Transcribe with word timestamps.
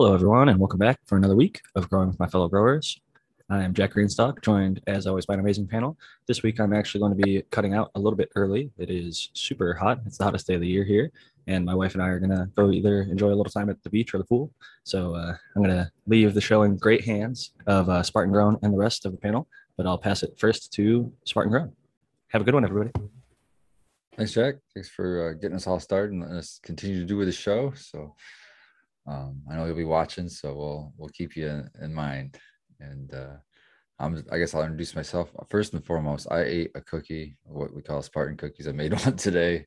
Hello, 0.00 0.14
everyone, 0.14 0.48
and 0.48 0.58
welcome 0.58 0.78
back 0.78 0.98
for 1.04 1.18
another 1.18 1.36
week 1.36 1.60
of 1.74 1.90
Growing 1.90 2.08
with 2.08 2.18
My 2.18 2.26
Fellow 2.26 2.48
Growers. 2.48 2.98
I 3.50 3.62
am 3.62 3.74
Jack 3.74 3.92
Greenstock, 3.92 4.40
joined 4.40 4.80
as 4.86 5.06
always 5.06 5.26
by 5.26 5.34
an 5.34 5.40
amazing 5.40 5.66
panel. 5.66 5.98
This 6.26 6.42
week, 6.42 6.58
I'm 6.58 6.72
actually 6.72 7.02
going 7.02 7.14
to 7.14 7.22
be 7.22 7.42
cutting 7.50 7.74
out 7.74 7.90
a 7.94 8.00
little 8.00 8.16
bit 8.16 8.30
early. 8.34 8.70
It 8.78 8.88
is 8.88 9.28
super 9.34 9.74
hot. 9.74 10.00
It's 10.06 10.16
the 10.16 10.24
hottest 10.24 10.46
day 10.46 10.54
of 10.54 10.62
the 10.62 10.66
year 10.66 10.84
here, 10.84 11.12
and 11.48 11.66
my 11.66 11.74
wife 11.74 11.92
and 11.92 12.02
I 12.02 12.08
are 12.08 12.18
going 12.18 12.30
to 12.30 12.48
go 12.56 12.70
either 12.70 13.02
enjoy 13.02 13.26
a 13.26 13.36
little 13.36 13.52
time 13.52 13.68
at 13.68 13.82
the 13.82 13.90
beach 13.90 14.14
or 14.14 14.16
the 14.16 14.24
pool. 14.24 14.50
So 14.84 15.16
uh, 15.16 15.34
I'm 15.54 15.62
going 15.62 15.76
to 15.76 15.92
leave 16.06 16.32
the 16.32 16.40
show 16.40 16.62
in 16.62 16.78
great 16.78 17.04
hands 17.04 17.52
of 17.66 17.90
uh, 17.90 18.02
Spartan 18.02 18.32
Grown 18.32 18.56
and 18.62 18.72
the 18.72 18.78
rest 18.78 19.04
of 19.04 19.12
the 19.12 19.18
panel, 19.18 19.48
but 19.76 19.84
I'll 19.84 19.98
pass 19.98 20.22
it 20.22 20.32
first 20.38 20.72
to 20.76 21.12
Spartan 21.26 21.52
Grown. 21.52 21.72
Have 22.28 22.40
a 22.40 22.44
good 22.46 22.54
one, 22.54 22.64
everybody. 22.64 22.90
Thanks, 24.16 24.32
Jack. 24.32 24.54
Thanks 24.72 24.88
for 24.88 25.28
uh, 25.28 25.32
getting 25.34 25.56
us 25.56 25.66
all 25.66 25.78
started 25.78 26.12
and 26.12 26.22
letting 26.22 26.38
us 26.38 26.58
continue 26.62 27.00
to 27.00 27.06
do 27.06 27.18
with 27.18 27.28
the 27.28 27.32
show. 27.32 27.74
So 27.76 28.14
um, 29.06 29.42
I 29.50 29.56
know 29.56 29.66
you'll 29.66 29.76
be 29.76 29.84
watching, 29.84 30.28
so 30.28 30.54
we'll 30.54 30.92
we'll 30.96 31.08
keep 31.10 31.36
you 31.36 31.48
in, 31.48 31.70
in 31.82 31.94
mind. 31.94 32.38
And 32.80 33.12
uh, 33.12 33.36
I'm, 33.98 34.24
I 34.32 34.38
guess 34.38 34.54
I'll 34.54 34.62
introduce 34.62 34.94
myself 34.94 35.30
first 35.50 35.74
and 35.74 35.84
foremost. 35.84 36.26
I 36.30 36.42
ate 36.42 36.70
a 36.74 36.80
cookie, 36.80 37.36
what 37.42 37.74
we 37.74 37.82
call 37.82 38.00
Spartan 38.02 38.36
cookies. 38.36 38.66
I 38.66 38.72
made 38.72 38.92
one 39.04 39.16
today, 39.16 39.66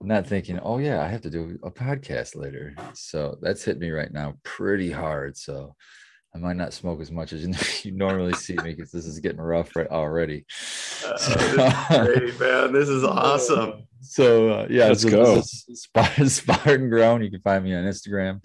not 0.00 0.26
thinking, 0.26 0.58
oh 0.60 0.78
yeah, 0.78 1.02
I 1.02 1.08
have 1.08 1.20
to 1.22 1.30
do 1.30 1.58
a 1.62 1.70
podcast 1.70 2.34
later. 2.34 2.74
So 2.94 3.36
that's 3.42 3.64
hit 3.64 3.78
me 3.78 3.90
right 3.90 4.12
now 4.12 4.34
pretty 4.42 4.90
hard. 4.90 5.36
So 5.36 5.74
I 6.34 6.38
might 6.38 6.56
not 6.56 6.72
smoke 6.72 7.00
as 7.00 7.10
much 7.10 7.32
as 7.32 7.44
you, 7.84 7.92
normally 7.92 8.32
see 8.32 8.56
me 8.56 8.74
because 8.74 8.90
this 8.90 9.06
is 9.06 9.20
getting 9.20 9.40
rough 9.40 9.76
right 9.76 9.88
already. 9.88 10.46
Uh, 11.06 11.12
this 11.12 11.88
great, 11.88 12.40
man. 12.40 12.72
This 12.72 12.88
is 12.88 13.04
awesome. 13.04 13.86
So 14.00 14.50
uh, 14.50 14.66
yeah, 14.70 14.88
let's 14.88 15.02
so 15.02 15.10
go. 15.10 15.40
Spartan, 15.42 16.28
Spartan 16.28 16.88
Grown. 16.88 17.22
You 17.22 17.30
can 17.30 17.40
find 17.40 17.64
me 17.64 17.74
on 17.74 17.84
Instagram 17.84 18.40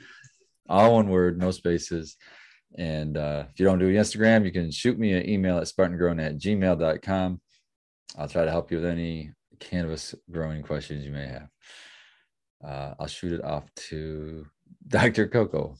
all 0.69 0.95
one 0.95 1.09
word, 1.09 1.39
no 1.39 1.51
spaces. 1.51 2.15
And 2.77 3.17
uh, 3.17 3.45
if 3.51 3.59
you 3.59 3.65
don't 3.65 3.79
do 3.79 3.91
Instagram, 3.93 4.45
you 4.45 4.51
can 4.51 4.71
shoot 4.71 4.97
me 4.97 5.13
an 5.13 5.27
email 5.27 5.57
at 5.57 5.67
spartangrown 5.67 6.23
at 6.23 6.37
gmail.com. 6.37 7.41
I'll 8.17 8.27
try 8.27 8.45
to 8.45 8.51
help 8.51 8.71
you 8.71 8.77
with 8.77 8.85
any 8.85 9.31
cannabis 9.59 10.15
growing 10.31 10.61
questions 10.61 11.05
you 11.05 11.11
may 11.11 11.27
have. 11.27 11.49
Uh, 12.63 12.93
I'll 12.99 13.07
shoot 13.07 13.33
it 13.33 13.43
off 13.43 13.65
to 13.89 14.45
Dr. 14.87 15.27
Coco. 15.27 15.75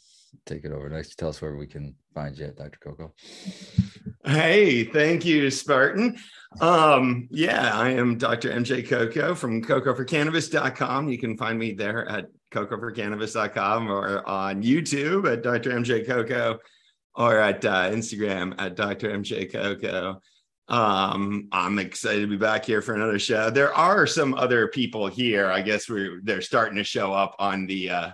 Take 0.45 0.66
it 0.66 0.72
over 0.72 0.90
next. 0.90 1.16
Tell 1.17 1.30
us 1.30 1.42
where 1.42 1.56
we 1.56 1.67
can 1.67 1.95
find 2.14 2.38
you 2.38 2.45
at 2.45 2.56
Dr. 2.56 2.80
Coco. 2.80 3.14
Hey, 4.26 4.84
thank 4.84 5.26
you, 5.26 5.50
Spartan. 5.50 6.17
Um, 6.60 7.28
yeah, 7.32 7.72
I 7.73 7.92
am 7.92 8.17
Dr. 8.17 8.52
MJ 8.52 8.88
Coco 8.88 9.36
from 9.36 9.64
cocoforcannabis.com. 9.64 11.10
You 11.10 11.17
can 11.17 11.38
find 11.38 11.58
me 11.58 11.73
there 11.73 12.08
at 12.08 12.28
cocoforcannabis.com 12.52 13.92
or 13.92 14.28
on 14.28 14.64
YouTube 14.64 15.31
at 15.31 15.44
Dr. 15.44 15.72
MJ 15.72 16.05
Coco 16.05 16.59
or 17.16 17.39
at 17.39 17.64
uh, 17.66 17.89
Instagram 17.89 18.55
at 18.58 18.75
Dr. 18.75 19.09
MJ 19.09 19.52
Coco. 19.52 20.22
Um, 20.67 21.47
I'm 21.52 21.80
excited 21.80 22.22
to 22.22 22.27
be 22.27 22.38
back 22.38 22.64
here 22.64 22.81
for 22.81 22.94
another 22.94 23.17
show. 23.17 23.50
There 23.50 23.73
are 23.73 24.05
some 24.05 24.36
other 24.36 24.67
people 24.67 25.08
here. 25.08 25.47
I 25.47 25.61
guess 25.61 25.89
we're 25.89 26.22
they're 26.23 26.42
starting 26.42 26.77
to 26.77 26.83
show 26.83 27.11
up 27.11 27.36
on 27.39 27.66
the 27.66 27.89
uh 27.89 28.09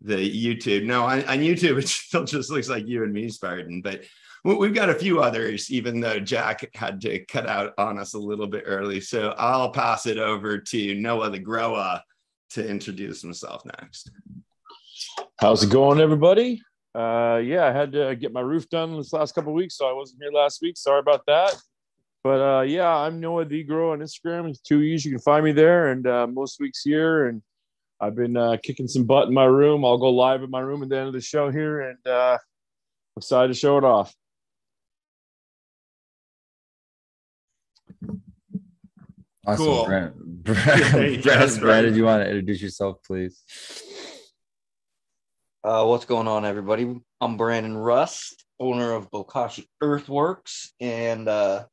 the 0.00 0.16
YouTube. 0.16 0.84
No, 0.84 1.04
on, 1.04 1.24
on 1.24 1.38
YouTube 1.38 1.78
it 1.82 1.88
still 1.88 2.24
just 2.24 2.50
looks 2.50 2.68
like 2.68 2.86
you 2.86 3.02
and 3.02 3.12
me, 3.12 3.28
Spartan, 3.28 3.82
but 3.82 4.02
we've 4.44 4.74
got 4.74 4.88
a 4.88 4.94
few 4.94 5.20
others, 5.20 5.70
even 5.70 6.00
though 6.00 6.18
Jack 6.18 6.68
had 6.74 7.00
to 7.02 7.24
cut 7.26 7.46
out 7.46 7.74
on 7.76 7.98
us 7.98 8.14
a 8.14 8.18
little 8.18 8.46
bit 8.46 8.64
early. 8.66 9.00
So 9.00 9.34
I'll 9.36 9.70
pass 9.70 10.06
it 10.06 10.16
over 10.16 10.58
to 10.58 10.94
Noah 10.94 11.30
the 11.30 11.38
Grower 11.38 12.00
to 12.50 12.68
introduce 12.68 13.22
himself 13.22 13.64
next. 13.64 14.10
How's 15.38 15.62
it 15.62 15.70
going, 15.70 16.00
everybody? 16.00 16.62
Uh, 16.94 17.40
yeah, 17.42 17.66
I 17.66 17.72
had 17.72 17.92
to 17.92 18.16
get 18.16 18.32
my 18.32 18.40
roof 18.40 18.68
done 18.68 18.96
this 18.96 19.12
last 19.12 19.34
couple 19.34 19.52
weeks, 19.52 19.76
so 19.76 19.88
I 19.88 19.92
wasn't 19.92 20.22
here 20.22 20.32
last 20.32 20.60
week. 20.60 20.76
Sorry 20.76 20.98
about 20.98 21.24
that. 21.26 21.54
But 22.22 22.40
uh, 22.40 22.60
yeah, 22.62 22.94
I'm 22.94 23.20
Noah 23.20 23.46
the 23.46 23.62
Grow 23.62 23.92
on 23.92 24.00
Instagram. 24.00 24.50
It's 24.50 24.60
two 24.60 24.82
E's. 24.82 25.04
You 25.04 25.12
can 25.12 25.20
find 25.20 25.44
me 25.44 25.52
there, 25.52 25.88
and 25.88 26.06
uh, 26.06 26.26
most 26.26 26.60
weeks 26.60 26.82
here. 26.82 27.28
And 27.28 27.42
I've 28.00 28.14
been 28.14 28.36
uh, 28.36 28.56
kicking 28.62 28.88
some 28.88 29.04
butt 29.04 29.28
in 29.28 29.34
my 29.34 29.44
room. 29.44 29.84
I'll 29.84 29.98
go 29.98 30.10
live 30.10 30.42
in 30.42 30.50
my 30.50 30.60
room 30.60 30.82
at 30.82 30.90
the 30.90 30.98
end 30.98 31.06
of 31.06 31.14
the 31.14 31.20
show 31.20 31.50
here, 31.50 31.80
and 31.80 32.06
uh, 32.06 32.38
excited 33.16 33.48
to 33.48 33.58
show 33.58 33.78
it 33.78 33.84
off. 33.84 34.14
Awesome. 39.46 39.64
Cool. 39.64 39.84
Brand, 39.86 40.14
Brand, 40.44 41.24
Yes, 41.24 41.58
Brandon, 41.58 41.62
right. 41.62 41.90
do 41.90 41.96
you 41.96 42.04
want 42.04 42.22
to 42.22 42.28
introduce 42.28 42.60
yourself, 42.60 42.98
please? 43.06 43.42
Uh, 45.64 45.84
what's 45.86 46.04
going 46.04 46.28
on, 46.28 46.44
everybody? 46.44 47.00
I'm 47.20 47.36
Brandon 47.36 47.76
Rust, 47.76 48.44
owner 48.58 48.92
of 48.92 49.10
Bokashi 49.10 49.66
Earthworks, 49.82 50.72
and 50.80 51.28
uh, 51.28 51.64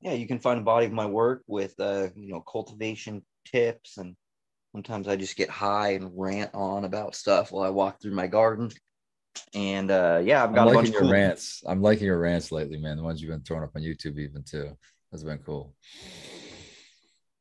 yeah, 0.00 0.12
you 0.12 0.26
can 0.26 0.38
find 0.38 0.60
the 0.60 0.64
body 0.64 0.86
of 0.86 0.92
my 0.92 1.06
work 1.06 1.42
with 1.46 1.74
uh, 1.80 2.08
you 2.14 2.28
know 2.32 2.40
cultivation 2.40 3.22
tips, 3.44 3.96
and 3.98 4.14
sometimes 4.72 5.08
I 5.08 5.16
just 5.16 5.36
get 5.36 5.50
high 5.50 5.90
and 5.94 6.10
rant 6.16 6.50
on 6.54 6.84
about 6.84 7.14
stuff 7.16 7.50
while 7.52 7.64
I 7.64 7.70
walk 7.70 8.00
through 8.00 8.14
my 8.14 8.26
garden. 8.28 8.70
And 9.54 9.90
uh, 9.90 10.20
yeah, 10.24 10.42
I've 10.42 10.50
I'm 10.50 10.54
got 10.54 10.68
a 10.68 10.74
bunch 10.74 10.88
of 10.90 10.96
cool- 10.96 11.10
rants. 11.12 11.62
I'm 11.66 11.82
liking 11.82 12.06
your 12.06 12.18
rants 12.18 12.50
lately, 12.52 12.78
man. 12.78 12.96
The 12.96 13.02
ones 13.04 13.20
you've 13.22 13.30
been 13.30 13.42
throwing 13.42 13.62
up 13.64 13.70
on 13.76 13.82
YouTube, 13.82 14.18
even 14.18 14.42
too. 14.44 14.76
That's 15.10 15.24
been 15.24 15.38
cool. 15.38 15.74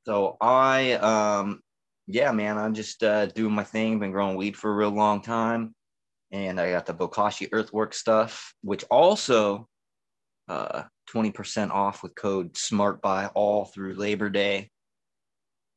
So 0.07 0.37
I, 0.39 0.93
um, 0.93 1.59
yeah, 2.07 2.31
man, 2.31 2.57
I'm 2.57 2.73
just 2.73 3.03
uh, 3.03 3.25
doing 3.25 3.53
my 3.53 3.65
thing. 3.65 3.99
Been 3.99 4.13
growing 4.13 4.37
weed 4.37 4.55
for 4.55 4.71
a 4.71 4.73
real 4.73 4.89
long 4.89 5.21
time, 5.21 5.75
and 6.31 6.61
I 6.61 6.71
got 6.71 6.85
the 6.85 6.93
Bokashi 6.93 7.49
Earthwork 7.51 7.93
stuff, 7.93 8.53
which 8.61 8.85
also 8.89 9.67
uh, 10.47 10.83
20% 11.13 11.71
off 11.71 12.03
with 12.03 12.15
code 12.15 12.55
Smart 12.55 13.01
Buy 13.01 13.25
all 13.35 13.65
through 13.65 13.95
Labor 13.95 14.29
Day. 14.29 14.69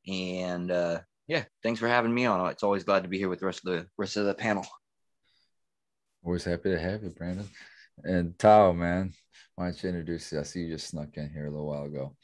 And 0.06 0.70
uh, 0.70 1.00
yeah, 1.26 1.42
thanks 1.64 1.80
for 1.80 1.88
having 1.88 2.14
me 2.14 2.24
on. 2.26 2.48
It's 2.50 2.62
always 2.62 2.84
glad 2.84 3.02
to 3.02 3.08
be 3.08 3.18
here 3.18 3.28
with 3.28 3.40
the 3.40 3.46
rest 3.46 3.66
of 3.66 3.72
the 3.72 3.86
rest 3.98 4.16
of 4.16 4.26
the 4.26 4.34
panel. 4.34 4.64
Always 6.24 6.44
happy 6.44 6.70
to 6.70 6.78
have 6.78 7.02
you, 7.02 7.10
Brandon. 7.10 7.48
And 8.04 8.38
Tao, 8.38 8.72
man, 8.72 9.12
why 9.56 9.66
don't 9.66 9.82
you 9.82 9.88
introduce 9.90 10.32
you? 10.32 10.40
I 10.40 10.42
see 10.42 10.60
you 10.60 10.74
just 10.74 10.88
snuck 10.88 11.16
in 11.16 11.30
here 11.30 11.46
a 11.46 11.50
little 11.50 11.66
while 11.66 11.84
ago. 11.84 12.16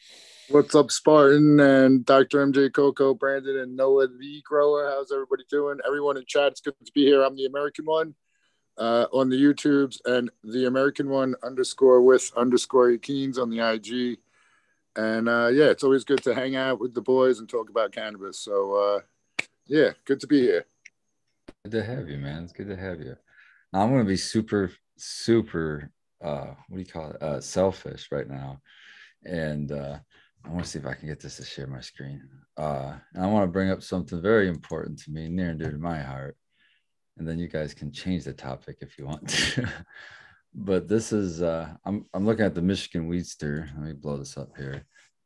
What's 0.49 0.75
up, 0.75 0.91
Spartan 0.91 1.59
and 1.59 2.07
Dr. 2.07 2.47
MJ 2.47 2.73
Coco, 2.73 3.15
Brandon 3.15 3.59
and 3.59 3.77
Noah 3.77 4.07
the 4.07 4.43
Grower? 4.45 4.89
How's 4.89 5.13
everybody 5.13 5.45
doing? 5.51 5.79
Everyone 5.87 6.17
in 6.17 6.25
chat, 6.27 6.53
it's 6.53 6.61
good 6.61 6.75
to 6.85 6.93
be 6.93 7.05
here. 7.05 7.23
I'm 7.23 7.37
the 7.37 7.47
American 7.47 7.85
one 7.85 8.15
uh, 8.79 9.07
on 9.13 9.29
the 9.29 9.37
YouTubes 9.37 9.99
and 10.05 10.31
the 10.45 10.67
American 10.67 11.09
one 11.09 11.35
underscore 11.43 12.03
with 12.03 12.31
underscore 12.37 12.97
Keens 12.99 13.39
on 13.39 13.51
the 13.51 13.61
IG. 13.61 14.19
And 14.97 15.29
uh, 15.29 15.49
yeah, 15.53 15.67
it's 15.67 15.85
always 15.85 16.05
good 16.05 16.23
to 16.23 16.35
hang 16.35 16.57
out 16.57 16.81
with 16.81 16.95
the 16.95 17.03
boys 17.03 17.39
and 17.39 17.49
talk 17.49 17.69
about 17.69 17.93
cannabis. 17.93 18.39
So 18.39 18.75
uh, 18.75 19.01
yeah, 19.67 19.91
good 20.05 20.21
to 20.21 20.27
be 20.27 20.41
here. 20.41 20.67
Good 21.65 21.73
to 21.73 21.85
have 21.85 22.09
you, 22.09 22.19
man. 22.19 22.45
It's 22.45 22.53
good 22.53 22.69
to 22.69 22.77
have 22.77 23.01
you. 23.01 23.17
I'm 23.73 23.91
gonna 23.91 24.05
be 24.05 24.17
super, 24.17 24.73
super 24.97 25.91
uh 26.23 26.55
what 26.69 26.77
do 26.77 26.79
you 26.79 26.87
call 26.87 27.11
it? 27.11 27.23
Uh 27.23 27.41
selfish 27.41 28.09
right 28.11 28.29
now. 28.29 28.61
And 29.25 29.73
uh 29.73 29.99
I 30.45 30.49
want 30.49 30.65
to 30.65 30.71
see 30.71 30.79
if 30.79 30.87
I 30.87 30.95
can 30.95 31.09
get 31.09 31.21
this 31.21 31.37
to 31.37 31.45
share 31.45 31.67
my 31.67 31.81
screen. 31.81 32.23
Uh 32.57 32.95
and 33.15 33.25
I 33.25 33.27
want 33.27 33.45
to 33.45 33.53
bring 33.53 33.71
up 33.71 33.83
something 33.83 34.21
very 34.21 34.49
important 34.49 34.99
to 35.01 35.11
me, 35.11 35.29
near 35.29 35.51
and 35.51 35.59
dear 35.59 35.73
to 35.73 35.79
my 35.79 36.01
heart. 36.01 36.37
And 37.19 37.27
then 37.27 37.39
you 37.39 37.49
guys 37.49 37.75
can 37.75 37.93
change 37.93 38.25
the 38.25 38.33
topic 38.33 38.79
if 38.81 38.99
you 38.99 39.07
want 39.07 39.29
to. 39.29 39.69
but 40.55 40.89
this 40.89 41.13
is 41.13 41.43
uh 41.43 41.69
I'm 41.84 42.07
I'm 42.15 42.25
looking 42.25 42.45
at 42.47 42.55
the 42.55 42.63
Michigan 42.63 43.11
Weedster. 43.11 43.69
Let 43.75 43.84
me 43.87 43.93
blow 43.93 44.17
this 44.17 44.37
up 44.37 44.57
here. 44.57 44.84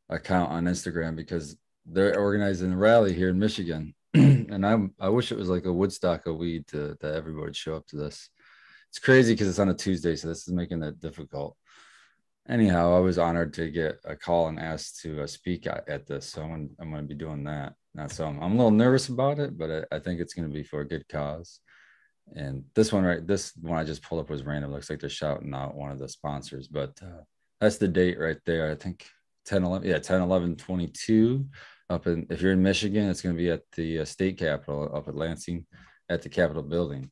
Account 0.09 0.51
on 0.51 0.65
Instagram 0.65 1.15
because 1.15 1.57
they're 1.87 2.19
organizing 2.19 2.73
a 2.73 2.77
rally 2.77 3.13
here 3.13 3.29
in 3.29 3.39
Michigan. 3.39 3.95
and 4.15 4.67
I 4.67 4.77
I 4.99 5.09
wish 5.09 5.31
it 5.31 5.39
was 5.39 5.49
like 5.49 5.67
a 5.67 5.73
Woodstock 5.73 6.27
of 6.27 6.37
weed 6.37 6.67
to 6.69 6.97
that 7.01 7.15
everybody 7.15 7.47
would 7.47 7.57
show 7.57 7.77
up 7.77 7.87
to 7.89 7.97
this. 7.97 8.29
It's 8.91 8.99
crazy 8.99 9.35
because 9.35 9.49
it's 9.49 9.59
on 9.59 9.69
a 9.69 9.75
Tuesday, 9.75 10.17
so 10.17 10.29
this 10.29 10.47
is 10.47 10.53
making 10.53 10.83
it 10.83 11.01
difficult. 11.01 11.57
Anyhow, 12.49 12.97
I 12.97 13.01
was 13.01 13.19
honored 13.19 13.55
to 13.55 13.71
get 13.71 14.01
a 14.05 14.17
call 14.17 14.49
and 14.49 14.59
asked 14.59 15.01
to 15.03 15.23
uh, 15.23 15.27
speak 15.27 15.67
at, 15.67 15.89
at 15.89 16.07
this, 16.07 16.27
so 16.27 16.43
I'm 16.43 16.71
I'm 16.81 16.91
going 16.91 17.03
to 17.03 17.09
be 17.09 17.15
doing 17.15 17.45
that. 17.45 17.75
Now, 17.95 18.09
so 18.09 18.27
I'm, 18.27 18.43
I'm 18.43 18.53
a 18.53 18.57
little 18.57 18.71
nervous 18.71 19.09
about 19.09 19.39
it, 19.39 19.57
but 19.57 19.71
I, 19.93 19.97
I 19.97 19.99
think 20.01 20.21
it's 20.21 20.35
going 20.35 20.49
to 20.49 20.55
be 20.55 20.65
for 20.65 20.81
a 20.81 20.89
good 20.89 21.09
cause. 21.09 21.61
And 22.35 22.65
this 22.75 22.93
one, 22.93 23.05
right, 23.05 23.25
this 23.27 23.53
one 23.61 23.79
I 23.79 23.85
just 23.85 24.03
pulled 24.03 24.21
up 24.21 24.31
was 24.31 24.45
random. 24.45 24.73
Looks 24.73 24.91
like 24.91 25.01
they're 25.01 25.11
shouting 25.11 25.55
out 25.55 25.75
one 25.75 25.91
of 25.91 25.99
the 25.99 26.09
sponsors, 26.09 26.69
but 26.69 26.99
uh, 27.03 27.23
that's 27.61 27.79
the 27.79 27.89
date 27.89 28.19
right 28.19 28.39
there. 28.47 28.71
I 28.71 28.75
think 28.75 29.07
10, 29.47 29.65
11, 29.65 29.89
yeah, 29.89 29.99
10, 29.99 30.21
11, 30.21 30.57
22 30.57 31.47
up 31.91 32.07
in, 32.07 32.27
if 32.31 32.41
you're 32.41 32.53
in 32.53 32.63
Michigan, 32.63 33.09
it's 33.09 33.21
going 33.21 33.35
to 33.35 33.41
be 33.41 33.51
at 33.51 33.63
the 33.77 34.01
uh, 34.01 34.05
state 34.05 34.39
capitol 34.39 34.91
up 34.95 35.09
at 35.09 35.17
Lansing 35.17 35.67
at 36.09 36.23
the 36.23 36.29
Capitol 36.29 36.63
building. 36.63 37.11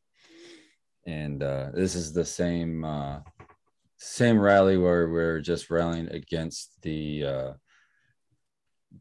And 1.08 1.42
uh, 1.42 1.70
this 1.72 1.94
is 1.94 2.12
the 2.12 2.24
same, 2.24 2.84
uh, 2.84 3.20
same 3.96 4.38
rally 4.38 4.76
where 4.76 5.08
we're 5.08 5.40
just 5.40 5.70
rallying 5.70 6.08
against 6.08 6.82
the, 6.82 7.24
uh, 7.24 7.52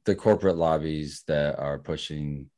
the 0.06 0.16
corporate 0.16 0.56
lobbies 0.56 1.26
that 1.28 1.60
are 1.60 1.78
pushing 1.78 2.50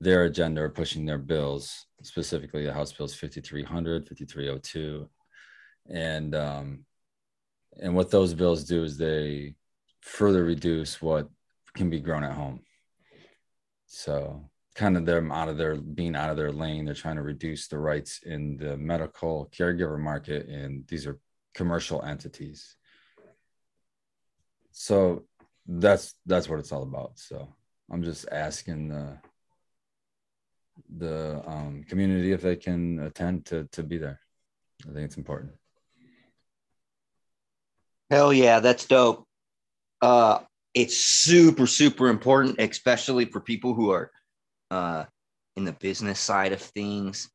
their 0.00 0.24
agenda 0.24 0.62
or 0.62 0.68
pushing 0.68 1.06
their 1.06 1.18
bills, 1.18 1.86
specifically 2.02 2.66
the 2.66 2.72
House 2.72 2.92
bills 2.92 3.14
5300, 3.14 4.08
5302. 4.08 5.08
And, 5.88 6.34
um, 6.34 6.84
and 7.80 7.94
what 7.94 8.10
those 8.10 8.34
bills 8.34 8.64
do 8.64 8.82
is 8.82 8.98
they 8.98 9.54
further 10.00 10.42
reduce 10.42 11.00
what 11.00 11.28
can 11.76 11.88
be 11.88 12.00
grown 12.00 12.24
at 12.24 12.32
home. 12.32 12.62
So 13.86 14.50
kind 14.74 14.96
of 14.96 15.04
them 15.04 15.30
out 15.30 15.48
of 15.48 15.58
their 15.58 15.76
being 15.76 16.16
out 16.16 16.30
of 16.30 16.36
their 16.36 16.52
lane. 16.52 16.84
They're 16.84 16.94
trying 16.94 17.16
to 17.16 17.22
reduce 17.22 17.68
the 17.68 17.78
rights 17.78 18.20
in 18.24 18.56
the 18.56 18.76
medical 18.76 19.50
caregiver 19.52 19.98
market, 19.98 20.48
and 20.48 20.86
these 20.88 21.06
are 21.06 21.18
commercial 21.54 22.02
entities. 22.02 22.76
So 24.72 25.24
that's 25.66 26.14
that's 26.26 26.48
what 26.48 26.58
it's 26.58 26.72
all 26.72 26.82
about. 26.82 27.18
So 27.18 27.48
I'm 27.90 28.02
just 28.02 28.26
asking 28.30 28.88
the 28.88 29.18
the 30.96 31.42
um, 31.46 31.84
community 31.88 32.32
if 32.32 32.40
they 32.40 32.56
can 32.56 32.98
attend 33.00 33.46
to 33.46 33.68
to 33.72 33.82
be 33.82 33.98
there. 33.98 34.20
I 34.88 34.92
think 34.92 35.04
it's 35.04 35.18
important. 35.18 35.52
Hell 38.10 38.32
yeah, 38.32 38.60
that's 38.60 38.86
dope. 38.86 39.26
Uh, 40.00 40.40
it's 40.74 40.96
super 40.96 41.66
super 41.66 42.08
important, 42.08 42.58
especially 42.58 43.26
for 43.26 43.40
people 43.40 43.74
who 43.74 43.90
are 43.90 44.10
uh, 44.72 45.04
in 45.56 45.64
the 45.64 45.72
business 45.72 46.18
side 46.18 46.52
of 46.52 46.60
things 46.60 47.30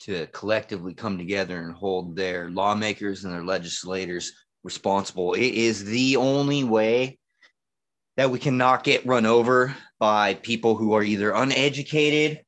to 0.00 0.26
collectively 0.26 0.92
come 0.92 1.16
together 1.16 1.62
and 1.62 1.74
hold 1.74 2.14
their 2.14 2.50
lawmakers 2.50 3.24
and 3.24 3.32
their 3.32 3.44
legislators 3.44 4.32
responsible. 4.62 5.32
It 5.32 5.54
is 5.54 5.84
the 5.84 6.16
only 6.16 6.64
way 6.64 7.18
that 8.18 8.30
we 8.30 8.38
cannot 8.38 8.84
get 8.84 9.06
run 9.06 9.24
over 9.24 9.74
by 9.98 10.34
people 10.34 10.76
who 10.76 10.92
are 10.92 11.02
either 11.02 11.30
uneducated 11.30 12.42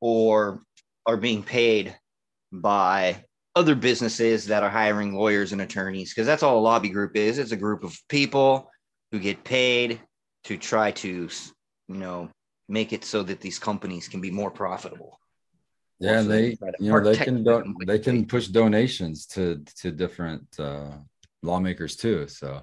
or 0.00 0.62
are 1.06 1.16
being 1.16 1.42
paid 1.42 1.96
by 2.52 3.24
other 3.56 3.74
businesses 3.74 4.46
that 4.46 4.62
are 4.62 4.70
hiring 4.70 5.12
lawyers 5.12 5.50
and 5.52 5.60
attorneys 5.60 6.10
because 6.10 6.26
that's 6.26 6.42
all 6.42 6.58
a 6.58 6.60
lobby 6.60 6.88
group 6.88 7.16
is 7.16 7.38
it's 7.38 7.52
a 7.52 7.56
group 7.56 7.84
of 7.84 7.96
people 8.08 8.70
who 9.10 9.18
get 9.18 9.44
paid 9.44 10.00
to 10.44 10.56
try 10.56 10.90
to 10.90 11.28
you 11.88 11.94
know 11.94 12.30
make 12.68 12.92
it 12.92 13.04
so 13.04 13.22
that 13.22 13.40
these 13.40 13.58
companies 13.58 14.08
can 14.08 14.20
be 14.20 14.30
more 14.30 14.50
profitable. 14.50 15.20
Yeah, 15.98 16.16
also, 16.16 16.28
they 16.28 16.56
you 16.80 16.92
know 16.92 17.00
they 17.00 17.16
can 17.16 17.44
do, 17.44 17.74
they 17.86 17.98
can 17.98 18.26
push 18.26 18.48
donations 18.48 19.26
to 19.26 19.62
to 19.76 19.92
different 19.92 20.46
uh, 20.58 20.96
lawmakers 21.42 21.96
too. 21.96 22.26
So 22.28 22.62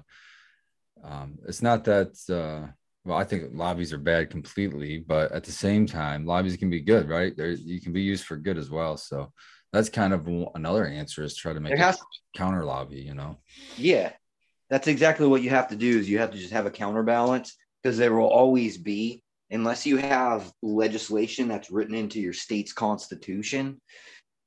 um, 1.02 1.38
it's 1.46 1.62
not 1.62 1.84
that 1.84 2.08
uh, 2.28 2.70
well. 3.04 3.16
I 3.16 3.24
think 3.24 3.50
lobbies 3.52 3.92
are 3.92 3.98
bad 3.98 4.30
completely, 4.30 4.98
but 4.98 5.32
at 5.32 5.44
the 5.44 5.52
same 5.52 5.86
time, 5.86 6.26
lobbies 6.26 6.56
can 6.56 6.68
be 6.68 6.82
good, 6.82 7.08
right? 7.08 7.34
There 7.34 7.50
you 7.50 7.80
can 7.80 7.92
be 7.92 8.02
used 8.02 8.24
for 8.24 8.36
good 8.36 8.58
as 8.58 8.70
well. 8.70 8.98
So 8.98 9.32
that's 9.72 9.88
kind 9.88 10.12
of 10.12 10.28
another 10.54 10.86
answer 10.86 11.22
is 11.22 11.36
try 11.36 11.52
to 11.54 11.60
make 11.60 11.78
a 11.78 11.94
counter 12.36 12.64
lobby. 12.64 13.00
You 13.00 13.14
know? 13.14 13.38
Yeah, 13.78 14.12
that's 14.68 14.88
exactly 14.88 15.26
what 15.26 15.42
you 15.42 15.50
have 15.50 15.68
to 15.68 15.76
do. 15.76 15.98
Is 15.98 16.10
you 16.10 16.18
have 16.18 16.32
to 16.32 16.38
just 16.38 16.52
have 16.52 16.66
a 16.66 16.70
counterbalance 16.70 17.56
because 17.82 17.96
there 17.96 18.12
will 18.12 18.28
always 18.28 18.76
be 18.76 19.22
unless 19.50 19.86
you 19.86 19.96
have 19.96 20.50
legislation 20.62 21.48
that's 21.48 21.70
written 21.70 21.94
into 21.94 22.20
your 22.20 22.32
state's 22.32 22.72
constitution, 22.72 23.80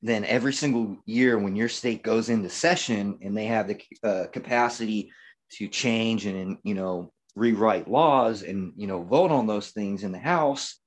then 0.01 0.25
every 0.25 0.53
single 0.53 0.97
year 1.05 1.38
when 1.38 1.55
your 1.55 1.69
state 1.69 2.03
goes 2.03 2.29
into 2.29 2.50
session 2.50 3.19
and 3.21 3.35
they 3.35 3.45
have 3.45 3.67
the 3.67 3.81
uh, 4.03 4.25
capacity 4.31 5.11
to 5.51 5.67
change 5.67 6.25
and 6.25 6.57
you 6.63 6.73
know 6.73 7.11
rewrite 7.35 7.88
laws 7.88 8.44
and 8.44 8.73
you 8.75 8.85
know 8.88 9.01
vote 9.01 9.31
on 9.31 9.47
those 9.47 9.69
things 9.69 10.03
in 10.03 10.11
the 10.11 10.19
house 10.19 10.79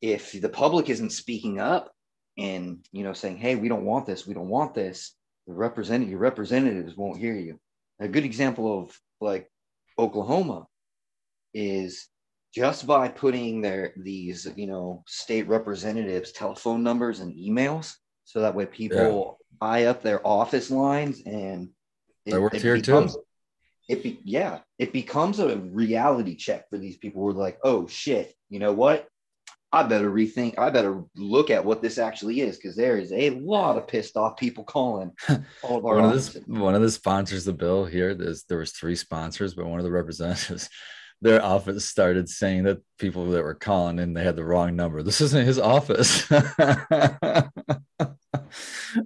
if 0.00 0.32
the 0.40 0.48
public 0.48 0.88
isn't 0.88 1.10
speaking 1.10 1.58
up 1.58 1.90
and 2.38 2.84
you 2.92 3.02
know 3.02 3.12
saying 3.12 3.36
hey 3.36 3.56
we 3.56 3.68
don't 3.68 3.84
want 3.84 4.06
this 4.06 4.26
we 4.26 4.34
don't 4.34 4.48
want 4.48 4.74
this 4.74 5.14
the 5.48 5.54
representative 5.54 6.10
your 6.10 6.20
representatives 6.20 6.96
won't 6.96 7.18
hear 7.18 7.34
you. 7.34 7.58
A 8.00 8.06
good 8.06 8.24
example 8.24 8.82
of 8.82 8.96
like 9.20 9.50
oklahoma 9.98 10.66
is 11.52 12.06
just 12.54 12.86
by 12.86 13.08
putting 13.08 13.60
their 13.60 13.92
these 13.96 14.48
you 14.56 14.66
know 14.66 15.02
state 15.06 15.46
representatives 15.48 16.32
telephone 16.32 16.82
numbers 16.82 17.20
and 17.20 17.34
emails 17.34 17.94
so 18.24 18.40
that 18.40 18.54
way 18.54 18.66
people 18.66 19.38
yeah. 19.40 19.56
buy 19.60 19.84
up 19.84 20.02
their 20.02 20.26
office 20.26 20.70
lines 20.70 21.22
and 21.26 21.68
it, 22.26 22.32
that 22.32 22.40
works 22.40 22.62
here 22.62 22.76
becomes, 22.76 23.14
too 23.14 23.22
it 23.88 24.02
be, 24.02 24.20
yeah 24.24 24.60
it 24.78 24.92
becomes 24.92 25.38
a 25.38 25.56
reality 25.56 26.34
check 26.34 26.68
for 26.68 26.78
these 26.78 26.96
people 26.96 27.22
who 27.22 27.28
are 27.28 27.32
like 27.32 27.58
oh 27.64 27.86
shit 27.86 28.34
you 28.48 28.58
know 28.58 28.72
what? 28.72 29.06
I 29.70 29.82
better 29.82 30.10
rethink 30.10 30.58
i 30.58 30.70
better 30.70 31.04
look 31.14 31.50
at 31.50 31.62
what 31.62 31.82
this 31.82 31.98
actually 31.98 32.40
is 32.40 32.56
because 32.56 32.74
there 32.74 32.96
is 32.96 33.12
a 33.12 33.28
lot 33.30 33.76
of 33.76 33.86
pissed 33.86 34.16
off 34.16 34.38
people 34.38 34.64
calling 34.64 35.12
all 35.62 35.76
of 35.76 35.84
our 35.84 35.96
one, 35.96 36.04
of 36.06 36.12
this, 36.14 36.38
one 36.46 36.74
of 36.74 36.80
the 36.80 36.90
sponsors 36.90 37.46
of 37.46 37.54
the 37.54 37.58
bill 37.58 37.84
here 37.84 38.14
there's 38.14 38.44
there 38.44 38.56
was 38.56 38.72
three 38.72 38.96
sponsors 38.96 39.52
but 39.52 39.66
one 39.66 39.78
of 39.78 39.84
the 39.84 39.92
representatives 39.92 40.70
their 41.20 41.42
office 41.42 41.84
started 41.84 42.28
saying 42.28 42.64
that 42.64 42.80
people 42.98 43.26
that 43.30 43.42
were 43.42 43.54
calling 43.54 43.98
in 43.98 44.14
they 44.14 44.22
had 44.22 44.36
the 44.36 44.44
wrong 44.44 44.76
number. 44.76 45.02
This 45.02 45.20
isn't 45.20 45.46
his 45.46 45.58
office. 45.58 46.26
that 46.28 47.50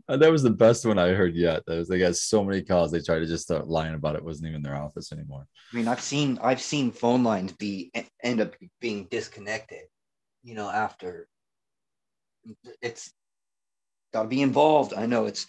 was 0.08 0.42
the 0.42 0.50
best 0.50 0.84
one 0.84 0.98
I 0.98 1.08
heard 1.08 1.34
yet. 1.34 1.62
Was 1.66 1.88
they 1.88 1.98
got 1.98 2.16
so 2.16 2.44
many 2.44 2.62
calls 2.62 2.90
they 2.90 3.00
tried 3.00 3.20
to 3.20 3.26
just 3.26 3.44
start 3.44 3.68
lying 3.68 3.94
about 3.94 4.16
it 4.16 4.24
wasn't 4.24 4.48
even 4.48 4.62
their 4.62 4.76
office 4.76 5.12
anymore. 5.12 5.46
I 5.72 5.76
mean, 5.76 5.88
I've 5.88 6.02
seen 6.02 6.38
I've 6.42 6.60
seen 6.60 6.92
phone 6.92 7.24
lines 7.24 7.52
be 7.52 7.90
end 8.22 8.40
up 8.40 8.54
being 8.80 9.06
disconnected. 9.10 9.84
You 10.42 10.54
know, 10.54 10.68
after 10.68 11.28
it's 12.80 13.12
got 14.12 14.22
to 14.22 14.28
be 14.28 14.42
involved. 14.42 14.92
I 14.94 15.06
know 15.06 15.26
it's 15.26 15.46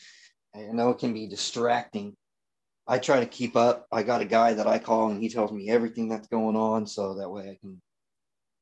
I 0.56 0.62
know 0.72 0.92
it 0.92 1.00
can 1.00 1.14
be 1.14 1.28
distracting 1.28 2.16
I 2.88 3.00
try 3.00 3.20
to 3.20 3.26
keep 3.26 3.56
up. 3.56 3.88
I 3.92 4.04
got 4.04 4.22
a 4.22 4.26
guy 4.26 4.54
that 4.54 4.68
I 4.68 4.80
call 4.80 5.10
and 5.10 5.22
he 5.22 5.30
tells 5.30 5.52
me 5.52 5.70
everything 5.70 6.10
that's 6.10 6.28
going 6.28 6.56
on, 6.56 6.86
so 6.86 7.16
that 7.16 7.30
way 7.30 7.50
I 7.50 7.58
can 7.60 7.82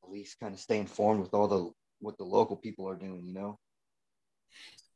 at 0.04 0.10
least 0.10 0.38
kind 0.40 0.54
of 0.54 0.60
stay 0.60 0.78
informed 0.78 1.20
with 1.20 1.34
all 1.34 1.48
the 1.48 1.70
what 2.00 2.18
the 2.18 2.24
local 2.24 2.56
people 2.56 2.88
are 2.88 2.96
doing. 2.96 3.26
You 3.26 3.34
know. 3.34 3.58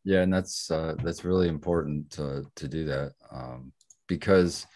Yeah, 0.05 0.23
and 0.23 0.33
that's 0.33 0.71
uh, 0.71 0.95
that's 1.03 1.25
really 1.25 1.49
important 1.49 2.11
to 2.13 2.45
to 2.55 2.69
do 2.69 2.85
that 2.85 3.13
um, 3.33 3.73
because 4.07 4.67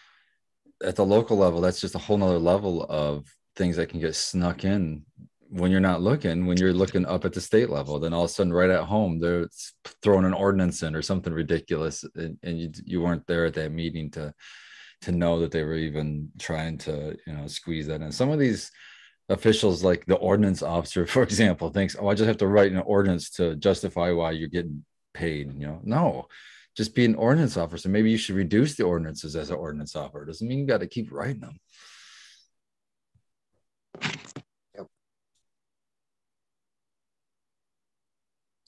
at 0.82 0.96
the 0.96 1.04
local 1.04 1.36
level, 1.36 1.60
that's 1.60 1.80
just 1.80 1.94
a 1.94 1.98
whole 1.98 2.18
nother 2.18 2.38
level 2.38 2.84
of 2.88 3.26
things 3.54 3.76
that 3.76 3.88
can 3.88 4.00
get 4.00 4.14
snuck 4.14 4.64
in 4.64 5.04
when 5.50 5.70
you're 5.70 5.80
not 5.80 6.00
looking, 6.00 6.46
when 6.46 6.56
you're 6.56 6.72
looking 6.72 7.04
up 7.06 7.24
at 7.24 7.32
the 7.32 7.40
state 7.40 7.70
level, 7.70 7.98
then 7.98 8.14
all 8.14 8.24
of 8.24 8.30
a 8.30 8.32
sudden, 8.32 8.52
right 8.52 8.70
at 8.70 8.84
home, 8.84 9.18
they're 9.18 9.48
throwing 10.00 10.24
an 10.24 10.32
ordinance 10.32 10.82
in 10.82 10.94
or 10.94 11.02
something 11.02 11.32
ridiculous, 11.32 12.04
and, 12.14 12.38
and 12.42 12.58
you 12.60 12.70
you 12.84 13.00
weren't 13.00 13.26
there 13.26 13.46
at 13.46 13.54
that 13.54 13.72
meeting 13.72 14.10
to 14.12 14.32
to 15.02 15.12
know 15.12 15.40
that 15.40 15.50
they 15.50 15.64
were 15.64 15.74
even 15.74 16.30
trying 16.38 16.78
to 16.78 17.16
you 17.26 17.32
know 17.32 17.46
squeeze 17.48 17.88
that 17.88 18.00
in. 18.00 18.12
Some 18.12 18.30
of 18.30 18.38
these 18.38 18.70
officials, 19.28 19.82
like 19.82 20.06
the 20.06 20.16
ordinance 20.16 20.62
officer, 20.62 21.06
for 21.14 21.22
example, 21.22 21.70
thinks, 21.70 21.96
"Oh, 21.98 22.08
I 22.08 22.14
just 22.14 22.28
have 22.28 22.38
to 22.38 22.46
write 22.46 22.72
an 22.72 22.78
ordinance 22.78 23.30
to 23.30 23.56
justify 23.56 24.12
why 24.12 24.30
you're 24.32 24.48
getting 24.48 24.84
paid." 25.14 25.52
You 25.52 25.66
know, 25.66 25.80
no, 25.82 26.28
just 26.76 26.94
be 26.94 27.04
an 27.04 27.16
ordinance 27.16 27.56
officer. 27.56 27.88
Maybe 27.88 28.10
you 28.10 28.18
should 28.18 28.36
reduce 28.36 28.76
the 28.76 28.84
ordinances 28.84 29.34
as 29.34 29.50
an 29.50 29.56
ordinance 29.56 29.96
officer. 29.96 30.24
Doesn't 30.24 30.46
mean 30.46 30.60
you 30.60 30.66
got 30.66 30.80
to 30.80 30.86
keep 30.86 31.10
writing 31.10 31.40
them. 31.40 31.58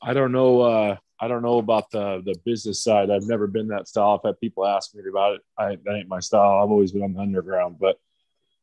I 0.03 0.15
don't 0.15 0.33
know. 0.33 0.61
Uh, 0.61 0.97
I 1.21 1.29
don't 1.29 1.43
know 1.43 1.59
about 1.59 1.91
the 1.93 2.21
the 2.25 2.35
business 2.45 2.83
side. 2.83 3.11
I've 3.11 3.29
never 3.29 3.47
been 3.47 3.69
that 3.69 3.87
style. 3.87 4.19
I've 4.19 4.29
had 4.29 4.41
people 4.41 4.67
ask 4.67 4.93
me 4.95 5.03
about 5.09 5.35
it. 5.35 5.41
I, 5.57 5.79
that 5.85 5.95
ain't 5.95 6.09
my 6.09 6.19
style. 6.19 6.63
I've 6.63 6.71
always 6.71 6.91
been 6.91 7.03
on 7.03 7.15
the 7.15 7.21
underground. 7.21 7.77
But 7.79 8.01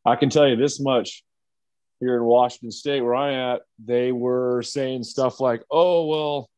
I 0.05 0.17
can 0.17 0.29
tell 0.29 0.47
you 0.47 0.57
this 0.57 0.79
much: 0.81 1.23
here 2.01 2.17
in 2.17 2.23
Washington 2.23 2.71
State, 2.71 3.01
where 3.01 3.15
I'm 3.15 3.55
at, 3.55 3.61
they 3.83 4.11
were 4.11 4.61
saying 4.61 5.03
stuff 5.05 5.39
like, 5.39 5.63
"Oh, 5.71 6.07
well, 6.07 6.49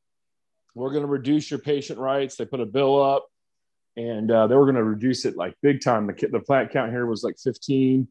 we're 0.73 0.89
going 0.89 1.03
to 1.03 1.07
reduce 1.07 1.51
your 1.51 1.59
patient 1.59 1.99
rights." 1.99 2.35
They 2.35 2.45
put 2.45 2.59
a 2.59 2.65
bill 2.65 2.99
up, 2.99 3.27
and 3.95 4.31
uh, 4.31 4.47
they 4.47 4.55
were 4.55 4.65
going 4.65 4.75
to 4.75 4.83
reduce 4.83 5.25
it 5.25 5.37
like 5.37 5.53
big 5.61 5.81
time. 5.81 6.07
The 6.07 6.27
the 6.31 6.39
plant 6.39 6.71
count 6.71 6.91
here 6.91 7.05
was 7.05 7.23
like 7.23 7.37
15 7.37 8.07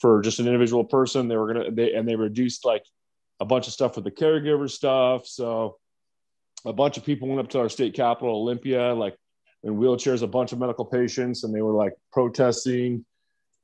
for 0.00 0.20
just 0.22 0.40
an 0.40 0.46
individual 0.46 0.82
person. 0.82 1.28
They 1.28 1.36
were 1.36 1.52
going 1.52 1.66
to 1.66 1.70
they 1.70 1.94
and 1.94 2.08
they 2.08 2.16
reduced 2.16 2.64
like 2.64 2.84
a 3.38 3.44
bunch 3.44 3.68
of 3.68 3.72
stuff 3.72 3.94
with 3.94 4.04
the 4.04 4.10
caregiver 4.10 4.68
stuff. 4.68 5.24
So 5.24 5.76
a 6.68 6.72
bunch 6.72 6.96
of 6.96 7.04
people 7.04 7.28
went 7.28 7.40
up 7.40 7.48
to 7.50 7.58
our 7.58 7.68
state 7.68 7.94
capital, 7.94 8.34
Olympia, 8.34 8.94
like 8.94 9.16
in 9.62 9.74
wheelchairs, 9.76 10.22
a 10.22 10.26
bunch 10.26 10.52
of 10.52 10.58
medical 10.58 10.84
patients, 10.84 11.44
and 11.44 11.54
they 11.54 11.62
were 11.62 11.72
like 11.72 11.94
protesting. 12.12 13.04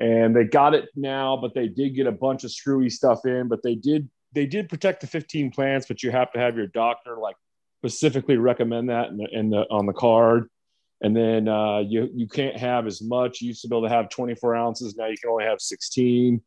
And 0.01 0.35
they 0.35 0.45
got 0.45 0.75
it 0.75 0.89
now, 0.97 1.37
but 1.37 1.55
they 1.55 1.69
did 1.69 1.95
get 1.95 2.07
a 2.07 2.13
bunch 2.13 2.43
of 2.43 2.51
screwy 2.51 2.91
stuff 2.91 3.27
in. 3.27 3.47
But 3.49 3.63
they 3.63 3.75
did 3.75 4.09
they 4.35 4.47
did 4.47 4.69
protect 4.69 5.01
the 5.01 5.07
15 5.07 5.53
plants, 5.53 5.87
but 5.87 6.03
you 6.03 6.11
have 6.11 6.33
to 6.33 6.41
have 6.41 6.57
your 6.57 6.67
doctor 6.67 7.17
like 7.17 7.37
specifically 7.79 8.37
recommend 8.37 8.89
that 8.89 9.11
in 9.11 9.19
the, 9.19 9.29
in 9.31 9.51
the 9.51 9.67
on 9.71 9.87
the 9.87 9.93
card. 9.93 10.49
And 11.01 11.15
then 11.15 11.49
uh, 11.49 11.81
you 11.81 12.11
you 12.15 12.27
can't 12.27 12.57
have 12.57 12.87
as 12.87 13.03
much. 13.03 13.41
You 13.41 13.49
used 13.49 13.63
to 13.63 13.69
be 13.69 13.77
able 13.77 13.87
to 13.87 13.95
have 13.95 14.09
24 14.09 14.57
ounces. 14.57 14.97
Now 14.97 15.07
you 15.07 15.17
can 15.17 15.31
only 15.31 15.45
have 15.45 15.61
16. 15.61 16.41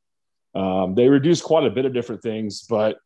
Um, 0.55 0.95
they 0.95 1.07
reduced 1.07 1.43
quite 1.43 1.65
a 1.65 1.69
bit 1.69 1.85
of 1.85 1.93
different 1.93 2.23
things, 2.23 2.63
but 2.63 2.97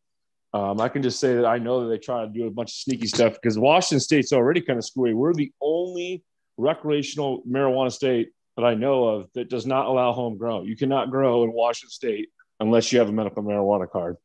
Um, 0.54 0.80
I 0.80 0.88
can 0.88 1.02
just 1.02 1.18
say 1.18 1.34
that 1.34 1.46
I 1.46 1.58
know 1.58 1.82
that 1.82 1.88
they 1.88 1.98
try 1.98 2.24
to 2.24 2.30
do 2.30 2.46
a 2.46 2.50
bunch 2.50 2.70
of 2.70 2.76
sneaky 2.76 3.06
stuff 3.06 3.34
because 3.34 3.58
Washington 3.58 4.00
State's 4.00 4.32
already 4.32 4.60
kind 4.60 4.78
of 4.78 4.84
screwy. 4.84 5.14
We're 5.14 5.32
the 5.32 5.52
only 5.60 6.22
recreational 6.58 7.42
marijuana 7.48 7.90
state 7.90 8.32
that 8.56 8.64
I 8.64 8.74
know 8.74 9.04
of 9.04 9.32
that 9.34 9.48
does 9.48 9.66
not 9.66 9.86
allow 9.86 10.12
home 10.12 10.36
grow. 10.36 10.62
You 10.62 10.76
cannot 10.76 11.10
grow 11.10 11.44
in 11.44 11.52
Washington 11.52 11.90
State 11.90 12.28
unless 12.60 12.92
you 12.92 12.98
have 12.98 13.08
a 13.08 13.12
medical 13.12 13.42
marijuana 13.42 13.90
card. 13.90 14.16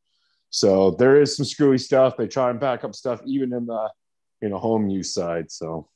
So 0.50 0.92
there 0.92 1.20
is 1.20 1.36
some 1.36 1.46
screwy 1.46 1.78
stuff. 1.78 2.16
They 2.16 2.28
try 2.28 2.50
and 2.50 2.60
back 2.60 2.84
up 2.84 2.94
stuff 2.94 3.20
even 3.24 3.52
in 3.52 3.66
the 3.66 3.90
you 4.42 4.48
know 4.48 4.58
home 4.58 4.88
use 4.88 5.12
side. 5.12 5.50
So 5.50 5.88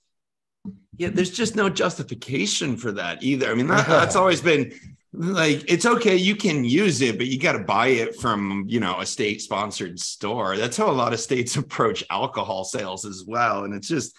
yeah, 0.97 1.09
there's 1.09 1.31
just 1.31 1.57
no 1.57 1.69
justification 1.69 2.77
for 2.77 2.93
that 2.93 3.23
either. 3.23 3.51
I 3.51 3.55
mean, 3.55 3.67
that, 3.69 3.87
that's 3.87 4.17
always 4.17 4.41
been 4.41 4.73
like 5.13 5.63
it's 5.71 5.85
okay 5.85 6.17
you 6.17 6.35
can 6.35 6.65
use 6.65 7.03
it 7.03 7.19
but 7.19 7.27
you 7.27 7.39
got 7.39 7.53
to 7.53 7.59
buy 7.59 7.89
it 7.89 8.17
from 8.17 8.65
you 8.67 8.81
know 8.81 8.99
a 9.01 9.07
state 9.07 9.43
sponsored 9.43 9.99
store 10.01 10.57
that's 10.57 10.77
how 10.77 10.91
a 10.91 10.93
lot 10.93 11.13
of 11.13 11.21
states 11.21 11.57
approach 11.57 12.03
alcohol 12.11 12.65
sales 12.65 13.05
as 13.05 13.25
well 13.27 13.65
and 13.65 13.75
it's 13.75 13.89
just 13.89 14.17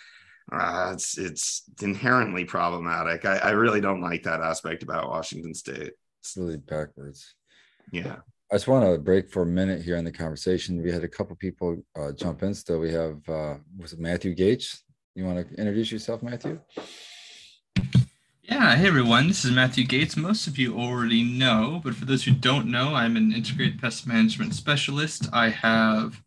uh, 0.51 0.91
it's 0.93 1.17
it's 1.17 1.63
inherently 1.81 2.45
problematic 2.45 3.25
I, 3.25 3.37
I 3.37 3.49
really 3.51 3.81
don't 3.81 4.01
like 4.01 4.23
that 4.23 4.41
aspect 4.41 4.83
about 4.83 5.09
washington 5.09 5.53
state 5.53 5.93
It's 6.21 6.37
really 6.37 6.57
backwards. 6.57 7.33
yeah 7.91 8.17
I 8.51 8.55
just 8.55 8.67
want 8.67 8.85
to 8.85 8.99
break 8.99 9.31
for 9.31 9.41
a 9.41 9.47
minute 9.47 9.81
here 9.81 9.95
in 9.95 10.05
the 10.05 10.11
conversation. 10.11 10.83
We 10.83 10.91
had 10.91 11.03
a 11.03 11.07
couple 11.07 11.35
people 11.37 11.81
uh, 11.99 12.11
jump 12.11 12.43
in. 12.43 12.53
Still, 12.53 12.77
we 12.77 12.91
have 12.91 13.17
uh, 13.27 13.55
was 13.79 13.93
it 13.93 13.99
Matthew 13.99 14.35
Gates? 14.35 14.83
You 15.15 15.25
want 15.25 15.49
to 15.49 15.55
introduce 15.55 15.91
yourself, 15.91 16.21
Matthew? 16.21 16.59
Yeah, 18.45 18.75
hey 18.75 18.87
everyone, 18.87 19.29
this 19.29 19.45
is 19.45 19.51
Matthew 19.51 19.85
Gates. 19.85 20.17
Most 20.17 20.47
of 20.47 20.57
you 20.59 20.77
already 20.77 21.23
know, 21.23 21.79
but 21.81 21.95
for 21.95 22.03
those 22.03 22.25
who 22.25 22.31
don't 22.31 22.67
know, 22.67 22.93
I'm 22.93 23.15
an 23.15 23.31
integrated 23.31 23.79
pest 23.79 24.05
management 24.05 24.53
specialist. 24.53 25.29
I 25.31 25.47
have 25.47 26.21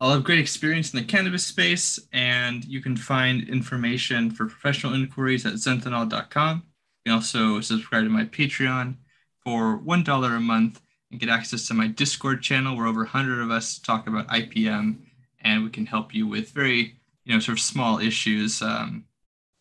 a 0.00 0.08
lot 0.08 0.16
of 0.16 0.24
great 0.24 0.38
experience 0.38 0.94
in 0.94 0.98
the 0.98 1.04
cannabis 1.04 1.44
space, 1.44 2.00
and 2.14 2.64
you 2.64 2.80
can 2.80 2.96
find 2.96 3.46
information 3.46 4.30
for 4.30 4.46
professional 4.46 4.94
inquiries 4.94 5.44
at 5.44 5.52
zenthanol.com. 5.54 6.62
You 7.04 7.10
can 7.10 7.12
also 7.12 7.60
subscribe 7.60 8.04
to 8.04 8.08
my 8.08 8.24
Patreon 8.24 8.96
for 9.44 9.78
$1 9.80 10.36
a 10.36 10.40
month 10.40 10.80
and 11.10 11.20
get 11.20 11.28
access 11.28 11.68
to 11.68 11.74
my 11.74 11.88
Discord 11.88 12.40
channel 12.42 12.74
where 12.74 12.86
over 12.86 13.00
100 13.00 13.42
of 13.42 13.50
us 13.50 13.78
talk 13.78 14.06
about 14.06 14.28
IPM, 14.28 14.96
and 15.42 15.62
we 15.62 15.68
can 15.68 15.84
help 15.84 16.14
you 16.14 16.26
with 16.26 16.52
very, 16.52 16.96
you 17.26 17.34
know, 17.34 17.38
sort 17.38 17.58
of 17.58 17.62
small 17.62 17.98
issues, 17.98 18.62
um, 18.62 19.04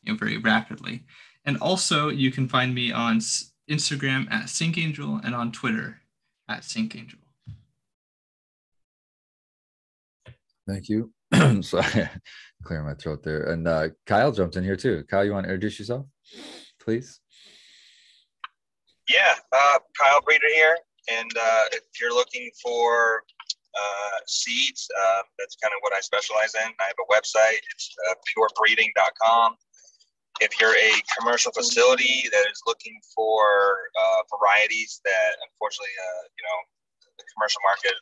you 0.03 0.13
know, 0.13 0.17
very 0.17 0.37
rapidly. 0.37 1.03
And 1.49 1.57
also, 1.63 2.09
you 2.09 2.31
can 2.31 2.47
find 2.47 2.75
me 2.75 2.91
on 2.91 3.17
Instagram 3.71 4.31
at 4.31 4.45
Zenthanol 4.45 5.25
and 5.25 5.33
on 5.33 5.51
Twitter 5.51 5.99
at 6.47 6.61
Zenthanol. 6.61 7.15
Thank 10.67 10.89
you. 10.89 11.11
Sorry, 11.63 12.07
clearing 12.63 12.85
my 12.85 12.93
throat 12.93 13.23
there. 13.23 13.45
And 13.51 13.67
uh, 13.67 13.87
Kyle 14.05 14.31
jumped 14.31 14.57
in 14.57 14.63
here 14.63 14.75
too. 14.75 15.03
Kyle, 15.09 15.25
you 15.25 15.31
want 15.31 15.45
to 15.47 15.51
introduce 15.51 15.79
yourself, 15.79 16.05
please? 16.79 17.19
Yeah, 19.09 19.33
uh, 19.51 19.79
Kyle 19.99 20.21
Breeder 20.21 20.53
here. 20.53 20.77
And 21.11 21.31
uh, 21.35 21.63
if 21.71 21.81
you're 21.99 22.13
looking 22.13 22.51
for 22.61 23.23
uh, 23.75 24.19
seeds, 24.27 24.87
uh, 24.95 25.21
that's 25.39 25.55
kind 25.55 25.73
of 25.73 25.79
what 25.81 25.93
I 25.93 25.99
specialize 26.01 26.53
in. 26.53 26.69
I 26.79 26.83
have 26.83 26.99
a 26.99 27.11
website, 27.11 27.57
it's 27.73 27.95
uh, 28.07 28.13
purebreeding.com. 28.37 29.55
If 30.39 30.59
you're 30.59 30.75
a 30.75 30.91
commercial 31.19 31.51
facility 31.51 32.27
that 32.31 32.45
is 32.47 32.61
looking 32.65 32.95
for 33.15 33.91
uh, 33.91 34.21
varieties 34.31 35.01
that 35.03 35.31
unfortunately, 35.43 35.91
uh, 35.99 36.23
you 36.39 36.43
know, 36.47 36.57
the 37.19 37.25
commercial 37.35 37.59
market 37.67 37.95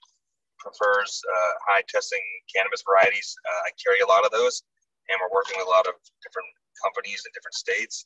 prefers 0.62 1.22
uh, 1.26 1.54
high 1.66 1.82
testing 1.90 2.22
cannabis 2.54 2.86
varieties, 2.86 3.34
uh, 3.42 3.62
I 3.66 3.70
carry 3.82 4.02
a 4.02 4.10
lot 4.10 4.26
of 4.26 4.32
those. 4.32 4.62
And 5.10 5.16
we're 5.24 5.34
working 5.34 5.56
with 5.58 5.66
a 5.66 5.72
lot 5.72 5.88
of 5.88 5.96
different 6.20 6.52
companies 6.84 7.24
in 7.24 7.32
different 7.32 7.56
states. 7.56 8.06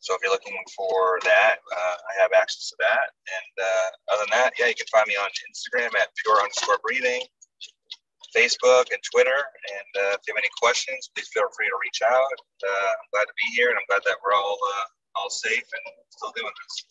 So 0.00 0.14
if 0.14 0.22
you're 0.22 0.30
looking 0.30 0.54
for 0.76 1.18
that, 1.26 1.58
uh, 1.58 1.96
I 1.98 2.12
have 2.22 2.30
access 2.30 2.70
to 2.70 2.76
that. 2.78 3.10
And 3.10 3.52
uh, 3.58 4.14
other 4.14 4.24
than 4.30 4.38
that, 4.38 4.54
yeah, 4.54 4.70
you 4.70 4.78
can 4.78 4.86
find 4.86 5.04
me 5.10 5.18
on 5.18 5.26
Instagram 5.50 5.90
at 5.98 6.14
pure 6.22 6.38
underscore 6.38 6.78
breeding, 6.86 7.26
Facebook 8.36 8.86
and 8.90 9.00
Twitter. 9.12 9.36
And 9.36 9.92
uh, 10.04 10.16
if 10.16 10.20
you 10.26 10.34
have 10.34 10.42
any 10.42 10.52
questions, 10.60 11.10
please 11.14 11.28
feel 11.32 11.48
free 11.56 11.66
to 11.66 11.78
reach 11.84 12.00
out. 12.04 12.38
Uh, 12.64 12.88
I'm 12.92 13.08
glad 13.12 13.24
to 13.24 13.36
be 13.36 13.56
here, 13.56 13.68
and 13.68 13.78
I'm 13.78 13.88
glad 13.88 14.02
that 14.06 14.16
we're 14.24 14.36
all 14.36 14.58
uh, 14.58 14.86
all 15.16 15.30
safe 15.30 15.64
and 15.72 15.94
still 16.10 16.32
doing 16.36 16.52
this. 16.62 16.84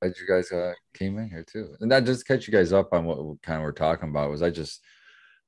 Glad 0.00 0.14
you 0.18 0.26
guys 0.26 0.50
uh, 0.50 0.72
came 0.94 1.18
in 1.18 1.30
here 1.30 1.44
too. 1.44 1.76
And 1.80 1.90
that 1.92 2.04
just 2.04 2.26
catch 2.26 2.46
you 2.46 2.52
guys 2.52 2.72
up 2.72 2.92
on 2.92 3.04
what 3.04 3.18
kind 3.42 3.58
of 3.58 3.62
we're 3.62 3.72
talking 3.72 4.08
about 4.08 4.30
was 4.30 4.42
I 4.42 4.50
just 4.50 4.80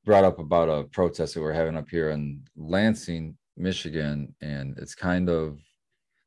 brought 0.04 0.24
up 0.24 0.38
about 0.38 0.68
a 0.68 0.84
protest 0.84 1.34
that 1.34 1.40
we're 1.40 1.52
having 1.52 1.76
up 1.76 1.88
here 1.88 2.10
in 2.10 2.44
Lansing, 2.56 3.36
Michigan, 3.56 4.34
and 4.42 4.78
it's 4.78 4.94
kind 4.94 5.28
of 5.28 5.58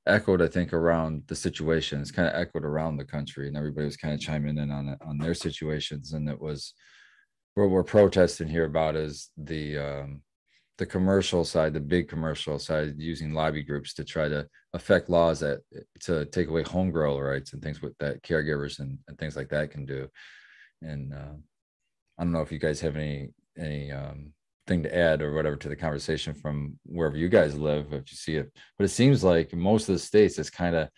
echoed, 0.08 0.42
I 0.42 0.48
think, 0.48 0.74
around 0.74 1.24
the 1.28 1.36
situation. 1.36 2.02
It's 2.02 2.12
kind 2.12 2.28
of 2.28 2.36
echoed 2.36 2.66
around 2.66 2.98
the 2.98 3.06
country, 3.06 3.48
and 3.48 3.56
everybody 3.56 3.86
was 3.86 3.98
kind 3.98 4.14
of 4.14 4.20
chiming 4.20 4.58
in 4.58 4.72
on 4.72 4.90
it 4.90 5.00
on 5.06 5.18
their 5.18 5.34
situations. 5.34 6.14
And 6.14 6.28
it 6.28 6.40
was 6.40 6.74
what 7.58 7.72
we're 7.72 7.84
protesting 7.84 8.48
here 8.48 8.66
about 8.66 8.96
is 8.96 9.32
the 9.36 9.78
um, 9.80 10.22
the 10.78 10.86
commercial 10.86 11.44
side, 11.44 11.74
the 11.74 11.80
big 11.80 12.08
commercial 12.08 12.60
side, 12.60 12.94
using 12.98 13.34
lobby 13.34 13.64
groups 13.64 13.96
to 13.96 14.04
try 14.04 14.30
to 14.30 14.48
affect 14.74 15.10
laws 15.10 15.40
that 15.40 15.62
to 16.02 16.26
take 16.26 16.50
away 16.50 16.62
home 16.62 16.92
grow 16.92 17.20
rights 17.20 17.54
and 17.54 17.64
things 17.64 17.82
with 17.82 17.98
that 17.98 18.22
caregivers 18.22 18.78
and, 18.80 19.00
and 19.08 19.18
things 19.18 19.36
like 19.36 19.50
that 19.50 19.72
can 19.72 19.86
do. 19.86 20.08
And 20.84 21.14
uh, 21.14 21.34
I 22.20 22.24
don't 22.24 22.32
know 22.32 22.42
if 22.42 22.52
you 22.52 22.60
guys 22.60 22.80
have 22.82 22.96
any 22.96 23.30
any 23.58 23.92
um, 23.92 24.34
thing 24.68 24.84
to 24.84 24.96
add 24.96 25.24
or 25.24 25.34
whatever 25.34 25.56
to 25.56 25.70
the 25.70 25.76
conversation 25.76 26.36
from 26.36 26.78
wherever 26.86 27.18
you 27.18 27.28
guys 27.28 27.58
live, 27.58 27.92
if 27.92 28.12
you 28.12 28.18
see 28.18 28.36
it. 28.36 28.52
But 28.78 28.86
it 28.86 28.90
seems 28.90 29.24
like 29.24 29.52
most 29.56 29.90
of 29.90 29.96
the 29.96 30.00
states, 30.00 30.38
it's 30.38 30.52
kind 30.52 30.76
of 30.76 30.90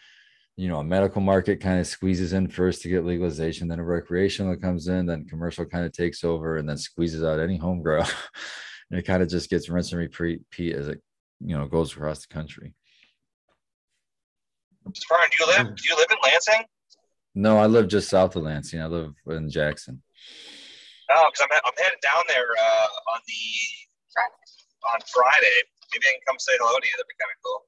you 0.59 0.67
know, 0.67 0.79
a 0.79 0.83
medical 0.83 1.21
market 1.21 1.61
kind 1.61 1.79
of 1.79 1.87
squeezes 1.87 2.33
in 2.33 2.45
first 2.49 2.81
to 2.81 2.89
get 2.89 3.05
legalization, 3.05 3.69
then 3.69 3.79
a 3.79 3.83
recreational 3.83 4.57
comes 4.57 4.89
in, 4.89 5.05
then 5.05 5.23
commercial 5.23 5.63
kind 5.63 5.85
of 5.85 5.93
takes 5.93 6.25
over 6.25 6.57
and 6.57 6.67
then 6.67 6.75
squeezes 6.75 7.23
out 7.23 7.39
any 7.39 7.55
home 7.55 7.81
grow. 7.81 8.01
and 8.91 8.99
it 8.99 9.03
kind 9.03 9.23
of 9.23 9.29
just 9.29 9.49
gets 9.49 9.69
rinse 9.69 9.93
and 9.93 9.99
repeat 10.01 10.75
as 10.75 10.89
it, 10.89 11.01
you 11.39 11.57
know, 11.57 11.65
goes 11.65 11.93
across 11.93 12.25
the 12.25 12.33
country. 12.33 12.73
Spartan, 14.93 15.29
do 15.31 15.45
you 15.45 15.49
live? 15.49 15.75
Do 15.77 15.83
you 15.89 15.95
live 15.95 16.07
in 16.11 16.17
Lansing? 16.29 16.65
No, 17.35 17.57
I 17.57 17.67
live 17.67 17.87
just 17.87 18.09
south 18.09 18.35
of 18.35 18.43
Lansing. 18.43 18.81
I 18.81 18.87
live 18.87 19.13
in 19.27 19.49
Jackson. 19.49 20.01
Oh, 21.09 21.29
because 21.31 21.47
I'm, 21.49 21.59
I'm 21.65 21.73
headed 21.77 21.99
down 22.03 22.23
there 22.27 22.47
uh, 22.61 22.87
on 23.13 23.21
the 23.25 24.91
on 24.93 24.99
Friday. 25.07 25.55
Maybe 25.93 26.05
I 26.05 26.11
can 26.11 26.21
come 26.27 26.37
say 26.37 26.51
hello 26.59 26.77
to 26.77 26.85
you. 26.85 26.91
That'd 26.97 27.07
be 27.07 27.15
kind 27.17 27.31
of 27.31 27.39
cool. 27.45 27.61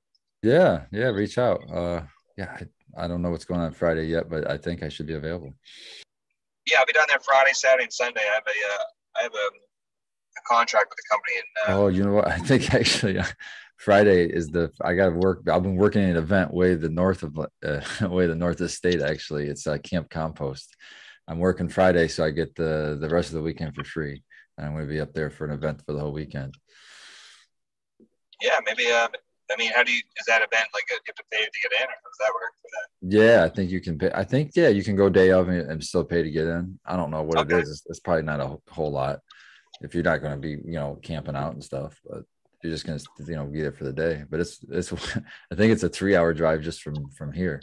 Yeah, 0.44 1.00
yeah, 1.00 1.16
reach 1.16 1.38
out. 1.38 1.62
Uh, 1.72 2.02
yeah, 2.38 2.60
I, 2.98 3.08
don't 3.08 3.22
know 3.22 3.30
what's 3.30 3.46
going 3.46 3.62
on 3.62 3.72
Friday 3.72 4.06
yet, 4.06 4.30
but 4.30 4.50
I 4.50 4.58
think 4.58 4.84
I 4.84 4.90
should 4.90 5.08
be 5.08 5.14
available. 5.14 5.54
Yeah, 6.70 6.80
I'll 6.80 6.86
be 6.86 6.94
down 6.94 7.06
there 7.08 7.20
Friday, 7.20 7.54
Saturday, 7.54 7.86
and 7.86 7.94
Sunday. 7.94 8.22
I 8.22 8.34
have 8.34 8.44
a 8.48 8.74
uh, 8.74 8.84
I 9.20 9.24
have 9.24 9.34
a, 9.34 9.38
a 9.38 10.42
contract 10.48 10.88
with 10.90 10.98
the 10.98 11.04
company. 11.10 11.36
And 11.38 11.76
uh, 11.76 11.82
Oh, 11.82 11.88
you 11.88 12.04
know 12.04 12.14
what? 12.14 12.28
I 12.32 12.38
think 12.38 12.74
actually 12.74 13.18
uh, 13.18 13.26
Friday 13.78 14.26
is 14.26 14.50
the 14.50 14.72
I 14.82 14.94
got 14.94 15.10
to 15.10 15.16
work. 15.16 15.48
I've 15.50 15.64
been 15.64 15.76
working 15.76 16.04
an 16.04 16.18
event 16.18 16.54
way 16.54 16.76
the 16.76 16.90
north 16.90 17.24
of 17.24 17.38
uh, 17.40 17.82
way 18.10 18.28
the 18.28 18.36
north 18.36 18.56
of 18.56 18.60
the 18.60 18.70
state. 18.70 19.02
Actually, 19.02 19.48
it's 19.48 19.68
uh, 19.68 19.78
Camp 19.80 20.10
Compost. 20.10 20.76
I'm 21.28 21.40
working 21.40 21.70
Friday, 21.70 22.08
so 22.08 22.24
I 22.24 22.32
get 22.32 22.56
the 22.56 22.98
the 23.00 23.10
rest 23.10 23.30
of 23.30 23.36
the 23.36 23.42
weekend 23.42 23.76
for 23.76 23.84
free. 23.84 24.24
And 24.58 24.68
I'm 24.68 24.74
going 24.74 24.86
to 24.86 24.94
be 24.94 25.00
up 25.00 25.14
there 25.14 25.30
for 25.30 25.46
an 25.46 25.52
event 25.52 25.82
for 25.86 25.94
the 25.94 26.00
whole 26.00 26.12
weekend. 26.12 26.56
yeah, 28.42 28.60
maybe. 28.66 28.92
Uh, 28.92 29.08
I 29.52 29.56
mean, 29.58 29.72
how 29.76 29.84
do 29.84 29.92
you? 29.92 30.02
Is 30.20 30.26
that 30.28 30.38
event 30.42 30.68
like 30.74 30.84
a, 30.90 30.94
you 30.94 31.00
have 31.08 31.16
to 31.16 31.24
pay 31.32 31.40
to 31.44 31.60
get 31.64 31.72
in, 31.82 31.84
or 31.84 32.00
does 32.06 32.18
that 32.20 32.34
work 32.34 32.54
for 32.62 32.70
that? 32.72 33.18
Yeah, 33.18 33.44
I 33.44 33.50
think 33.50 33.70
you 33.72 33.82
can 33.82 33.98
pay. 33.98 34.12
I 34.14 34.24
think 34.24 34.52
yeah, 34.56 34.70
you 34.70 34.84
can 34.84 34.96
go 34.96 35.10
day 35.10 35.32
of 35.32 35.50
and, 35.50 35.70
and 35.72 35.84
still 35.84 36.04
pay 36.06 36.24
to 36.24 36.32
get 36.32 36.48
in. 36.48 36.80
I 36.86 36.96
don't 36.96 37.12
know 37.12 37.24
what 37.24 37.38
Okay. 37.40 37.56
it 37.58 37.64
is. 37.64 37.70
It's, 37.70 37.84
it's 37.88 38.00
probably 38.00 38.24
not 38.24 38.40
a 38.40 38.58
whole- 38.72 38.92
lot 38.92 39.20
if 39.82 39.96
you're 39.96 40.04
not 40.04 40.22
going 40.22 40.34
to 40.34 40.38
be 40.40 40.52
you 40.52 40.78
know 40.80 41.00
camping 41.02 41.36
out 41.36 41.54
and 41.54 41.64
stuff. 41.64 42.00
But 42.08 42.24
you're 42.64 42.72
just 42.74 42.86
going 42.86 43.00
to 43.00 43.06
you 43.28 43.36
know 43.36 43.46
be 43.46 43.62
there 43.62 43.72
for 43.72 43.84
the 43.84 43.94
day. 43.94 44.24
But 44.30 44.40
it's 44.40 44.60
it's 44.70 44.92
I 45.52 45.56
think 45.56 45.74
it's 45.74 45.84
a 45.84 45.90
three 45.90 46.16
hour 46.16 46.34
drive 46.34 46.62
just 46.62 46.82
from 46.82 47.10
from 47.18 47.32
here. 47.34 47.62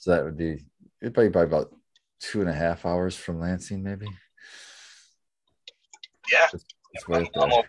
So 0.00 0.10
that 0.12 0.24
would 0.24 0.36
be 0.36 0.64
it'd 1.00 1.14
probably 1.14 1.30
probably 1.30 1.48
about 1.48 1.74
two 2.20 2.40
and 2.40 2.48
a 2.50 2.54
half 2.54 2.86
hours 2.86 3.16
from 3.16 3.40
Lansing, 3.40 3.82
maybe. 3.82 4.06
Yeah, 6.32 6.46
It's 6.92 7.04
I'm, 7.08 7.26
I'm 7.36 7.52
open. 7.52 7.68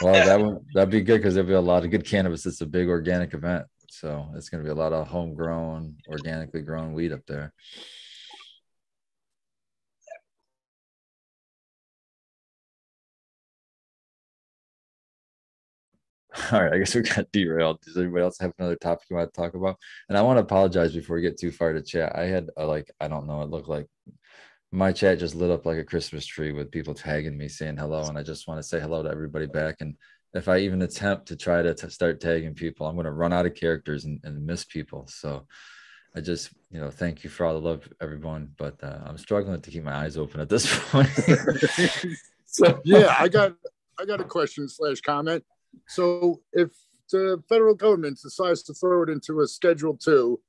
Well, 0.00 0.24
that 0.24 0.40
would 0.44 0.58
that'd 0.74 0.90
be 0.90 1.00
good 1.02 1.18
because 1.18 1.34
there'll 1.34 1.48
be 1.48 1.54
a 1.54 1.60
lot 1.60 1.84
of 1.84 1.90
good 1.90 2.04
cannabis. 2.04 2.46
It's 2.46 2.60
a 2.60 2.66
big 2.66 2.88
organic 2.88 3.34
event, 3.34 3.66
so 3.88 4.28
it's 4.34 4.48
going 4.48 4.62
to 4.62 4.68
be 4.68 4.70
a 4.72 4.74
lot 4.80 4.92
of 4.92 5.08
homegrown, 5.08 5.96
organically 6.08 6.62
grown 6.62 6.92
weed 6.92 7.12
up 7.12 7.26
there. 7.26 7.52
All 16.52 16.62
right, 16.62 16.72
I 16.74 16.78
guess 16.78 16.94
we 16.94 17.02
got 17.02 17.30
derailed. 17.32 17.80
Does 17.82 17.96
anybody 17.96 18.22
else 18.22 18.38
have 18.40 18.52
another 18.58 18.76
topic 18.76 19.06
you 19.10 19.16
want 19.16 19.32
to 19.32 19.40
talk 19.40 19.54
about? 19.54 19.76
And 20.08 20.18
I 20.18 20.22
want 20.22 20.36
to 20.36 20.42
apologize 20.42 20.92
before 20.94 21.16
we 21.16 21.22
get 21.22 21.38
too 21.38 21.50
far 21.50 21.72
to 21.72 21.82
chat. 21.82 22.14
I 22.16 22.24
had 22.24 22.50
uh, 22.56 22.66
like 22.66 22.90
I 23.00 23.08
don't 23.08 23.26
know, 23.26 23.42
it 23.42 23.50
looked 23.50 23.68
like 23.68 23.86
my 24.70 24.92
chat 24.92 25.18
just 25.18 25.34
lit 25.34 25.50
up 25.50 25.64
like 25.64 25.78
a 25.78 25.84
Christmas 25.84 26.26
tree 26.26 26.52
with 26.52 26.70
people 26.70 26.94
tagging 26.94 27.36
me 27.36 27.48
saying 27.48 27.76
hello, 27.76 28.04
and 28.04 28.18
I 28.18 28.22
just 28.22 28.46
want 28.46 28.58
to 28.58 28.62
say 28.62 28.78
hello 28.80 29.02
to 29.02 29.10
everybody 29.10 29.46
back. 29.46 29.76
And 29.80 29.96
if 30.34 30.48
I 30.48 30.58
even 30.58 30.82
attempt 30.82 31.28
to 31.28 31.36
try 31.36 31.62
to 31.62 31.74
t- 31.74 31.88
start 31.88 32.20
tagging 32.20 32.54
people, 32.54 32.86
I'm 32.86 32.94
going 32.94 33.06
to 33.06 33.12
run 33.12 33.32
out 33.32 33.46
of 33.46 33.54
characters 33.54 34.04
and, 34.04 34.20
and 34.24 34.44
miss 34.44 34.64
people. 34.64 35.06
So 35.08 35.46
I 36.14 36.20
just, 36.20 36.50
you 36.70 36.80
know, 36.80 36.90
thank 36.90 37.24
you 37.24 37.30
for 37.30 37.46
all 37.46 37.54
the 37.54 37.66
love, 37.66 37.88
everyone. 38.00 38.50
But 38.58 38.82
uh, 38.82 38.98
I'm 39.06 39.16
struggling 39.16 39.60
to 39.60 39.70
keep 39.70 39.84
my 39.84 39.94
eyes 39.94 40.18
open 40.18 40.40
at 40.40 40.50
this 40.50 40.66
point. 40.90 41.08
so 42.44 42.80
yeah, 42.84 43.16
I 43.18 43.28
got 43.28 43.54
I 43.98 44.04
got 44.04 44.20
a 44.20 44.24
question 44.24 44.68
slash 44.68 45.00
comment. 45.00 45.44
So 45.86 46.42
if 46.52 46.70
the 47.10 47.42
federal 47.48 47.74
government 47.74 48.18
decides 48.22 48.62
to 48.64 48.74
throw 48.74 49.02
it 49.02 49.08
into 49.08 49.40
a 49.40 49.46
Schedule 49.46 49.96
Two, 49.96 50.40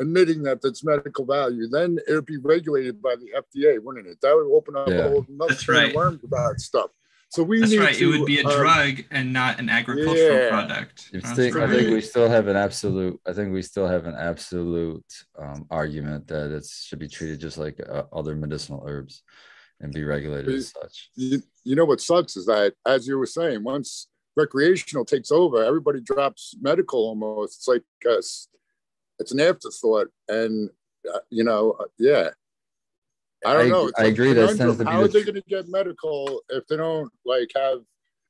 admitting 0.00 0.42
that 0.42 0.60
that's 0.62 0.84
medical 0.84 1.24
value, 1.24 1.68
then 1.68 1.98
it 2.08 2.12
would 2.12 2.26
be 2.26 2.38
regulated 2.38 3.00
by 3.00 3.14
the 3.16 3.30
FDA, 3.36 3.78
wouldn't 3.82 4.06
it? 4.06 4.20
That 4.22 4.34
would 4.34 4.54
open 4.54 4.76
up 4.76 4.88
Yeah. 4.88 4.94
a 4.94 5.08
whole 5.08 5.26
another 5.28 5.48
That's 5.54 5.62
of 5.62 5.68
right. 5.68 5.94
worms 5.94 6.24
about 6.24 6.60
stuff. 6.60 6.90
So 7.30 7.42
we 7.42 7.58
That's 7.58 7.72
need 7.72 7.80
right. 7.80 7.94
to, 7.96 8.12
it 8.12 8.18
would 8.18 8.26
be 8.26 8.40
a 8.40 8.46
um, 8.46 8.56
drug 8.56 9.04
and 9.10 9.32
not 9.32 9.58
an 9.58 9.68
agricultural 9.68 10.38
yeah. 10.38 10.48
product. 10.50 11.10
You 11.12 11.20
That's 11.20 11.34
think, 11.34 11.56
I 11.56 11.66
think 11.66 11.90
we 11.90 12.00
still 12.00 12.28
have 12.28 12.46
an 12.46 12.56
absolute. 12.56 13.20
I 13.26 13.32
think 13.32 13.52
we 13.52 13.62
still 13.62 13.88
have 13.88 14.06
an 14.06 14.14
absolute 14.14 15.04
um, 15.36 15.66
argument 15.70 16.28
that 16.28 16.52
it 16.52 16.64
should 16.64 17.00
be 17.00 17.08
treated 17.08 17.40
just 17.40 17.58
like 17.58 17.80
uh, 17.80 18.04
other 18.12 18.36
medicinal 18.36 18.84
herbs, 18.86 19.22
and 19.80 19.92
be 19.92 20.04
regulated 20.04 20.54
as 20.54 20.68
such. 20.80 21.10
you, 21.16 21.42
you 21.64 21.74
know 21.74 21.84
what 21.84 22.00
sucks 22.00 22.36
is 22.36 22.46
that 22.46 22.74
as 22.86 23.08
you 23.08 23.18
were 23.18 23.26
saying 23.26 23.64
once 23.64 24.08
recreational 24.36 25.04
takes 25.04 25.30
over 25.32 25.64
everybody 25.64 26.00
drops 26.00 26.54
medical 26.60 27.00
almost 27.00 27.58
it's 27.58 27.68
like 27.68 27.82
uh, 28.08 28.22
it's 29.18 29.32
an 29.32 29.40
afterthought 29.40 30.08
and 30.28 30.70
uh, 31.12 31.18
you 31.30 31.44
know 31.44 31.72
uh, 31.80 31.84
yeah 31.98 32.30
i 33.46 33.52
don't 33.52 33.66
I- 33.66 33.68
know 33.68 33.86
It's 33.88 34.00
I 34.00 34.04
agree 34.04 34.32
that 34.32 34.40
conundrum. 34.56 34.58
tends 34.58 34.78
to 34.78 34.84
be 34.84 34.90
how 34.90 35.00
are 35.02 35.08
they 35.08 35.22
going 35.22 35.34
to 35.34 35.42
get 35.48 35.68
medical 35.68 36.40
if 36.50 36.66
they 36.66 36.76
don't 36.76 37.12
like 37.24 37.50
have 37.54 37.78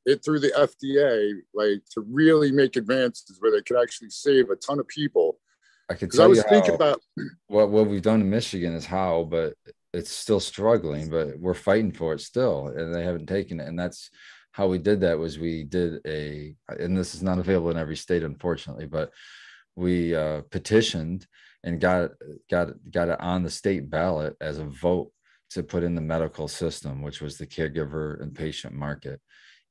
it 0.06 0.22
through 0.24 0.40
the 0.40 0.50
fda 0.50 1.32
like 1.54 1.82
to 1.92 2.00
really 2.02 2.52
make 2.52 2.76
advances 2.76 3.36
where 3.40 3.50
they 3.52 3.62
could 3.62 3.80
actually 3.80 4.10
save 4.10 4.50
a 4.50 4.56
ton 4.56 4.78
of 4.78 4.86
people 4.88 5.38
I 5.90 5.94
can 5.94 6.08
because 6.08 6.20
i 6.20 6.26
was 6.26 6.38
you 6.38 6.44
thinking 6.48 6.70
how- 6.70 6.76
about 6.76 7.00
what 7.48 7.70
what 7.70 7.86
we've 7.88 8.02
done 8.02 8.20
in 8.22 8.30
Michigan 8.30 8.72
is 8.74 8.86
how, 8.86 9.24
but 9.30 9.54
it's 9.92 10.10
still 10.10 10.40
struggling. 10.40 11.08
But 11.10 11.38
we're 11.38 11.52
fighting 11.54 11.92
for 11.92 12.14
it 12.14 12.20
still, 12.22 12.68
and 12.68 12.92
they 12.92 13.04
haven't 13.04 13.26
taken 13.26 13.60
it. 13.60 13.68
And 13.68 13.78
that's 13.78 14.10
how 14.52 14.66
we 14.66 14.78
did 14.78 15.02
that. 15.02 15.18
Was 15.18 15.38
we 15.38 15.62
did 15.62 16.00
a, 16.06 16.56
and 16.68 16.96
this 16.96 17.14
is 17.14 17.22
not 17.22 17.38
available 17.38 17.70
in 17.70 17.76
every 17.76 17.96
state, 17.96 18.22
unfortunately, 18.22 18.86
but 18.86 19.12
we 19.76 20.14
uh, 20.14 20.42
petitioned 20.50 21.26
and 21.62 21.80
got 21.80 22.10
got 22.50 22.68
got 22.90 23.08
it 23.08 23.20
on 23.20 23.42
the 23.42 23.50
state 23.50 23.90
ballot 23.90 24.36
as 24.40 24.58
a 24.58 24.64
vote 24.64 25.10
to 25.50 25.62
put 25.62 25.82
in 25.82 25.94
the 25.94 26.00
medical 26.00 26.48
system, 26.48 27.02
which 27.02 27.20
was 27.20 27.38
the 27.38 27.46
caregiver 27.46 28.20
and 28.22 28.34
patient 28.34 28.74
market, 28.74 29.20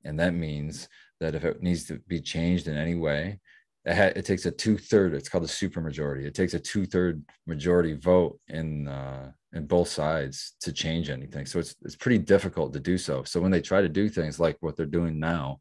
and 0.04 0.20
that 0.20 0.34
means 0.34 0.88
that 1.20 1.36
if 1.36 1.46
it 1.46 1.62
needs 1.62 1.86
to 1.86 2.00
be 2.08 2.20
changed 2.20 2.68
in 2.68 2.78
any 2.78 2.96
way, 2.96 3.40
it, 3.86 3.96
ha- 3.96 4.14
it 4.16 4.26
takes 4.26 4.46
a 4.46 4.52
two 4.52 4.78
third. 4.78 5.14
It's 5.14 5.30
called 5.30 5.44
a 5.44 5.48
super 5.48 5.82
majority. 5.82 6.26
It 6.26 6.34
takes 6.34 6.54
a 6.54 6.60
two 6.60 6.86
third 6.86 7.24
majority 7.48 7.94
vote 7.94 8.40
in 8.48 8.88
uh, 8.88 9.32
in 9.54 9.68
both 9.68 9.88
sides 9.88 10.56
to 10.62 10.72
change 10.72 11.10
anything. 11.10 11.46
So 11.46 11.60
it's 11.60 11.76
it's 11.84 11.96
pretty 11.96 12.20
difficult 12.20 12.74
to 12.74 12.80
do 12.80 12.98
so. 12.98 13.24
So 13.24 13.40
when 13.40 13.52
they 13.52 13.62
try 13.62 13.82
to 13.82 13.90
do 13.90 14.10
things 14.10 14.40
like 14.40 14.58
what 14.62 14.76
they're 14.76 14.86
doing 14.86 15.20
now, 15.20 15.60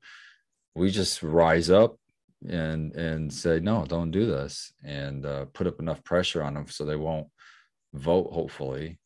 we 0.75 0.91
just 0.91 1.23
rise 1.23 1.71
up 1.71 1.97
and 2.49 2.95
and 2.95 3.33
say 3.33 3.61
no, 3.61 3.85
don't 3.87 4.11
do 4.11 4.27
this, 4.27 4.73
and 4.85 5.25
uh, 5.27 5.47
put 5.53 5.67
up 5.67 5.81
enough 5.81 6.03
pressure 6.05 6.43
on 6.43 6.55
them 6.55 6.67
so 6.69 6.85
they 6.85 6.97
won't 6.97 7.29
vote. 7.95 8.33
Hopefully 8.33 8.99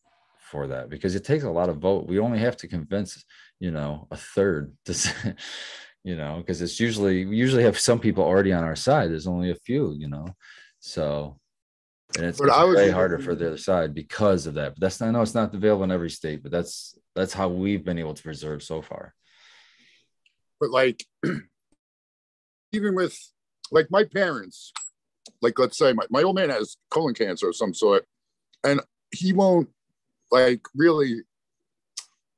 for 0.50 0.69
that 0.69 0.88
because 0.88 1.16
it 1.16 1.25
takes 1.25 1.45
a 1.45 1.50
lot 1.50 1.69
of 1.69 1.78
vote. 1.78 2.07
We 2.07 2.19
only 2.19 2.38
have 2.38 2.57
to 2.59 2.69
convince 2.69 3.25
you 3.61 3.71
know 3.71 4.07
a 4.11 4.16
third 4.16 4.73
to 4.85 4.95
say, 4.95 5.35
you 6.05 6.16
know 6.16 6.37
because 6.38 6.62
it's 6.62 6.78
usually 6.78 7.26
we 7.26 7.37
usually 7.37 7.64
have 7.64 7.78
some 7.78 7.99
people 7.99 8.23
already 8.25 8.52
on 8.52 8.62
our 8.62 8.76
side 8.76 9.11
there's 9.11 9.26
only 9.26 9.50
a 9.50 9.57
few 9.57 9.93
you 9.99 10.09
know 10.09 10.26
so 10.78 11.38
and 12.17 12.26
it's, 12.26 12.39
But 12.39 12.49
it's 12.49 12.56
I 12.56 12.65
was- 12.65 12.76
way 12.76 12.91
harder 12.91 13.19
for 13.19 13.34
the 13.34 13.49
other 13.49 13.58
side 13.58 13.93
because 13.93 14.47
of 14.47 14.54
that 14.54 14.75
but 14.75 14.80
that's 14.80 15.02
i 15.02 15.11
know 15.11 15.23
it's 15.23 15.34
not 15.34 15.52
available 15.52 15.82
in 15.84 15.91
every 15.91 16.11
state 16.11 16.43
but 16.45 16.52
that's 16.52 16.97
that's 17.17 17.32
how 17.32 17.49
we've 17.49 17.84
been 17.84 17.99
able 17.99 18.15
to 18.15 18.23
preserve 18.23 18.63
so 18.63 18.82
far 18.82 19.15
but 20.61 20.71
like 20.71 21.02
even 22.76 22.95
with 22.95 23.19
like 23.73 23.91
my 23.91 24.04
parents 24.04 24.73
like 25.43 25.58
let's 25.58 25.76
say 25.78 25.93
my, 25.93 26.04
my 26.10 26.23
old 26.23 26.36
man 26.36 26.50
has 26.50 26.76
colon 26.91 27.15
cancer 27.15 27.49
of 27.49 27.56
some 27.56 27.75
sort 27.75 28.06
and 28.62 28.80
he 29.10 29.32
won't 29.32 29.69
like 30.30 30.65
really 30.75 31.23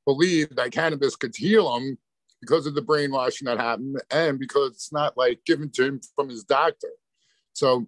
believe 0.07 0.55
that 0.57 0.73
cannabis 0.73 1.17
could 1.17 1.35
heal 1.37 1.75
him 1.77 1.99
because 2.41 2.67
of 2.67 2.75
the 2.75 2.83
brainwashing 2.83 3.47
that 3.47 3.59
happened 3.59 4.01
and 4.11 4.39
because 4.39 4.71
it's 4.73 4.93
not 4.93 5.17
like 5.17 5.41
given 5.45 5.71
to 5.71 5.85
him 5.85 6.01
from 6.15 6.29
his 6.29 6.45
doctor. 6.45 6.89
So 7.53 7.87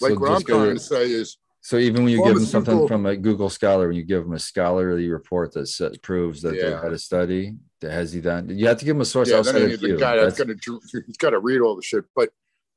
like 0.00 0.14
So 0.14 0.20
what 0.20 0.30
i'm 0.30 0.42
trying 0.44 0.68
to- 0.68 0.74
to 0.74 0.80
say 0.80 1.10
is 1.10 1.36
so 1.60 1.76
even 1.76 2.04
when 2.04 2.12
you 2.12 2.22
give 2.24 2.34
them 2.36 2.44
something 2.44 2.72
Pharmaceutical- 2.74 2.88
from 2.88 3.06
a 3.06 3.16
google 3.16 3.50
scholar 3.50 3.88
when 3.88 3.96
you 3.96 4.04
give 4.04 4.22
them 4.24 4.32
a 4.32 4.38
scholarly 4.38 5.08
report 5.08 5.52
that 5.54 5.66
says, 5.66 5.98
proves 5.98 6.42
that 6.42 6.52
they 6.54 6.70
had 6.70 6.92
a 6.92 6.98
study 6.98 7.54
that 7.80 7.90
has 7.92 8.12
he 8.12 8.20
done 8.20 8.48
you 8.48 8.66
have 8.66 8.78
to 8.78 8.84
give 8.84 8.94
them 8.96 9.02
a 9.02 9.04
source 9.04 9.30
yeah 9.30 9.38
outside 9.38 9.52
then 9.54 9.62
of 9.64 9.70
he's 9.70 9.80
the 9.80 9.88
you 9.88 9.98
guy 9.98 10.16
that's, 10.16 10.36
that's 10.38 10.60
gonna, 10.64 10.80
he's 11.06 11.16
got 11.16 11.30
to 11.30 11.38
read 11.40 11.60
all 11.60 11.76
the 11.76 11.82
shit 11.82 12.04
but 12.14 12.30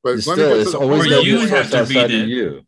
but 0.04 0.16
it's 0.16 0.26
let 0.28 0.38
me 0.38 0.44
still 0.44 0.50
get 0.50 0.56
to 0.56 0.62
it's 0.62 0.72
the 0.72 0.80
always 0.80 1.02
point. 1.02 1.12
Or 1.12 1.16
gotta 1.16 1.24
be 1.24 1.30
you 1.30 1.40
have 1.48 1.70
to 1.72 1.80
outside 1.80 1.96
read 1.96 2.12
it. 2.12 2.28
you 2.30 2.62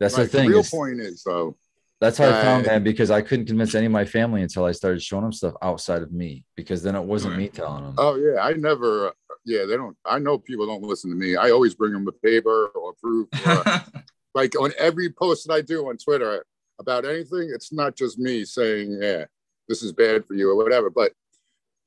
that's 0.00 0.16
Right, 0.16 0.30
the 0.30 0.38
thing 0.38 0.48
real 0.48 0.60
is- 0.60 0.70
point 0.70 1.00
is 1.00 1.22
though 1.24 1.56
That's 2.00 2.16
how 2.18 2.28
I 2.28 2.42
found 2.42 2.66
Uh, 2.66 2.68
that 2.70 2.84
because 2.84 3.10
I 3.10 3.22
couldn't 3.22 3.46
convince 3.46 3.74
any 3.74 3.86
of 3.86 3.92
my 3.92 4.04
family 4.04 4.42
until 4.42 4.64
I 4.64 4.70
started 4.70 5.02
showing 5.02 5.24
them 5.24 5.32
stuff 5.32 5.54
outside 5.60 6.02
of 6.02 6.12
me 6.12 6.44
because 6.54 6.80
then 6.84 6.94
it 6.94 7.02
wasn't 7.02 7.32
Sure. 7.32 7.40
me 7.40 7.48
telling 7.48 7.82
them. 7.82 7.94
Oh 7.98 8.14
yeah, 8.14 8.38
I 8.40 8.52
never. 8.52 9.12
Yeah, 9.44 9.64
they 9.64 9.76
don't. 9.76 9.96
I 10.04 10.20
know 10.20 10.38
people 10.38 10.66
don't 10.66 10.82
listen 10.84 11.10
to 11.10 11.16
me. 11.16 11.34
I 11.34 11.50
always 11.50 11.74
bring 11.74 11.92
them 11.92 12.06
a 12.06 12.12
paper 12.12 12.66
or 12.68 12.92
proof. 13.02 13.26
Or, 13.44 13.64
like 14.38 14.54
on 14.60 14.72
every 14.78 15.10
post 15.10 15.48
that 15.48 15.52
I 15.52 15.62
do 15.62 15.88
on 15.88 15.96
Twitter 15.96 16.44
about 16.78 17.04
anything, 17.04 17.50
it's 17.52 17.72
not 17.72 17.96
just 17.96 18.20
me 18.20 18.44
saying, 18.44 18.96
"Yeah, 19.02 19.24
this 19.68 19.82
is 19.82 19.90
bad 19.90 20.24
for 20.26 20.34
you" 20.34 20.48
or 20.48 20.54
whatever. 20.54 20.90
But 20.90 21.12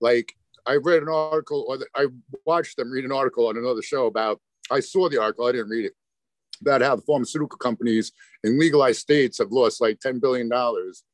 like, 0.02 0.34
I 0.66 0.76
read 0.76 1.02
an 1.02 1.08
article, 1.08 1.64
or 1.70 1.78
I 1.96 2.08
watched 2.46 2.76
them 2.76 2.92
read 2.92 3.06
an 3.06 3.14
article 3.14 3.48
on 3.48 3.56
another 3.56 3.82
show 3.82 4.06
about. 4.06 4.42
I 4.70 4.82
saw 4.82 5.08
the 5.08 5.22
article. 5.22 5.46
I 5.46 5.54
didn't 5.54 5.70
read 5.70 5.86
it. 5.86 5.94
About 6.60 6.82
how 6.82 6.98
the 6.98 7.02
pharmaceutical 7.04 7.58
companies 7.58 8.12
in 8.44 8.60
legalized 8.60 9.00
states 9.00 9.38
have 9.38 9.54
lost 9.54 9.80
like 9.80 10.02
ten 10.02 10.20
billion 10.20 10.50
dollars 10.50 11.06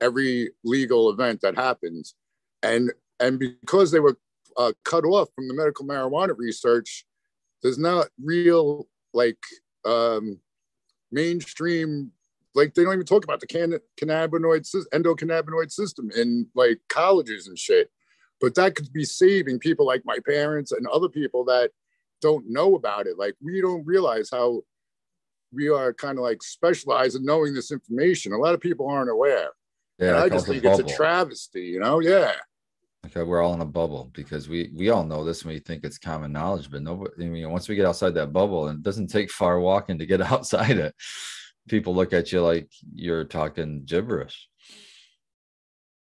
every 0.00 0.50
legal 0.64 1.08
event 1.10 1.40
that 1.42 1.54
happens, 1.54 2.16
and 2.64 2.90
and 3.20 3.38
because 3.38 3.92
they 3.92 4.00
were 4.00 4.18
uh, 4.56 4.72
cut 4.84 5.04
off 5.04 5.28
from 5.36 5.46
the 5.46 5.54
medical 5.54 5.86
marijuana 5.86 6.34
research, 6.36 7.04
there's 7.62 7.78
not 7.78 8.08
real 8.20 8.88
like 9.14 9.38
um, 9.84 10.40
mainstream 11.12 12.12
like 12.54 12.74
they 12.74 12.82
don't 12.82 12.94
even 12.94 13.06
talk 13.06 13.24
about 13.24 13.40
the 13.40 13.46
can- 13.46 13.78
cannabinoid 14.00 14.66
endocannabinoid 14.92 15.70
system 15.70 16.10
in 16.16 16.48
like 16.54 16.80
colleges 16.88 17.46
and 17.46 17.58
shit. 17.58 17.90
But 18.40 18.54
that 18.54 18.74
could 18.74 18.92
be 18.92 19.04
saving 19.04 19.58
people 19.58 19.86
like 19.86 20.02
my 20.04 20.18
parents 20.26 20.72
and 20.72 20.86
other 20.86 21.08
people 21.08 21.44
that 21.44 21.70
don't 22.20 22.46
know 22.48 22.74
about 22.74 23.06
it. 23.06 23.18
Like 23.18 23.34
we 23.42 23.60
don't 23.60 23.86
realize 23.86 24.30
how 24.32 24.62
we 25.52 25.68
are 25.68 25.92
kind 25.92 26.18
of 26.18 26.24
like 26.24 26.42
specialized 26.42 27.16
in 27.16 27.24
knowing 27.24 27.54
this 27.54 27.70
information. 27.70 28.32
A 28.32 28.38
lot 28.38 28.54
of 28.54 28.60
people 28.60 28.88
aren't 28.88 29.10
aware. 29.10 29.50
Yeah, 29.98 30.08
and 30.08 30.16
I 30.16 30.28
just 30.28 30.46
think 30.46 30.64
it's 30.64 30.78
a 30.78 30.82
travesty, 30.82 31.62
you 31.62 31.80
know? 31.80 32.00
Yeah. 32.00 32.32
Okay, 33.06 33.22
we're 33.22 33.42
all 33.42 33.54
in 33.54 33.62
a 33.62 33.66
bubble 33.66 34.10
because 34.12 34.48
we 34.48 34.70
we 34.74 34.90
all 34.90 35.04
know 35.04 35.24
this 35.24 35.42
and 35.42 35.50
we 35.52 35.58
think 35.58 35.84
it's 35.84 35.98
common 35.98 36.32
knowledge, 36.32 36.70
but 36.70 36.82
nobody. 36.82 37.26
I 37.26 37.28
mean, 37.28 37.50
once 37.50 37.68
we 37.68 37.74
get 37.74 37.86
outside 37.86 38.14
that 38.14 38.32
bubble, 38.32 38.68
and 38.68 38.78
it 38.78 38.82
doesn't 38.82 39.08
take 39.08 39.30
far 39.30 39.58
walking 39.58 39.98
to 39.98 40.06
get 40.06 40.20
outside 40.32 40.76
it. 40.78 40.94
People 41.68 41.94
look 41.94 42.12
at 42.12 42.30
you 42.32 42.42
like 42.42 42.68
you're 42.94 43.24
talking 43.24 43.82
gibberish. 43.84 44.48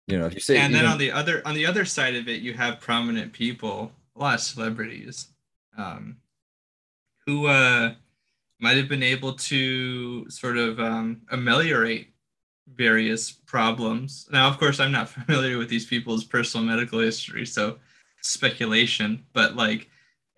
You 0.07 0.19
know, 0.19 0.25
if 0.25 0.33
you 0.33 0.41
say, 0.41 0.57
and 0.57 0.73
then 0.73 0.81
even- 0.81 0.91
on 0.91 0.97
the 0.97 1.11
other 1.11 1.41
on 1.45 1.55
the 1.55 1.65
other 1.65 1.85
side 1.85 2.15
of 2.15 2.27
it, 2.27 2.41
you 2.41 2.53
have 2.53 2.81
prominent 2.81 3.31
people, 3.31 3.91
a 4.15 4.19
lot 4.19 4.35
of 4.35 4.41
celebrities, 4.41 5.27
um, 5.77 6.17
who 7.25 7.47
uh, 7.47 7.93
might 8.59 8.75
have 8.77 8.89
been 8.89 9.03
able 9.03 9.33
to 9.33 10.29
sort 10.29 10.57
of 10.57 10.79
um, 10.81 11.21
ameliorate 11.31 12.12
various 12.67 13.31
problems. 13.31 14.27
Now, 14.31 14.47
of 14.47 14.57
course, 14.57 14.79
I'm 14.79 14.91
not 14.91 15.09
familiar 15.27 15.57
with 15.57 15.69
these 15.69 15.85
people's 15.85 16.23
personal 16.23 16.65
medical 16.65 16.99
history, 16.99 17.45
so 17.45 17.77
speculation. 18.21 19.25
But 19.33 19.55
like, 19.55 19.89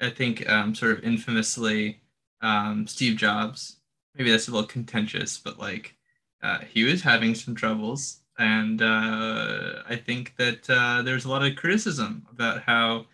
I 0.02 0.10
think 0.10 0.48
um, 0.50 0.76
sort 0.76 0.98
of 0.98 1.04
infamously, 1.04 2.02
um, 2.42 2.88
Steve 2.88 3.18
Jobs. 3.18 3.78
Maybe 4.16 4.32
that's 4.32 4.48
a 4.48 4.52
little 4.52 4.68
contentious, 4.68 5.38
but 5.38 5.60
like, 5.60 5.96
uh, 6.42 6.60
he 6.60 6.84
was 6.84 7.02
having 7.02 7.36
some 7.36 7.56
troubles, 7.56 8.20
and 8.38 8.82
uh, 8.82 9.82
I 9.90 9.96
think 9.96 10.36
that 10.38 10.70
uh, 10.70 11.02
there's 11.02 11.26
a 11.26 11.30
lot 11.30 11.44
of 11.44 11.56
criticism 11.56 12.26
about 12.32 12.62
how 12.62 13.08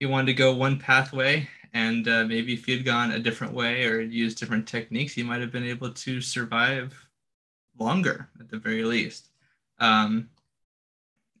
he 0.00 0.06
wanted 0.06 0.26
to 0.26 0.34
go 0.34 0.54
one 0.54 0.78
pathway, 0.78 1.48
and 1.72 2.08
uh, 2.08 2.24
maybe 2.24 2.54
if 2.54 2.66
he 2.66 2.76
had 2.76 2.84
gone 2.84 3.12
a 3.12 3.18
different 3.18 3.52
way 3.52 3.84
or 3.84 4.00
used 4.00 4.38
different 4.38 4.66
techniques, 4.66 5.12
he 5.12 5.22
might 5.22 5.40
have 5.40 5.52
been 5.52 5.64
able 5.64 5.92
to 5.92 6.20
survive 6.20 7.07
longer 7.78 8.28
at 8.40 8.48
the 8.48 8.58
very 8.58 8.84
least. 8.84 9.28
Um, 9.78 10.28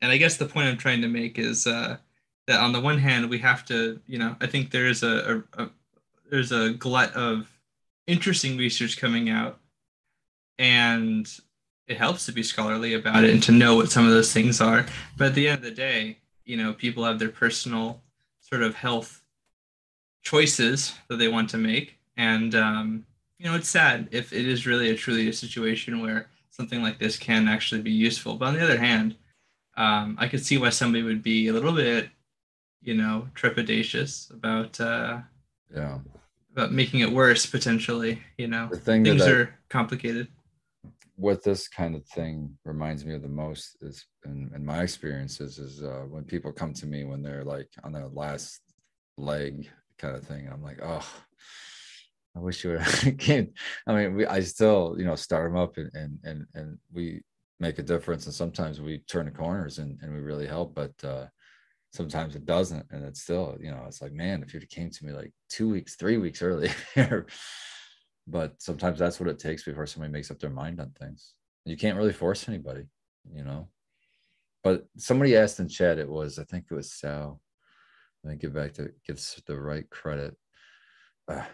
and 0.00 0.12
I 0.12 0.16
guess 0.16 0.36
the 0.36 0.46
point 0.46 0.68
I'm 0.68 0.76
trying 0.76 1.02
to 1.02 1.08
make 1.08 1.38
is 1.38 1.66
uh, 1.66 1.96
that 2.46 2.60
on 2.60 2.72
the 2.72 2.80
one 2.80 2.98
hand, 2.98 3.28
we 3.28 3.38
have 3.38 3.64
to, 3.66 4.00
you 4.06 4.18
know, 4.18 4.36
I 4.40 4.46
think 4.46 4.70
there 4.70 4.86
is 4.86 5.02
a, 5.02 5.42
a, 5.56 5.62
a 5.64 5.70
there's 6.30 6.52
a 6.52 6.70
glut 6.70 7.14
of 7.14 7.50
interesting 8.06 8.56
research 8.56 8.98
coming 8.98 9.28
out, 9.28 9.58
and 10.58 11.30
it 11.86 11.96
helps 11.96 12.26
to 12.26 12.32
be 12.32 12.42
scholarly 12.42 12.94
about 12.94 13.24
it 13.24 13.30
and 13.30 13.42
to 13.44 13.52
know 13.52 13.74
what 13.76 13.90
some 13.90 14.04
of 14.04 14.10
those 14.10 14.32
things 14.32 14.60
are. 14.60 14.86
But 15.16 15.28
at 15.28 15.34
the 15.34 15.48
end 15.48 15.58
of 15.58 15.64
the 15.64 15.70
day, 15.70 16.18
you 16.44 16.56
know, 16.56 16.72
people 16.72 17.04
have 17.04 17.18
their 17.18 17.30
personal 17.30 18.02
sort 18.40 18.62
of 18.62 18.74
health 18.74 19.22
choices 20.22 20.94
that 21.08 21.16
they 21.16 21.28
want 21.28 21.50
to 21.50 21.58
make, 21.58 21.98
and 22.16 22.54
um, 22.54 23.06
you 23.38 23.46
know, 23.46 23.54
it's 23.54 23.68
sad 23.68 24.08
if 24.10 24.32
it 24.32 24.46
is 24.46 24.66
really 24.66 24.90
a 24.90 24.96
truly 24.96 25.28
a 25.28 25.32
situation 25.32 26.00
where 26.00 26.28
something 26.50 26.82
like 26.82 26.98
this 26.98 27.16
can 27.16 27.46
actually 27.48 27.80
be 27.80 27.90
useful. 27.92 28.34
But 28.34 28.46
on 28.46 28.54
the 28.54 28.64
other 28.64 28.78
hand, 28.78 29.16
um, 29.76 30.16
I 30.18 30.26
could 30.26 30.44
see 30.44 30.58
why 30.58 30.70
somebody 30.70 31.04
would 31.04 31.22
be 31.22 31.48
a 31.48 31.52
little 31.52 31.72
bit, 31.72 32.08
you 32.82 32.94
know, 32.94 33.28
trepidatious 33.34 34.32
about 34.32 34.80
uh, 34.80 35.20
Yeah. 35.72 36.00
about 36.52 36.72
making 36.72 37.00
it 37.00 37.12
worse 37.12 37.46
potentially. 37.46 38.20
You 38.36 38.48
know, 38.48 38.68
The 38.70 38.78
thing 38.78 39.04
things 39.04 39.20
that 39.24 39.30
are 39.32 39.54
complicated. 39.68 40.26
what 41.14 41.42
this 41.44 41.68
kind 41.68 41.94
of 41.94 42.04
thing 42.06 42.56
reminds 42.64 43.04
me 43.04 43.14
of 43.14 43.22
the 43.22 43.28
most 43.28 43.76
is 43.80 44.06
in, 44.24 44.50
in 44.54 44.64
my 44.64 44.82
experiences 44.82 45.58
is 45.58 45.82
uh, 45.82 46.04
when 46.08 46.24
people 46.24 46.52
come 46.52 46.72
to 46.74 46.86
me 46.86 47.04
when 47.04 47.22
they're 47.22 47.44
like 47.44 47.68
on 47.84 47.92
their 47.92 48.08
last 48.08 48.60
leg 49.16 49.68
kind 49.98 50.16
of 50.16 50.24
thing. 50.24 50.48
I'm 50.48 50.62
like, 50.62 50.78
oh, 50.82 51.06
I 52.36 52.40
wish 52.40 52.64
you 52.64 52.70
would 52.70 53.18
can't. 53.18 53.50
I 53.86 53.94
mean, 53.94 54.14
we 54.14 54.26
I 54.26 54.40
still, 54.40 54.94
you 54.98 55.04
know, 55.04 55.16
start 55.16 55.50
them 55.50 55.60
up 55.60 55.76
and 55.76 55.90
and 55.94 56.18
and, 56.24 56.46
and 56.54 56.78
we 56.92 57.22
make 57.60 57.78
a 57.78 57.82
difference. 57.82 58.26
And 58.26 58.34
sometimes 58.34 58.80
we 58.80 58.98
turn 58.98 59.26
the 59.26 59.32
corners 59.32 59.78
and, 59.78 59.98
and 60.02 60.12
we 60.12 60.20
really 60.20 60.46
help, 60.46 60.74
but 60.74 60.92
uh 61.04 61.26
sometimes 61.92 62.36
it 62.36 62.44
doesn't. 62.44 62.86
And 62.90 63.04
it's 63.04 63.22
still, 63.22 63.56
you 63.60 63.70
know, 63.70 63.84
it's 63.86 64.02
like, 64.02 64.12
man, 64.12 64.42
if 64.42 64.52
you 64.54 64.60
came 64.60 64.90
to 64.90 65.04
me 65.04 65.12
like 65.12 65.32
two 65.48 65.68
weeks, 65.68 65.96
three 65.96 66.18
weeks 66.18 66.42
earlier, 66.42 66.74
but 68.26 68.60
sometimes 68.60 68.98
that's 68.98 69.18
what 69.18 69.28
it 69.28 69.38
takes 69.38 69.64
before 69.64 69.86
somebody 69.86 70.12
makes 70.12 70.30
up 70.30 70.38
their 70.38 70.50
mind 70.50 70.80
on 70.80 70.90
things. 70.90 71.34
You 71.64 71.76
can't 71.76 71.96
really 71.96 72.12
force 72.12 72.48
anybody, 72.48 72.84
you 73.30 73.44
know. 73.44 73.68
But 74.62 74.86
somebody 74.96 75.36
asked 75.36 75.60
in 75.60 75.68
chat, 75.68 75.98
it 75.98 76.08
was, 76.08 76.38
I 76.38 76.44
think 76.44 76.66
it 76.70 76.74
was 76.74 76.92
Sal. 76.92 77.40
Let 78.22 78.32
me 78.32 78.36
get 78.36 78.54
back 78.54 78.74
to 78.74 78.90
gets 79.06 79.40
the 79.46 79.58
right 79.58 79.88
credit. 79.90 80.36
Uh, 81.28 81.44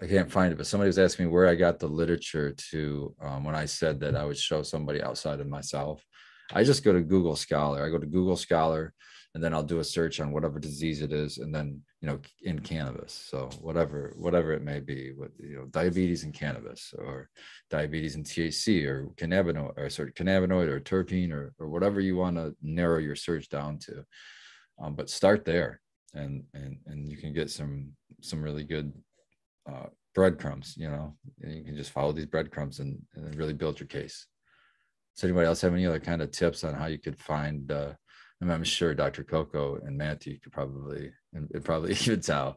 I 0.00 0.06
can't 0.06 0.30
find 0.30 0.52
it, 0.52 0.56
but 0.56 0.66
somebody 0.66 0.88
was 0.88 0.98
asking 0.98 1.26
me 1.26 1.32
where 1.32 1.48
I 1.48 1.54
got 1.54 1.78
the 1.78 1.88
literature 1.88 2.54
to 2.70 3.14
um, 3.22 3.44
when 3.44 3.54
I 3.54 3.64
said 3.64 4.00
that 4.00 4.16
I 4.16 4.24
would 4.24 4.36
show 4.36 4.62
somebody 4.62 5.02
outside 5.02 5.40
of 5.40 5.48
myself. 5.48 6.04
I 6.52 6.64
just 6.64 6.84
go 6.84 6.92
to 6.92 7.00
Google 7.00 7.36
Scholar. 7.36 7.84
I 7.84 7.90
go 7.90 7.98
to 7.98 8.06
Google 8.06 8.36
Scholar 8.36 8.94
and 9.34 9.44
then 9.44 9.52
I'll 9.52 9.62
do 9.62 9.78
a 9.78 9.84
search 9.84 10.20
on 10.20 10.32
whatever 10.32 10.58
disease 10.58 11.02
it 11.02 11.12
is, 11.12 11.38
and 11.38 11.54
then 11.54 11.80
you 12.00 12.08
know 12.08 12.18
in 12.42 12.58
cannabis. 12.58 13.12
So 13.12 13.50
whatever 13.60 14.14
whatever 14.16 14.52
it 14.52 14.62
may 14.62 14.80
be, 14.80 15.12
what 15.14 15.30
you 15.38 15.56
know, 15.56 15.66
diabetes 15.66 16.24
and 16.24 16.32
cannabis, 16.32 16.94
or 16.98 17.28
diabetes 17.70 18.14
and 18.14 18.24
THC, 18.24 18.86
or 18.86 19.08
cannabinoid, 19.16 19.74
or 19.76 19.90
sorry, 19.90 20.12
cannabinoid, 20.12 20.68
or 20.68 20.80
terpene, 20.80 21.32
or 21.32 21.52
or 21.58 21.68
whatever 21.68 22.00
you 22.00 22.16
want 22.16 22.36
to 22.36 22.54
narrow 22.62 22.98
your 22.98 23.16
search 23.16 23.48
down 23.48 23.78
to. 23.80 24.04
Um, 24.82 24.94
but 24.94 25.10
start 25.10 25.44
there, 25.44 25.80
and 26.14 26.44
and 26.54 26.78
and 26.86 27.10
you 27.10 27.16
can 27.18 27.32
get 27.32 27.50
some 27.50 27.92
some 28.22 28.42
really 28.42 28.64
good 28.64 28.92
uh, 29.68 29.86
breadcrumbs. 30.14 30.74
You 30.76 30.88
know, 30.88 31.14
and 31.42 31.54
you 31.54 31.64
can 31.64 31.76
just 31.76 31.90
follow 31.90 32.12
these 32.12 32.26
breadcrumbs 32.26 32.80
and 32.80 33.00
and 33.14 33.34
really 33.36 33.54
build 33.54 33.80
your 33.80 33.86
case. 33.86 34.26
Does 35.14 35.24
anybody 35.24 35.46
else 35.46 35.60
have 35.62 35.74
any 35.74 35.86
other 35.86 36.00
kind 36.00 36.22
of 36.22 36.30
tips 36.30 36.64
on 36.64 36.74
how 36.74 36.86
you 36.86 36.98
could 36.98 37.18
find? 37.18 37.70
Uh, 37.70 37.92
and 38.40 38.52
I'm 38.52 38.64
sure 38.64 38.94
Dr. 38.94 39.24
Coco 39.24 39.80
and 39.84 39.98
Matthew 39.98 40.38
could 40.38 40.52
probably, 40.52 41.10
and 41.34 41.50
and 41.52 41.64
probably 41.64 41.92
even 42.00 42.20
Tao 42.20 42.56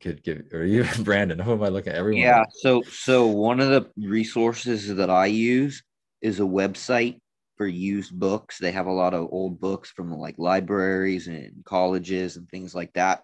could 0.00 0.22
give, 0.22 0.42
or 0.52 0.62
even 0.62 1.02
Brandon. 1.04 1.38
Who 1.38 1.52
am 1.52 1.62
I 1.62 1.68
looking 1.68 1.92
at? 1.92 1.98
Everyone. 1.98 2.22
Yeah. 2.22 2.44
So 2.60 2.82
so 2.82 3.26
one 3.26 3.60
of 3.60 3.70
the 3.70 3.90
resources 3.96 4.94
that 4.94 5.10
I 5.10 5.26
use 5.26 5.82
is 6.22 6.40
a 6.40 6.44
website 6.44 7.18
for 7.56 7.66
used 7.66 8.18
books. 8.18 8.58
They 8.58 8.72
have 8.72 8.86
a 8.86 8.92
lot 8.92 9.14
of 9.14 9.28
old 9.30 9.60
books 9.60 9.90
from 9.90 10.12
like 10.12 10.36
libraries 10.38 11.26
and 11.26 11.64
colleges 11.64 12.36
and 12.36 12.48
things 12.48 12.74
like 12.74 12.92
that. 12.94 13.22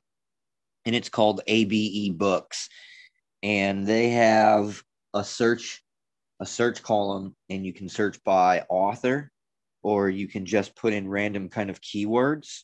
And 0.85 0.97
it's 0.97 1.09
called 1.09 1.43
AbeBooks. 1.49 2.69
And 3.43 3.87
they 3.87 4.11
have 4.11 4.83
a 5.15 5.25
search 5.25 5.83
a 6.41 6.47
search 6.47 6.83
column 6.83 7.37
and 7.51 7.65
you 7.65 7.73
can 7.73 7.89
search 7.89 8.23
by 8.25 8.65
author 8.69 9.31
or 9.85 10.11
you 10.11 10.27
can 10.27 10.45
just 10.45 10.75
put 10.75 10.93
in 10.93 11.09
random 11.09 11.49
kind 11.49 11.71
of 11.71 11.81
keywords. 11.81 12.63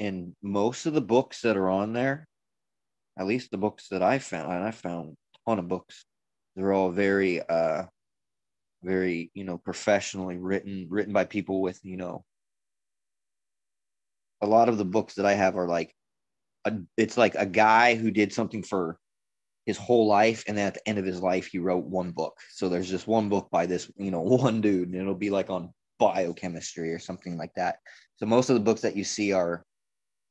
And 0.00 0.34
most 0.42 0.86
of 0.86 0.94
the 0.94 1.00
books 1.00 1.42
that 1.42 1.56
are 1.56 1.68
on 1.68 1.92
there 1.92 2.26
at 3.18 3.26
least 3.26 3.50
the 3.50 3.58
books 3.58 3.88
that 3.88 4.02
I 4.02 4.18
found, 4.18 4.52
and 4.52 4.64
I 4.64 4.70
found 4.70 5.16
a 5.34 5.50
ton 5.50 5.58
of 5.58 5.68
books. 5.68 6.04
They're 6.54 6.72
all 6.72 6.90
very, 6.90 7.42
uh, 7.42 7.84
very, 8.82 9.30
you 9.34 9.44
know, 9.44 9.58
professionally 9.58 10.36
written, 10.36 10.86
written 10.88 11.12
by 11.12 11.24
people 11.24 11.60
with, 11.60 11.80
you 11.82 11.96
know, 11.96 12.24
a 14.40 14.46
lot 14.46 14.68
of 14.68 14.78
the 14.78 14.84
books 14.84 15.14
that 15.14 15.26
I 15.26 15.34
have 15.34 15.56
are 15.56 15.66
like, 15.66 15.92
a, 16.64 16.74
it's 16.96 17.16
like 17.16 17.34
a 17.34 17.46
guy 17.46 17.96
who 17.96 18.12
did 18.12 18.32
something 18.32 18.62
for 18.62 18.98
his 19.68 19.76
whole 19.76 20.06
life, 20.06 20.44
and 20.48 20.56
then 20.56 20.66
at 20.66 20.72
the 20.72 20.88
end 20.88 20.98
of 20.98 21.04
his 21.04 21.20
life, 21.20 21.48
he 21.48 21.58
wrote 21.58 21.84
one 21.84 22.10
book. 22.10 22.38
So 22.52 22.70
there's 22.70 22.88
just 22.88 23.06
one 23.06 23.28
book 23.28 23.50
by 23.50 23.66
this, 23.66 23.92
you 23.98 24.10
know, 24.10 24.22
one 24.22 24.62
dude, 24.62 24.88
and 24.88 24.96
it'll 24.96 25.14
be 25.14 25.28
like 25.28 25.50
on 25.50 25.74
biochemistry 25.98 26.90
or 26.94 26.98
something 26.98 27.36
like 27.36 27.52
that. 27.56 27.76
So 28.16 28.24
most 28.24 28.48
of 28.48 28.54
the 28.54 28.60
books 28.60 28.80
that 28.80 28.96
you 28.96 29.04
see 29.04 29.34
are, 29.34 29.62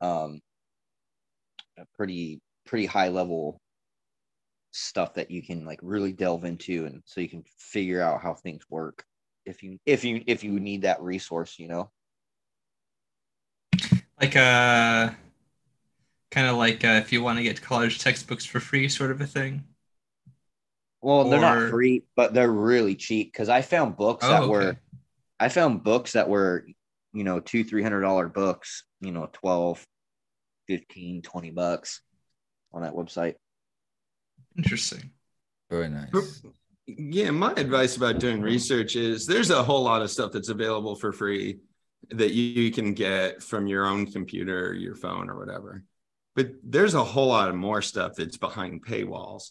um, 0.02 0.42
pretty 1.94 2.42
pretty 2.66 2.88
high 2.88 3.10
level 3.10 3.62
stuff 4.72 5.14
that 5.14 5.30
you 5.30 5.44
can 5.44 5.66
like 5.66 5.80
really 5.84 6.12
delve 6.12 6.44
into 6.44 6.88
and 6.88 7.04
so 7.06 7.22
you 7.22 7.30
can 7.30 7.44
figure 7.60 8.02
out 8.02 8.20
how 8.20 8.34
things 8.34 8.64
work 8.70 9.04
if 9.46 9.62
you 9.62 9.78
if 9.86 10.04
you 10.04 10.24
if 10.26 10.44
you 10.44 10.60
need 10.60 10.82
that 10.82 11.00
resource 11.02 11.60
you 11.60 11.68
know 11.68 11.92
Like 14.20 14.36
uh 14.36 15.12
kind 16.32 16.48
of 16.48 16.58
like 16.58 16.84
uh, 16.84 17.00
if 17.04 17.12
you 17.14 17.22
want 17.24 17.38
to 17.38 17.44
get 17.44 17.62
college 17.62 18.00
textbooks 18.00 18.46
for 18.46 18.60
free 18.60 18.90
sort 18.90 19.12
of 19.12 19.22
a 19.22 19.26
thing. 19.28 19.64
well 21.02 21.30
they're 21.30 21.40
not 21.40 21.70
free 21.70 22.04
but 22.16 22.34
they're 22.34 22.52
really 22.52 22.96
cheap 22.96 23.32
because 23.32 23.50
i 23.50 23.62
found 23.62 23.96
books 23.98 24.26
Oh, 24.26 24.30
that 24.30 24.42
okay. 24.44 24.50
were 24.50 24.78
i 25.40 25.48
found 25.50 25.84
books 25.84 26.14
that 26.14 26.28
were 26.28 26.66
you 27.14 27.24
know 27.24 27.40
two 27.40 27.64
three 27.64 27.84
hundred 27.84 28.02
dollar 28.02 28.28
books 28.28 28.84
you 29.00 29.12
know 29.12 29.30
12 29.34 29.86
15 30.68 31.22
20 31.22 31.52
bucks 31.52 32.02
on 32.74 32.82
that 32.82 32.94
website 32.94 33.36
Interesting. 34.58 35.12
Very 35.70 35.88
nice. 35.90 36.42
Yeah, 36.88 37.30
my 37.30 37.52
advice 37.52 37.96
about 37.96 38.18
doing 38.20 38.42
research 38.42 38.96
is 38.96 39.28
there's 39.28 39.52
a 39.52 39.62
whole 39.62 39.84
lot 39.84 40.02
of 40.02 40.10
stuff 40.10 40.32
that's 40.32 40.50
available 40.50 40.96
for 40.96 41.12
free 41.12 41.60
that 42.10 42.32
you 42.32 42.72
can 42.72 42.94
get 42.94 43.44
from 43.44 43.68
your 43.68 43.86
own 43.86 44.08
computer, 44.12 44.74
your 44.74 44.96
phone, 44.96 45.30
or 45.30 45.38
whatever. 45.38 45.84
But 46.38 46.52
there's 46.64 46.94
a 46.94 47.04
whole 47.04 47.30
lot 47.30 47.50
of 47.50 47.56
more 47.56 47.82
stuff 47.82 48.14
that's 48.16 48.38
behind 48.38 48.86
paywalls. 48.86 49.50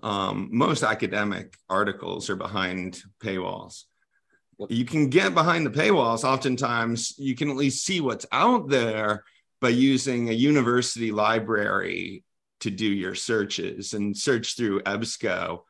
Um, 0.00 0.48
most 0.52 0.84
academic 0.84 1.56
articles 1.68 2.30
are 2.30 2.36
behind 2.36 3.02
paywalls. 3.20 3.82
You 4.68 4.84
can 4.84 5.08
get 5.08 5.34
behind 5.34 5.66
the 5.66 5.70
paywalls. 5.70 6.22
Oftentimes, 6.22 7.18
you 7.18 7.34
can 7.34 7.50
at 7.50 7.56
least 7.56 7.84
see 7.84 8.00
what's 8.00 8.26
out 8.30 8.68
there 8.68 9.24
by 9.60 9.70
using 9.70 10.28
a 10.28 10.32
university 10.32 11.10
library 11.10 12.22
to 12.60 12.70
do 12.70 12.86
your 12.86 13.16
searches 13.16 13.92
and 13.92 14.16
search 14.16 14.56
through 14.56 14.82
EBSCO 14.82 15.62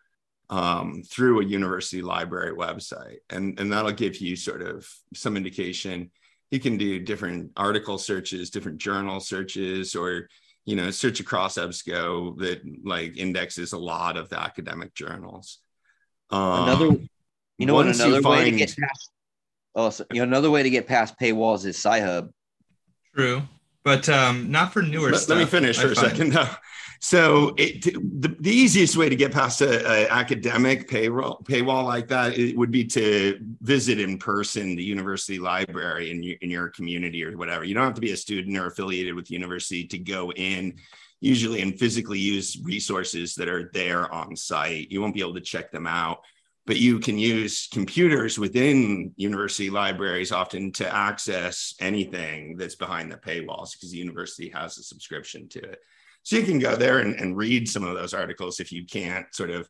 um, 0.50 1.02
through 1.08 1.40
a 1.40 1.44
university 1.46 2.02
library 2.02 2.54
website. 2.54 3.20
And, 3.30 3.58
and 3.58 3.72
that'll 3.72 3.92
give 3.92 4.18
you 4.18 4.36
sort 4.36 4.60
of 4.60 4.86
some 5.14 5.38
indication. 5.38 6.10
You 6.50 6.60
can 6.60 6.76
do 6.76 6.98
different 6.98 7.52
article 7.56 7.96
searches, 7.96 8.50
different 8.50 8.76
journal 8.76 9.20
searches, 9.20 9.94
or 9.94 10.28
you 10.70 10.76
know, 10.76 10.92
search 10.92 11.18
across 11.18 11.58
EBSCO 11.58 12.38
that 12.38 12.62
like 12.84 13.16
indexes 13.16 13.72
a 13.72 13.78
lot 13.78 14.16
of 14.16 14.28
the 14.28 14.38
academic 14.38 14.94
journals. 14.94 15.58
Um, 16.30 16.62
another 16.62 16.96
you 17.58 17.66
know 17.66 17.74
what 17.74 17.86
once 17.86 17.98
another 17.98 18.28
way 18.28 18.48
to 18.48 18.56
get 18.56 18.76
past 18.76 19.10
oh 19.74 19.90
so, 19.90 20.04
you 20.12 20.18
know 20.18 20.22
another 20.22 20.48
way 20.48 20.62
to 20.62 20.70
get 20.70 20.86
past 20.86 21.18
paywalls 21.20 21.66
is 21.66 21.76
sci-hub 21.76 22.30
True. 23.16 23.42
But 23.84 24.08
um 24.08 24.50
not 24.50 24.72
for 24.72 24.82
newer 24.82 25.10
let, 25.10 25.20
stuff. 25.20 25.36
let 25.36 25.44
me 25.44 25.50
finish 25.50 25.78
I 25.78 25.82
for 25.82 25.92
a 25.92 25.94
find. 25.94 26.10
second 26.10 26.32
though. 26.32 26.48
So 27.02 27.54
it, 27.56 27.82
the, 27.82 28.36
the 28.40 28.50
easiest 28.50 28.94
way 28.94 29.08
to 29.08 29.16
get 29.16 29.32
past 29.32 29.62
a, 29.62 29.90
a 29.90 30.08
academic 30.10 30.86
payroll 30.86 31.40
paywall 31.44 31.84
like 31.84 32.08
that 32.08 32.36
it 32.36 32.54
would 32.58 32.70
be 32.70 32.84
to 32.88 33.38
visit 33.62 33.98
in 33.98 34.18
person 34.18 34.76
the 34.76 34.84
university 34.84 35.38
library 35.38 36.10
in 36.10 36.22
your, 36.22 36.36
in 36.42 36.50
your 36.50 36.68
community 36.68 37.24
or 37.24 37.34
whatever. 37.38 37.64
You 37.64 37.72
don't 37.72 37.84
have 37.84 37.94
to 37.94 38.02
be 38.02 38.12
a 38.12 38.18
student 38.18 38.54
or 38.58 38.66
affiliated 38.66 39.14
with 39.14 39.28
the 39.28 39.32
university 39.32 39.86
to 39.86 39.98
go 39.98 40.30
in 40.32 40.76
usually 41.20 41.62
and 41.62 41.78
physically 41.78 42.18
use 42.18 42.60
resources 42.62 43.34
that 43.36 43.48
are 43.48 43.70
there 43.72 44.12
on 44.12 44.36
site. 44.36 44.90
You 44.90 45.00
won't 45.00 45.14
be 45.14 45.20
able 45.20 45.34
to 45.34 45.40
check 45.40 45.70
them 45.70 45.86
out. 45.86 46.20
But 46.70 46.78
you 46.78 47.00
can 47.00 47.18
use 47.18 47.66
computers 47.72 48.38
within 48.38 49.12
university 49.16 49.70
libraries 49.70 50.30
often 50.30 50.70
to 50.70 50.88
access 50.88 51.74
anything 51.80 52.56
that's 52.56 52.76
behind 52.76 53.10
the 53.10 53.16
paywalls 53.16 53.72
because 53.72 53.90
the 53.90 53.98
university 53.98 54.48
has 54.50 54.78
a 54.78 54.84
subscription 54.84 55.48
to 55.48 55.58
it. 55.58 55.80
So 56.22 56.36
you 56.36 56.44
can 56.44 56.60
go 56.60 56.76
there 56.76 57.00
and, 57.00 57.18
and 57.18 57.36
read 57.36 57.68
some 57.68 57.82
of 57.82 57.96
those 57.96 58.14
articles 58.14 58.60
if 58.60 58.70
you 58.70 58.86
can't 58.86 59.26
sort 59.34 59.50
of 59.50 59.68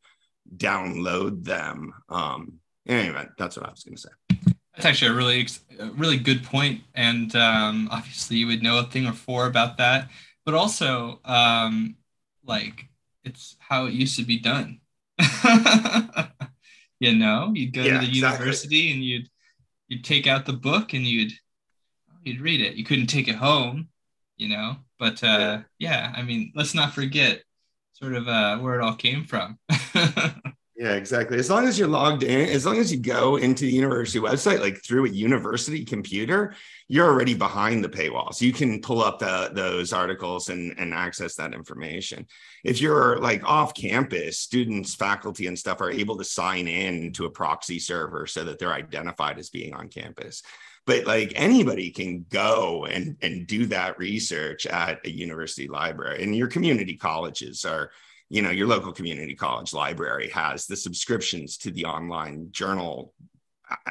download 0.58 1.42
them. 1.42 1.94
Um, 2.10 2.58
anyway, 2.86 3.26
that's 3.38 3.56
what 3.56 3.64
I 3.64 3.70
was 3.70 3.82
going 3.82 3.96
to 3.96 4.02
say. 4.02 4.52
That's 4.74 4.84
actually 4.84 5.12
a 5.12 5.14
really, 5.14 5.48
really 5.96 6.18
good 6.18 6.44
point, 6.44 6.82
and 6.94 7.34
um, 7.34 7.88
obviously 7.90 8.36
you 8.36 8.46
would 8.48 8.62
know 8.62 8.78
a 8.78 8.82
thing 8.82 9.06
or 9.06 9.14
four 9.14 9.46
about 9.46 9.78
that. 9.78 10.10
But 10.44 10.52
also, 10.52 11.20
um, 11.24 11.96
like 12.44 12.90
it's 13.24 13.56
how 13.58 13.86
it 13.86 13.94
used 13.94 14.18
to 14.18 14.24
be 14.26 14.38
done. 14.38 14.80
you 17.00 17.16
know, 17.16 17.52
you'd 17.54 17.74
go 17.74 17.84
Yeah, 17.84 17.92
to 17.92 17.98
the 17.98 18.06
exactly. 18.08 18.46
university 18.46 18.92
and 18.92 19.04
you'd 19.04 19.28
you'd 19.88 20.04
take 20.04 20.26
out 20.28 20.46
the 20.46 20.54
book 20.54 20.94
and 20.94 21.06
you'd 21.06 21.32
you'd 22.24 22.40
read 22.40 22.60
it. 22.60 22.76
You 22.76 22.84
couldn't 22.84 23.08
take 23.08 23.28
it 23.28 23.36
home, 23.36 23.88
you 24.36 24.48
know. 24.48 24.76
But 24.98 25.22
uh, 25.24 25.62
yeah, 25.78 26.12
I 26.16 26.22
mean, 26.22 26.52
let's 26.54 26.74
not 26.74 26.94
forget 26.94 27.42
sort 27.94 28.14
of 28.14 28.28
uh, 28.28 28.58
where 28.58 28.80
it 28.80 28.84
all 28.84 28.96
came 28.96 29.24
from. 29.24 29.58
Yeah, 30.80 30.94
exactly. 30.94 31.38
As 31.38 31.50
long 31.50 31.68
as 31.68 31.78
you're 31.78 31.88
logged 31.88 32.22
in, 32.22 32.48
as 32.48 32.64
long 32.64 32.78
as 32.78 32.90
you 32.90 32.98
go 32.98 33.36
into 33.36 33.66
the 33.66 33.70
university 33.70 34.18
website, 34.18 34.60
like 34.60 34.82
through 34.82 35.04
a 35.04 35.10
university 35.10 35.84
computer, 35.84 36.54
you're 36.88 37.06
already 37.06 37.34
behind 37.34 37.84
the 37.84 37.88
paywall. 37.90 38.32
So 38.32 38.46
You 38.46 38.54
can 38.54 38.80
pull 38.80 39.02
up 39.02 39.18
the, 39.18 39.50
those 39.52 39.92
articles 39.92 40.48
and, 40.48 40.74
and 40.78 40.94
access 40.94 41.34
that 41.34 41.52
information. 41.52 42.26
If 42.64 42.80
you're 42.80 43.18
like 43.18 43.44
off 43.44 43.74
campus, 43.74 44.38
students, 44.38 44.94
faculty, 44.94 45.48
and 45.48 45.58
stuff 45.58 45.82
are 45.82 45.90
able 45.90 46.16
to 46.16 46.24
sign 46.24 46.66
in 46.66 47.12
to 47.12 47.26
a 47.26 47.30
proxy 47.30 47.78
server 47.78 48.26
so 48.26 48.42
that 48.44 48.58
they're 48.58 48.72
identified 48.72 49.38
as 49.38 49.50
being 49.50 49.74
on 49.74 49.90
campus. 49.90 50.42
But 50.86 51.04
like 51.04 51.34
anybody 51.36 51.90
can 51.90 52.24
go 52.30 52.86
and, 52.86 53.18
and 53.20 53.46
do 53.46 53.66
that 53.66 53.98
research 53.98 54.64
at 54.64 55.04
a 55.04 55.10
university 55.10 55.68
library, 55.68 56.24
and 56.24 56.34
your 56.34 56.48
community 56.48 56.96
colleges 56.96 57.66
are 57.66 57.90
you 58.30 58.40
know 58.42 58.50
your 58.50 58.66
local 58.66 58.92
community 58.92 59.34
college 59.34 59.74
library 59.74 60.30
has 60.30 60.66
the 60.66 60.76
subscriptions 60.76 61.58
to 61.58 61.70
the 61.70 61.84
online 61.84 62.48
journal 62.50 63.12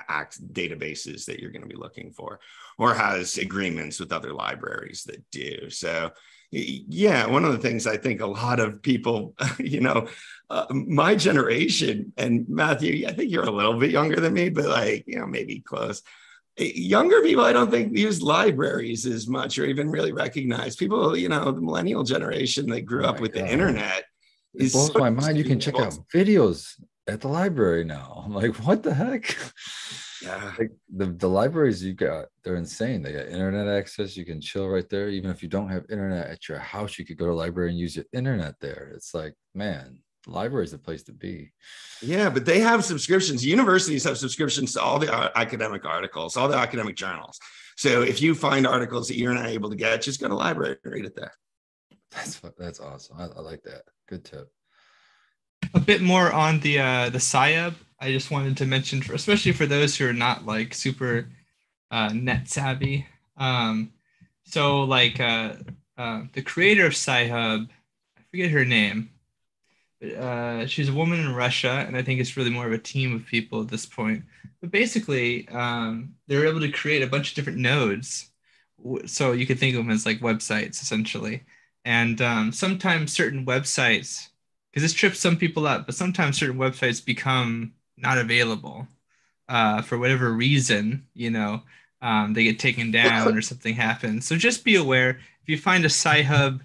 act 0.09 0.41
databases 0.53 1.25
that 1.25 1.39
you're 1.39 1.51
going 1.51 1.61
to 1.61 1.67
be 1.67 1.75
looking 1.75 2.11
for 2.11 2.39
or 2.77 2.93
has 2.93 3.37
agreements 3.37 3.99
with 3.99 4.11
other 4.11 4.33
libraries 4.33 5.03
that 5.03 5.23
do. 5.31 5.69
So 5.69 6.11
yeah 6.51 7.27
one 7.27 7.45
of 7.45 7.51
the 7.51 7.59
things 7.59 7.85
i 7.85 7.95
think 7.95 8.21
a 8.21 8.25
lot 8.25 8.59
of 8.59 8.81
people 8.81 9.35
you 9.59 9.79
know 9.79 10.07
uh, 10.49 10.65
my 10.71 11.13
generation 11.13 12.11
and 12.17 12.49
matthew 12.49 13.07
i 13.07 13.13
think 13.13 13.29
you're 13.31 13.43
a 13.43 13.51
little 13.51 13.79
bit 13.79 13.91
younger 13.91 14.19
than 14.19 14.33
me 14.33 14.49
but 14.49 14.65
like 14.65 15.03
you 15.07 15.19
know 15.19 15.27
maybe 15.27 15.59
close. 15.59 16.01
Younger 16.57 17.21
people 17.21 17.45
i 17.45 17.53
don't 17.53 17.69
think 17.69 17.95
use 17.95 18.21
libraries 18.21 19.05
as 19.05 19.27
much 19.27 19.59
or 19.59 19.65
even 19.65 19.91
really 19.91 20.11
recognize 20.11 20.75
people 20.75 21.15
you 21.15 21.29
know 21.29 21.51
the 21.51 21.61
millennial 21.61 22.03
generation 22.03 22.67
that 22.71 22.81
grew 22.81 23.05
Oh 23.05 23.09
up 23.09 23.19
with 23.19 23.33
the 23.33 23.47
internet 23.47 24.05
It 24.55 24.71
blows 24.71 24.91
so 24.91 24.99
my 24.99 25.09
mind. 25.09 25.37
You 25.37 25.43
can 25.43 25.59
check 25.59 25.79
out 25.79 25.97
videos 26.13 26.75
at 27.07 27.21
the 27.21 27.27
library 27.27 27.83
now. 27.83 28.23
I'm 28.25 28.33
like, 28.33 28.55
what 28.57 28.83
the 28.83 28.93
heck? 28.93 29.35
yeah 30.21 30.53
Like 30.59 30.71
the, 30.95 31.07
the 31.07 31.29
libraries 31.29 31.83
you 31.83 31.93
got, 31.93 32.27
they're 32.43 32.55
insane. 32.55 33.01
They 33.01 33.13
got 33.13 33.27
internet 33.27 33.67
access. 33.67 34.15
You 34.15 34.25
can 34.25 34.41
chill 34.41 34.67
right 34.67 34.87
there. 34.89 35.09
Even 35.09 35.31
if 35.31 35.41
you 35.43 35.49
don't 35.49 35.69
have 35.69 35.85
internet 35.89 36.27
at 36.27 36.47
your 36.47 36.59
house, 36.59 36.97
you 36.97 37.05
could 37.05 37.17
go 37.17 37.25
to 37.25 37.31
the 37.31 37.37
library 37.37 37.69
and 37.69 37.79
use 37.79 37.95
your 37.95 38.05
internet 38.13 38.55
there. 38.59 38.91
It's 38.95 39.13
like, 39.13 39.33
man, 39.53 39.99
library 40.27 40.65
is 40.65 40.71
the 40.71 40.77
place 40.77 41.03
to 41.03 41.13
be. 41.13 41.51
Yeah, 42.01 42.29
but 42.29 42.45
they 42.45 42.59
have 42.59 42.83
subscriptions. 42.83 43.45
Universities 43.45 44.03
have 44.03 44.17
subscriptions 44.17 44.73
to 44.73 44.81
all 44.81 44.99
the 44.99 45.13
uh, 45.13 45.29
academic 45.35 45.85
articles, 45.85 46.37
all 46.37 46.47
the 46.47 46.57
academic 46.57 46.95
journals. 46.95 47.39
So 47.77 48.01
if 48.01 48.21
you 48.21 48.35
find 48.35 48.67
articles 48.67 49.07
that 49.07 49.17
you're 49.17 49.33
not 49.33 49.47
able 49.47 49.69
to 49.69 49.75
get, 49.75 50.01
just 50.01 50.19
go 50.19 50.27
to 50.27 50.33
the 50.33 50.35
library 50.35 50.77
and 50.83 50.93
read 50.93 51.05
it 51.05 51.15
there. 51.15 51.33
That's 52.11 52.41
that's 52.57 52.79
awesome. 52.79 53.17
I, 53.19 53.25
I 53.25 53.41
like 53.41 53.61
that. 53.63 53.83
Good 54.09 54.25
tip. 54.25 54.51
a 55.75 55.79
bit 55.79 56.01
more 56.01 56.33
on 56.33 56.59
the 56.61 56.79
uh, 56.79 57.09
the 57.11 57.19
SciHub. 57.19 57.75
I 57.99 58.11
just 58.11 58.31
wanted 58.31 58.57
to 58.57 58.65
mention, 58.65 59.03
for, 59.03 59.13
especially 59.13 59.51
for 59.51 59.67
those 59.67 59.95
who 59.95 60.07
are 60.09 60.13
not 60.13 60.47
like 60.47 60.73
super 60.73 61.29
uh, 61.91 62.09
net 62.11 62.49
savvy. 62.49 63.05
Um, 63.37 63.91
so 64.45 64.81
like 64.81 65.19
uh, 65.19 65.53
uh, 65.95 66.23
the 66.33 66.41
creator 66.41 66.87
of 66.87 66.93
SciHub, 66.93 67.69
I 68.17 68.21
forget 68.31 68.49
her 68.49 68.65
name. 68.65 69.11
But, 70.01 70.13
uh, 70.13 70.65
she's 70.65 70.89
a 70.89 70.93
woman 70.93 71.19
in 71.19 71.35
Russia, 71.35 71.85
and 71.85 71.95
I 71.95 72.01
think 72.01 72.19
it's 72.19 72.35
really 72.35 72.49
more 72.49 72.65
of 72.65 72.73
a 72.73 72.79
team 72.79 73.13
of 73.13 73.27
people 73.27 73.61
at 73.61 73.67
this 73.67 73.85
point. 73.85 74.23
But 74.59 74.71
basically, 74.71 75.47
um, 75.49 76.15
they're 76.27 76.47
able 76.47 76.61
to 76.61 76.71
create 76.71 77.03
a 77.03 77.07
bunch 77.07 77.29
of 77.29 77.35
different 77.35 77.59
nodes. 77.59 78.31
So 79.05 79.33
you 79.33 79.45
could 79.45 79.59
think 79.59 79.75
of 79.75 79.83
them 79.83 79.91
as 79.91 80.07
like 80.07 80.19
websites 80.19 80.81
essentially. 80.81 81.43
And 81.85 82.21
um, 82.21 82.51
sometimes 82.51 83.13
certain 83.13 83.45
websites 83.45 84.29
because 84.69 84.83
this 84.83 84.93
trips 84.93 85.19
some 85.19 85.37
people 85.37 85.65
up, 85.65 85.85
but 85.85 85.95
sometimes 85.95 86.37
certain 86.37 86.57
websites 86.57 87.03
become 87.03 87.73
not 87.97 88.17
available 88.17 88.87
uh, 89.47 89.81
for 89.81 89.97
whatever 89.97 90.31
reason, 90.31 91.07
you 91.13 91.31
know, 91.31 91.63
um, 92.01 92.33
they 92.33 92.43
get 92.43 92.59
taken 92.59 92.91
down 92.91 93.35
or 93.35 93.41
something 93.41 93.73
happens. 93.75 94.25
So 94.25 94.35
just 94.35 94.63
be 94.63 94.75
aware 94.75 95.19
if 95.41 95.49
you 95.49 95.57
find 95.57 95.83
a 95.83 95.89
Sci-Hub, 95.89 96.61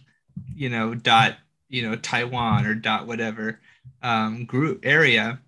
you 0.55 0.69
know, 0.69 0.95
dot, 0.95 1.37
you 1.69 1.83
know, 1.83 1.97
Taiwan 1.97 2.67
or 2.67 2.75
dot 2.75 3.07
whatever 3.07 3.61
um, 4.03 4.45
group 4.45 4.81
area, 4.85 5.41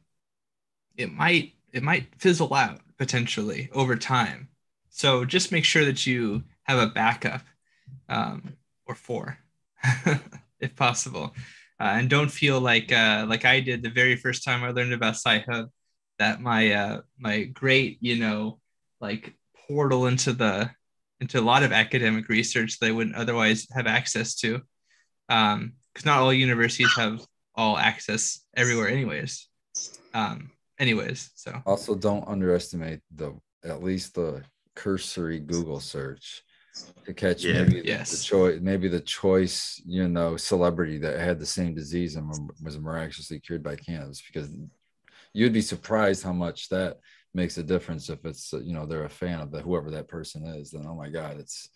it 0.96 1.12
might 1.12 1.52
it 1.72 1.82
might 1.82 2.06
fizzle 2.18 2.54
out 2.54 2.80
potentially 2.96 3.68
over 3.72 3.96
time. 3.96 4.48
So 4.88 5.24
just 5.26 5.52
make 5.52 5.64
sure 5.64 5.84
that 5.84 6.06
you 6.06 6.42
have 6.62 6.78
a 6.78 6.86
backup 6.90 7.42
um, 8.08 8.56
or 8.86 8.94
four, 8.94 9.38
if 10.60 10.74
possible. 10.76 11.34
Uh, 11.78 11.94
and 11.98 12.08
don't 12.08 12.30
feel 12.30 12.60
like 12.60 12.90
uh, 12.90 13.26
like 13.28 13.44
I 13.44 13.60
did 13.60 13.82
the 13.82 13.90
very 13.90 14.16
first 14.16 14.44
time 14.44 14.64
I 14.64 14.70
learned 14.70 14.94
about 14.94 15.14
Sci-Hub 15.14 15.68
that 16.18 16.40
my 16.40 16.72
uh, 16.72 17.00
my 17.18 17.44
great 17.44 17.98
you 18.00 18.16
know 18.16 18.58
like 19.00 19.34
portal 19.66 20.06
into 20.06 20.32
the 20.32 20.70
into 21.20 21.38
a 21.38 21.42
lot 21.42 21.62
of 21.62 21.72
academic 21.72 22.28
research 22.28 22.78
that 22.78 22.86
I 22.88 22.92
wouldn't 22.92 23.16
otherwise 23.16 23.66
have 23.72 23.86
access 23.86 24.34
to. 24.36 24.62
Because 25.28 26.04
not 26.04 26.18
all 26.18 26.32
universities 26.32 26.94
have 26.96 27.20
all 27.54 27.76
access 27.76 28.40
everywhere 28.56 28.88
anyways. 28.88 29.48
Um, 30.14 30.50
anyways 30.78 31.30
so. 31.34 31.62
Also, 31.66 31.94
don't 31.94 32.26
underestimate 32.28 33.00
the 33.14 33.34
at 33.64 33.82
least 33.82 34.14
the 34.14 34.42
cursory 34.74 35.40
Google 35.40 35.80
search 35.80 36.42
to 37.04 37.14
catch 37.14 37.44
Yeah. 37.44 37.62
maybe 37.64 37.80
the- 37.80 37.86
Yes. 37.86 38.10
the 38.10 38.24
choice, 38.24 38.60
maybe 38.60 38.88
the 38.88 39.00
choice, 39.00 39.80
you 39.86 40.08
know, 40.08 40.36
celebrity 40.36 40.98
that 40.98 41.18
had 41.20 41.38
the 41.38 41.46
same 41.46 41.74
disease 41.74 42.16
and 42.16 42.28
was 42.62 42.78
miraculously 42.78 43.38
cured 43.40 43.62
by 43.62 43.76
cannabis. 43.76 44.22
Because 44.26 44.50
you'd 45.32 45.52
be 45.52 45.60
surprised 45.62 46.22
how 46.22 46.32
much 46.32 46.68
that 46.70 46.98
makes 47.34 47.58
a 47.58 47.62
difference 47.62 48.08
if 48.08 48.24
it's 48.24 48.52
you 48.52 48.72
know 48.72 48.86
they're 48.86 49.04
a 49.04 49.10
fan 49.10 49.40
of 49.40 49.50
the 49.50 49.60
whoever 49.60 49.90
that 49.90 50.08
person 50.08 50.44
is. 50.46 50.70
Then 50.70 50.86
oh 50.86 50.94
my 50.94 51.10
god, 51.10 51.38
it's 51.38 51.68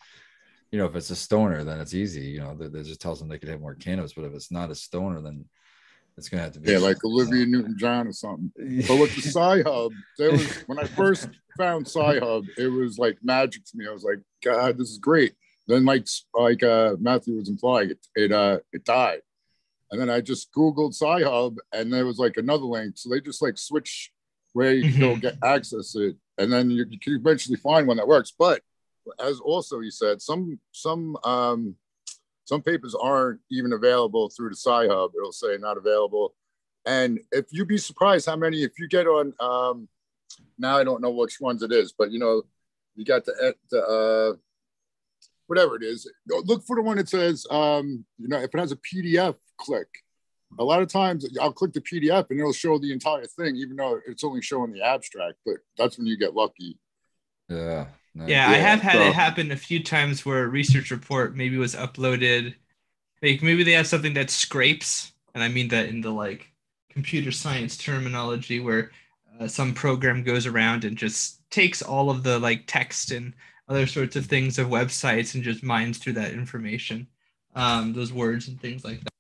you 0.73 0.79
know 0.79 0.87
if 0.87 0.97
it's 0.97 1.11
a 1.11 1.17
stoner, 1.17 1.65
then 1.65 1.81
it's 1.81 1.95
easy. 1.95 2.23
You 2.23 2.41
know, 2.41 2.57
they, 2.57 2.69
that 2.69 2.87
just 2.87 3.01
tells 3.01 3.19
them 3.19 3.29
they 3.29 3.39
could 3.39 3.51
have 3.51 3.61
more 3.61 3.75
cannabis. 3.75 4.15
But 4.15 4.25
if 4.25 4.33
it's 4.35 4.51
not 4.51 4.71
a 4.71 4.75
stoner, 4.75 5.21
then 5.21 5.45
it's 6.17 6.29
gonna 6.29 6.43
have 6.43 6.53
to 6.53 6.61
be 6.61 6.71
Yeah, 6.73 6.79
like 6.79 7.05
Olivia 7.05 7.47
Newton 7.47 7.77
John 7.79 8.07
or 8.09 8.13
something. 8.13 8.53
But 8.87 8.97
with 8.97 9.15
the 9.15 9.23
Sci 9.23 9.63
Hub, 9.63 9.95
there 10.19 10.33
was 10.33 10.63
when 10.67 10.79
I 10.79 10.87
first 10.97 11.29
found 11.57 11.87
Sci 11.87 12.19
Hub, 12.19 12.47
it 12.57 12.69
was 12.69 12.99
like 12.99 13.19
magic 13.23 13.65
to 13.67 13.77
me. 13.77 13.87
I 13.89 13.93
was 13.93 14.05
like, 14.05 14.21
God, 14.43 14.79
this 14.79 14.91
is 14.91 14.99
great. 14.99 15.35
Then 15.67 15.85
like 15.85 16.07
like 16.35 16.63
uh, 16.63 16.97
Matthew 17.01 17.37
was 17.37 17.49
implying, 17.49 17.91
it 17.91 18.07
it 18.15 18.33
uh 18.33 18.59
it 18.73 18.85
died, 18.85 19.21
and 19.91 20.01
then 20.01 20.11
I 20.11 20.21
just 20.21 20.53
Googled 20.53 20.95
Sci 20.95 21.23
Hub, 21.23 21.57
and 21.73 21.93
there 21.93 22.07
was 22.07 22.19
like 22.19 22.37
another 22.37 22.65
link. 22.65 22.95
So 22.97 23.09
they 23.09 23.21
just 23.21 23.43
like 23.43 23.57
switch 23.57 24.11
where 24.53 24.75
you 24.75 24.85
can 24.85 24.99
go 24.99 25.15
Mhm. 25.15 25.21
get 25.23 25.37
access 25.45 25.93
to 25.93 26.09
it, 26.09 26.17
and 26.39 26.53
then 26.53 26.71
you, 26.71 26.85
you 26.91 26.99
can 26.99 27.15
eventually 27.15 27.57
find 27.57 27.87
one 27.87 27.99
that 27.99 28.09
works. 28.09 28.33
But 28.37 28.63
as 29.21 29.39
also 29.41 29.81
you 29.81 29.91
said, 29.93 30.21
some 30.21 30.59
some 30.73 31.17
um 31.25 31.77
some 32.51 32.63
papers 32.63 32.97
aren't 33.01 33.39
even 33.49 33.73
available 33.75 34.29
through 34.29 34.49
the 34.49 34.57
Sci 34.57 34.89
Hub. 34.89 35.13
It'll 35.17 35.31
say 35.31 35.57
not 35.57 35.77
available. 35.77 36.35
And 36.85 37.21
if 37.31 37.47
you'd 37.53 37.69
be 37.69 37.79
surprised 37.79 38.27
how 38.27 38.35
many, 38.35 38.65
if 38.65 38.73
you 38.77 38.89
get 38.89 39.07
on, 39.07 39.33
um, 39.39 39.89
now 40.59 40.77
I 40.77 40.83
don't 40.83 41.01
know 41.01 41.13
which 41.13 41.41
ones 41.41 41.63
it 41.63 41.71
is, 41.71 41.95
but 41.97 42.11
you 42.11 42.19
know, 42.19 42.43
you 42.97 43.05
got 43.05 43.25
the, 43.25 43.55
the 43.71 43.81
uh, 43.81 44.37
whatever 45.47 45.77
it 45.77 45.85
is, 45.85 46.11
look 46.27 46.65
for 46.65 46.75
the 46.75 46.83
one 46.83 46.97
that 46.97 47.09
says, 47.09 47.47
um, 47.53 48.05
you 48.19 48.27
know, 48.27 48.41
if 48.41 48.53
it 48.53 48.59
has 48.59 48.73
a 48.73 48.77
PDF, 48.77 49.37
click. 49.57 49.87
A 50.59 50.65
lot 50.65 50.83
of 50.83 50.89
times 50.89 51.25
I'll 51.41 51.53
click 51.53 51.73
the 51.73 51.81
PDF 51.81 52.31
and 52.31 52.41
it'll 52.41 52.53
show 52.53 52.81
the 52.81 52.93
entire 52.93 53.27
thing, 53.27 53.55
even 53.55 53.77
though 53.77 54.01
it's 54.09 54.25
only 54.25 54.43
showing 54.43 54.73
the 54.73 54.83
abstract, 54.83 55.37
but 55.47 55.59
that's 55.79 55.99
when 55.99 56.09
you 56.09 56.19
get 56.19 56.35
lucky. 56.35 56.81
yeah. 57.49 57.87
No, 58.15 58.27
Yeah, 58.27 58.49
I 58.49 58.55
have 58.55 58.81
had 58.81 58.95
so- 58.95 59.09
it 59.09 59.15
happen 59.15 59.51
a 59.51 59.57
few 59.57 59.83
times 59.83 60.25
where 60.27 60.45
a 60.45 60.49
research 60.49 60.91
report 60.91 61.37
maybe 61.37 61.57
was 61.57 61.75
uploaded. 61.75 62.55
Like 63.23 63.43
maybe 63.43 63.65
they 63.65 63.73
have 63.73 63.87
something 63.87 64.15
that 64.15 64.31
scrapes, 64.31 65.13
and 65.35 65.45
I 65.45 65.49
mean 65.49 65.69
that 65.69 65.89
in 65.89 66.01
the 66.01 66.11
like 66.11 66.51
computer 66.91 67.31
science 67.31 67.77
terminology, 67.77 68.61
where 68.61 68.91
uh, 69.39 69.47
some 69.47 69.75
program 69.75 70.23
goes 70.23 70.47
around 70.47 70.85
and 70.85 70.97
just 70.97 71.41
takes 71.51 71.83
all 71.83 72.11
of 72.11 72.23
the 72.23 72.39
like 72.39 72.65
text 72.67 73.11
and 73.11 73.35
other 73.69 73.87
sorts 73.87 74.17
of 74.17 74.27
things 74.27 74.59
of 74.59 74.69
websites 74.69 75.35
and 75.35 75.45
just 75.45 75.63
mines 75.63 75.99
through 75.99 76.15
that 76.15 76.33
information, 76.33 77.07
um, 77.55 77.93
those 77.93 78.13
words 78.13 78.49
and 78.49 78.61
things 78.61 78.85
like 78.85 79.01
that. 79.01 79.11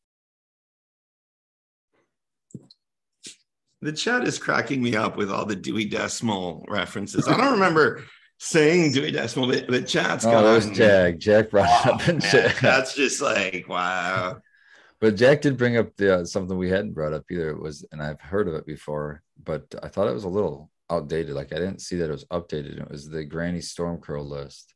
The 3.82 3.92
chat 3.92 4.26
is 4.26 4.38
cracking 4.38 4.82
me 4.82 4.94
up 4.96 5.16
with 5.16 5.30
all 5.30 5.46
the 5.46 5.56
Dewey 5.56 5.86
Decimal 5.86 6.66
references. 6.68 7.26
I 7.28 7.36
don't 7.36 7.52
remember 7.52 8.04
saying 8.42 8.92
Dewey 8.92 9.10
Decimal, 9.12 9.48
but 9.48 9.66
the 9.68 9.82
chat's 9.82 10.24
Oh, 10.24 10.30
gone. 10.32 10.44
that 10.44 10.54
was 10.54 10.70
Jack. 10.70 11.18
Jack 11.18 11.50
brought 11.50 11.68
it 11.68 11.86
Oh, 11.90 11.94
up. 11.94 12.08
And 12.08 12.22
man, 12.22 12.52
that's 12.62 12.94
just 12.94 13.20
like 13.20 13.66
wow. 13.68 14.38
But 14.98 15.16
Jack 15.16 15.42
did 15.42 15.56
bring 15.58 15.76
up 15.76 15.94
the 15.96 16.20
uh, 16.20 16.24
something 16.24 16.56
we 16.58 16.70
hadn't 16.70 16.92
brought 16.94 17.12
up 17.12 17.24
either. 17.30 17.50
It 17.50 17.60
was, 17.60 17.84
and 17.92 18.02
I've 18.02 18.20
heard 18.20 18.48
of 18.48 18.54
it 18.54 18.66
before, 18.66 19.22
but 19.42 19.74
I 19.82 19.88
thought 19.88 20.08
it 20.08 20.14
was 20.14 20.24
a 20.24 20.28
little 20.28 20.70
outdated. 20.90 21.34
Like 21.34 21.52
I 21.52 21.56
didn't 21.56 21.80
see 21.82 21.96
that 21.96 22.08
it 22.08 22.12
was 22.12 22.24
updated. 22.26 22.80
It 22.80 22.90
was 22.90 23.08
the 23.08 23.24
Granny 23.24 23.60
Stormcrow 23.60 24.26
list, 24.26 24.74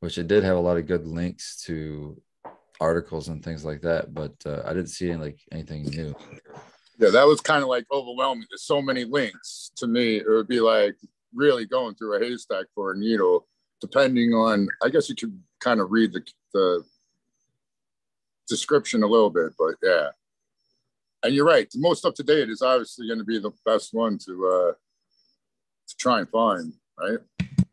which 0.00 0.18
it 0.18 0.28
did 0.28 0.44
have 0.44 0.56
a 0.56 0.60
lot 0.60 0.76
of 0.78 0.86
good 0.86 1.06
links 1.06 1.62
to 1.64 2.20
articles 2.80 3.28
and 3.28 3.42
things 3.44 3.64
like 3.64 3.82
that. 3.82 4.12
But 4.14 4.34
uh, 4.46 4.62
I 4.64 4.68
didn't 4.74 4.88
see 4.88 5.10
any, 5.10 5.20
like 5.20 5.38
anything 5.50 5.82
new. 5.84 6.14
Yeah, 6.98 7.10
that 7.10 7.26
was 7.26 7.40
kind 7.40 7.62
of 7.62 7.68
like 7.68 7.84
overwhelming. 7.92 8.46
There's 8.50 8.62
so 8.64 8.80
many 8.82 9.04
links. 9.04 9.70
To 9.76 9.86
me, 9.86 10.16
it 10.16 10.28
would 10.28 10.48
be 10.48 10.60
like 10.60 10.96
really 11.34 11.66
going 11.66 11.94
through 11.94 12.16
a 12.16 12.24
haystack 12.24 12.66
for 12.74 12.92
a 12.92 12.98
needle, 12.98 13.46
depending 13.80 14.32
on. 14.32 14.68
I 14.82 14.88
guess 14.88 15.08
you 15.08 15.14
could 15.14 15.38
kind 15.60 15.80
of 15.80 15.90
read 15.90 16.12
the 16.12 16.22
the 16.52 16.84
description 18.48 19.02
a 19.02 19.06
little 19.06 19.30
bit, 19.30 19.52
but 19.58 19.74
yeah. 19.82 20.08
And 21.22 21.34
you're 21.34 21.44
right. 21.44 21.68
The 21.70 21.80
most 21.80 22.04
up 22.04 22.14
to 22.14 22.22
date 22.22 22.48
is 22.48 22.62
obviously 22.62 23.08
going 23.08 23.18
to 23.18 23.24
be 23.24 23.38
the 23.38 23.50
best 23.64 23.92
one 23.92 24.18
to 24.18 24.46
uh 24.46 24.72
to 25.88 25.96
try 25.96 26.20
and 26.20 26.28
find, 26.28 26.72
right? 26.98 27.18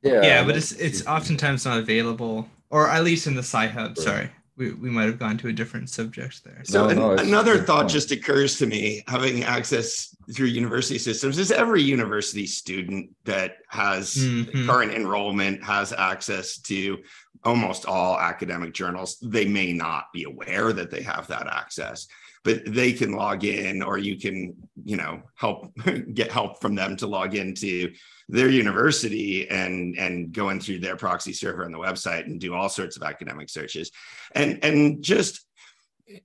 Yeah, 0.02 0.22
yeah, 0.22 0.44
but 0.44 0.56
it's 0.56 0.72
it's 0.74 1.06
oftentimes 1.08 1.66
not 1.66 1.80
available, 1.80 2.48
or 2.70 2.90
at 2.90 3.04
least 3.04 3.28
in 3.28 3.34
the 3.34 3.44
Sci 3.44 3.68
Hub. 3.68 3.98
Sorry, 3.98 4.30
we, 4.58 4.72
we 4.74 4.90
might 4.90 5.06
have 5.06 5.20
gone 5.20 5.38
to 5.38 5.50
a 5.50 5.54
different 5.54 5.90
subject 5.90 6.44
there. 6.44 6.62
So 6.64 6.84
No, 6.86 6.90
an- 6.90 6.98
no, 6.98 7.12
another 7.12 7.58
thought 7.58 7.82
fine. 7.82 7.90
just 7.90 8.12
occurs 8.12 8.58
to 8.60 8.66
me, 8.66 9.04
having 9.08 9.44
access 9.44 10.16
through 10.34 10.48
university 10.48 10.98
systems, 10.98 11.38
is 11.38 11.52
every 11.52 11.82
university 11.82 12.46
student 12.48 13.10
that 13.26 13.58
has 13.68 14.16
Mhm. 14.16 14.66
current 14.66 14.92
enrollment 14.94 15.64
has 15.64 15.92
access 15.94 16.58
to 16.60 17.00
almost 17.44 17.86
all 17.86 18.18
academic 18.18 18.74
journals. 18.74 19.18
They 19.22 19.46
may 19.46 19.74
not 19.74 20.06
be 20.14 20.24
aware 20.24 20.72
that 20.74 20.90
they 20.90 21.02
have 21.04 21.28
that 21.28 21.48
access, 21.48 22.08
but 22.46 22.62
they 22.64 22.94
can 22.94 23.12
log 23.12 23.44
in, 23.44 23.82
or 23.82 23.98
you 23.98 24.18
can, 24.18 24.56
you 24.86 24.96
know, 24.96 25.24
help 25.34 25.76
get 26.14 26.32
help 26.32 26.62
from 26.62 26.76
them 26.76 26.96
to 26.98 27.08
log 27.08 27.34
into 27.36 27.92
their 28.30 28.50
university 28.50 29.50
and 29.50 29.98
and 29.98 30.32
go 30.32 30.50
in 30.50 30.62
through 30.62 30.80
their 30.80 30.96
proxy 30.96 31.34
server 31.34 31.66
on 31.66 31.72
the 31.72 31.78
website 31.78 32.26
and 32.26 32.40
do 32.40 32.54
all 32.54 32.70
sorts 32.70 32.96
of 32.96 33.04
academic 33.04 33.50
searches. 33.50 33.92
And 34.34 34.64
and 34.64 35.04
just 35.04 35.46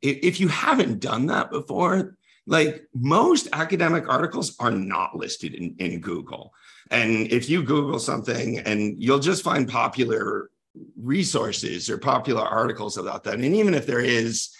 if 0.02 0.38
you 0.38 0.48
haven't 0.48 1.00
done 1.00 1.26
that 1.26 1.50
before 1.50 2.16
like 2.46 2.84
most 2.94 3.48
academic 3.52 4.06
articles 4.08 4.56
are 4.60 4.70
not 4.70 5.16
listed 5.16 5.54
in, 5.54 5.74
in 5.78 6.00
google. 6.00 6.52
And 6.90 7.32
if 7.32 7.48
you 7.48 7.62
google 7.62 7.98
something 7.98 8.58
and 8.58 9.00
you'll 9.02 9.20
just 9.20 9.42
find 9.42 9.68
popular 9.68 10.50
resources 11.00 11.88
or 11.88 11.96
popular 11.96 12.42
articles 12.42 12.98
about 12.98 13.24
that. 13.24 13.34
And 13.34 13.44
even 13.54 13.72
if 13.72 13.86
there 13.86 14.00
is 14.00 14.50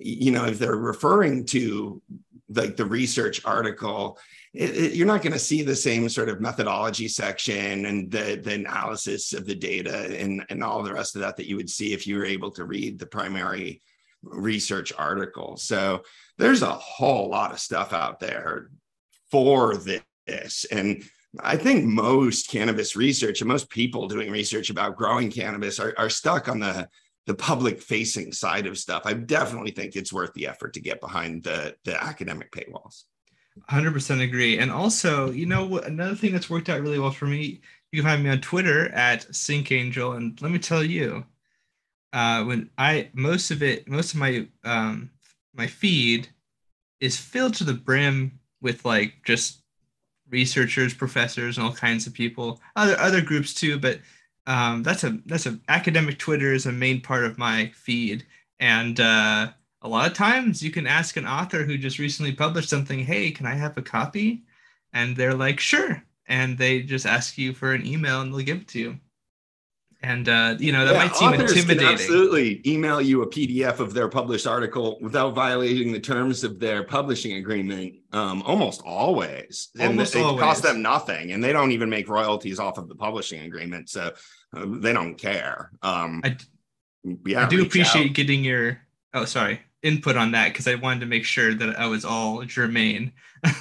you 0.00 0.30
know 0.32 0.46
if 0.46 0.58
they're 0.58 0.76
referring 0.76 1.44
to 1.44 2.00
like 2.48 2.76
the 2.76 2.84
research 2.84 3.44
article 3.44 4.18
it, 4.52 4.70
it- 4.76 4.94
you're 4.94 5.06
not 5.06 5.22
going 5.22 5.32
to 5.32 5.38
see 5.38 5.62
the 5.62 5.76
same 5.76 6.08
sort 6.08 6.28
of 6.28 6.40
methodology 6.40 7.06
section 7.08 7.86
and 7.86 8.10
the, 8.10 8.40
the 8.42 8.54
analysis 8.54 9.32
of 9.32 9.46
the 9.46 9.54
data 9.54 10.18
and, 10.20 10.44
and 10.50 10.62
all 10.64 10.82
the 10.82 10.92
rest 10.92 11.14
of 11.14 11.22
that 11.22 11.36
that 11.36 11.46
you 11.48 11.56
would 11.56 11.70
see 11.70 11.92
if 11.92 12.06
you 12.06 12.16
were 12.16 12.24
able 12.24 12.50
to 12.50 12.64
read 12.64 12.98
the 12.98 13.06
primary 13.06 13.80
research 14.22 14.92
article. 14.98 15.56
So 15.56 16.02
there's 16.36 16.62
a 16.62 16.72
whole 16.72 17.30
lot 17.30 17.52
of 17.52 17.60
stuff 17.60 17.92
out 17.92 18.18
there 18.20 18.70
for 19.30 19.76
this. 19.76 20.66
And 20.72 21.04
I 21.38 21.56
think 21.56 21.84
most 21.84 22.50
cannabis 22.50 22.96
research 22.96 23.40
and 23.40 23.48
most 23.48 23.70
people 23.70 24.08
doing 24.08 24.32
research 24.32 24.68
about 24.68 24.96
growing 24.96 25.30
cannabis 25.30 25.78
are, 25.78 25.94
are 25.96 26.10
stuck 26.10 26.48
on 26.48 26.58
the 26.58 26.88
the 27.30 27.36
public 27.36 27.80
facing 27.80 28.32
side 28.32 28.66
of 28.66 28.76
stuff. 28.76 29.02
I 29.04 29.12
definitely 29.12 29.70
think 29.70 29.94
it's 29.94 30.12
worth 30.12 30.34
the 30.34 30.48
effort 30.48 30.74
to 30.74 30.80
get 30.80 31.00
behind 31.00 31.44
the 31.44 31.76
the 31.84 32.02
academic 32.02 32.50
paywalls. 32.50 33.04
100% 33.70 34.20
agree. 34.20 34.58
And 34.58 34.72
also, 34.72 35.30
you 35.30 35.46
know, 35.46 35.78
another 35.78 36.16
thing 36.16 36.32
that's 36.32 36.50
worked 36.50 36.68
out 36.68 36.80
really 36.80 36.98
well 36.98 37.12
for 37.12 37.26
me, 37.26 37.60
you 37.92 38.02
can 38.02 38.10
find 38.10 38.24
me 38.24 38.30
on 38.30 38.40
Twitter 38.40 38.88
at 38.88 39.32
Sync 39.32 39.70
Angel. 39.70 40.14
And 40.14 40.42
let 40.42 40.50
me 40.50 40.58
tell 40.58 40.82
you, 40.82 41.24
uh, 42.12 42.42
when 42.42 42.68
I 42.76 43.10
most 43.12 43.52
of 43.52 43.62
it, 43.62 43.88
most 43.88 44.12
of 44.12 44.18
my 44.18 44.48
um, 44.64 45.10
my 45.54 45.68
feed 45.68 46.28
is 46.98 47.16
filled 47.16 47.54
to 47.54 47.64
the 47.64 47.74
brim 47.74 48.40
with 48.60 48.84
like 48.84 49.14
just 49.24 49.62
researchers, 50.30 50.94
professors, 50.94 51.58
and 51.58 51.66
all 51.66 51.72
kinds 51.72 52.08
of 52.08 52.12
people. 52.12 52.60
Other 52.74 52.98
other 52.98 53.20
groups 53.20 53.54
too, 53.54 53.78
but 53.78 54.00
um, 54.50 54.82
that's 54.82 55.04
a 55.04 55.18
that's 55.26 55.46
a 55.46 55.58
academic 55.68 56.18
Twitter 56.18 56.52
is 56.52 56.66
a 56.66 56.72
main 56.72 57.00
part 57.00 57.24
of 57.24 57.38
my 57.38 57.70
feed, 57.74 58.26
and 58.58 58.98
uh, 58.98 59.50
a 59.82 59.88
lot 59.88 60.06
of 60.10 60.14
times 60.16 60.62
you 60.62 60.70
can 60.70 60.86
ask 60.86 61.16
an 61.16 61.26
author 61.26 61.62
who 61.64 61.78
just 61.78 61.98
recently 61.98 62.32
published 62.32 62.68
something, 62.68 62.98
hey, 63.00 63.30
can 63.30 63.46
I 63.46 63.54
have 63.54 63.76
a 63.78 63.82
copy? 63.82 64.42
And 64.92 65.16
they're 65.16 65.34
like, 65.34 65.60
sure. 65.60 66.02
And 66.26 66.58
they 66.58 66.82
just 66.82 67.06
ask 67.06 67.38
you 67.38 67.54
for 67.54 67.72
an 67.72 67.86
email 67.86 68.20
and 68.20 68.32
they'll 68.32 68.44
give 68.44 68.58
it 68.62 68.68
to 68.68 68.78
you. 68.78 68.98
And 70.02 70.28
uh, 70.28 70.56
you 70.58 70.72
know, 70.72 70.84
that 70.86 70.92
Yeah, 70.94 70.98
might 71.04 71.14
seem 71.16 71.28
authors 71.28 71.52
can 71.52 71.60
intimidating. 71.62 71.92
absolutely 71.94 72.62
email 72.66 73.00
you 73.02 73.22
a 73.22 73.26
PDF 73.26 73.80
of 73.80 73.92
their 73.92 74.08
published 74.08 74.46
article 74.46 74.98
without 75.02 75.34
violating 75.34 75.92
the 75.92 76.00
terms 76.00 76.42
of 76.42 76.58
their 76.58 76.82
publishing 76.84 77.34
agreement. 77.34 77.94
Um, 78.12 78.42
almost 78.42 78.80
always, 78.84 79.68
and 79.78 79.88
Almost 79.90 80.14
it 80.16 80.22
always. 80.22 80.40
costs 80.42 80.62
them 80.62 80.80
nothing, 80.82 81.32
and 81.32 81.44
they 81.44 81.52
don't 81.52 81.72
even 81.72 81.90
make 81.90 82.08
royalties 82.08 82.58
off 82.58 82.78
of 82.78 82.88
the 82.88 82.94
publishing 82.94 83.42
agreement, 83.42 83.90
so 83.90 84.10
uh, 84.56 84.66
they 84.66 84.92
don't 84.92 85.16
care. 85.16 85.70
Um, 85.82 86.22
I, 86.24 86.36
yeah, 87.26 87.46
I 87.46 87.48
do 87.48 87.62
appreciate 87.62 88.10
out. 88.10 88.14
getting 88.14 88.44
your 88.44 88.80
oh 89.14 89.24
sorry 89.24 89.60
input 89.82 90.16
on 90.16 90.32
that 90.32 90.48
because 90.48 90.68
I 90.68 90.74
wanted 90.74 91.00
to 91.00 91.06
make 91.06 91.24
sure 91.24 91.54
that 91.54 91.78
I 91.78 91.86
was 91.86 92.04
all 92.04 92.44
germane. 92.44 93.12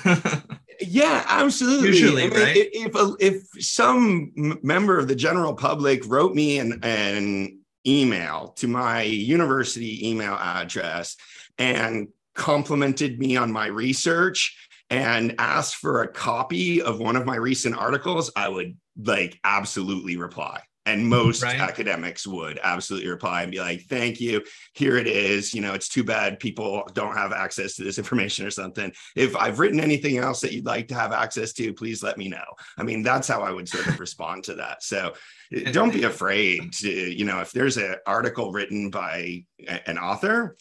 Yeah, 0.81 1.25
absolutely. 1.27 1.89
Usually, 1.89 2.23
I 2.23 2.29
mean, 2.29 2.39
right? 2.39 2.69
If 2.71 2.95
a, 2.95 3.13
if 3.19 3.63
some 3.63 4.31
member 4.63 4.97
of 4.97 5.07
the 5.07 5.15
general 5.15 5.53
public 5.53 6.07
wrote 6.07 6.33
me 6.33 6.59
an, 6.59 6.79
an 6.83 7.59
email 7.85 8.53
to 8.57 8.67
my 8.67 9.01
university 9.01 10.09
email 10.09 10.35
address 10.35 11.17
and 11.57 12.07
complimented 12.33 13.19
me 13.19 13.35
on 13.35 13.51
my 13.51 13.67
research 13.67 14.57
and 14.89 15.35
asked 15.37 15.75
for 15.75 16.01
a 16.01 16.07
copy 16.07 16.81
of 16.81 16.99
one 16.99 17.15
of 17.15 17.25
my 17.25 17.35
recent 17.35 17.75
articles, 17.75 18.31
I 18.35 18.47
would 18.47 18.77
like 18.97 19.37
absolutely 19.43 20.15
reply. 20.15 20.61
And 20.89 21.07
most 21.07 21.43
Right. 21.43 21.59
academics 21.59 22.25
would 22.27 22.59
absolutely 22.63 23.09
reply 23.09 23.43
and 23.43 23.51
be 23.51 23.59
like, 23.59 23.83
thank 23.87 24.19
you. 24.19 24.43
Here 24.73 24.97
it 24.97 25.07
is. 25.07 25.53
You 25.53 25.61
know, 25.61 25.73
it's 25.73 25.89
too 25.89 26.03
bad 26.03 26.39
people 26.39 26.83
don't 26.93 27.15
have 27.15 27.31
access 27.31 27.75
to 27.75 27.83
this 27.83 27.97
information 27.97 28.45
or 28.45 28.51
something 28.51 28.91
if 29.15 29.35
I've 29.35 29.59
written 29.59 29.79
anything 29.79 30.17
else 30.17 30.39
that 30.41 30.51
you'd 30.53 30.65
like 30.65 30.87
to 30.89 30.95
have 30.95 31.11
access 31.11 31.53
to, 31.53 31.73
please 31.73 32.01
let 32.03 32.17
me 32.17 32.27
know. 32.27 32.43
I 32.77 32.83
mean, 32.83 33.03
that's 33.03 33.27
how 33.27 33.41
I 33.41 33.51
would 33.51 33.67
sort 33.67 33.87
of 33.87 33.99
respond 33.99 34.43
to 34.45 34.55
that. 34.55 34.83
So 34.83 35.13
eh, 35.53 35.71
don't 35.71 35.93
be 35.93 36.03
afraid 36.03 36.73
to, 36.81 36.89
you 36.89 37.25
know, 37.25 37.39
if 37.41 37.51
there's 37.51 37.77
an 37.77 37.95
article 38.05 38.51
written 38.51 38.89
by 38.89 39.45
an 39.85 39.97
author, 39.97 40.55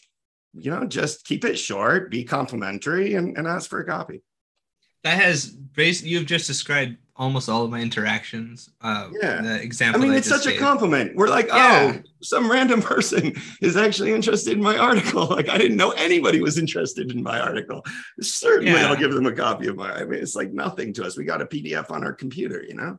you 0.53 0.71
know, 0.71 0.85
just 0.85 1.25
keep 1.25 1.45
it 1.45 1.57
short, 1.57 2.11
be 2.11 2.23
complimentary, 2.23 3.13
and, 3.13 3.37
and 3.37 3.47
ask 3.47 3.69
for 3.69 3.79
a 3.79 3.85
copy. 3.85 4.21
that 5.03 5.21
has 5.21 5.45
basically 5.49 6.11
you've 6.11 6.25
just 6.25 6.47
described 6.47 6.97
almost 7.19 7.49
all 7.49 7.65
of 7.65 7.69
my 7.69 7.81
interactions. 7.81 8.69
Uh, 8.81 9.09
Yeah. 9.21 9.41
The 9.41 9.91
I 9.93 9.97
mean, 9.97 10.11
that 10.11 10.17
it's 10.19 10.29
such 10.29 10.47
a 10.47 10.57
compliment. 10.57 11.15
We're 11.15 11.27
like, 11.27 11.47
Yeah. 11.47 11.93
oh, 11.97 12.01
some 12.21 12.49
random 12.49 12.81
person 12.93 13.33
is 13.61 13.75
actually 13.75 14.13
interested 14.13 14.53
in 14.53 14.63
my 14.63 14.77
article. 14.77 15.27
Like, 15.39 15.49
I 15.49 15.57
didn't 15.57 15.77
know 15.77 15.91
anybody 15.91 16.41
was 16.41 16.57
interested 16.57 17.11
in 17.11 17.21
my 17.21 17.39
article. 17.39 17.85
Certainly, 18.21 18.71
Yeah. 18.71 18.87
I'll 18.87 18.95
give 18.95 19.13
them 19.13 19.25
a 19.25 19.33
copy 19.33 19.67
of 19.67 19.75
my. 19.75 19.91
I 19.91 20.05
mean, 20.05 20.21
it's 20.21 20.35
like 20.35 20.51
nothing 20.53 20.93
to 20.93 21.05
us. 21.05 21.17
We 21.17 21.25
got 21.25 21.41
a 21.41 21.45
PDF 21.45 21.91
on 21.91 22.03
our 22.05 22.13
computer, 22.13 22.63
you 22.63 22.73
know. 22.73 22.97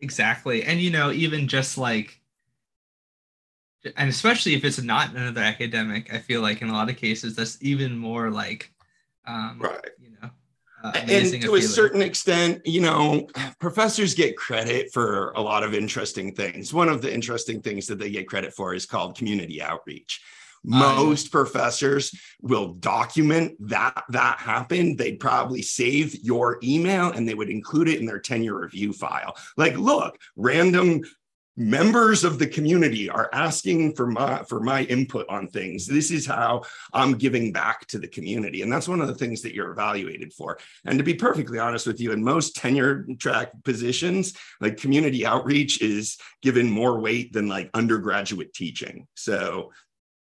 Exactly. 0.00 0.64
And 0.64 0.80
you 0.80 0.90
know, 0.90 1.12
even 1.12 1.46
just 1.48 1.78
like 1.78 2.20
and 3.96 4.08
especially 4.08 4.54
if 4.54 4.64
it's 4.64 4.80
not 4.82 5.14
another 5.14 5.42
academic, 5.42 6.12
I 6.12 6.18
feel 6.18 6.40
like 6.40 6.60
in 6.62 6.70
a 6.70 6.72
lot 6.72 6.88
of 6.90 6.96
cases 6.96 7.36
that's 7.36 7.56
even 7.62 7.96
more 7.96 8.30
like 8.30 8.72
um 9.26 9.58
Right. 9.60 9.90
you 10.00 10.10
know 10.20 10.30
uh, 10.84 10.92
and 10.94 11.08
to 11.08 11.36
a 11.36 11.40
feeling. 11.40 11.62
certain 11.62 12.02
extent, 12.02 12.60
you 12.66 12.80
know, 12.80 13.26
professors 13.58 14.14
get 14.14 14.36
credit 14.36 14.92
for 14.92 15.30
a 15.32 15.40
lot 15.40 15.62
of 15.62 15.74
interesting 15.74 16.34
things. 16.34 16.72
One 16.72 16.88
of 16.88 17.02
the 17.02 17.12
interesting 17.12 17.62
things 17.62 17.86
that 17.86 17.98
they 17.98 18.10
get 18.10 18.28
credit 18.28 18.54
for 18.54 18.74
is 18.74 18.86
called 18.86 19.16
community 19.16 19.62
outreach, 19.62 20.20
most 20.64 21.30
professors 21.30 22.14
will 22.40 22.74
document 22.74 23.54
that 23.68 24.02
that 24.08 24.38
happened 24.38 24.96
they'd 24.96 25.20
probably 25.20 25.60
save 25.60 26.14
your 26.24 26.58
email 26.62 27.12
and 27.12 27.28
they 27.28 27.34
would 27.34 27.50
include 27.50 27.88
it 27.88 28.00
in 28.00 28.06
their 28.06 28.18
tenure 28.18 28.58
review 28.58 28.92
file 28.92 29.36
like 29.58 29.76
look 29.76 30.18
random 30.36 31.02
members 31.56 32.24
of 32.24 32.38
the 32.38 32.46
community 32.46 33.08
are 33.08 33.30
asking 33.32 33.94
for 33.94 34.06
my 34.06 34.42
for 34.44 34.60
my 34.60 34.82
input 34.84 35.26
on 35.28 35.46
things. 35.48 35.86
This 35.86 36.10
is 36.10 36.26
how 36.26 36.62
i'm 36.92 37.14
giving 37.14 37.52
back 37.52 37.86
to 37.86 37.98
the 37.98 38.08
community. 38.08 38.62
And 38.62 38.72
that's 38.72 38.88
one 38.88 39.00
of 39.00 39.06
the 39.06 39.14
things 39.14 39.42
that 39.42 39.54
you're 39.54 39.70
evaluated 39.70 40.32
for. 40.32 40.58
And 40.84 40.98
to 40.98 41.04
be 41.04 41.14
perfectly 41.14 41.58
honest 41.58 41.86
with 41.86 42.00
you 42.00 42.12
in 42.12 42.24
most 42.24 42.56
tenure 42.56 43.06
track 43.18 43.52
positions 43.64 44.34
like 44.60 44.76
community 44.76 45.24
outreach 45.24 45.80
is 45.80 46.18
given 46.42 46.68
more 46.68 47.00
weight 47.00 47.32
than 47.32 47.48
like 47.48 47.70
undergraduate 47.74 48.52
teaching. 48.52 49.06
So 49.14 49.72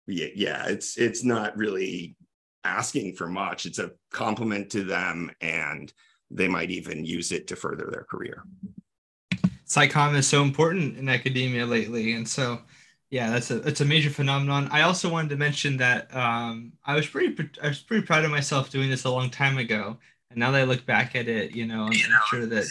yeah, 0.07 0.27
yeah 0.35 0.65
it's 0.67 0.97
it's 0.97 1.23
not 1.23 1.55
really 1.55 2.15
asking 2.63 3.15
for 3.15 3.27
much. 3.27 3.65
It's 3.65 3.79
a 3.79 3.91
compliment 4.11 4.69
to 4.71 4.83
them 4.83 5.31
and 5.39 5.91
they 6.29 6.47
might 6.47 6.71
even 6.71 7.05
use 7.05 7.31
it 7.31 7.47
to 7.47 7.55
further 7.55 7.89
their 7.91 8.03
career 8.03 8.43
SciComm 9.71 10.15
is 10.17 10.27
so 10.27 10.41
important 10.43 10.97
in 10.97 11.07
academia 11.07 11.65
lately 11.65 12.11
and 12.13 12.27
so 12.27 12.59
yeah 13.09 13.29
that's 13.31 13.51
a 13.51 13.57
it's 13.67 13.81
a 13.81 13.85
major 13.85 14.09
phenomenon. 14.09 14.67
I 14.71 14.81
also 14.81 15.09
wanted 15.09 15.29
to 15.29 15.37
mention 15.37 15.77
that 15.77 16.13
um, 16.15 16.73
i 16.85 16.95
was 16.95 17.07
pretty 17.07 17.49
i 17.63 17.69
was 17.69 17.79
pretty 17.79 18.05
proud 18.05 18.25
of 18.25 18.31
myself 18.31 18.69
doing 18.69 18.89
this 18.89 19.05
a 19.05 19.09
long 19.09 19.29
time 19.29 19.57
ago 19.57 19.97
and 20.29 20.39
now 20.39 20.51
that 20.51 20.61
i 20.61 20.63
look 20.65 20.85
back 20.85 21.15
at 21.15 21.27
it 21.27 21.55
you 21.55 21.65
know 21.65 21.83
i'm, 21.83 21.91
I'm 21.91 22.21
sure 22.29 22.45
that 22.47 22.65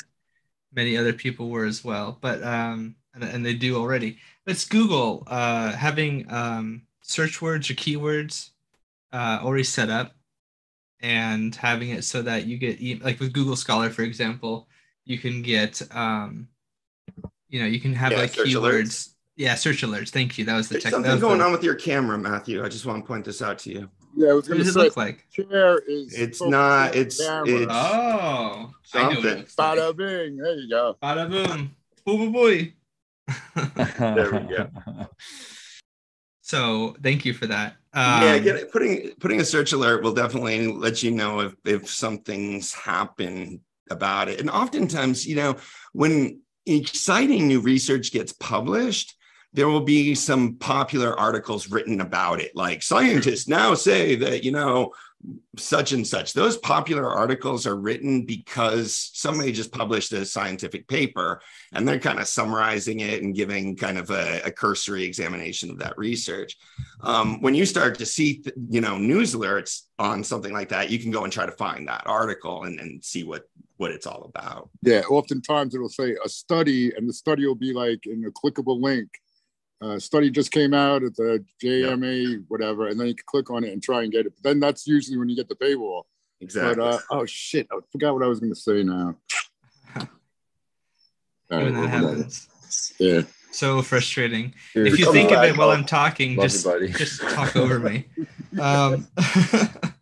many 0.75 0.97
other 0.97 1.13
people 1.13 1.49
were 1.49 1.65
as 1.65 1.85
well 1.85 2.19
but 2.21 2.43
um 2.43 2.97
and, 3.15 3.25
and 3.25 3.47
they 3.47 3.55
do 3.55 3.77
already. 3.77 4.19
It's 4.47 4.65
google 4.67 5.25
uh 5.27 5.73
having 5.73 6.31
um 6.31 6.83
search 7.03 7.41
words 7.41 7.71
or 7.71 7.75
keywords 7.75 8.51
uh 9.13 9.41
already 9.43 9.65
set 9.65 9.91
up 9.91 10.15
and 11.01 11.55
having 11.55 11.91
it 11.91 12.05
so 12.05 12.23
that 12.23 12.47
you 12.47 12.59
get 12.59 13.03
like 13.03 13.21
with 13.21 13.33
google 13.33 13.57
scholar 13.57 13.91
for 13.91 14.03
example 14.03 14.69
you 15.07 15.19
can 15.19 15.43
get 15.43 15.81
um 15.93 16.49
you 17.49 17.61
know, 17.61 17.67
you 17.67 17.81
can 17.81 17.95
have 17.95 18.13
Yeah, 18.13 18.19
like 18.19 18.35
search 18.35 18.49
keywords. 18.49 18.83
alerts. 18.83 19.09
Yeah, 19.37 19.55
search 19.55 19.83
alerts. 19.83 20.11
Thank 20.11 20.37
you. 20.39 20.45
That 20.45 20.57
was 20.57 20.69
the 20.69 20.75
There's 20.75 20.83
tech. 20.85 20.91
that 20.93 20.97
something 20.97 21.13
was 21.13 21.21
going 21.21 21.39
the- 21.39 21.45
on 21.45 21.53
with 21.53 21.65
your 21.65 21.75
camera, 21.75 22.19
Matthew. 22.19 22.63
I 22.65 22.69
just 22.69 22.85
want 22.87 23.03
to 23.03 23.07
point 23.09 23.25
this 23.25 23.41
out 23.43 23.59
to 23.61 23.71
you. 23.73 23.91
Yeah, 24.17 24.31
I 24.31 24.33
was 24.35 24.49
What 24.49 24.57
going 24.59 24.65
to 24.65 24.69
it 24.69 24.73
say, 24.73 24.81
look 24.81 24.97
like? 24.97 25.27
chair 25.31 25.79
is. 25.87 26.13
It's 26.15 26.43
not- 26.43 26.95
it's- 26.97 27.21
it's- 27.21 27.67
Oh, 27.71 27.73
I 27.73 28.59
know 28.59 28.63
what 28.65 28.75
Something. 28.83 29.17
it 29.19 29.37
looks 29.39 29.59
like. 29.59 29.79
Bada 29.79 29.97
bing. 29.97 30.37
There 30.37 30.55
you 30.57 30.69
go. 30.69 30.97
Bada 31.03 31.31
boom. 31.31 31.77
Boo 32.05 32.19
boo 32.19 32.31
boy. 32.33 32.75
There 33.99 34.31
we 34.33 34.57
go. 34.57 34.69
so 36.43 36.97
thank 37.03 37.25
you 37.25 37.33
for 37.33 37.47
that. 37.47 37.77
Um, 37.93 38.23
yeah, 38.23 38.39
get 38.39 38.57
it, 38.57 38.73
putting 38.73 39.11
putting 39.21 39.41
a 39.41 39.45
search 39.45 39.73
alert 39.73 40.03
will 40.03 40.13
definitely 40.15 40.67
let 40.69 41.03
you 41.03 41.11
know 41.13 41.41
if 41.41 41.55
if 41.65 41.89
something's 41.91 42.73
happened 42.73 43.61
about 43.91 44.29
it. 44.29 44.41
And 44.41 44.51
oftentimes, 44.51 45.27
you 45.27 45.37
know, 45.37 45.57
when 45.93 46.41
exciting 46.77 47.49
new 47.49 47.61
research 47.61 48.13
gets 48.13 48.33
published, 48.33 49.17
there 49.53 49.69
will 49.69 49.81
be 49.81 50.15
some 50.15 50.55
popular 50.57 51.19
articles 51.19 51.71
written 51.71 52.01
about 52.01 52.41
it, 52.41 52.55
like 52.55 52.83
scientists 52.83 53.49
now 53.49 53.75
say 53.75 54.15
that 54.17 54.45
you 54.45 54.53
know 54.53 54.93
such 55.59 55.93
and 55.93 56.07
such. 56.07 56.33
Those 56.33 56.57
popular 56.57 57.07
articles 57.07 57.67
are 57.67 57.77
written 57.77 58.25
because 58.25 59.11
somebody 59.13 59.53
just 59.53 59.73
published 59.73 60.13
a 60.13 60.25
scientific 60.25 60.89
paper 60.89 61.43
and 61.73 61.87
they're 61.87 61.99
kind 61.99 62.19
of 62.19 62.27
summarizing 62.27 63.01
it 63.01 63.23
and 63.23 63.35
giving 63.35 63.77
kind 63.77 63.99
of 63.99 64.11
a, 64.11 64.41
a 64.45 64.51
cursory 64.51 65.05
examination 65.05 65.71
of 65.71 65.79
that 65.79 65.99
research. 65.99 66.57
Um, 67.03 67.43
when 67.43 67.55
you 67.55 67.67
start 67.67 67.99
to 67.99 68.07
see, 68.07 68.43
you 68.71 68.81
know, 68.81 68.97
news 68.97 69.35
alerts 69.35 69.83
on 69.99 70.25
something 70.25 70.53
like 70.53 70.71
that, 70.71 70.91
you 70.91 70.99
can 70.99 71.11
go 71.11 71.25
and 71.25 71.33
try 71.33 71.45
to 71.45 71.53
find 71.53 71.87
that 71.89 72.07
article 72.07 72.65
and, 72.65 72.81
and 72.81 73.05
see 73.05 73.25
what 73.25 73.43
what 73.81 73.91
it's 73.91 74.07
all 74.07 74.31
about. 74.35 74.69
Yeah, 74.83 75.01
oftentimes 75.09 75.75
it'll 75.75 75.89
say 75.89 76.15
a 76.23 76.29
study, 76.29 76.93
and 76.95 77.09
the 77.09 77.15
study 77.15 77.47
will 77.47 77.55
be 77.55 77.73
like 77.73 78.07
in 78.07 78.25
a 78.27 78.31
clickable 78.31 78.81
link. 78.81 79.09
Uh, 79.81 79.99
study 79.99 80.31
just 80.31 80.53
came 80.53 80.75
out 80.75 81.03
at 81.03 81.17
the 81.17 81.43
JAMA, 81.63 82.43
whatever, 82.49 82.89
and 82.89 83.01
then 83.01 83.07
you 83.07 83.15
can 83.15 83.25
click 83.25 83.51
on 83.51 83.65
it 83.65 83.73
and 83.73 83.83
try 83.83 84.03
and 84.03 84.13
get 84.13 84.27
it. 84.27 84.35
But 84.37 84.51
then 84.51 84.61
that's 84.61 84.87
usually 84.87 85.17
when 85.17 85.31
you 85.31 85.37
get 85.37 85.49
the 85.49 85.55
paywall. 85.55 86.03
Exactly. 86.43 86.75
But 86.75 86.95
uh, 86.95 86.99
oh 87.11 87.25
shit, 87.25 87.67
I 87.73 87.79
forgot 87.91 88.13
what 88.13 88.23
I 88.23 88.27
was 88.27 88.39
going 88.39 88.53
to 88.53 88.61
say 88.61 88.83
now. 88.83 89.17
All 89.97 90.07
right, 91.51 91.63
when 91.65 91.73
that 91.73 91.81
whatever. 91.81 91.89
happens. 91.89 92.49
Yeah. 92.99 93.23
So 93.51 93.81
frustrating. 93.81 94.53
Dude, 94.75 94.89
if 94.89 94.99
you 94.99 95.11
think 95.11 95.33
of 95.33 95.43
it 95.43 95.57
while 95.57 95.71
I'm 95.71 95.87
talking, 95.87 96.39
just 96.39 96.67
just 96.99 97.23
talk 97.23 97.57
over 97.57 97.79
me. 97.79 98.07
Um, 98.61 99.09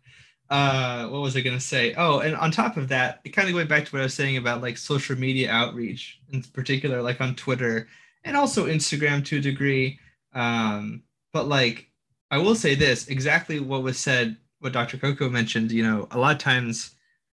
uh, 0.49 1.07
what 1.07 1.21
was 1.21 1.35
I 1.35 1.41
gonna 1.41 1.59
say? 1.59 1.93
Oh, 1.95 2.19
and 2.19 2.35
on 2.35 2.51
top 2.51 2.77
of 2.77 2.87
that, 2.89 3.21
it 3.23 3.29
kind 3.29 3.47
of 3.47 3.53
going 3.53 3.67
back 3.67 3.85
to 3.85 3.91
what 3.91 4.01
I 4.01 4.05
was 4.05 4.13
saying 4.13 4.37
about 4.37 4.61
like 4.61 4.77
social 4.77 5.17
media 5.17 5.51
outreach, 5.51 6.19
in 6.31 6.41
particular, 6.41 7.01
like 7.01 7.21
on 7.21 7.35
Twitter 7.35 7.87
and 8.23 8.35
also 8.35 8.65
Instagram 8.65 9.23
to 9.25 9.37
a 9.37 9.41
degree. 9.41 9.99
Um, 10.33 11.03
but 11.33 11.47
like, 11.47 11.89
I 12.31 12.37
will 12.37 12.55
say 12.55 12.75
this: 12.75 13.07
exactly 13.07 13.59
what 13.59 13.83
was 13.83 13.97
said, 13.97 14.37
what 14.59 14.73
Dr. 14.73 14.97
Coco 14.97 15.29
mentioned. 15.29 15.71
You 15.71 15.83
know, 15.83 16.07
a 16.11 16.17
lot 16.17 16.33
of 16.35 16.41
times 16.41 16.95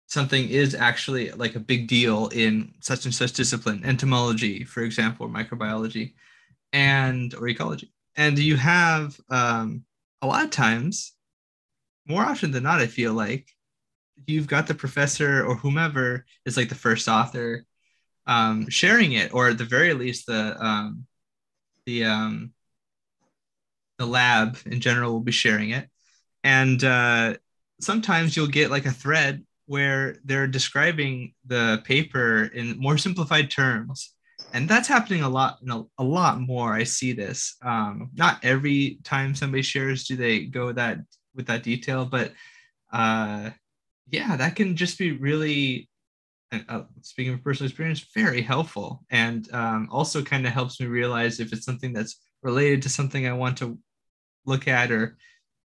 something 0.06 0.48
is 0.48 0.74
actually 0.74 1.30
like 1.32 1.54
a 1.54 1.60
big 1.60 1.86
deal 1.86 2.28
in 2.28 2.74
such 2.80 3.04
and 3.04 3.14
such 3.14 3.32
discipline, 3.32 3.82
entomology, 3.84 4.64
for 4.64 4.82
example, 4.82 5.26
or 5.26 5.28
microbiology, 5.28 6.14
and 6.72 7.34
or 7.34 7.48
ecology. 7.48 7.92
And 8.16 8.38
you 8.38 8.56
have 8.56 9.20
um, 9.30 9.84
a 10.22 10.26
lot 10.26 10.44
of 10.44 10.50
times, 10.50 11.12
more 12.06 12.22
often 12.22 12.50
than 12.50 12.62
not, 12.62 12.80
I 12.80 12.86
feel 12.86 13.14
like 13.14 13.48
you've 14.26 14.46
got 14.46 14.66
the 14.66 14.74
professor 14.74 15.44
or 15.44 15.54
whomever 15.56 16.24
is 16.44 16.56
like 16.56 16.68
the 16.68 16.74
first 16.74 17.08
author 17.08 17.64
um, 18.26 18.68
sharing 18.68 19.12
it, 19.12 19.34
or 19.34 19.48
at 19.48 19.58
the 19.58 19.64
very 19.64 19.92
least, 19.94 20.26
the 20.26 20.56
um, 20.64 21.06
the 21.86 22.04
um, 22.04 22.52
the 23.98 24.06
lab 24.06 24.56
in 24.66 24.80
general 24.80 25.12
will 25.12 25.20
be 25.20 25.32
sharing 25.32 25.70
it, 25.70 25.88
and 26.44 26.82
uh, 26.84 27.34
sometimes 27.80 28.36
you'll 28.36 28.46
get 28.46 28.70
like 28.70 28.86
a 28.86 28.92
thread 28.92 29.44
where 29.66 30.16
they're 30.24 30.46
describing 30.46 31.34
the 31.46 31.82
paper 31.84 32.44
in 32.54 32.78
more 32.78 32.98
simplified 32.98 33.50
terms. 33.50 34.14
And 34.52 34.68
that's 34.68 34.88
happening 34.88 35.22
a 35.22 35.28
lot 35.28 35.58
a, 35.68 35.82
a 35.98 36.04
lot 36.04 36.40
more. 36.40 36.72
I 36.72 36.84
see 36.84 37.12
this 37.12 37.56
um, 37.62 38.10
not 38.14 38.44
every 38.44 38.98
time 39.04 39.34
somebody 39.34 39.62
shares 39.62 40.04
do 40.04 40.16
they 40.16 40.46
go 40.46 40.72
that 40.72 40.98
with 41.34 41.46
that 41.46 41.62
detail 41.62 42.04
but 42.04 42.32
uh, 42.92 43.50
yeah 44.10 44.36
that 44.36 44.56
can 44.56 44.76
just 44.76 44.98
be 44.98 45.12
really 45.12 45.88
uh, 46.68 46.82
speaking 47.02 47.34
of 47.34 47.44
personal 47.44 47.68
experience 47.68 48.00
very 48.14 48.42
helpful. 48.42 49.04
And 49.10 49.52
um, 49.54 49.88
also 49.90 50.22
kind 50.22 50.46
of 50.46 50.52
helps 50.52 50.80
me 50.80 50.86
realize 50.86 51.38
if 51.40 51.52
it's 51.52 51.64
something 51.64 51.92
that's 51.92 52.20
related 52.42 52.82
to 52.82 52.88
something 52.88 53.26
i 53.26 53.32
want 53.32 53.58
to 53.58 53.78
look 54.46 54.66
at 54.66 54.90
or 54.90 55.16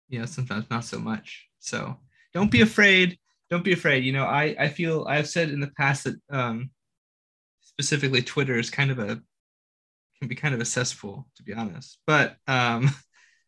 you 0.09 0.19
know 0.19 0.25
sometimes 0.25 0.65
not 0.69 0.83
so 0.85 0.99
much. 0.99 1.47
So 1.59 1.97
don't 2.33 2.51
be 2.51 2.61
afraid 2.61 3.17
don't 3.49 3.63
be 3.63 3.73
afraid. 3.73 4.03
You 4.03 4.13
know 4.13 4.25
i 4.25 4.55
i 4.59 4.67
feel 4.69 5.05
i've 5.07 5.29
said 5.29 5.49
in 5.49 5.59
the 5.59 5.71
past 5.77 6.05
that 6.05 6.15
um 6.29 6.71
specifically 7.61 8.21
twitter 8.21 8.57
is 8.57 8.69
kind 8.69 8.91
of 8.91 8.99
a 8.99 9.21
can 10.19 10.27
be 10.27 10.35
kind 10.35 10.53
of 10.55 10.61
a 10.61 10.65
cesspool 10.65 11.27
to 11.35 11.43
be 11.43 11.53
honest. 11.53 11.99
But 12.07 12.37
um 12.47 12.89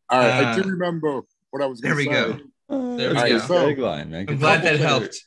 All 0.09 0.19
right, 0.19 0.35
I 0.37 0.45
Uh, 0.45 0.55
do 0.55 0.63
remember 0.63 1.21
what 1.51 1.61
I 1.61 1.65
was 1.65 1.81
there 1.81 1.93
going 1.93 2.05
to 2.05 2.09
we 2.09 2.15
say. 2.15 2.43
go 2.69 2.97
There 2.97 3.09
we 3.11 3.15
Alright, 3.15 3.31
go. 3.33 3.37
so- 3.39 3.53
Tagline, 3.73 4.09
man. 4.09 4.25
i'm 4.29 4.37
glad 4.37 4.63
that 4.63 4.79
helped 4.79 5.23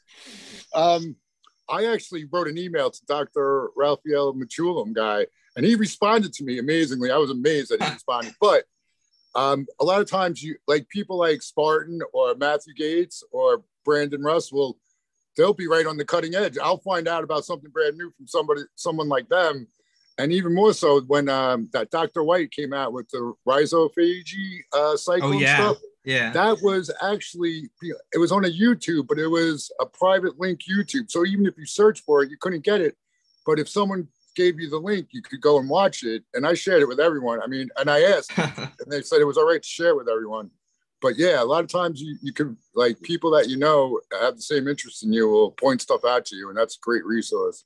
Um, 0.75 1.17
I 1.69 1.87
actually 1.87 2.25
wrote 2.25 2.49
an 2.49 2.59
email 2.59 2.91
to 2.91 3.01
Dr. 3.07 3.69
Raphael 3.77 4.35
Machulam 4.35 4.93
guy, 4.93 5.27
and 5.57 5.65
he 5.65 5.75
responded 5.77 6.33
to 6.35 6.45
me 6.45 6.59
amazingly. 6.59 7.11
I 7.13 7.17
was 7.17 7.31
amazed 7.31 7.71
that 7.71 7.83
he 7.83 7.91
responded. 7.93 8.35
But 8.41 8.65
um, 9.37 9.67
a 9.81 9.85
lot 9.85 10.01
of 10.01 10.11
times, 10.11 10.43
you 10.43 10.57
like 10.67 10.89
people 10.89 11.17
like 11.17 11.43
Spartan 11.43 12.01
or 12.13 12.35
Matthew 12.35 12.75
Gates 12.75 13.23
or 13.31 13.63
Brandon 13.85 14.21
Russ 14.23 14.53
will 14.53 14.79
they'll 15.37 15.55
be 15.55 15.69
right 15.69 15.87
on 15.87 15.97
the 15.97 16.05
cutting 16.05 16.35
edge. 16.35 16.59
I'll 16.59 16.79
find 16.79 17.07
out 17.07 17.23
about 17.23 17.45
something 17.45 17.71
brand 17.71 17.97
new 17.97 18.11
from 18.17 18.27
somebody, 18.27 18.63
someone 18.75 19.09
like 19.09 19.29
them, 19.29 19.69
and 20.19 20.33
even 20.33 20.53
more 20.53 20.73
so 20.75 21.01
when 21.03 21.29
um, 21.29 21.69
that 21.73 21.91
Dr. 21.93 22.25
White 22.25 22.51
came 22.51 22.73
out 22.73 22.93
with 22.93 23.09
the 23.11 23.33
rhizophagy 23.49 24.61
uh, 24.73 24.97
cycle 24.97 25.29
oh 25.29 25.33
yeah 25.39 25.55
stuff 25.57 25.77
yeah. 26.05 26.31
That 26.31 26.59
was 26.63 26.91
actually 27.03 27.69
it 28.13 28.19
was 28.19 28.33
on 28.33 28.45
a 28.45 28.49
youtube 28.49 29.07
but 29.07 29.19
it 29.19 29.27
was 29.27 29.71
a 29.81 29.87
private 29.87 30.39
link 30.39 30.61
youtube. 30.71 31.11
So 31.11 31.27
even 31.27 31.47
if 31.47 31.57
you 31.59 31.67
search 31.67 32.01
for 32.01 32.23
it 32.23 32.31
you 32.31 32.37
couldn't 32.39 32.65
get 32.65 32.81
it. 32.81 32.97
But 33.47 33.59
if 33.59 33.69
someone 33.69 34.09
gave 34.37 34.61
you 34.61 34.71
the 34.71 34.79
link 34.79 35.09
you 35.11 35.23
could 35.23 35.41
go 35.41 35.59
and 35.59 35.69
watch 35.69 36.03
it. 36.03 36.23
And 36.35 36.47
i 36.47 36.55
shared 36.55 36.83
it 36.83 36.89
with 36.89 37.01
everyone. 37.01 37.43
I 37.43 37.47
mean 37.47 37.69
and 37.77 37.91
i 37.91 38.01
asked 38.03 38.33
and 38.39 38.71
they 38.89 39.03
said 39.03 39.21
it 39.21 39.27
was 39.27 39.37
all 39.37 39.47
right 39.47 39.63
to 39.63 39.69
share 39.69 39.95
with 39.95 40.09
everyone. 40.09 40.51
But 41.03 41.19
yeah 41.19 41.43
a 41.43 41.45
lot 41.45 41.65
of 41.65 41.71
times 41.71 42.01
you, 42.01 42.17
you 42.23 42.33
could 42.33 42.57
like 42.75 43.01
people 43.03 43.31
that 43.33 43.49
you 43.49 43.59
know 43.59 44.01
have 44.21 44.37
the 44.37 44.43
same 44.43 44.69
interest 44.69 45.05
in 45.05 45.13
you 45.13 45.29
will 45.29 45.51
point 45.53 45.83
stuff 45.83 46.05
out 46.05 46.25
to 46.27 46.37
you 46.37 46.49
and 46.49 46.57
that's 46.57 46.77
a 46.77 46.81
great 46.83 47.05
resource. 47.05 47.65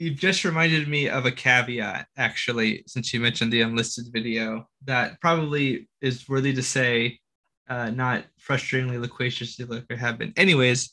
You've 0.00 0.16
just 0.16 0.44
reminded 0.44 0.88
me 0.88 1.10
of 1.10 1.26
a 1.26 1.30
caveat, 1.30 2.06
actually, 2.16 2.84
since 2.86 3.12
you 3.12 3.20
mentioned 3.20 3.52
the 3.52 3.60
unlisted 3.60 4.06
video, 4.10 4.66
that 4.86 5.20
probably 5.20 5.90
is 6.00 6.26
worthy 6.26 6.54
to 6.54 6.62
say, 6.62 7.19
uh, 7.70 7.88
not 7.88 8.24
frustratingly 8.44 9.00
loquacious 9.00 9.58
like 9.60 9.86
there 9.86 9.96
have 9.96 10.18
been. 10.18 10.32
Anyways, 10.36 10.92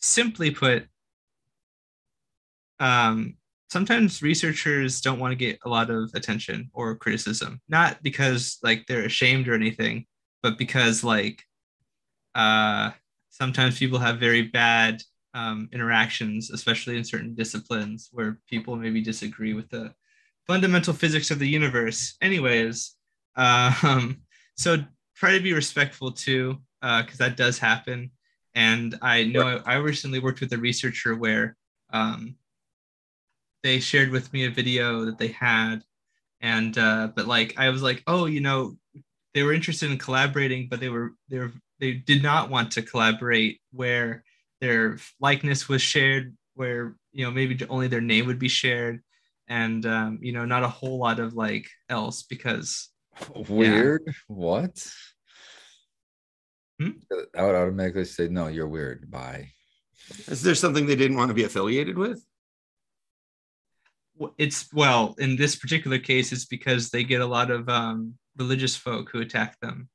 simply 0.00 0.50
put, 0.50 0.86
um, 2.80 3.36
sometimes 3.70 4.20
researchers 4.20 5.00
don't 5.00 5.20
want 5.20 5.30
to 5.32 5.36
get 5.36 5.60
a 5.64 5.68
lot 5.68 5.88
of 5.88 6.10
attention 6.14 6.68
or 6.74 6.96
criticism, 6.96 7.60
not 7.68 8.02
because 8.02 8.58
like 8.62 8.86
they're 8.86 9.04
ashamed 9.04 9.46
or 9.46 9.54
anything, 9.54 10.04
but 10.42 10.58
because 10.58 11.04
like 11.04 11.44
uh, 12.34 12.90
sometimes 13.30 13.78
people 13.78 14.00
have 14.00 14.18
very 14.18 14.42
bad 14.42 15.00
um, 15.32 15.68
interactions, 15.72 16.50
especially 16.50 16.96
in 16.96 17.04
certain 17.04 17.36
disciplines 17.36 18.08
where 18.10 18.40
people 18.48 18.74
maybe 18.74 19.00
disagree 19.00 19.54
with 19.54 19.68
the 19.70 19.94
fundamental 20.44 20.92
physics 20.92 21.30
of 21.30 21.38
the 21.38 21.48
universe. 21.48 22.16
Anyways, 22.20 22.96
uh, 23.36 23.72
um, 23.84 24.22
so 24.56 24.78
try 25.18 25.32
to 25.32 25.42
be 25.42 25.52
respectful 25.52 26.12
too, 26.12 26.58
because 26.80 27.20
uh, 27.20 27.26
that 27.26 27.36
does 27.36 27.58
happen. 27.58 28.10
And 28.54 28.96
I 29.02 29.24
know 29.24 29.60
I, 29.66 29.74
I 29.74 29.76
recently 29.76 30.20
worked 30.20 30.40
with 30.40 30.52
a 30.52 30.58
researcher 30.58 31.16
where 31.16 31.56
um, 31.92 32.36
they 33.62 33.80
shared 33.80 34.10
with 34.10 34.32
me 34.32 34.46
a 34.46 34.50
video 34.50 35.04
that 35.04 35.18
they 35.18 35.28
had, 35.28 35.82
and 36.40 36.76
uh, 36.78 37.08
but 37.14 37.26
like 37.26 37.54
I 37.58 37.70
was 37.70 37.82
like, 37.82 38.02
oh, 38.06 38.26
you 38.26 38.40
know, 38.40 38.76
they 39.34 39.42
were 39.42 39.52
interested 39.52 39.90
in 39.90 39.98
collaborating, 39.98 40.68
but 40.70 40.80
they 40.80 40.88
were 40.88 41.12
they 41.28 41.38
were 41.38 41.52
they 41.80 41.92
did 41.92 42.22
not 42.22 42.50
want 42.50 42.70
to 42.72 42.82
collaborate 42.82 43.60
where 43.72 44.24
their 44.60 44.98
likeness 45.20 45.68
was 45.68 45.82
shared, 45.82 46.36
where 46.54 46.96
you 47.12 47.24
know 47.24 47.30
maybe 47.30 47.58
only 47.68 47.88
their 47.88 48.00
name 48.00 48.26
would 48.26 48.38
be 48.38 48.48
shared, 48.48 49.02
and 49.48 49.84
um, 49.86 50.18
you 50.22 50.32
know 50.32 50.44
not 50.44 50.62
a 50.62 50.68
whole 50.68 50.98
lot 50.98 51.18
of 51.18 51.34
like 51.34 51.68
else 51.88 52.22
because 52.22 52.90
weird. 53.48 54.02
Yeah. 54.06 54.12
What? 54.28 54.86
Hmm? 56.80 56.90
I 57.36 57.44
would 57.44 57.54
automatically 57.54 58.04
say 58.04 58.28
no. 58.28 58.46
You're 58.46 58.68
weird. 58.68 59.10
Bye. 59.10 59.50
Is 60.26 60.42
there 60.42 60.54
something 60.54 60.86
they 60.86 60.96
didn't 60.96 61.16
want 61.16 61.28
to 61.28 61.34
be 61.34 61.44
affiliated 61.44 61.98
with? 61.98 62.24
It's 64.36 64.72
well, 64.72 65.14
in 65.18 65.36
this 65.36 65.56
particular 65.56 65.98
case, 65.98 66.32
it's 66.32 66.46
because 66.46 66.90
they 66.90 67.04
get 67.04 67.20
a 67.20 67.26
lot 67.26 67.50
of 67.50 67.68
um, 67.68 68.14
religious 68.36 68.74
folk 68.76 69.10
who 69.10 69.20
attack 69.20 69.58
them. 69.60 69.88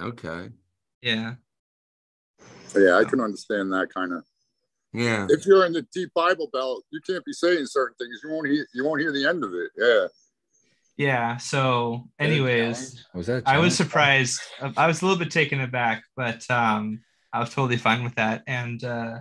Okay. 0.00 0.48
Yeah. 1.02 1.34
Yeah, 2.76 2.96
I 2.96 3.04
can 3.04 3.20
understand 3.20 3.72
that 3.72 3.88
kind 3.92 4.12
of. 4.12 4.24
Yeah. 4.92 5.26
If 5.28 5.44
you're 5.44 5.66
in 5.66 5.72
the 5.72 5.86
deep 5.92 6.10
Bible 6.14 6.48
belt, 6.52 6.84
you 6.90 7.00
can't 7.06 7.24
be 7.24 7.32
saying 7.32 7.66
certain 7.66 7.96
things. 7.98 8.20
You 8.24 8.30
won't 8.30 8.48
hear. 8.48 8.66
You 8.74 8.84
won't 8.84 9.00
hear 9.00 9.12
the 9.12 9.26
end 9.26 9.44
of 9.44 9.52
it. 9.52 9.70
Yeah. 9.76 10.06
Yeah. 10.98 11.36
So, 11.36 12.08
anyways, 12.18 13.06
was 13.14 13.28
that? 13.28 13.44
I 13.46 13.58
was 13.58 13.76
surprised. 13.76 14.40
I 14.76 14.88
was 14.88 15.00
a 15.00 15.06
little 15.06 15.18
bit 15.18 15.30
taken 15.30 15.60
aback, 15.60 16.02
but 16.16 16.44
um, 16.50 17.00
I 17.32 17.38
was 17.38 17.50
totally 17.50 17.76
fine 17.76 18.02
with 18.02 18.16
that. 18.16 18.42
And 18.48 18.82
uh, 18.82 19.18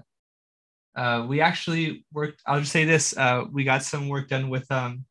uh, 0.96 1.26
we 1.30 1.40
actually 1.40 2.04
worked. 2.12 2.42
I'll 2.48 2.60
just 2.60 2.72
say 2.72 2.84
this: 2.84 3.16
uh, 3.16 3.46
we 3.52 3.64
got 3.64 3.84
some 3.84 4.10
work 4.10 4.28
done 4.28 4.50
with 4.50 4.70
um, 4.72 5.06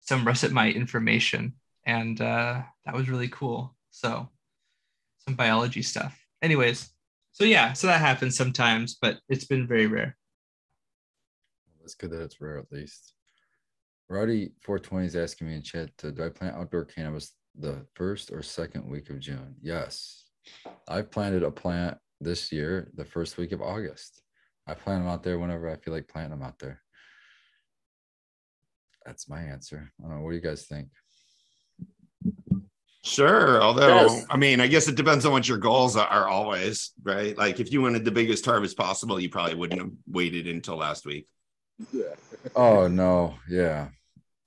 some 0.00 0.26
russet 0.26 0.50
mite 0.50 0.74
information, 0.74 1.54
and 1.86 2.20
uh, 2.20 2.62
that 2.84 2.94
was 2.94 3.08
really 3.08 3.28
cool. 3.28 3.76
So, 3.90 4.28
some 5.24 5.36
biology 5.36 5.82
stuff. 5.82 6.20
Anyways, 6.42 6.90
so 7.30 7.44
yeah, 7.44 7.72
so 7.72 7.86
that 7.86 8.00
happens 8.00 8.36
sometimes, 8.36 8.96
but 9.00 9.20
it's 9.28 9.44
been 9.44 9.68
very 9.68 9.86
rare. 9.86 10.16
That's 11.80 11.94
good 11.94 12.10
that 12.10 12.22
it's 12.22 12.40
rare 12.40 12.58
at 12.58 12.72
least. 12.72 13.13
Roddy 14.14 14.52
420 14.62 15.06
is 15.06 15.16
asking 15.16 15.48
me 15.48 15.56
in 15.56 15.62
chat, 15.62 15.90
uh, 16.04 16.10
do 16.10 16.24
I 16.24 16.28
plant 16.28 16.54
outdoor 16.54 16.84
cannabis 16.84 17.32
the 17.58 17.84
first 17.94 18.30
or 18.30 18.42
second 18.42 18.88
week 18.88 19.10
of 19.10 19.18
June? 19.18 19.56
Yes. 19.60 20.26
I've 20.86 21.10
planted 21.10 21.42
a 21.42 21.50
plant 21.50 21.98
this 22.20 22.52
year, 22.52 22.92
the 22.94 23.04
first 23.04 23.36
week 23.38 23.50
of 23.50 23.60
August. 23.60 24.22
I 24.68 24.74
plant 24.74 25.02
them 25.02 25.10
out 25.10 25.24
there 25.24 25.40
whenever 25.40 25.68
I 25.68 25.74
feel 25.74 25.92
like 25.92 26.06
planting 26.06 26.30
them 26.30 26.46
out 26.46 26.60
there. 26.60 26.80
That's 29.04 29.28
my 29.28 29.40
answer. 29.40 29.90
I 29.98 30.02
don't 30.06 30.16
know. 30.16 30.22
What 30.22 30.30
do 30.30 30.36
you 30.36 30.42
guys 30.42 30.64
think? 30.64 30.88
Sure. 33.02 33.60
Although, 33.60 34.06
yes. 34.06 34.26
I 34.30 34.36
mean, 34.36 34.60
I 34.60 34.68
guess 34.68 34.86
it 34.86 34.94
depends 34.94 35.26
on 35.26 35.32
what 35.32 35.48
your 35.48 35.58
goals 35.58 35.96
are 35.96 36.28
always, 36.28 36.92
right? 37.02 37.36
Like 37.36 37.58
if 37.58 37.72
you 37.72 37.82
wanted 37.82 38.04
the 38.04 38.12
biggest 38.12 38.44
harvest 38.44 38.76
possible, 38.76 39.18
you 39.18 39.28
probably 39.28 39.56
wouldn't 39.56 39.80
have 39.80 39.90
waited 40.06 40.46
until 40.46 40.76
last 40.76 41.04
week. 41.04 41.26
Yeah. 41.92 42.14
oh, 42.54 42.86
no. 42.86 43.34
Yeah. 43.50 43.88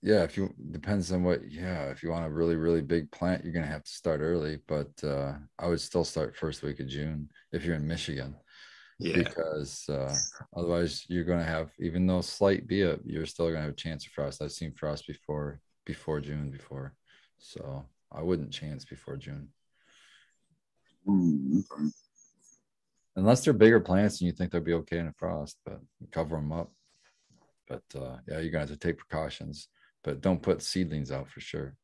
Yeah. 0.08 0.24
If 0.24 0.38
you 0.38 0.54
depends 0.72 1.12
on 1.12 1.26
what, 1.26 1.52
yeah. 1.52 1.90
If 1.90 2.02
you 2.02 2.12
want 2.12 2.26
a 2.26 2.30
really, 2.30 2.56
really 2.56 2.82
big 2.82 3.12
plant, 3.12 3.44
you're 3.44 3.52
going 3.52 3.66
to 3.66 3.72
have 3.72 3.84
to 3.84 3.92
start 3.92 4.22
early. 4.22 4.60
But 4.66 4.92
uh, 5.04 5.34
I 5.60 5.68
would 5.68 5.82
still 5.82 6.06
start 6.06 6.38
first 6.38 6.64
week 6.64 6.80
of 6.80 6.88
June 6.88 7.30
if 7.52 7.66
you're 7.66 7.76
in 7.76 7.86
Michigan. 7.86 8.34
Yeah. 9.00 9.18
Because 9.18 9.84
uh, 9.90 10.16
otherwise, 10.56 11.06
you're 11.10 11.26
going 11.26 11.40
to 11.40 11.46
have, 11.46 11.72
even 11.80 12.08
though 12.08 12.22
slight 12.22 12.68
be 12.68 12.84
it, 12.84 13.02
you're 13.04 13.26
still 13.26 13.48
going 13.48 13.58
to 13.58 13.64
have 13.64 13.74
a 13.74 13.76
chance 13.76 14.06
of 14.06 14.14
frost. 14.14 14.42
I've 14.42 14.54
seen 14.54 14.72
frost 14.72 15.06
before, 15.08 15.60
before 15.86 16.22
June 16.22 16.52
before. 16.52 16.94
So 17.38 17.86
I 18.10 18.22
wouldn't 18.22 18.54
chance 18.54 18.86
before 18.86 19.18
June. 19.18 19.50
Mm, 21.06 21.64
Unless 23.18 23.44
they're 23.44 23.54
bigger 23.54 23.82
plants 23.82 24.22
and 24.22 24.28
you 24.28 24.32
think 24.32 24.52
they'll 24.52 24.62
be 24.62 24.74
okay 24.74 25.00
in 25.00 25.08
a 25.08 25.14
frost, 25.18 25.58
but 25.66 25.82
cover 26.12 26.38
them 26.38 26.54
up. 26.54 26.72
But 27.68 27.84
uh, 27.94 28.18
yeah, 28.28 28.40
you're 28.40 28.52
gonna 28.52 28.66
have 28.66 28.70
to 28.70 28.78
take 28.78 28.98
precautions, 28.98 29.68
but 30.08 30.22
don't 30.22 30.42
put 30.42 30.62
seedlings 30.62 31.12
out 31.12 31.30
for 31.30 31.42
sure. 31.42 31.76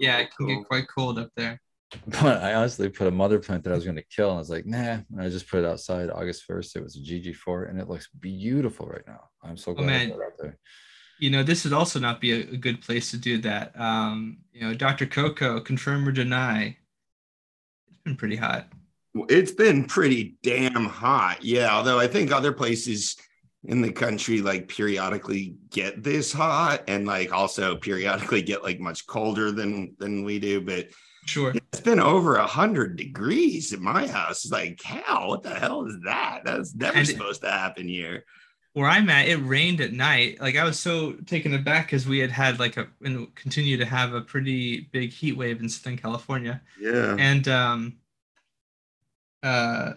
Yeah, 0.00 0.18
it 0.18 0.34
can 0.36 0.48
get 0.48 0.66
quite 0.66 0.88
cold 0.92 1.16
up 1.16 1.30
there. 1.36 1.60
But 2.08 2.42
I 2.42 2.54
honestly 2.54 2.88
put 2.88 3.06
a 3.06 3.12
mother 3.12 3.38
plant 3.38 3.62
that 3.62 3.72
I 3.72 3.76
was 3.76 3.84
going 3.84 3.94
to 3.94 4.02
kill, 4.02 4.30
and 4.30 4.38
I 4.38 4.40
was 4.40 4.50
like, 4.50 4.66
nah. 4.66 4.98
And 5.12 5.20
I 5.20 5.28
just 5.28 5.48
put 5.48 5.60
it 5.60 5.64
outside 5.64 6.10
August 6.10 6.42
1st. 6.50 6.74
It 6.74 6.82
was 6.82 6.96
a 6.96 6.98
GG4, 6.98 7.70
and 7.70 7.80
it 7.80 7.88
looks 7.88 8.08
beautiful 8.08 8.86
right 8.86 9.06
now. 9.06 9.20
I'm 9.44 9.56
so 9.56 9.70
oh, 9.70 9.74
glad 9.74 9.86
oh, 9.86 9.86
man. 9.86 10.26
out 10.26 10.36
there. 10.40 10.58
You 11.20 11.30
know, 11.30 11.44
this 11.44 11.62
would 11.62 11.72
also 11.72 12.00
not 12.00 12.20
be 12.20 12.32
a, 12.32 12.38
a 12.54 12.56
good 12.56 12.82
place 12.82 13.12
to 13.12 13.16
do 13.16 13.38
that. 13.42 13.78
Um, 13.80 14.38
you 14.52 14.62
know, 14.62 14.74
Dr. 14.74 15.06
Coco, 15.06 15.60
confirm 15.60 16.08
or 16.08 16.10
deny. 16.10 16.76
It's 17.86 17.98
been 17.98 18.16
pretty 18.16 18.36
hot. 18.36 18.66
It's 19.28 19.52
been 19.52 19.84
pretty 19.84 20.36
damn 20.42 20.86
hot. 20.86 21.42
Yeah. 21.42 21.74
Although 21.74 21.98
I 21.98 22.08
think 22.08 22.32
other 22.32 22.52
places 22.52 23.16
in 23.64 23.80
the 23.80 23.92
country 23.92 24.42
like 24.42 24.68
periodically 24.68 25.54
get 25.70 26.02
this 26.02 26.32
hot 26.32 26.82
and 26.86 27.06
like 27.06 27.32
also 27.32 27.76
periodically 27.76 28.42
get 28.42 28.62
like 28.62 28.78
much 28.80 29.06
colder 29.06 29.52
than 29.52 29.94
than 29.98 30.24
we 30.24 30.38
do. 30.38 30.60
But 30.60 30.88
Sure. 31.26 31.54
It's 31.72 31.80
been 31.80 32.00
over 32.00 32.36
a 32.36 32.46
hundred 32.46 32.96
degrees 32.96 33.72
in 33.72 33.82
my 33.82 34.06
house. 34.06 34.44
It's 34.44 34.52
like, 34.52 34.82
hell, 34.82 35.28
what 35.28 35.42
the 35.42 35.54
hell 35.54 35.86
is 35.86 35.96
that? 36.04 36.42
That's 36.44 36.74
never 36.74 36.98
and 36.98 37.06
supposed 37.06 37.40
to 37.42 37.50
happen 37.50 37.88
here. 37.88 38.24
Where 38.74 38.88
I'm 38.88 39.08
at, 39.08 39.28
it 39.28 39.36
rained 39.36 39.80
at 39.80 39.92
night. 39.92 40.40
Like 40.40 40.56
I 40.56 40.64
was 40.64 40.78
so 40.78 41.12
taken 41.12 41.54
aback 41.54 41.86
because 41.86 42.06
we 42.06 42.18
had 42.18 42.30
had 42.30 42.58
like 42.58 42.76
a 42.76 42.88
and 43.02 43.32
continue 43.36 43.76
to 43.76 43.84
have 43.84 44.14
a 44.14 44.20
pretty 44.20 44.88
big 44.92 45.12
heat 45.12 45.36
wave 45.36 45.60
in 45.60 45.68
Southern 45.68 45.96
California. 45.96 46.60
Yeah. 46.80 47.16
And 47.18 47.46
um 47.48 47.94
uh 49.44 49.92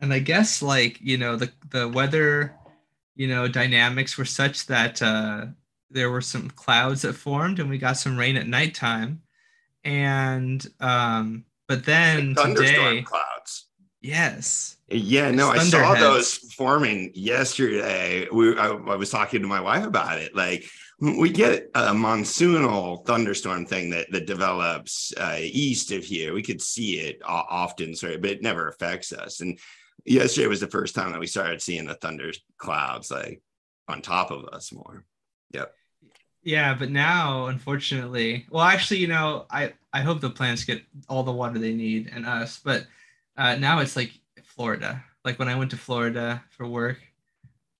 and 0.00 0.12
I 0.12 0.18
guess 0.18 0.62
like, 0.62 1.00
you 1.00 1.18
know, 1.18 1.36
the 1.36 1.50
the 1.70 1.88
weather, 1.88 2.54
you 3.16 3.26
know, 3.26 3.48
dynamics 3.48 4.16
were 4.16 4.24
such 4.24 4.66
that 4.66 5.02
uh 5.02 5.46
there 5.90 6.10
were 6.10 6.20
some 6.20 6.50
clouds 6.50 7.02
that 7.02 7.14
formed 7.14 7.58
and 7.58 7.68
we 7.68 7.78
got 7.78 7.96
some 7.96 8.16
rain 8.16 8.36
at 8.36 8.46
nighttime 8.46 9.22
and 9.84 10.66
um, 10.80 11.44
but 11.68 11.84
then 11.84 12.34
like 12.34 12.56
today, 12.56 13.02
clouds. 13.02 13.66
Yes. 14.00 14.76
Yeah, 14.88 15.30
no, 15.30 15.48
I 15.48 15.58
saw 15.58 15.94
those 15.94 16.36
forming 16.54 17.12
yesterday. 17.14 18.26
We, 18.32 18.56
I, 18.58 18.68
I, 18.68 18.96
was 18.96 19.10
talking 19.10 19.42
to 19.42 19.48
my 19.48 19.60
wife 19.60 19.86
about 19.86 20.18
it. 20.18 20.34
Like, 20.34 20.64
we 21.02 21.30
get 21.30 21.68
a 21.74 21.92
monsoonal 21.92 23.04
thunderstorm 23.04 23.66
thing 23.66 23.90
that 23.90 24.10
that 24.12 24.26
develops 24.26 25.12
uh, 25.16 25.38
east 25.40 25.90
of 25.90 26.04
here. 26.04 26.32
We 26.32 26.42
could 26.42 26.62
see 26.62 27.00
it 27.00 27.20
often, 27.24 27.96
sorry, 27.96 28.18
but 28.18 28.30
it 28.30 28.42
never 28.42 28.68
affects 28.68 29.12
us. 29.12 29.40
And 29.40 29.58
yesterday 30.04 30.46
was 30.46 30.60
the 30.60 30.68
first 30.68 30.94
time 30.94 31.10
that 31.10 31.18
we 31.18 31.26
started 31.26 31.60
seeing 31.60 31.86
the 31.86 31.94
thunder 31.94 32.30
clouds 32.56 33.10
like 33.10 33.42
on 33.88 34.00
top 34.00 34.30
of 34.30 34.44
us 34.52 34.72
more. 34.72 35.04
Yep. 35.50 35.74
Yeah, 36.44 36.74
but 36.74 36.90
now, 36.90 37.46
unfortunately, 37.46 38.46
well, 38.48 38.64
actually, 38.64 38.98
you 38.98 39.08
know, 39.08 39.46
I 39.50 39.72
I 39.92 40.02
hope 40.02 40.20
the 40.20 40.30
plants 40.30 40.64
get 40.64 40.82
all 41.08 41.24
the 41.24 41.32
water 41.32 41.58
they 41.58 41.74
need 41.74 42.12
and 42.14 42.24
us, 42.24 42.60
but 42.62 42.86
uh, 43.36 43.56
now 43.56 43.80
it's 43.80 43.96
like 43.96 44.12
Florida. 44.44 45.02
Like 45.24 45.40
when 45.40 45.48
I 45.48 45.56
went 45.56 45.72
to 45.72 45.76
Florida 45.76 46.44
for 46.50 46.68
work, 46.68 46.98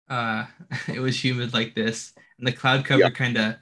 uh, 0.08 0.46
it 0.88 0.98
was 0.98 1.22
humid 1.22 1.54
like 1.54 1.76
this, 1.76 2.14
and 2.42 2.48
the 2.48 2.52
cloud 2.52 2.84
cover 2.84 3.02
yeah. 3.02 3.10
kind 3.10 3.36
of 3.38 3.54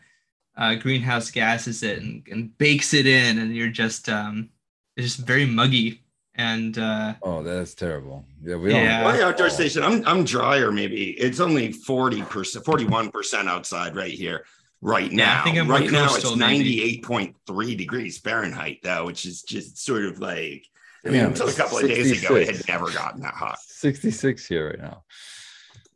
uh, 0.56 0.74
greenhouse 0.76 1.30
gases 1.30 1.82
it 1.82 2.00
and, 2.00 2.26
and 2.30 2.56
bakes 2.56 2.94
it 2.94 3.06
in, 3.06 3.38
and 3.38 3.54
you're 3.54 3.68
just 3.68 4.08
um, 4.08 4.48
it's 4.96 5.14
just 5.16 5.26
very 5.26 5.44
muggy 5.44 6.02
and 6.34 6.78
uh, 6.78 7.12
Oh, 7.22 7.42
that's 7.42 7.74
terrible. 7.74 8.24
Yeah, 8.42 8.56
we 8.56 8.72
Yeah. 8.72 9.02
don't. 9.02 9.12
My 9.18 9.22
outdoor 9.22 9.50
station, 9.50 9.82
I'm 9.82 10.02
I'm 10.06 10.24
drier. 10.24 10.72
Maybe 10.72 11.10
it's 11.10 11.40
only 11.40 11.72
forty 11.72 12.22
percent, 12.22 12.64
forty 12.64 12.86
one 12.86 13.10
percent 13.10 13.48
outside 13.48 13.94
right 13.94 14.12
here, 14.12 14.46
right 14.80 15.12
Yeah, 15.12 15.30
I 15.30 15.34
now. 15.36 15.44
think 15.44 15.58
I'm 15.58 15.68
right 15.70 15.90
now, 15.90 16.14
it's 16.14 16.34
ninety 16.36 16.82
eight 16.82 17.04
point 17.04 17.36
three 17.46 17.74
degrees 17.74 18.16
Fahrenheit, 18.18 18.78
though, 18.82 19.04
which 19.04 19.26
is 19.26 19.42
just 19.42 19.78
sort 19.84 20.06
of 20.06 20.20
like. 20.20 20.64
I 21.04 21.08
mean, 21.08 21.20
Damn, 21.20 21.30
until 21.30 21.46
a 21.46 21.48
it's 21.48 21.56
couple 21.58 21.78
of 21.78 21.86
days 21.88 22.22
ago, 22.22 22.36
it 22.36 22.54
had 22.54 22.68
never 22.68 22.90
gotten 22.90 23.22
that 23.22 23.32
hot. 23.32 23.58
66 23.62 24.44
here 24.46 24.68
right 24.68 24.78
now. 24.78 25.02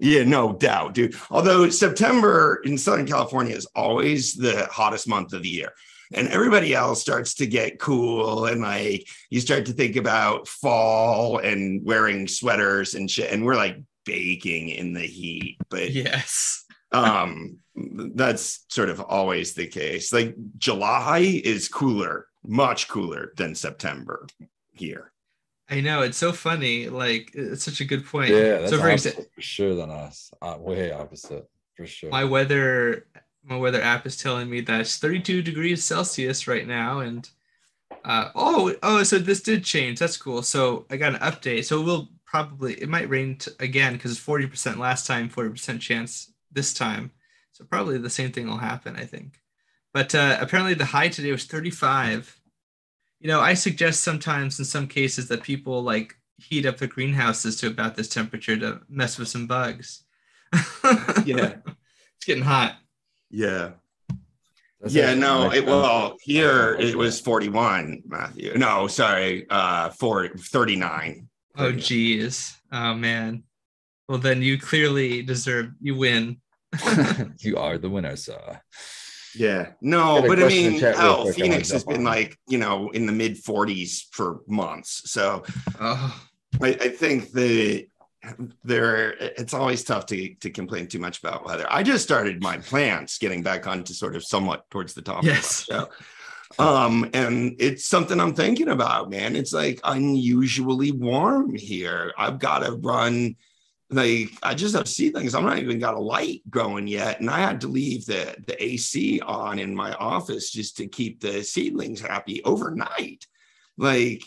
Yeah, 0.04 0.24
no 0.24 0.52
doubt, 0.52 0.92
dude. 0.92 1.16
Although 1.30 1.70
September 1.70 2.60
in 2.62 2.76
Southern 2.76 3.06
California 3.06 3.56
is 3.56 3.66
always 3.74 4.34
the 4.34 4.66
hottest 4.70 5.08
month 5.08 5.32
of 5.32 5.42
the 5.42 5.48
year. 5.48 5.72
And 6.12 6.28
everybody 6.28 6.74
else 6.74 7.00
starts 7.00 7.32
to 7.36 7.46
get 7.46 7.78
cool 7.78 8.44
and 8.44 8.60
like 8.60 9.08
you 9.30 9.40
start 9.40 9.64
to 9.66 9.72
think 9.72 9.96
about 9.96 10.46
fall 10.46 11.38
and 11.38 11.82
wearing 11.86 12.28
sweaters 12.28 12.94
and 12.94 13.10
shit. 13.10 13.32
And 13.32 13.46
we're 13.46 13.56
like 13.56 13.78
baking 14.04 14.68
in 14.68 14.92
the 14.92 15.00
heat. 15.00 15.56
But 15.70 15.90
yes, 15.90 16.66
um 16.92 17.56
that's 17.74 18.66
sort 18.68 18.90
of 18.90 19.00
always 19.00 19.54
the 19.54 19.66
case. 19.66 20.12
Like 20.12 20.36
July 20.58 21.40
is 21.42 21.68
cooler, 21.68 22.26
much 22.46 22.88
cooler 22.88 23.32
than 23.38 23.54
September 23.54 24.26
here. 24.74 25.13
I 25.68 25.80
know 25.80 26.02
it's 26.02 26.18
so 26.18 26.32
funny. 26.32 26.88
Like 26.88 27.30
it's 27.34 27.64
such 27.64 27.80
a 27.80 27.84
good 27.84 28.04
point. 28.04 28.30
Yeah, 28.30 28.58
that's 28.58 28.70
so 28.70 28.78
for 28.78 28.88
opposite 28.88 29.10
example, 29.10 29.32
for 29.34 29.40
sure 29.40 29.74
than 29.74 29.90
us. 29.90 30.30
Uh, 30.42 30.56
way 30.58 30.92
opposite 30.92 31.48
for 31.74 31.86
sure. 31.86 32.10
my 32.10 32.24
weather 32.24 33.06
my 33.42 33.56
weather 33.56 33.80
app 33.80 34.06
is 34.06 34.16
telling 34.16 34.48
me 34.48 34.60
that 34.62 34.80
it's 34.80 34.98
32 34.98 35.42
degrees 35.42 35.84
Celsius 35.84 36.46
right 36.46 36.66
now, 36.66 37.00
and 37.00 37.28
uh, 38.04 38.30
oh 38.34 38.74
oh, 38.82 39.02
so 39.02 39.18
this 39.18 39.42
did 39.42 39.64
change. 39.64 39.98
That's 39.98 40.16
cool. 40.16 40.42
So 40.42 40.86
I 40.90 40.96
got 40.96 41.14
an 41.14 41.20
update. 41.20 41.64
So 41.64 41.80
we'll 41.80 42.08
probably 42.26 42.74
it 42.74 42.88
might 42.88 43.08
rain 43.08 43.36
t- 43.38 43.50
again 43.60 43.94
because 43.94 44.10
it's 44.10 44.20
40 44.20 44.46
percent 44.46 44.78
last 44.78 45.06
time, 45.06 45.28
40 45.28 45.50
percent 45.50 45.80
chance 45.80 46.32
this 46.52 46.74
time. 46.74 47.10
So 47.52 47.64
probably 47.64 47.98
the 47.98 48.10
same 48.10 48.32
thing 48.32 48.48
will 48.48 48.58
happen. 48.58 48.96
I 48.96 49.06
think. 49.06 49.40
But 49.94 50.14
uh, 50.14 50.36
apparently 50.40 50.74
the 50.74 50.84
high 50.84 51.08
today 51.08 51.32
was 51.32 51.44
35. 51.44 52.40
You 53.24 53.30
know, 53.30 53.40
I 53.40 53.54
suggest 53.54 54.04
sometimes 54.04 54.58
in 54.58 54.66
some 54.66 54.86
cases 54.86 55.28
that 55.28 55.42
people 55.42 55.82
like 55.82 56.14
heat 56.36 56.66
up 56.66 56.76
their 56.76 56.88
greenhouses 56.88 57.58
to 57.60 57.68
about 57.68 57.96
this 57.96 58.10
temperature 58.10 58.54
to 58.58 58.82
mess 58.86 59.18
with 59.18 59.28
some 59.28 59.46
bugs. 59.46 60.04
Yeah. 61.24 61.54
it's 61.64 62.26
getting 62.26 62.44
hot. 62.44 62.76
Yeah. 63.30 63.70
That's 64.78 64.94
yeah, 64.94 65.14
no, 65.14 65.50
it, 65.50 65.64
well, 65.64 66.16
here 66.20 66.76
it 66.78 66.94
was 66.94 67.18
41, 67.18 68.02
Matthew. 68.06 68.52
No, 68.58 68.86
sorry, 68.88 69.46
uh, 69.48 69.88
for 69.88 70.28
39. 70.28 71.26
Oh, 71.56 71.72
geez. 71.72 72.54
Oh, 72.70 72.92
man. 72.92 73.44
Well, 74.06 74.18
then 74.18 74.42
you 74.42 74.58
clearly 74.58 75.22
deserve, 75.22 75.70
you 75.80 75.96
win. 75.96 76.42
you 77.38 77.56
are 77.56 77.78
the 77.78 77.88
winner, 77.88 78.16
sir. 78.16 78.60
Yeah, 79.36 79.72
no, 79.80 80.22
but 80.26 80.38
I 80.42 80.46
mean, 80.48 80.78
chat 80.80 80.94
real 80.94 81.02
hell, 81.02 81.22
quick 81.22 81.34
Phoenix 81.36 81.70
has 81.72 81.84
been 81.84 81.98
on. 81.98 82.04
like, 82.04 82.38
you 82.48 82.58
know, 82.58 82.90
in 82.90 83.06
the 83.06 83.12
mid 83.12 83.36
40s 83.36 84.04
for 84.12 84.40
months. 84.46 85.10
So 85.10 85.42
Oh, 85.80 86.22
I, 86.62 86.68
I 86.68 86.88
think 86.88 87.32
the 87.32 87.88
there 88.62 89.10
it's 89.18 89.52
always 89.52 89.84
tough 89.84 90.06
to 90.06 90.34
to 90.36 90.50
complain 90.50 90.86
too 90.86 90.98
much 90.98 91.18
about 91.18 91.44
weather. 91.44 91.66
I 91.68 91.82
just 91.82 92.04
started 92.04 92.42
my 92.42 92.58
plants 92.58 93.18
getting 93.18 93.42
back 93.42 93.66
onto 93.66 93.92
sort 93.92 94.16
of 94.16 94.24
somewhat 94.24 94.68
towards 94.70 94.94
the 94.94 95.02
top 95.02 95.24
Yes. 95.24 95.68
of 95.68 95.88
the. 95.88 96.62
Um, 96.64 97.10
and 97.14 97.56
it's 97.58 97.84
something 97.86 98.20
I'm 98.20 98.32
thinking 98.34 98.68
about, 98.68 99.10
man. 99.10 99.34
It's 99.34 99.52
like 99.52 99.80
unusually 99.82 100.92
warm 100.92 101.54
here. 101.56 102.12
I've 102.16 102.38
got 102.38 102.60
to 102.60 102.72
run 102.76 103.34
like 103.94 104.30
I 104.42 104.54
just 104.54 104.74
have 104.74 104.88
seedlings. 104.88 105.34
I'm 105.34 105.44
not 105.44 105.58
even 105.58 105.78
got 105.78 105.94
a 105.94 106.00
light 106.00 106.42
going 106.50 106.86
yet. 106.86 107.20
And 107.20 107.30
I 107.30 107.40
had 107.40 107.60
to 107.62 107.68
leave 107.68 108.06
the 108.06 108.34
the 108.46 108.62
AC 108.62 109.20
on 109.20 109.58
in 109.58 109.74
my 109.74 109.92
office 109.94 110.50
just 110.50 110.76
to 110.78 110.86
keep 110.86 111.20
the 111.20 111.42
seedlings 111.42 112.00
happy 112.00 112.42
overnight. 112.44 113.26
Like 113.76 114.24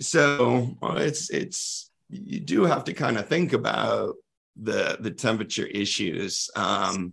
so 0.00 0.76
well, 0.80 0.98
it's 0.98 1.30
it's 1.30 1.90
you 2.10 2.40
do 2.40 2.64
have 2.64 2.84
to 2.84 2.92
kind 2.92 3.16
of 3.16 3.28
think 3.28 3.52
about 3.52 4.16
the 4.56 4.96
the 5.00 5.10
temperature 5.10 5.66
issues 5.66 6.48
um 6.54 7.12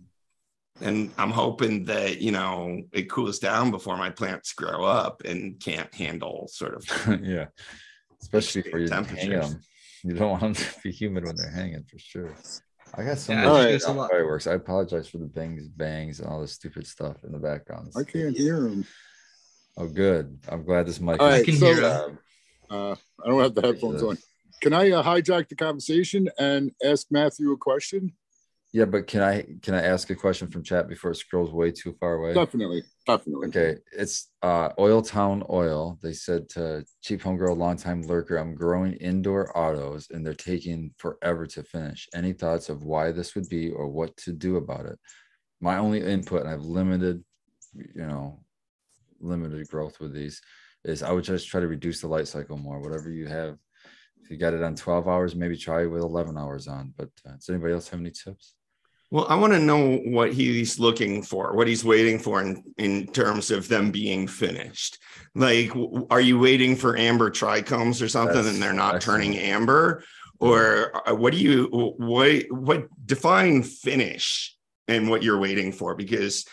and 0.80 1.10
i'm 1.18 1.30
hoping 1.30 1.84
that 1.84 2.20
you 2.20 2.30
know 2.30 2.80
it 2.92 3.10
cools 3.10 3.40
down 3.40 3.72
before 3.72 3.96
my 3.96 4.10
plants 4.10 4.52
grow 4.52 4.84
up 4.84 5.22
and 5.24 5.58
can't 5.58 5.92
handle 5.92 6.46
sort 6.48 6.74
of 6.74 7.20
yeah, 7.24 7.46
especially 8.20 8.62
for 8.62 8.78
your 8.78 8.88
Temperatures. 8.88 9.50
them. 9.50 9.60
You 10.04 10.14
don't 10.14 10.30
want 10.30 10.42
them 10.42 10.54
to 10.54 10.64
be 10.82 10.90
humid 10.90 11.24
when 11.24 11.36
they're 11.36 11.50
hanging 11.50 11.84
for 11.84 11.98
sure. 11.98 12.34
I 12.94 13.04
got 13.04 13.18
some 13.18 13.36
Yeah, 13.36 13.44
yeah, 13.44 13.52
I 13.52 13.56
think 13.58 13.68
there's 13.70 13.84
a 13.84 13.92
lot- 13.92 14.10
fireworks. 14.10 14.46
I 14.48 14.54
apologize 14.54 15.08
for 15.08 15.18
the 15.18 15.26
bangs, 15.26 15.68
bangs, 15.68 16.18
and 16.20 16.28
all 16.28 16.40
this 16.40 16.52
stupid 16.52 16.86
stuff 16.86 17.22
in 17.24 17.32
the 17.32 17.38
background. 17.38 17.92
I 17.96 18.02
can't 18.02 18.36
hear 18.36 18.60
them. 18.62 18.84
Oh, 19.76 19.86
good. 19.86 20.38
I'm 20.48 20.64
glad 20.64 20.86
this 20.86 21.00
mic. 21.00 21.20
All 21.22 21.28
is- 21.28 21.44
can 21.44 21.56
so, 21.56 21.66
hear 21.74 21.84
Um, 21.84 22.18
Uh, 22.68 22.96
I 23.22 23.28
don't 23.28 23.40
have 23.42 23.54
the 23.54 23.62
headphones 23.62 24.02
on. 24.02 24.18
Can 24.60 24.72
I 24.72 24.90
uh, 24.90 25.02
hijack 25.02 25.48
the 25.48 25.56
conversation 25.56 26.28
and 26.38 26.72
ask 26.84 27.06
Matthew 27.10 27.52
a 27.52 27.56
question? 27.56 28.12
Yeah, 28.72 28.86
but 28.86 29.06
can 29.06 29.20
I 29.20 29.44
can 29.60 29.74
I 29.74 29.82
ask 29.82 30.08
a 30.08 30.14
question 30.14 30.48
from 30.48 30.62
chat 30.62 30.88
before 30.88 31.10
it 31.10 31.16
scrolls 31.16 31.52
way 31.52 31.72
too 31.72 31.94
far 32.00 32.14
away? 32.14 32.32
Definitely, 32.32 32.82
definitely. 33.06 33.48
Okay, 33.48 33.76
it's 33.92 34.30
uh 34.40 34.70
Oil 34.78 35.02
Town 35.02 35.44
Oil. 35.50 35.98
They 36.02 36.14
said 36.14 36.48
to 36.50 36.82
Cheap 37.02 37.20
Home 37.22 37.36
Girl, 37.36 37.54
longtime 37.54 38.02
lurker, 38.02 38.38
I'm 38.38 38.54
growing 38.54 38.94
indoor 38.94 39.56
autos 39.56 40.08
and 40.10 40.24
they're 40.24 40.32
taking 40.32 40.94
forever 40.96 41.46
to 41.48 41.62
finish. 41.62 42.08
Any 42.14 42.32
thoughts 42.32 42.70
of 42.70 42.82
why 42.82 43.12
this 43.12 43.34
would 43.34 43.48
be 43.50 43.70
or 43.70 43.88
what 43.88 44.16
to 44.18 44.32
do 44.32 44.56
about 44.56 44.86
it? 44.86 44.98
My 45.60 45.76
only 45.76 46.00
input, 46.00 46.40
and 46.40 46.50
I've 46.50 46.64
limited, 46.64 47.22
you 47.74 48.06
know, 48.06 48.42
limited 49.20 49.68
growth 49.68 50.00
with 50.00 50.14
these, 50.14 50.40
is 50.82 51.02
I 51.02 51.12
would 51.12 51.24
just 51.24 51.46
try 51.46 51.60
to 51.60 51.68
reduce 51.68 52.00
the 52.00 52.08
light 52.08 52.26
cycle 52.26 52.56
more. 52.56 52.80
Whatever 52.80 53.10
you 53.10 53.26
have, 53.26 53.58
if 54.22 54.30
you 54.30 54.38
got 54.38 54.54
it 54.54 54.62
on 54.62 54.76
12 54.76 55.06
hours, 55.06 55.36
maybe 55.36 55.58
try 55.58 55.82
it 55.82 55.88
with 55.88 56.00
11 56.02 56.38
hours 56.38 56.68
on. 56.68 56.94
But 56.96 57.10
uh, 57.26 57.32
does 57.32 57.50
anybody 57.50 57.74
else 57.74 57.88
have 57.90 58.00
any 58.00 58.10
tips? 58.10 58.54
Well 59.12 59.26
i 59.28 59.34
want 59.36 59.52
to 59.52 59.58
know 59.58 59.98
what 59.98 60.32
he's 60.32 60.80
looking 60.80 61.22
for 61.22 61.54
what 61.54 61.68
he's 61.68 61.84
waiting 61.84 62.18
for 62.18 62.40
in, 62.40 62.64
in 62.78 63.06
terms 63.08 63.50
of 63.50 63.68
them 63.68 63.90
being 63.90 64.26
finished. 64.26 64.98
Like 65.34 65.70
are 66.10 66.20
you 66.20 66.38
waiting 66.38 66.76
for 66.76 66.96
amber 66.96 67.30
trichomes 67.30 68.02
or 68.02 68.08
something 68.08 68.34
That's 68.36 68.48
and 68.48 68.62
they're 68.62 68.72
not 68.72 68.96
excellent. 68.96 69.22
turning 69.24 69.38
amber? 69.38 70.04
Or 70.40 71.08
uh, 71.08 71.14
what 71.14 71.32
do 71.32 71.38
you 71.38 71.68
what 71.98 72.44
what 72.50 72.88
define 73.06 73.62
finish 73.62 74.56
and 74.88 75.08
what 75.08 75.22
you're 75.22 75.38
waiting 75.38 75.72
for? 75.72 75.94
Because 75.94 76.44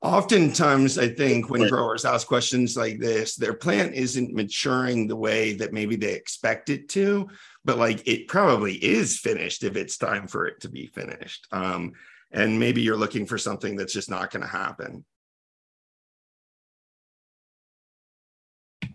oftentimes 0.00 0.96
i 0.96 1.08
think 1.08 1.50
when 1.50 1.68
growers 1.68 2.04
ask 2.04 2.28
questions 2.28 2.76
like 2.76 3.00
this 3.00 3.34
their 3.34 3.52
plant 3.52 3.92
isn't 3.94 4.32
maturing 4.32 5.08
the 5.08 5.16
way 5.16 5.54
that 5.54 5.72
maybe 5.72 5.96
they 5.96 6.12
expect 6.12 6.70
it 6.70 6.88
to 6.88 7.28
but 7.68 7.78
like 7.78 8.02
it 8.08 8.26
probably 8.28 8.74
is 8.74 9.18
finished 9.18 9.62
if 9.62 9.76
it's 9.76 9.98
time 9.98 10.26
for 10.26 10.46
it 10.46 10.60
to 10.60 10.68
be 10.68 10.86
finished 10.86 11.46
um 11.52 11.92
and 12.32 12.58
maybe 12.58 12.80
you're 12.80 12.96
looking 12.96 13.26
for 13.26 13.38
something 13.38 13.76
that's 13.76 13.92
just 13.92 14.10
not 14.10 14.30
going 14.30 14.42
to 14.42 14.48
happen 14.48 15.04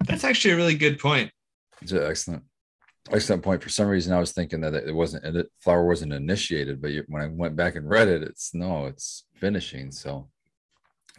That's 0.05 0.23
actually 0.23 0.51
a 0.51 0.57
really 0.57 0.75
good 0.75 0.99
point. 0.99 1.31
It's 1.81 1.91
an 1.91 2.03
excellent, 2.03 2.43
excellent 3.11 3.43
point. 3.43 3.63
For 3.63 3.69
some 3.69 3.87
reason, 3.87 4.13
I 4.13 4.19
was 4.19 4.31
thinking 4.31 4.61
that 4.61 4.73
it 4.73 4.93
wasn't 4.93 5.25
it, 5.25 5.47
flower 5.59 5.85
wasn't 5.85 6.13
initiated, 6.13 6.81
but 6.81 6.91
when 7.07 7.21
I 7.21 7.27
went 7.27 7.55
back 7.55 7.75
and 7.75 7.89
read 7.89 8.07
it, 8.07 8.23
it's 8.23 8.53
no, 8.53 8.85
it's 8.85 9.25
finishing. 9.35 9.91
So, 9.91 10.29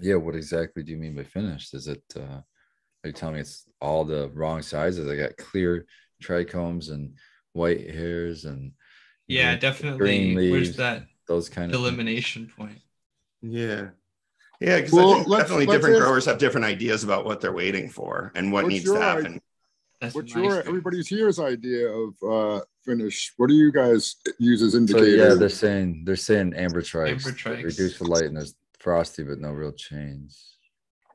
yeah, 0.00 0.16
what 0.16 0.34
exactly 0.34 0.82
do 0.82 0.92
you 0.92 0.98
mean 0.98 1.14
by 1.14 1.24
finished? 1.24 1.74
Is 1.74 1.88
it? 1.88 2.02
uh 2.16 2.40
Are 3.02 3.06
you 3.06 3.12
telling 3.12 3.36
me 3.36 3.40
it's 3.40 3.64
all 3.80 4.04
the 4.04 4.30
wrong 4.34 4.62
sizes? 4.62 5.08
I 5.08 5.16
got 5.16 5.36
clear 5.36 5.86
trichomes 6.22 6.90
and 6.90 7.14
white 7.54 7.88
hairs 7.90 8.44
and 8.44 8.72
Yeah, 9.26 9.52
green- 9.52 9.60
definitely. 9.60 9.98
green 10.34 10.50
Where's 10.52 10.76
that 10.76 11.06
those 11.26 11.48
kind 11.48 11.70
of 11.72 11.76
things. 11.76 11.86
elimination 11.86 12.52
point? 12.56 12.78
yeah 13.40 13.88
yeah 14.60 14.76
because 14.76 14.92
Well, 14.92 15.10
i 15.10 15.14
think 15.16 15.28
let's- 15.28 15.42
definitely 15.44 15.66
let's 15.66 15.76
different 15.78 15.96
ask- 15.96 16.04
growers 16.04 16.24
have 16.26 16.38
different 16.38 16.64
ideas 16.66 17.02
about 17.04 17.24
what 17.24 17.40
they're 17.40 17.52
waiting 17.52 17.88
for 17.88 18.30
and 18.34 18.52
what 18.52 18.66
needs 18.66 18.84
to 18.84 18.94
happen 19.00 19.40
That's 20.00 20.14
What's 20.14 20.34
nice. 20.34 20.44
your 20.44 20.60
everybody's 20.60 21.08
here's 21.08 21.38
idea 21.40 21.88
of 21.88 22.10
uh 22.22 22.60
finish? 22.84 23.32
What 23.38 23.46
do 23.48 23.54
you 23.54 23.72
guys 23.72 24.16
use 24.38 24.60
as 24.60 24.74
indicators? 24.74 25.16
So 25.20 25.28
yeah, 25.28 25.34
they're 25.34 25.48
saying 25.48 26.02
they're 26.04 26.16
saying 26.30 26.52
amber 26.54 26.82
trikes, 26.82 27.08
Amber 27.10 27.30
that 27.30 27.36
trikes. 27.38 27.64
reduce 27.64 27.98
the 27.98 28.04
light 28.04 28.24
and 28.24 28.36
there's 28.36 28.54
frosty, 28.80 29.22
but 29.22 29.38
no 29.40 29.50
real 29.52 29.72
change. 29.72 30.34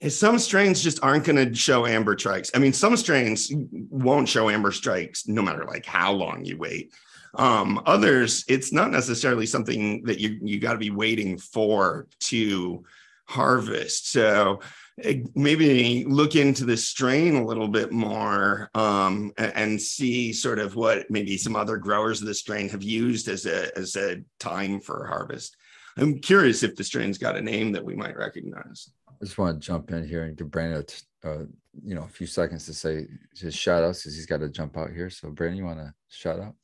Some 0.07 0.39
strains 0.39 0.81
just 0.81 1.03
aren't 1.03 1.25
going 1.25 1.35
to 1.35 1.53
show 1.53 1.85
amber 1.85 2.17
strikes. 2.17 2.51
I 2.55 2.59
mean, 2.59 2.71
some 2.71 2.95
strains 2.95 3.51
won't 3.89 4.29
show 4.29 4.49
amber 4.49 4.71
strikes 4.71 5.27
no 5.27 5.41
matter 5.41 5.65
like 5.65 5.85
how 5.85 6.13
long 6.13 6.45
you 6.45 6.57
wait. 6.57 6.93
Um, 7.35 7.81
others, 7.85 8.45
it's 8.47 8.71
not 8.71 8.91
necessarily 8.91 9.45
something 9.45 10.03
that 10.03 10.19
you 10.19 10.39
you 10.41 10.59
got 10.59 10.73
to 10.73 10.79
be 10.79 10.89
waiting 10.89 11.37
for 11.37 12.07
to 12.21 12.83
harvest. 13.25 14.11
So 14.11 14.61
eh, 15.03 15.21
maybe 15.35 16.05
look 16.05 16.35
into 16.35 16.65
the 16.65 16.77
strain 16.77 17.35
a 17.35 17.45
little 17.45 17.67
bit 17.67 17.91
more 17.91 18.69
um, 18.73 19.31
and 19.37 19.79
see 19.79 20.33
sort 20.33 20.59
of 20.59 20.75
what 20.75 21.11
maybe 21.11 21.37
some 21.37 21.55
other 21.55 21.77
growers 21.77 22.21
of 22.21 22.27
the 22.27 22.33
strain 22.33 22.69
have 22.69 22.83
used 22.83 23.27
as 23.27 23.45
a 23.45 23.77
as 23.77 23.95
a 23.95 24.23
time 24.39 24.79
for 24.79 25.05
harvest. 25.05 25.55
I'm 25.97 26.19
curious 26.19 26.63
if 26.63 26.75
the 26.75 26.83
strain's 26.83 27.17
got 27.17 27.35
a 27.35 27.41
name 27.41 27.73
that 27.73 27.83
we 27.83 27.95
might 27.95 28.17
recognize. 28.17 28.89
I 29.21 29.25
just 29.25 29.37
want 29.37 29.61
to 29.61 29.65
jump 29.67 29.91
in 29.91 30.07
here 30.07 30.23
and 30.23 30.37
give 30.37 30.49
Brandon, 30.49 30.79
a 30.79 30.83
t- 30.83 31.01
uh, 31.25 31.43
you 31.83 31.93
know, 31.95 32.03
a 32.03 32.07
few 32.07 32.25
seconds 32.27 32.65
to 32.67 32.73
say 32.73 33.05
his 33.35 33.53
shout 33.53 33.83
outs 33.83 34.01
because 34.03 34.15
he's 34.15 34.25
got 34.25 34.39
to 34.39 34.49
jump 34.49 34.77
out 34.77 34.91
here. 34.91 35.09
So, 35.09 35.29
Brandon, 35.29 35.57
you 35.57 35.65
want 35.65 35.79
to 35.79 35.93
shout 36.09 36.39
out? 36.39 36.55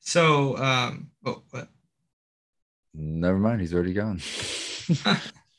So, 0.00 0.56
um, 0.56 1.10
oh, 1.24 1.42
what? 1.50 1.68
Never 2.94 3.38
mind, 3.38 3.60
he's 3.60 3.72
already 3.74 3.92
gone. 3.92 4.18
shout 4.18 5.06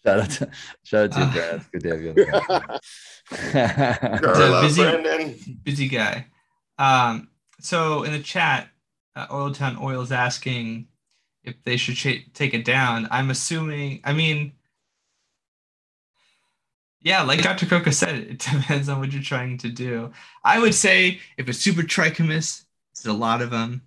out 0.05 0.30
to 0.32 0.49
shout 0.84 1.03
out 1.05 1.12
to 1.14 1.20
you, 1.20 1.32
Brad. 1.32 1.55
It's 1.55 1.68
good 1.68 1.84
to 1.84 1.89
have 1.89 2.01
you 2.01 2.09
on 2.09 2.16
the 2.16 2.80
Sure, 4.20 4.57
a 4.57 4.62
busy- 4.62 4.82
Brendan. 4.84 5.59
busy 5.64 5.88
guy. 5.88 6.28
Um, 6.78 7.30
so 7.62 8.03
in 8.03 8.12
the 8.12 8.20
chat, 8.20 8.70
uh, 9.16 9.28
Oiltown 9.28 9.80
Oil 9.82 10.01
is 10.01 10.12
asking 10.12 10.88
if 11.44 11.56
they 11.64 11.78
should 11.78 11.96
ch- 11.96 12.28
take 12.34 12.54
it 12.54 12.66
down. 12.66 13.08
I'm 13.12 13.30
assuming. 13.30 14.02
I 14.04 14.14
mean, 14.14 14.54
yeah, 17.02 17.24
like 17.24 17.42
Dr. 17.42 17.66
Coco 17.66 17.89
said, 17.92 18.16
it 18.16 18.39
depends 18.52 18.88
on 18.89 19.00
what 19.00 19.12
you're 19.12 19.24
trying 19.24 19.58
to 19.60 19.70
do. 19.70 20.12
I 20.44 20.60
would 20.60 20.76
say 20.76 21.20
if 21.38 21.50
it's 21.50 21.58
super 21.60 21.82
trichomus, 21.82 22.66
there's 22.96 23.14
a 23.14 23.18
lot 23.18 23.42
of 23.42 23.50
them, 23.50 23.82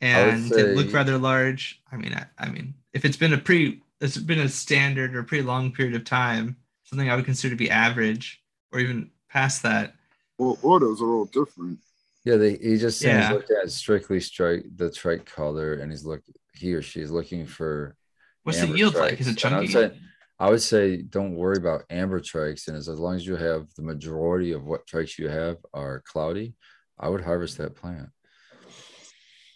I 0.00 0.24
would 0.24 0.34
and 0.34 0.50
they 0.50 0.62
look 0.74 0.86
say- 0.88 0.92
rather 0.94 1.18
large. 1.18 1.80
I 1.92 1.96
mean, 1.96 2.14
I, 2.14 2.24
I 2.38 2.48
mean, 2.50 2.74
if 2.92 3.04
it's 3.04 3.16
been 3.16 3.32
a 3.34 3.38
pretty, 3.38 3.82
it's 4.00 4.16
been 4.16 4.40
a 4.40 4.48
standard 4.48 5.14
or 5.14 5.20
a 5.20 5.24
pretty 5.24 5.44
long 5.44 5.72
period 5.72 5.94
of 5.94 6.04
time, 6.04 6.56
something 6.84 7.10
I 7.10 7.16
would 7.16 7.24
consider 7.26 7.54
to 7.54 7.58
be 7.58 7.70
average, 7.70 8.42
or 8.72 8.80
even 8.80 9.10
past 9.28 9.62
that. 9.62 9.94
Well, 10.38 10.58
autos 10.62 11.00
are 11.02 11.08
all 11.10 11.26
different. 11.26 11.78
yeah, 12.24 12.36
they, 12.36 12.56
he 12.56 12.76
just 12.78 12.98
saying 12.98 13.16
Yeah. 13.16 13.28
he's 13.28 13.34
looked 13.36 13.50
at 13.50 13.70
strictly 13.70 14.20
strike 14.20 14.64
the 14.76 14.90
trike 14.90 15.26
color, 15.26 15.74
and 15.74 15.92
he's 15.92 16.04
look 16.04 16.22
he 16.54 16.74
or 16.74 16.82
she 16.82 17.00
is 17.00 17.10
looking 17.10 17.46
for 17.46 17.96
What's 18.44 18.58
the 18.58 18.64
amber 18.66 18.76
yield 18.78 18.94
like? 18.94 19.20
Is 19.20 19.28
it 19.28 19.36
trikes. 19.36 19.52
I 19.52 19.58
would 19.60 19.68
chunky? 19.70 19.72
say- 19.90 20.00
I 20.40 20.50
would 20.50 20.62
say 20.62 20.96
don't 21.02 21.36
worry 21.36 21.56
about 21.56 21.84
amber 21.90 22.18
trikes, 22.20 22.66
and 22.66 22.76
as, 22.76 22.88
as 22.88 22.98
long 22.98 23.14
as 23.14 23.24
you 23.26 23.36
have 23.36 23.68
the 23.76 23.82
majority 23.82 24.50
of 24.52 24.64
what 24.64 24.84
trikes 24.86 25.16
you 25.16 25.28
have 25.28 25.58
are 25.72 26.02
cloudy, 26.10 26.54
I 26.98 27.08
would 27.08 27.20
harvest 27.20 27.58
that 27.58 27.76
plant. 27.76 28.08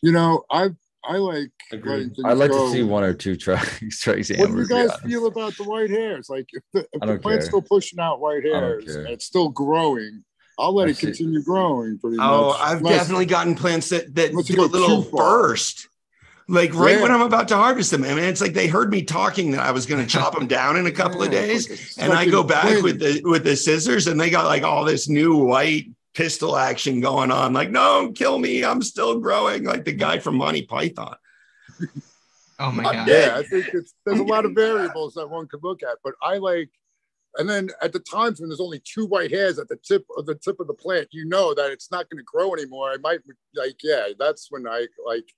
You 0.02 0.12
know, 0.12 0.44
I 0.50 0.70
I 1.04 1.16
like 1.16 1.50
Agreed. 1.72 2.12
I'd 2.24 2.34
like 2.38 2.50
go. 2.52 2.66
to 2.66 2.72
see 2.72 2.82
one 2.84 3.02
or 3.02 3.12
two 3.14 3.34
trikes 3.36 3.80
trikes 4.04 4.38
What 4.38 4.50
do 4.50 4.56
you 4.56 4.68
guys 4.68 4.90
feel 5.00 5.26
about 5.26 5.56
the 5.56 5.64
white 5.64 5.90
hairs? 5.90 6.28
Like 6.30 6.46
if 6.52 6.62
the, 6.72 6.86
if 6.92 7.00
the 7.00 7.18
plant's 7.18 7.44
care. 7.46 7.50
still 7.50 7.62
pushing 7.62 7.98
out 7.98 8.20
white 8.20 8.44
hairs 8.44 8.94
and 8.94 9.08
it's 9.08 9.24
still 9.24 9.48
growing, 9.48 10.22
I'll 10.58 10.74
let 10.74 10.86
I 10.86 10.90
it 10.90 10.96
see- 10.96 11.06
continue 11.06 11.42
growing 11.42 11.98
pretty 11.98 12.18
Oh, 12.20 12.48
much. 12.50 12.60
I've 12.60 12.78
Unless- 12.78 12.98
definitely 12.98 13.26
gotten 13.26 13.54
plants 13.56 13.88
that 13.88 14.14
that 14.14 14.30
Unless 14.30 14.46
do 14.46 14.62
a 14.62 14.66
little 14.66 15.02
burst. 15.02 15.88
Like 16.50 16.74
right 16.74 17.00
when 17.00 17.12
I'm 17.12 17.20
about 17.20 17.48
to 17.48 17.56
harvest 17.56 17.90
them, 17.90 18.04
I 18.04 18.14
mean, 18.14 18.24
it's 18.24 18.40
like 18.40 18.54
they 18.54 18.68
heard 18.68 18.90
me 18.90 19.02
talking 19.02 19.50
that 19.50 19.60
I 19.60 19.70
was 19.70 19.84
going 19.84 20.00
to 20.00 20.08
chop 20.08 20.34
them 20.34 20.46
down 20.46 20.78
in 20.78 20.86
a 20.86 20.90
couple 20.90 21.22
of 21.22 21.30
days, 21.30 21.68
it's 21.68 21.98
and 21.98 22.08
like 22.08 22.28
I 22.28 22.30
go 22.30 22.42
back 22.42 22.62
twins. 22.62 22.82
with 22.82 22.98
the 23.00 23.20
with 23.24 23.44
the 23.44 23.54
scissors, 23.54 24.06
and 24.06 24.18
they 24.18 24.30
got 24.30 24.46
like 24.46 24.62
all 24.62 24.84
this 24.84 25.10
new 25.10 25.36
white 25.36 25.90
pistil 26.14 26.56
action 26.56 27.00
going 27.00 27.30
on. 27.30 27.52
Like, 27.52 27.70
no, 27.70 28.12
kill 28.12 28.38
me, 28.38 28.64
I'm 28.64 28.80
still 28.80 29.20
growing, 29.20 29.64
like 29.64 29.84
the 29.84 29.92
guy 29.92 30.20
from 30.20 30.36
Monty 30.36 30.62
Python. 30.62 31.16
Oh 32.60 32.72
my 32.72 32.82
god. 32.82 33.06
Yeah, 33.06 33.34
I 33.36 33.42
think 33.44 33.68
it's 33.72 33.94
there's 34.04 34.18
a 34.18 34.24
lot 34.24 34.44
of 34.44 34.52
variables 34.52 35.14
that 35.14 35.28
one 35.30 35.46
could 35.46 35.62
look 35.62 35.82
at, 35.82 35.98
but 36.02 36.14
I 36.22 36.38
like. 36.38 36.70
And 37.36 37.48
then 37.48 37.68
at 37.80 37.92
the 37.92 38.00
times 38.00 38.40
when 38.40 38.48
there's 38.48 38.60
only 38.60 38.80
two 38.80 39.06
white 39.06 39.30
hairs 39.30 39.60
at 39.60 39.68
the 39.68 39.76
tip 39.76 40.04
of 40.16 40.26
the 40.26 40.34
tip 40.34 40.58
of 40.58 40.66
the 40.66 40.74
plant, 40.74 41.08
you 41.12 41.24
know 41.24 41.54
that 41.54 41.70
it's 41.70 41.92
not 41.92 42.10
going 42.10 42.18
to 42.18 42.24
grow 42.24 42.52
anymore. 42.52 42.90
I 42.90 42.96
might 42.96 43.20
like, 43.54 43.76
yeah, 43.84 44.08
that's 44.18 44.50
when 44.50 44.66
I 44.66 44.86
like 45.06 45.32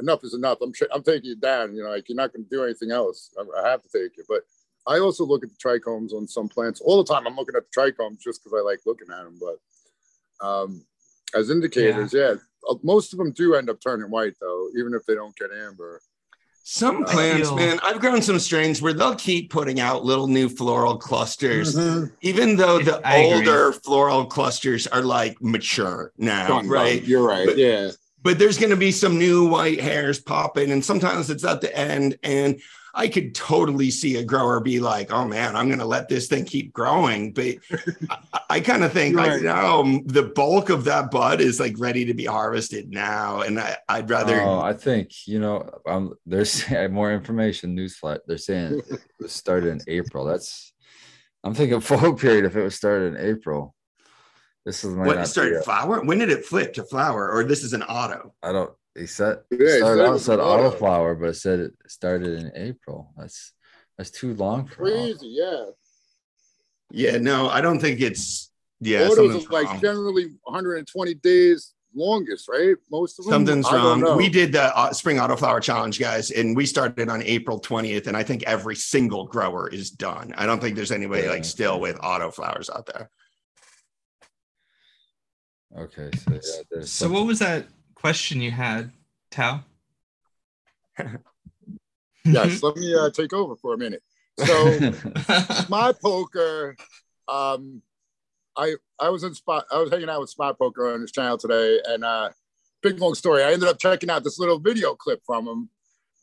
enough 0.00 0.24
is 0.24 0.34
enough. 0.34 0.58
I'm 0.62 0.72
I'm 0.92 1.02
taking 1.02 1.32
it 1.32 1.40
down. 1.40 1.74
You 1.74 1.84
know, 1.84 1.90
like 1.90 2.08
you're 2.08 2.16
not 2.16 2.32
going 2.32 2.44
to 2.44 2.50
do 2.50 2.64
anything 2.64 2.90
else. 2.90 3.30
I, 3.38 3.60
I 3.66 3.70
have 3.70 3.82
to 3.82 3.88
take 3.88 4.18
it. 4.18 4.26
But 4.28 4.42
I 4.86 4.98
also 4.98 5.24
look 5.24 5.42
at 5.44 5.50
the 5.50 5.56
trichomes 5.56 6.12
on 6.12 6.26
some 6.28 6.48
plants 6.48 6.80
all 6.80 7.02
the 7.02 7.12
time. 7.12 7.26
I'm 7.26 7.36
looking 7.36 7.56
at 7.56 7.64
the 7.72 7.80
trichomes 7.80 8.20
just 8.20 8.42
because 8.42 8.58
I 8.58 8.62
like 8.62 8.80
looking 8.86 9.08
at 9.10 9.24
them. 9.24 9.38
But 9.40 10.46
um, 10.46 10.84
as 11.34 11.50
indicators, 11.50 12.12
yeah. 12.12 12.34
uh, 12.68 12.74
most 12.82 13.12
of 13.12 13.18
them 13.18 13.32
do 13.32 13.54
end 13.54 13.70
up 13.70 13.80
turning 13.80 14.10
white 14.10 14.34
though, 14.40 14.68
even 14.78 14.94
if 14.94 15.04
they 15.06 15.14
don't 15.14 15.36
get 15.36 15.50
amber. 15.66 16.00
Some 16.66 17.04
plants, 17.04 17.48
feel- 17.48 17.56
man, 17.56 17.78
I've 17.82 18.00
grown 18.00 18.22
some 18.22 18.38
strains 18.38 18.80
where 18.80 18.94
they'll 18.94 19.14
keep 19.16 19.50
putting 19.50 19.80
out 19.80 20.02
little 20.02 20.26
new 20.26 20.48
floral 20.48 20.96
clusters, 20.96 21.76
Mhm. 21.76 22.10
even 22.22 22.56
though 22.56 22.78
the 22.78 23.06
I 23.06 23.16
agree. 23.16 23.36
older 23.50 23.72
floral 23.72 24.24
clusters 24.24 24.86
are 24.86 25.02
like 25.02 25.36
mature 25.42 26.12
now, 26.16 26.48
Done, 26.48 26.68
right? 26.68 27.00
done. 27.00 27.08
You're 27.10 27.26
right. 27.26 27.46
But- 27.46 27.58
yeah. 27.58 27.90
But 28.24 28.38
there's 28.40 28.58
going 28.58 28.70
to 28.70 28.76
be 28.76 28.90
some 28.90 29.18
new 29.18 29.46
white 29.48 29.80
hairs 29.80 30.18
popping 30.18 30.72
and 30.72 30.84
sometimes 30.84 31.30
it's 31.30 31.44
at 31.44 31.60
the 31.60 31.76
end 31.78 32.18
and 32.24 32.60
i 32.96 33.06
could 33.08 33.34
totally 33.34 33.90
see 33.90 34.16
a 34.16 34.24
grower 34.24 34.58
be 34.60 34.80
like 34.80 35.12
oh 35.12 35.26
man 35.26 35.54
i'm 35.54 35.66
going 35.68 35.78
to 35.78 35.84
let 35.84 36.08
this 36.08 36.26
thing 36.26 36.44
keep 36.44 36.72
growing 36.72 37.32
but 37.32 37.54
i, 38.10 38.40
I 38.50 38.60
kind 38.60 38.82
of 38.84 38.92
think 38.92 39.14
like 39.16 39.30
Right. 39.30 39.42
no 39.42 40.00
the 40.06 40.22
bulk 40.24 40.70
of 40.70 40.84
that 40.84 41.10
bud 41.10 41.40
is 41.40 41.60
like 41.60 41.74
ready 41.78 42.04
to 42.06 42.14
be 42.14 42.24
harvested 42.24 42.90
now 42.90 43.40
and 43.42 43.60
I, 43.60 43.76
i'd 43.90 44.10
rather 44.10 44.40
Oh, 44.40 44.60
I 44.60 44.72
think 44.72 45.26
you 45.28 45.38
know. 45.40 45.68
Um, 45.86 46.14
they're 46.26 46.88
more 46.88 47.12
information. 47.12 47.76
Newsflash. 47.76 48.20
They're 48.26 48.38
saying 48.38 48.80
it 48.90 49.00
was 49.20 49.32
started 49.32 49.68
in 49.70 49.80
April. 49.88 50.24
That's. 50.24 50.72
I'm 51.42 51.52
thinking 51.54 51.80
fall 51.90 52.14
period. 52.14 52.44
If 52.46 52.56
it 52.56 52.62
was 52.62 52.74
started 52.74 53.14
in 53.14 53.26
April, 53.30 53.74
this 54.66 54.84
is 54.84 54.94
might 54.94 55.06
what 55.06 55.16
not 55.16 55.24
it 55.24 55.28
started 55.28 55.62
flower 55.64 56.02
when 56.02 56.18
did 56.18 56.30
it 56.30 56.44
flip 56.44 56.72
to 56.74 56.82
flower 56.84 57.30
or 57.30 57.44
this 57.44 57.62
is 57.62 57.72
an 57.72 57.82
auto 57.82 58.32
I 58.42 58.52
don't. 58.52 58.70
He 58.96 59.06
said 59.06 59.38
Yeah, 59.50 59.76
started 59.78 59.80
said 59.80 59.98
it 59.98 60.06
out 60.08 60.20
said 60.20 60.38
auto. 60.40 60.70
flower, 60.70 61.14
but 61.16 61.30
it 61.30 61.34
said 61.34 61.58
it 61.60 61.72
started 61.88 62.38
in 62.38 62.52
April. 62.54 63.12
That's 63.16 63.52
that's 63.98 64.10
too 64.10 64.34
long 64.34 64.66
for 64.66 64.84
auto. 64.86 64.92
Crazy, 64.94 65.28
yeah. 65.28 65.64
yeah 66.90 67.18
no 67.18 67.48
i 67.48 67.60
don't 67.60 67.80
think 67.80 68.00
it's 68.00 68.50
yeah 68.80 69.04
Autos 69.04 69.16
something's 69.16 69.46
are 69.46 69.52
like 69.52 69.66
wrong. 69.66 69.80
generally 69.80 70.26
120 70.44 71.14
days 71.14 71.74
longest, 71.96 72.48
right? 72.48 72.74
Most 72.90 73.20
of 73.20 73.24
them. 73.24 73.32
Something's 73.46 73.70
wrong. 73.70 74.16
We 74.16 74.28
did 74.28 74.50
the 74.50 74.76
uh, 74.76 74.92
spring 74.92 75.18
autoflower 75.18 75.62
challenge, 75.62 76.00
guys, 76.00 76.32
and 76.32 76.56
we 76.56 76.66
started 76.66 77.08
on 77.08 77.22
April 77.22 77.60
20th. 77.60 78.08
And 78.08 78.16
I 78.16 78.24
think 78.24 78.42
every 78.48 78.74
single 78.74 79.26
grower 79.26 79.68
is 79.68 79.92
done. 79.92 80.34
I 80.36 80.44
don't 80.44 80.60
think 80.60 80.74
there's 80.74 80.90
anybody 80.90 81.22
Yeah. 81.22 81.30
like 81.30 81.44
still 81.44 81.78
with 81.78 81.96
auto 82.02 82.32
flowers 82.32 82.68
out 82.68 82.86
there. 82.92 83.10
Okay, 85.76 86.10
so 86.16 86.32
yeah, 86.72 86.82
So 86.82 87.10
what 87.10 87.26
was 87.26 87.40
that 87.40 87.66
question 87.94 88.40
you 88.40 88.50
had, 88.50 88.92
Tao? 89.30 89.64
Yes, 92.24 92.62
let 92.62 92.76
me 92.76 92.94
uh, 92.94 93.10
take 93.10 93.32
over 93.32 93.56
for 93.56 93.74
a 93.74 93.78
minute. 93.78 94.02
So 94.38 94.78
my 95.68 95.92
poker, 95.92 96.76
um, 97.28 97.82
I 98.56 98.74
I 98.98 99.10
was 99.10 99.24
in 99.24 99.34
spot. 99.34 99.66
I 99.70 99.78
was 99.78 99.90
hanging 99.90 100.08
out 100.08 100.20
with 100.20 100.30
Spot 100.30 100.58
Poker 100.58 100.92
on 100.92 101.02
his 101.02 101.12
channel 101.12 101.38
today, 101.38 101.80
and 101.86 102.04
uh, 102.04 102.30
big 102.82 102.98
long 102.98 103.14
story. 103.14 103.42
I 103.42 103.52
ended 103.52 103.68
up 103.68 103.78
checking 103.78 104.10
out 104.10 104.24
this 104.24 104.38
little 104.38 104.58
video 104.58 104.94
clip 104.94 105.20
from 105.26 105.46
him, 105.46 105.68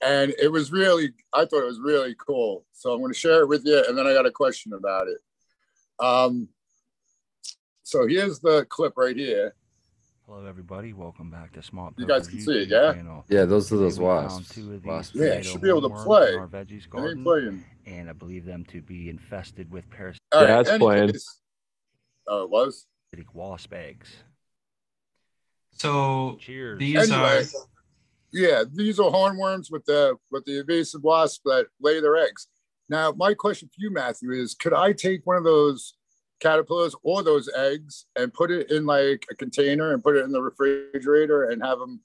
and 0.04 0.34
it 0.42 0.52
was 0.52 0.72
really. 0.72 1.12
I 1.34 1.46
thought 1.46 1.62
it 1.62 1.68
was 1.68 1.80
really 1.80 2.16
cool. 2.16 2.66
So 2.74 2.94
I'm 2.94 3.00
going 3.00 3.14
to 3.14 3.20
share 3.20 3.42
it 3.42 3.48
with 3.48 3.66
you, 3.66 3.84
and 3.88 3.98
then 3.98 4.08
I 4.08 4.14
got 4.14 4.26
a 4.26 4.32
question 4.32 4.74
about 4.74 5.08
it. 5.08 5.20
Um, 6.04 6.50
so 7.92 8.08
here's 8.08 8.40
the 8.40 8.64
clip 8.70 8.94
right 8.96 9.18
here. 9.18 9.54
Hello, 10.26 10.46
everybody. 10.46 10.94
Welcome 10.94 11.30
back 11.30 11.52
to 11.54 11.62
Smart. 11.62 11.94
You 11.98 12.06
guys 12.06 12.22
Poker 12.22 12.32
can 12.38 12.40
see 12.46 12.62
it, 12.62 12.70
yeah? 12.70 12.94
channel. 12.94 13.26
yeah, 13.28 13.44
those 13.44 13.68
are 13.70 13.76
Today 13.76 13.84
those 13.84 14.00
wasps. 14.00 14.50
two 14.56 14.62
of 14.74 14.82
these 14.82 14.88
Wasps. 14.88 15.16
Yeah, 15.16 15.28
potato 15.32 15.50
should 15.50 15.62
be 15.62 15.68
able 15.68 15.82
to 15.82 15.90
hornworms 15.90 16.04
play. 16.06 16.34
in 16.34 16.40
our 16.40 16.48
veggies 16.48 16.72
It 16.72 16.74
ain't 16.76 16.90
garden, 16.92 17.24
playing. 17.26 17.66
and 17.86 18.10
I 18.10 18.14
believe 18.14 18.46
them 18.46 18.64
to 18.72 18.82
be 18.82 19.10
infested 19.10 19.70
with 19.70 19.90
parasitic 19.90 20.22
All 20.32 20.44
Yeah, 20.44 20.62
it's 20.62 20.70
any 20.70 20.80
playing. 20.80 21.12
Oh, 22.30 22.44
it 22.44 22.50
was. 22.50 22.86
wasp 23.34 23.74
eggs. 23.74 24.08
so 25.74 26.38
Cheers. 26.40 26.80
these 26.80 27.12
Anyway, 27.12 27.44
are 27.44 27.44
yeah, 28.32 28.64
these 28.72 29.02
are 29.02 29.12
hornworms 29.12 29.70
with 29.70 29.84
the 29.84 30.16
with 30.32 30.46
the 30.46 30.60
invasive 30.62 31.04
wasp 31.04 31.42
that 31.44 31.66
lay 31.82 32.00
their 32.00 32.16
eggs. 32.16 32.48
Now, 32.88 33.12
my 33.12 33.34
question 33.34 33.68
for 33.68 33.76
you, 33.80 33.92
Matthew, 33.92 34.32
is 34.32 34.54
could 34.54 34.74
I 34.74 34.94
take 34.94 35.26
one 35.26 35.36
of 35.36 35.44
those 35.44 35.96
caterpillars 36.42 36.96
or 37.04 37.24
those 37.24 37.48
eggs 37.56 38.06
and 38.18 38.34
put 38.34 38.52
it 38.52 38.70
in 38.72 38.86
like 38.86 39.26
a 39.32 39.36
container 39.36 39.94
and 39.94 40.04
put 40.04 40.16
it 40.18 40.26
in 40.26 40.32
the 40.32 40.42
refrigerator 40.42 41.44
and 41.50 41.64
have 41.64 41.80
them 41.80 42.02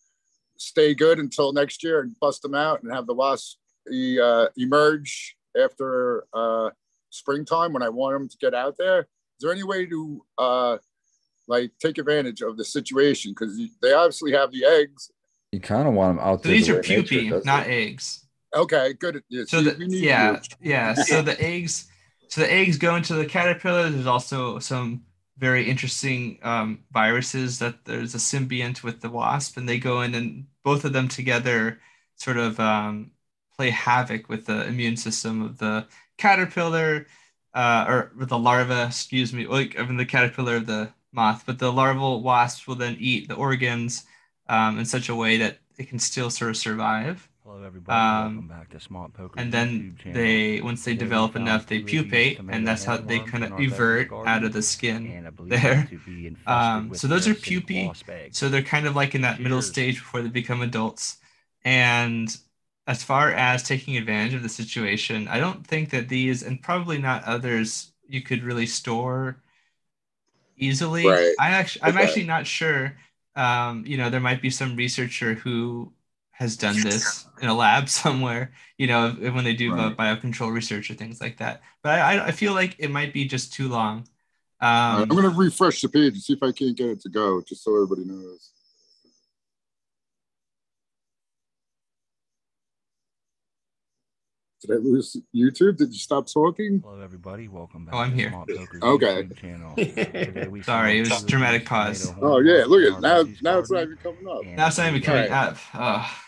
stay 0.59 0.95
good 0.95 1.19
until 1.19 1.53
next 1.53 1.83
year 1.83 2.01
and 2.01 2.15
bust 2.21 2.43
them 2.43 2.55
out 2.55 2.83
and 2.83 2.93
have 2.93 3.07
the 3.07 3.15
wasp 3.15 3.57
e- 3.93 4.21
uh, 4.21 4.47
emerge 4.57 5.37
after 5.61 6.25
uh, 6.33 6.71
springtime 7.11 7.73
when 7.73 7.83
I 7.83 7.89
want 7.89 8.15
them 8.15 8.29
to 8.29 8.37
get 8.39 8.55
out 8.55 8.77
there? 8.79 9.01
Is 9.01 9.07
there 9.41 9.53
any 9.53 9.65
way 9.65 9.87
to 9.87 10.25
uh, 10.39 10.77
like 11.49 11.73
take 11.81 11.99
advantage 11.99 12.43
of 12.43 12.57
the 12.57 12.65
situation 12.65 13.33
because 13.33 13.59
they 13.83 13.93
obviously 13.93 14.33
have 14.33 14.51
the 14.53 14.65
eggs 14.65 15.11
You 15.53 15.61
kind 15.61 15.89
of 15.89 15.95
want 15.95 16.17
them 16.19 16.27
out 16.27 16.43
so 16.43 16.49
there. 16.49 16.57
these 16.57 16.67
the 16.67 16.73
are 16.75 16.77
way 16.77 16.97
nature 16.97 17.21
pupae, 17.21 17.45
not 17.45 17.67
it. 17.67 17.71
eggs. 17.71 18.23
Okay, 18.55 18.93
good. 18.95 19.23
Yeah, 19.29 19.45
So 19.47 19.59
see, 19.63 19.71
the, 19.71 19.77
we 19.79 19.87
need 19.87 20.05
yeah, 20.05 20.41
yeah. 20.61 20.95
So 20.95 21.21
the 21.23 21.39
eggs, 21.43 21.89
so 22.29 22.41
the 22.41 22.53
eggs 22.53 22.79
go 22.79 22.97
into 22.97 23.15
the 23.15 23.27
caterpillar. 23.27 23.89
There's 23.89 24.07
also 24.07 24.59
some 24.59 25.05
very 25.39 25.69
interesting 25.69 26.39
um, 26.43 26.85
viruses 26.93 27.59
that 27.59 27.85
there's 27.85 28.15
a 28.15 28.19
symbiont 28.19 28.83
with 28.83 29.01
the 29.01 29.11
wasp, 29.11 29.57
and 29.57 29.69
they 29.69 29.79
go 29.79 30.03
in 30.03 30.15
and 30.15 30.47
both 30.65 30.85
of 30.85 30.93
them 30.93 31.09
together 31.09 31.81
sort 32.17 32.39
of 32.39 32.59
um, 32.61 33.11
play 33.57 33.71
havoc 33.71 34.29
with 34.29 34.47
the 34.47 34.67
immune 34.67 34.97
system 34.97 35.43
of 35.43 35.59
the 35.59 35.87
caterpillar, 36.19 37.07
uh, 37.55 37.85
or 37.89 38.13
with 38.19 38.31
the 38.31 38.39
larva. 38.39 38.87
Excuse 38.87 39.33
me, 39.33 39.47
like 39.47 39.79
I 39.79 39.85
mean 39.85 39.97
the 39.97 40.07
caterpillar 40.07 40.57
of 40.57 40.67
the 40.67 40.93
moth, 41.13 41.45
but 41.47 41.59
the 41.59 41.73
larval 41.73 42.23
wasps 42.23 42.67
will 42.67 42.75
then 42.77 42.97
eat 42.99 43.29
the 43.29 43.35
organs 43.35 44.05
um, 44.49 44.79
in 44.79 44.85
such 44.85 45.09
a 45.09 45.15
way 45.15 45.37
that 45.39 45.59
it 45.79 45.89
can 45.89 45.99
still 45.99 46.31
sort 46.31 46.51
of 46.51 46.57
survive. 46.57 47.29
Hello, 47.47 47.63
everybody. 47.63 47.97
Um, 47.97 48.35
Welcome 48.35 48.49
back 48.49 48.71
to 48.71 48.81
Smart 48.81 49.13
Poker. 49.13 49.39
and 49.39 49.53
then 49.53 49.97
they 50.05 50.61
once 50.61 50.85
they 50.85 50.95
develop 50.95 51.37
enough 51.37 51.67
they 51.69 51.79
pupate 51.79 52.41
and 52.49 52.67
that's 52.67 52.83
how 52.85 52.97
they 52.97 53.21
kind 53.21 53.45
of 53.45 53.53
evert 53.61 54.11
out 54.27 54.43
of 54.43 54.53
the 54.53 54.63
skin 54.63 55.13
there 55.49 55.89
um, 56.49 56.93
so 56.95 57.07
those 57.07 57.29
are 57.29 57.35
pupae 57.35 57.93
so 58.33 58.49
they're 58.49 58.63
kind 58.63 58.87
of 58.87 58.97
like 58.97 59.15
in 59.15 59.21
that 59.21 59.41
middle 59.41 59.63
stage 59.63 59.99
before 60.01 60.23
they 60.23 60.29
become 60.29 60.61
adults 60.61 61.19
and 61.65 62.37
as 62.89 63.05
far 63.05 63.31
as 63.31 63.63
taking 63.63 63.97
advantage 63.97 64.35
of 64.35 64.43
the 64.43 64.49
situation 64.49 65.29
i 65.29 65.39
don't 65.39 65.65
think 65.65 65.91
that 65.91 66.09
these 66.09 66.43
and 66.43 66.61
probably 66.63 66.99
not 66.99 67.23
others 67.25 67.93
you 68.09 68.23
could 68.23 68.43
really 68.43 68.67
store 68.67 69.37
easily 70.57 71.07
Right. 71.07 71.35
i 71.39 71.51
actually 71.51 71.83
i'm 71.85 71.97
Okay. 71.97 72.05
actually 72.05 72.25
not 72.25 72.47
sure 72.47 72.97
um, 73.37 73.85
you 73.87 73.99
know 73.99 74.11
there 74.11 74.21
might 74.21 74.43
be 74.43 74.51
some 74.51 74.75
researcher 74.77 75.35
who 75.35 75.93
has 76.39 76.57
done 76.57 76.77
this 76.83 77.27
in 77.41 77.49
a 77.49 77.55
lab 77.55 77.89
somewhere, 78.03 78.53
you 78.77 78.87
know, 78.87 79.11
when 79.11 79.43
they 79.45 79.55
do 79.55 79.73
Right. 79.73 79.97
biocontrol 79.97 80.53
research 80.53 80.91
or 80.91 80.95
things 80.95 81.19
like 81.21 81.39
that. 81.39 81.63
But 81.83 81.99
I, 81.99 82.17
I- 82.19 82.27
I 82.27 82.31
feel 82.33 82.53
like 82.53 82.77
it 82.79 82.91
might 82.91 83.13
be 83.15 83.25
just 83.27 83.53
too 83.55 83.69
long. 83.69 84.07
All 84.61 84.69
right, 84.99 85.03
Um, 85.03 85.11
I'm 85.11 85.17
gonna 85.17 85.31
refresh 85.31 85.81
the 85.81 85.89
page 85.89 86.13
and 86.15 86.23
see 86.23 86.33
if 86.35 86.43
I 86.43 86.53
can't 86.53 86.77
get 86.77 86.89
it 86.89 87.01
to 87.03 87.09
go, 87.09 87.43
just 87.43 87.63
so 87.65 87.75
everybody 87.75 88.05
knows. 88.05 88.53
Did 94.63 94.71
I 94.73 94.75
lose 94.77 95.17
YouTube? 95.35 95.77
Did 95.77 95.93
you 95.93 95.99
stop 95.99 96.27
talking? 96.33 96.81
Hello, 96.83 97.01
everybody. 97.01 97.47
Welcome 97.47 97.85
back. 97.85 97.95
Oh, 97.95 97.99
I'm 97.99 98.11
to 98.11 98.17
here. 98.17 98.31
Smart 98.31 98.49
Poker's 98.49 98.83
Okay. 98.83 99.29
Channel. 99.41 99.77
Today 99.77 100.49
we 100.49 100.63
Sorry, 100.63 100.99
it 100.99 101.01
was 101.03 101.21
two 101.23 101.27
dramatic 101.27 101.67
pause. 101.67 102.11
Oh 102.23 102.39
yeah, 102.41 102.65
look 102.67 102.81
in 102.83 102.95
at 102.95 103.01
now. 103.03 103.23
Now 103.43 103.59
it's 103.59 103.71
not 103.71 103.77
garden, 103.77 103.83
even 103.83 103.99
coming 104.03 104.27
up. 104.29 104.43
and 104.47 104.57
now 104.57 104.67
it's 104.69 104.79
not 104.79 104.89
even 104.89 105.03
I 105.03 105.05
coming 105.05 105.33
Alright. 105.33 105.53
up. 105.53 105.59
Oh, 105.75 106.19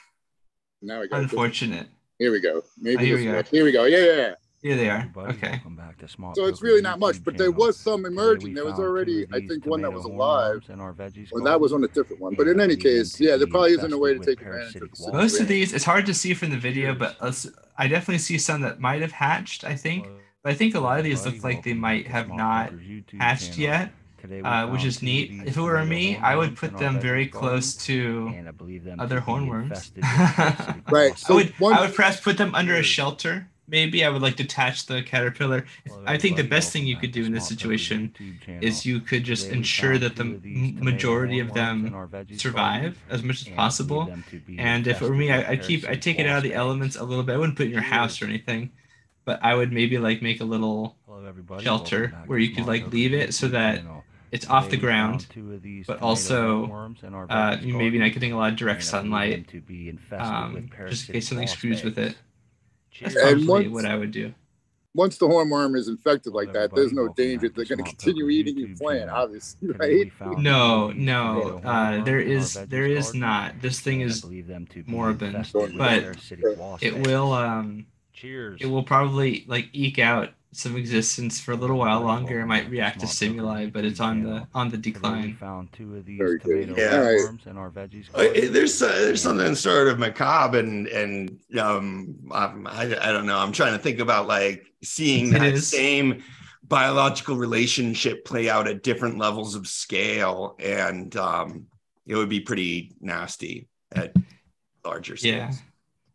Now 0.83 1.03
I 1.03 1.07
got 1.07 1.21
it. 1.21 1.23
unfortunate. 1.25 1.89
Here 2.19 2.33
we 2.33 2.41
go. 2.41 2.63
Maybe 2.79 2.97
Oh, 2.97 3.05
here 3.05 3.17
we 3.17 3.25
go. 3.25 3.43
Here 3.43 3.65
we 3.65 3.73
go. 3.73 3.85
Yeah, 3.85 3.99
yeah, 3.99 4.17
yeah. 4.17 4.35
Here 4.61 4.77
they 4.77 4.91
are. 4.91 5.09
Okay. 5.17 5.51
welcome 5.51 5.77
back 5.77 5.99
to 5.99 6.09
Smart 6.09 6.35
So 6.35 6.47
it's 6.47 6.63
really 6.63 6.83
not 6.83 6.99
much, 6.99 7.23
but 7.23 7.39
there 7.39 7.53
was 7.53 7.77
some 7.77 8.05
emerging. 8.05 8.55
There 8.55 8.65
was 8.65 8.81
already, 8.81 9.25
I 9.33 9.39
think, 9.47 9.65
one 9.67 9.83
that 9.83 9.93
was 9.93 10.05
alive. 10.05 10.55
worms 10.55 10.69
in 10.69 10.81
our 10.81 10.93
veggies 10.93 11.29
Well, 11.31 11.45
that 11.45 11.61
was 11.61 11.73
on 11.73 11.85
a 11.85 11.89
different 11.89 12.21
one. 12.21 12.35
But 12.35 12.49
in 12.49 12.61
any 12.61 12.75
case, 12.75 13.21
yeah, 13.21 13.37
there 13.37 13.47
probably 13.47 13.73
isn't 13.73 13.93
a 13.93 13.99
way 13.99 14.15
to 14.15 14.21
take 14.21 14.41
advantage 14.41 14.75
of 14.83 14.91
the 14.91 15.13
Most 15.13 15.41
of 15.41 15.47
these, 15.47 15.73
it's 15.73 15.85
hard 15.85 16.07
to 16.07 16.15
see 16.15 16.35
from 16.35 16.51
the 16.51 16.59
video, 16.59 16.93
but 16.95 17.17
I 17.77 17.87
definitely 17.87 18.19
see 18.19 18.37
some 18.39 18.63
that 18.63 18.81
might 18.81 19.01
have 19.01 19.13
hatched, 19.13 19.63
I 19.63 19.77
think. 19.77 20.09
But 20.43 20.53
I 20.53 20.55
think 20.57 20.75
a 20.75 20.81
lot 20.81 20.99
of 20.99 21.05
these 21.05 21.25
look 21.25 21.43
like 21.45 21.63
they 21.63 21.75
might 21.75 22.09
have 22.09 22.29
not 22.29 22.73
hatched 23.19 23.59
yet, 23.59 23.93
uh, 24.45 24.67
which 24.69 24.85
is 24.85 25.03
neat. 25.03 25.31
If 25.47 25.57
it 25.57 25.61
were 25.61 25.85
me, 25.85 26.17
I 26.17 26.37
would 26.37 26.57
put 26.57 26.77
them 26.79 27.01
very 27.01 27.27
close 27.27 27.75
to 27.87 28.33
and 28.37 28.49
I 28.49 28.51
believe 28.53 28.85
them 28.85 29.01
other 29.01 29.21
hornworms. 29.21 29.63
infested 29.65 29.97
with 30.05 30.05
parasitic 30.37 30.91
Right, 30.91 31.11
wasps. 31.11 31.31
I 31.31 31.35
would, 31.35 31.49
one- 31.59 31.75
I 31.75 31.81
would 31.83 31.95
perhaps 31.95 32.21
put 32.21 32.37
them 32.39 32.55
under 32.55 32.75
a 32.75 32.83
shelter. 32.83 33.49
Maybe 33.71 34.03
I 34.03 34.09
would 34.09 34.23
like 34.23 34.37
detach 34.37 34.87
the 34.87 35.03
caterpillar. 35.03 35.67
Hello, 35.87 36.03
I 36.07 36.17
think 36.17 36.39
the 36.39 36.43
best 36.43 36.73
thing 36.73 36.87
you 36.87 36.97
could 36.97 37.13
do 37.13 37.27
in 37.27 37.33
this 37.33 37.47
situation 37.47 38.15
is 38.63 38.87
you 38.87 38.99
could 38.99 39.25
just 39.25 39.45
Today 39.49 39.59
ensure 39.59 39.99
that 39.99 40.17
the 40.17 40.25
two 40.25 40.35
of 40.37 40.43
these 40.43 40.57
m- 40.57 40.77
tomato 40.79 40.85
majority 40.91 41.39
of 41.41 41.53
them 41.53 41.87
in 41.87 41.93
our 41.95 42.07
veggies 42.07 42.41
survive 42.41 42.97
as 43.11 43.23
much 43.23 43.43
as 43.43 43.47
and 43.49 43.53
I 43.53 43.57
believe 43.57 43.57
possible. 43.59 44.05
them 44.07 44.25
to 44.31 44.39
be 44.41 44.59
And 44.59 44.87
if 44.87 45.03
it 45.03 45.09
were 45.11 45.15
me, 45.15 45.31
I, 45.31 45.51
I'd 45.51 45.63
keep 45.63 45.81
I 45.81 45.89
parasitic 45.89 46.03
take 46.03 46.19
it 46.19 46.27
out 46.27 46.39
of 46.39 46.45
the 46.45 46.55
elements 46.55 46.97
a 46.97 47.05
little 47.05 47.23
bit. 47.23 47.35
I 47.35 47.37
wouldn't 47.37 47.59
put 47.59 47.65
it 47.65 47.67
in 47.67 47.73
your 47.75 47.83
house 47.83 48.23
or 48.23 48.25
anything, 48.25 48.71
but 49.27 49.39
I 49.45 49.55
would 49.55 49.71
maybe 49.71 49.99
like 49.99 50.23
make 50.23 50.41
a 50.41 50.45
little 50.47 50.97
Hello, 51.07 51.61
shelter 51.61 52.15
where 52.27 52.39
you 52.39 52.55
could, 52.55 52.65
like, 52.67 52.91
leave 52.91 53.13
it 53.13 53.35
so 53.35 53.49
that 53.49 53.81
channel. 53.81 53.98
It's 54.31 54.49
off 54.49 54.65
the 54.71 54.77
Today 54.77 54.87
we 54.87 54.93
found 54.93 55.11
ground, 55.13 55.27
two 55.31 55.53
of 55.55 55.63
these 55.63 55.87
but 55.87 56.01
also, 56.03 56.67
hornworms 56.67 57.03
in 57.05 57.15
our 57.15 57.27
uh, 57.31 57.57
you 57.61 57.75
maybe 57.77 57.99
not 57.99 58.13
getting 58.13 58.33
a 58.33 58.37
lot 58.37 58.51
of 58.53 58.57
direct 58.57 58.83
and 58.83 58.95
I 58.95 59.03
believe 59.03 59.11
them 59.11 59.11
sunlight, 59.11 59.49
to 59.49 59.61
be 59.61 59.89
infested 59.89 60.21
um, 60.21 60.71
just 60.89 61.09
in 61.09 61.13
case 61.15 61.29
something 61.29 61.47
screws 61.49 61.83
with 61.85 61.99
it. 61.99 62.17
That's 63.01 63.15
And 63.15 63.47
probably 63.47 63.69
once- 63.69 63.75
what 63.75 63.85
I 63.87 63.97
would 63.97 64.11
do. 64.11 64.35
Once 64.95 65.19
the 65.19 65.27
hornworm 65.29 65.77
is 65.77 65.87
infected 65.87 66.33
like 66.33 66.53
that, 66.53 66.75
there's 66.75 66.93
no 66.93 67.07
danger 67.09 67.49
they're 67.49 67.65
going 67.67 67.79
to 67.79 67.85
to 67.85 67.91
continue 67.91 68.29
eating 68.31 68.59
your 68.59 68.75
plant, 68.77 69.09
obviously, 69.11 69.69
right? 69.69 70.11
No, 70.21 70.87
two 70.89 70.91
of 70.91 70.97
these 70.97 71.05
no, 71.07 71.41
tomato 71.61 71.69
uh, 71.69 71.91
hornworms 72.01 72.05
there 72.05 72.19
in 72.21 72.27
our 72.29 72.33
is 72.35 72.55
there 72.55 72.67
veggies 72.67 72.97
is 72.97 73.05
garden, 73.05 73.21
not. 73.21 73.61
This 73.61 73.81
thing 73.81 74.01
is 74.01 74.21
believe 74.23 74.47
them 74.49 74.67
to 74.69 74.83
morbid, 74.87 75.37
but 75.77 76.17
it 76.81 77.07
will 77.07 77.33
um 77.33 77.87
Cheers. 78.13 78.61
it 78.61 78.67
will 78.67 78.83
probably 78.83 79.45
like 79.47 79.69
eke 79.73 80.01
out 80.01 80.31
some 80.59 80.77
existence 80.77 81.39
for 81.41 81.53
a 81.53 81.57
little 81.57 81.79
while 81.79 82.01
longer. 82.01 82.41
It 82.41 82.47
might 82.47 82.69
react 82.69 83.01
to 83.01 83.07
stimuli, 83.07 83.67
but 83.67 83.85
it's 83.85 84.01
on 84.01 84.23
the 84.25 84.47
on 84.55 84.69
the 84.69 84.77
Today 84.77 84.91
we 84.91 84.93
decline. 84.93 85.37
found 85.37 85.73
two 85.73 85.97
of 85.97 86.05
these 86.05 86.19
Very 86.19 86.39
good. 86.39 86.67
tomato 86.69 86.81
Yeah. 86.81 87.15
hornworms 87.15 87.47
in 87.47 87.57
our 87.57 87.71
veggies 87.71 88.07
Uh. 88.13 88.51
There's 88.51 88.83
uh, 88.83 88.89
there's 88.89 89.23
something 89.23 89.55
sort 89.55 89.89
of 89.89 89.99
macabre 89.99 90.59
and 90.59 90.89
and 90.89 91.39
um 91.59 92.17
I, 92.33 92.97
I 93.01 93.13
don't 93.13 93.27
know. 93.27 93.39
I'm 93.39 93.53
trying 93.53 93.73
to 93.73 93.79
think 93.79 94.01
about 94.01 94.27
like 94.27 94.67
seeing 94.83 95.31
that 95.39 95.59
same 95.59 96.23
biological 96.65 97.37
relationship 97.37 98.25
play 98.25 98.51
out 98.51 98.67
at 98.69 98.83
different 98.83 99.17
levels 99.17 99.55
of 99.55 99.67
scale, 99.67 100.57
and 100.59 101.17
um, 101.17 101.67
it 102.07 102.15
would 102.17 102.29
be 102.29 102.41
pretty 102.41 102.93
nasty 103.01 103.69
at 103.93 104.13
larger 104.85 105.15
Yeah. 105.21 105.51
scales. 105.51 105.63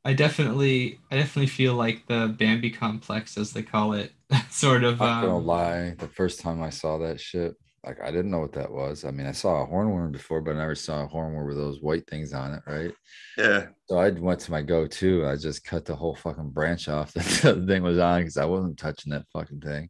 I 0.06 0.12
definitely 0.14 1.00
I 1.10 1.16
definitely 1.16 1.48
feel 1.48 1.76
like 1.76 2.06
the 2.08 2.36
Bambi 2.38 2.70
complex, 2.72 3.38
as 3.38 3.54
they 3.54 3.64
call 3.64 3.94
it, 3.94 4.12
sort 4.50 4.84
of 4.84 5.00
Not 5.00 5.22
gonna 5.22 5.38
um, 5.38 5.46
lie, 5.46 5.96
the 5.98 6.08
first 6.08 6.42
time 6.42 6.62
I 6.62 6.70
saw 6.70 6.98
that 7.00 7.20
shit, 7.20 7.56
like 7.86 8.02
I 8.02 8.12
didn't 8.12 8.32
know 8.32 8.40
what 8.40 8.54
that 8.54 8.72
was. 8.72 9.04
I 9.04 9.12
mean, 9.12 9.28
I 9.28 9.32
saw 9.34 9.64
a 9.64 9.68
hornworm 9.68 10.12
before, 10.12 10.42
but 10.42 10.56
I 10.56 10.60
never 10.60 10.76
saw 10.76 11.04
a 11.04 11.08
hornworm 11.08 11.48
with 11.48 11.58
those 11.58 11.82
white 11.82 12.08
things 12.08 12.34
on 12.34 12.54
it, 12.54 12.62
right? 12.66 12.94
Yeah. 13.38 13.68
So 13.90 13.98
I 13.98 14.10
went 14.12 14.40
to 14.42 14.52
my 14.52 14.62
go-to. 14.62 15.28
I 15.28 15.36
just 15.36 15.66
cut 15.66 15.86
the 15.86 15.96
whole 15.96 16.16
fucking 16.16 16.52
branch 16.52 16.88
off 16.88 17.14
that 17.14 17.26
the 17.26 17.66
thing 17.68 17.84
was 17.84 18.00
on 18.00 18.22
because 18.22 18.38
I 18.38 18.46
wasn't 18.46 18.78
touching 18.78 19.12
that 19.12 19.26
fucking 19.34 19.62
thing, 19.62 19.90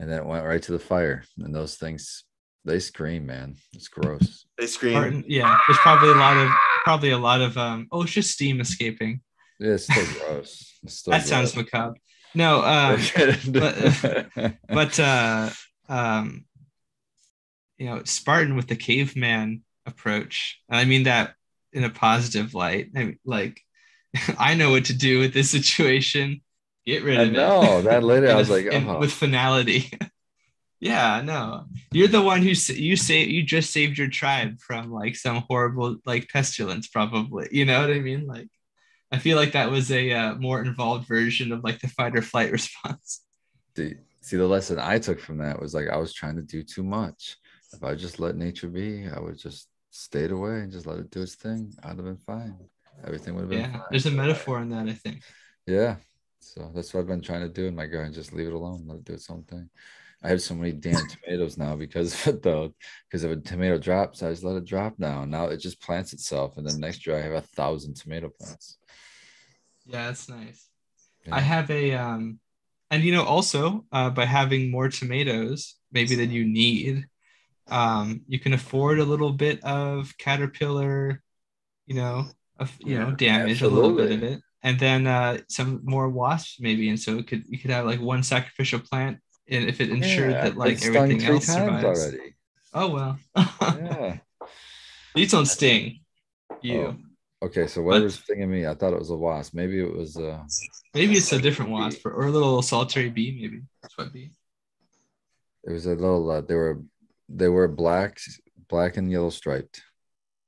and 0.00 0.10
then 0.10 0.18
it 0.18 0.26
went 0.26 0.46
right 0.46 0.62
to 0.62 0.72
the 0.72 0.78
fire. 0.78 1.24
And 1.38 1.54
those 1.54 1.76
things, 1.76 2.24
they 2.64 2.80
scream, 2.80 3.26
man. 3.26 3.56
It's 3.72 3.88
gross. 3.88 4.44
They 4.58 4.66
scream. 4.66 4.94
Martin, 4.94 5.24
yeah, 5.28 5.56
there's 5.68 5.78
probably 5.78 6.08
a 6.08 6.16
lot 6.16 6.36
of 6.36 6.50
probably 6.82 7.10
a 7.10 7.18
lot 7.18 7.40
of 7.40 7.56
um 7.56 7.86
oh 7.92 8.02
it's 8.02 8.10
just 8.10 8.32
steam 8.32 8.60
escaping. 8.60 9.20
Yeah, 9.60 9.74
it's 9.74 9.84
still 9.84 10.04
gross. 10.18 10.80
It's 10.82 10.94
still 10.94 11.12
That 11.12 11.24
sounds 11.24 11.54
macabre. 11.54 11.94
No, 12.34 12.62
um 12.62 13.00
but- 13.52 14.56
but 14.68 15.00
uh 15.00 15.50
um 15.88 16.44
you 17.78 17.86
know 17.86 18.02
spartan 18.04 18.56
with 18.56 18.66
the 18.66 18.76
caveman 18.76 19.62
approach 19.86 20.60
and 20.68 20.78
i 20.78 20.84
mean 20.84 21.04
that 21.04 21.34
in 21.72 21.84
a 21.84 21.90
positive 21.90 22.54
light. 22.54 22.90
I 22.96 23.04
mean, 23.04 23.18
like 23.24 23.60
i 24.38 24.54
know 24.54 24.70
what 24.70 24.86
to 24.86 24.94
do 24.94 25.20
with 25.20 25.32
this 25.34 25.50
situation. 25.50 26.42
Get 26.86 27.04
rid 27.04 27.18
I 27.18 27.22
of 27.22 27.28
it. 27.28 27.32
No, 27.32 27.82
that 27.82 28.02
later. 28.02 28.30
I 28.30 28.34
was 28.34 28.48
like, 28.48 28.66
oh, 28.72 28.98
with 28.98 29.12
finality. 29.12 29.90
Yeah 30.80 31.22
no 31.24 31.64
you're 31.90 32.08
the 32.08 32.22
one 32.22 32.40
who 32.42 32.50
you 32.50 32.96
say 32.96 33.24
you 33.24 33.42
just 33.42 33.72
saved 33.72 33.98
your 33.98 34.08
tribe 34.08 34.60
from 34.60 34.92
like 34.92 35.16
some 35.16 35.44
horrible 35.48 35.96
like 36.06 36.28
pestilence 36.28 36.86
probably. 36.88 37.48
You 37.50 37.64
know 37.64 37.80
what 37.80 37.90
i 37.90 37.98
mean? 37.98 38.26
Like 38.26 38.48
i 39.12 39.18
feel 39.18 39.36
like 39.36 39.52
that 39.52 39.70
was 39.70 39.90
a 39.90 40.12
uh, 40.12 40.34
more 40.36 40.62
involved 40.62 41.06
version 41.06 41.52
of 41.52 41.64
like 41.64 41.80
the 41.80 41.88
fight 41.88 42.16
or 42.16 42.22
flight 42.22 42.52
response 42.58 43.22
see, 43.78 43.94
see, 44.20 44.36
the 44.36 44.46
lesson 44.46 44.78
I 44.78 44.98
took 44.98 45.20
from 45.20 45.38
that 45.38 45.60
was 45.60 45.74
like 45.74 45.88
I 45.88 45.96
was 45.96 46.12
trying 46.12 46.36
to 46.36 46.42
do 46.42 46.62
too 46.62 46.82
much. 46.82 47.36
If 47.72 47.82
I 47.84 47.94
just 47.94 48.18
let 48.18 48.36
nature 48.36 48.68
be, 48.68 49.06
I 49.06 49.20
would 49.20 49.38
just 49.38 49.68
stayed 49.90 50.32
away 50.32 50.60
and 50.60 50.72
just 50.72 50.86
let 50.86 50.98
it 50.98 51.10
do 51.10 51.22
its 51.22 51.36
thing. 51.36 51.72
I'd 51.82 51.96
have 51.96 52.04
been 52.04 52.16
fine. 52.26 52.56
Everything 53.04 53.34
would 53.34 53.42
have 53.42 53.50
been 53.50 53.60
yeah 53.60 53.72
fine. 53.72 53.82
there's 53.90 54.06
a 54.06 54.10
metaphor 54.10 54.60
in 54.60 54.70
that 54.70 54.88
i 54.88 54.92
think 54.92 55.22
Yeah. 55.66 55.96
So 56.40 56.70
that's 56.74 56.94
what 56.94 57.00
I've 57.00 57.06
been 57.06 57.20
trying 57.20 57.42
to 57.42 57.48
do 57.48 57.66
in 57.66 57.74
my 57.74 57.86
garden. 57.86 58.12
Just 58.12 58.32
leave 58.32 58.46
it 58.46 58.52
alone, 58.52 58.84
let 58.86 58.98
it 58.98 59.04
do 59.04 59.12
its 59.12 59.28
own 59.30 59.42
thing. 59.44 59.68
I 60.22 60.28
have 60.28 60.42
so 60.42 60.54
many 60.54 60.72
damn 60.72 61.06
tomatoes 61.24 61.58
now 61.58 61.76
because 61.76 62.14
of 62.14 62.34
it 62.34 62.42
though. 62.42 62.74
Because 63.06 63.24
if 63.24 63.30
a 63.30 63.36
tomato 63.36 63.78
drops, 63.78 64.22
I 64.22 64.30
just 64.30 64.44
let 64.44 64.56
it 64.56 64.64
drop 64.64 64.94
now. 64.98 65.24
Now 65.24 65.46
it 65.46 65.58
just 65.58 65.80
plants 65.80 66.12
itself. 66.12 66.56
And 66.56 66.66
then 66.66 66.80
next 66.80 67.06
year 67.06 67.16
I 67.16 67.22
have 67.22 67.32
a 67.32 67.42
thousand 67.42 67.94
tomato 67.96 68.30
plants. 68.40 68.78
Yeah, 69.88 70.06
that's 70.06 70.28
nice. 70.28 70.68
Yeah. 71.26 71.34
I 71.36 71.40
have 71.40 71.70
a 71.70 71.94
um 71.94 72.38
and 72.90 73.02
you 73.02 73.12
know 73.12 73.24
also 73.24 73.84
uh 73.92 74.10
by 74.10 74.24
having 74.24 74.70
more 74.70 74.88
tomatoes 74.88 75.74
maybe 75.92 76.14
than 76.14 76.30
you 76.30 76.44
need, 76.44 77.06
um 77.68 78.22
you 78.28 78.38
can 78.38 78.52
afford 78.52 78.98
a 78.98 79.04
little 79.04 79.32
bit 79.32 79.62
of 79.64 80.16
caterpillar, 80.18 81.22
you 81.86 81.96
know, 81.96 82.26
of 82.58 82.72
you 82.80 82.98
know, 82.98 83.10
Yeah, 83.10 83.16
damage, 83.16 83.62
a 83.62 83.68
little 83.68 83.96
bit 83.96 84.12
of 84.12 84.22
it. 84.22 84.40
and 84.62 84.78
then 84.78 85.06
uh, 85.06 85.38
some 85.48 85.80
more 85.84 86.08
wasps 86.08 86.58
maybe, 86.60 86.88
and 86.88 86.98
so 87.00 87.18
it 87.18 87.26
could 87.28 87.44
you 87.48 87.58
could 87.58 87.70
have 87.70 87.86
like 87.86 88.00
one 88.00 88.22
sacrificial 88.22 88.80
plant, 88.80 89.18
and 89.48 89.68
if 89.68 89.80
it 89.80 89.90
ensured 89.90 90.32
Yeah, 90.32 90.42
that 90.44 90.56
like 90.56 90.82
everything 90.84 91.24
else 91.24 91.46
survives. 91.46 91.84
already. 91.84 92.34
Oh 92.74 92.88
well. 92.90 93.18
Yeah. 93.60 94.18
These 95.14 95.32
don't 95.32 95.46
sting. 95.46 96.00
You. 96.62 96.80
Oh, 96.82 96.96
okay, 97.42 97.66
so 97.66 97.82
whatever's 97.82 98.18
stinging 98.18 98.50
me, 98.50 98.66
I 98.66 98.74
thought 98.74 98.92
it 98.92 98.98
was 98.98 99.10
a 99.10 99.16
wasp. 99.16 99.54
Maybe 99.54 99.80
it 99.80 99.92
was 99.92 100.16
uh 100.16 100.42
Maybe 100.94 101.14
it's 101.14 101.32
a 101.32 101.40
different 101.40 101.70
wasp 101.70 102.04
or, 102.06 102.12
or 102.12 102.26
a 102.26 102.30
little 102.30 102.62
solitary 102.62 103.10
bee. 103.10 103.38
Maybe 103.40 103.62
sweat 103.90 104.12
bee. 104.12 104.30
it 105.64 105.72
was 105.72 105.86
a 105.86 105.90
little 105.94 106.30
uh, 106.30 106.40
they 106.40 106.54
were 106.54 106.80
they 107.28 107.48
were 107.48 107.68
black 107.68 108.18
black 108.68 108.96
and 108.96 109.10
yellow 109.10 109.30
striped. 109.30 109.82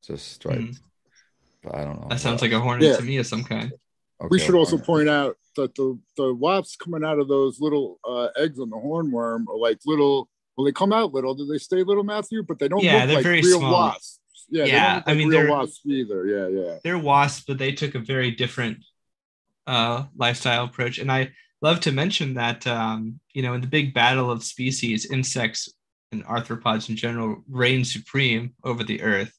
Just 0.06 0.32
striped. 0.32 0.62
Mhm. 0.62 0.78
But 1.62 1.74
I 1.74 1.84
don't 1.84 2.00
know. 2.00 2.08
That 2.08 2.20
sounds 2.20 2.40
like 2.40 2.52
a 2.52 2.60
hornet 2.60 2.88
Yeah. 2.88 2.96
to 2.96 3.02
me 3.02 3.18
of 3.18 3.26
some 3.26 3.44
kind. 3.44 3.72
we 4.30 4.38
should 4.38 4.54
also 4.54 4.78
point 4.78 5.08
out 5.08 5.36
that 5.56 5.74
the 5.74 5.98
the 6.16 6.32
wasps 6.34 6.76
coming 6.76 7.04
out 7.04 7.18
of 7.18 7.28
those 7.28 7.60
little 7.60 7.98
uh, 8.08 8.28
eggs 8.36 8.58
on 8.58 8.70
the 8.70 8.76
hornworm 8.76 9.46
are 9.48 9.58
like 9.58 9.78
little. 9.86 10.28
Well, 10.56 10.64
they 10.64 10.72
come 10.72 10.92
out 10.92 11.12
little. 11.14 11.34
Do 11.34 11.46
they 11.46 11.58
stay 11.58 11.82
little, 11.82 12.02
Matthew? 12.04 12.42
But 12.42 12.58
they 12.58 12.68
don't 12.68 12.82
Yeah, 12.82 12.98
look 13.00 13.06
they're 13.06 13.16
like 13.16 13.22
very 13.24 13.40
real 13.42 13.58
small. 13.60 13.72
wasps. 13.72 14.19
Yeah, 14.50 14.64
Yeah, 14.64 15.02
I 15.06 15.14
mean, 15.14 15.30
they're- 15.30 15.50
wasps 15.50 15.82
either. 15.86 16.26
Yeah, 16.26 16.48
yeah. 16.48 16.78
they're 16.82 16.98
wasps, 16.98 17.44
but 17.46 17.58
they 17.58 17.72
took 17.72 17.94
a 17.94 18.00
very 18.00 18.30
different 18.30 18.78
uh, 19.66 20.04
lifestyle 20.16 20.64
approach. 20.64 20.98
And 20.98 21.10
I 21.10 21.30
love 21.62 21.80
to 21.80 21.92
mention 21.92 22.34
that 22.34 22.66
um, 22.66 23.20
you 23.32 23.42
know 23.42 23.54
in 23.54 23.60
the 23.60 23.66
big 23.66 23.94
battle 23.94 24.30
of 24.30 24.42
species, 24.42 25.10
insects 25.10 25.72
and 26.12 26.24
arthropods 26.26 26.88
in 26.88 26.96
general 26.96 27.44
reign 27.48 27.84
supreme 27.84 28.54
over 28.64 28.82
the 28.82 29.02
earth. 29.02 29.32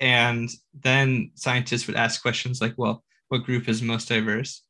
And 0.00 0.48
then 0.80 1.30
scientists 1.34 1.86
would 1.86 1.96
ask 1.96 2.22
questions 2.22 2.60
like, 2.60 2.74
"Well, 2.76 3.04
what 3.28 3.44
group 3.44 3.68
is 3.68 3.82
most 3.82 4.08
diverse?" 4.08 4.62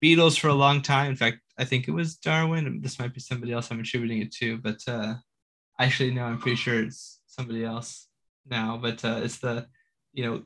Beetles 0.00 0.36
for 0.38 0.48
a 0.48 0.54
long 0.54 0.80
time. 0.82 1.10
In 1.10 1.16
fact, 1.16 1.38
I 1.58 1.64
think 1.64 1.88
it 1.88 1.92
was 1.92 2.16
Darwin. 2.16 2.80
This 2.80 2.98
might 2.98 3.12
be 3.14 3.20
somebody 3.20 3.52
else 3.52 3.70
I'm 3.70 3.80
attributing 3.80 4.22
it 4.22 4.32
to, 4.36 4.58
but 4.58 4.80
uh, 4.86 5.14
actually, 5.78 6.12
no, 6.12 6.24
I'm 6.24 6.38
pretty 6.38 6.56
sure 6.56 6.82
it's 6.84 7.20
somebody 7.26 7.64
else 7.64 8.07
now. 8.50 8.78
But 8.80 9.04
uh, 9.04 9.20
it's 9.22 9.38
the 9.38 9.66
you 10.12 10.24
know 10.24 10.42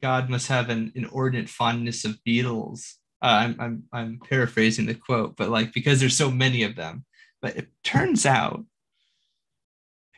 God 0.00 0.30
must 0.30 0.48
have 0.48 0.68
an 0.70 0.92
inordinate 0.94 1.48
fondness 1.48 2.04
of 2.04 2.22
beetles. 2.24 2.96
Uh, 3.22 3.26
I'm, 3.26 3.56
I'm, 3.60 3.82
I'm 3.92 4.20
paraphrasing 4.26 4.86
the 4.86 4.94
quote, 4.94 5.36
but 5.36 5.50
like 5.50 5.72
because 5.72 6.00
there's 6.00 6.16
so 6.16 6.30
many 6.30 6.62
of 6.62 6.76
them. 6.76 7.04
But 7.42 7.56
it 7.56 7.68
turns 7.84 8.26
out 8.26 8.64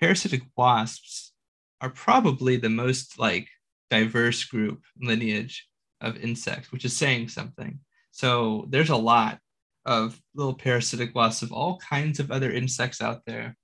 parasitic 0.00 0.42
wasps 0.56 1.32
are 1.80 1.90
probably 1.90 2.56
the 2.56 2.68
most 2.68 3.18
like 3.18 3.48
diverse 3.90 4.44
group 4.44 4.82
lineage 5.00 5.68
of 6.00 6.16
insects, 6.16 6.72
which 6.72 6.84
is 6.84 6.96
saying 6.96 7.28
something. 7.28 7.78
So 8.10 8.66
there's 8.68 8.90
a 8.90 8.96
lot 8.96 9.38
of 9.84 10.20
little 10.34 10.54
parasitic 10.54 11.14
wasps 11.14 11.42
of 11.42 11.52
all 11.52 11.78
kinds 11.78 12.20
of 12.20 12.30
other 12.30 12.50
insects 12.50 13.00
out 13.00 13.22
there. 13.26 13.56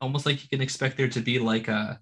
Almost 0.00 0.26
like 0.26 0.42
you 0.42 0.48
can 0.48 0.60
expect 0.60 0.96
there 0.96 1.08
to 1.08 1.20
be 1.20 1.38
like 1.38 1.68
a, 1.68 2.00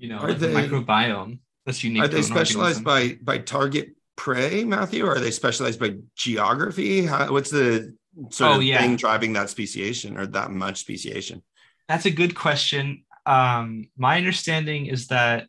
you 0.00 0.08
know, 0.08 0.18
Are 0.18 0.28
like 0.30 0.38
they- 0.38 0.52
a 0.52 0.68
microbiome 0.68 1.38
that's 1.66 1.84
unique. 1.84 2.02
Are 2.02 2.08
they 2.08 2.22
specialized 2.22 2.84
organism. 2.86 3.18
by 3.24 3.36
by 3.36 3.38
target 3.38 3.94
prey, 4.16 4.64
Matthew, 4.64 5.04
or 5.06 5.12
are 5.16 5.20
they 5.20 5.30
specialized 5.30 5.78
by 5.78 5.90
geography? 6.16 7.06
How, 7.06 7.30
what's 7.32 7.50
the 7.50 7.94
sort 8.30 8.50
Oh, 8.50 8.56
of 8.56 8.62
yeah. 8.62 8.78
thing 8.80 8.96
driving 8.96 9.32
that 9.34 9.50
speciation 9.50 10.18
or 10.18 10.26
that 10.26 10.50
much 10.50 10.78
speciation? 10.80 11.42
That's 11.88 12.06
a 12.06 12.10
good 12.10 12.34
question. 12.34 13.04
Um, 13.26 13.90
my 13.96 14.16
understanding 14.16 14.86
is 14.86 15.06
that, 15.08 15.48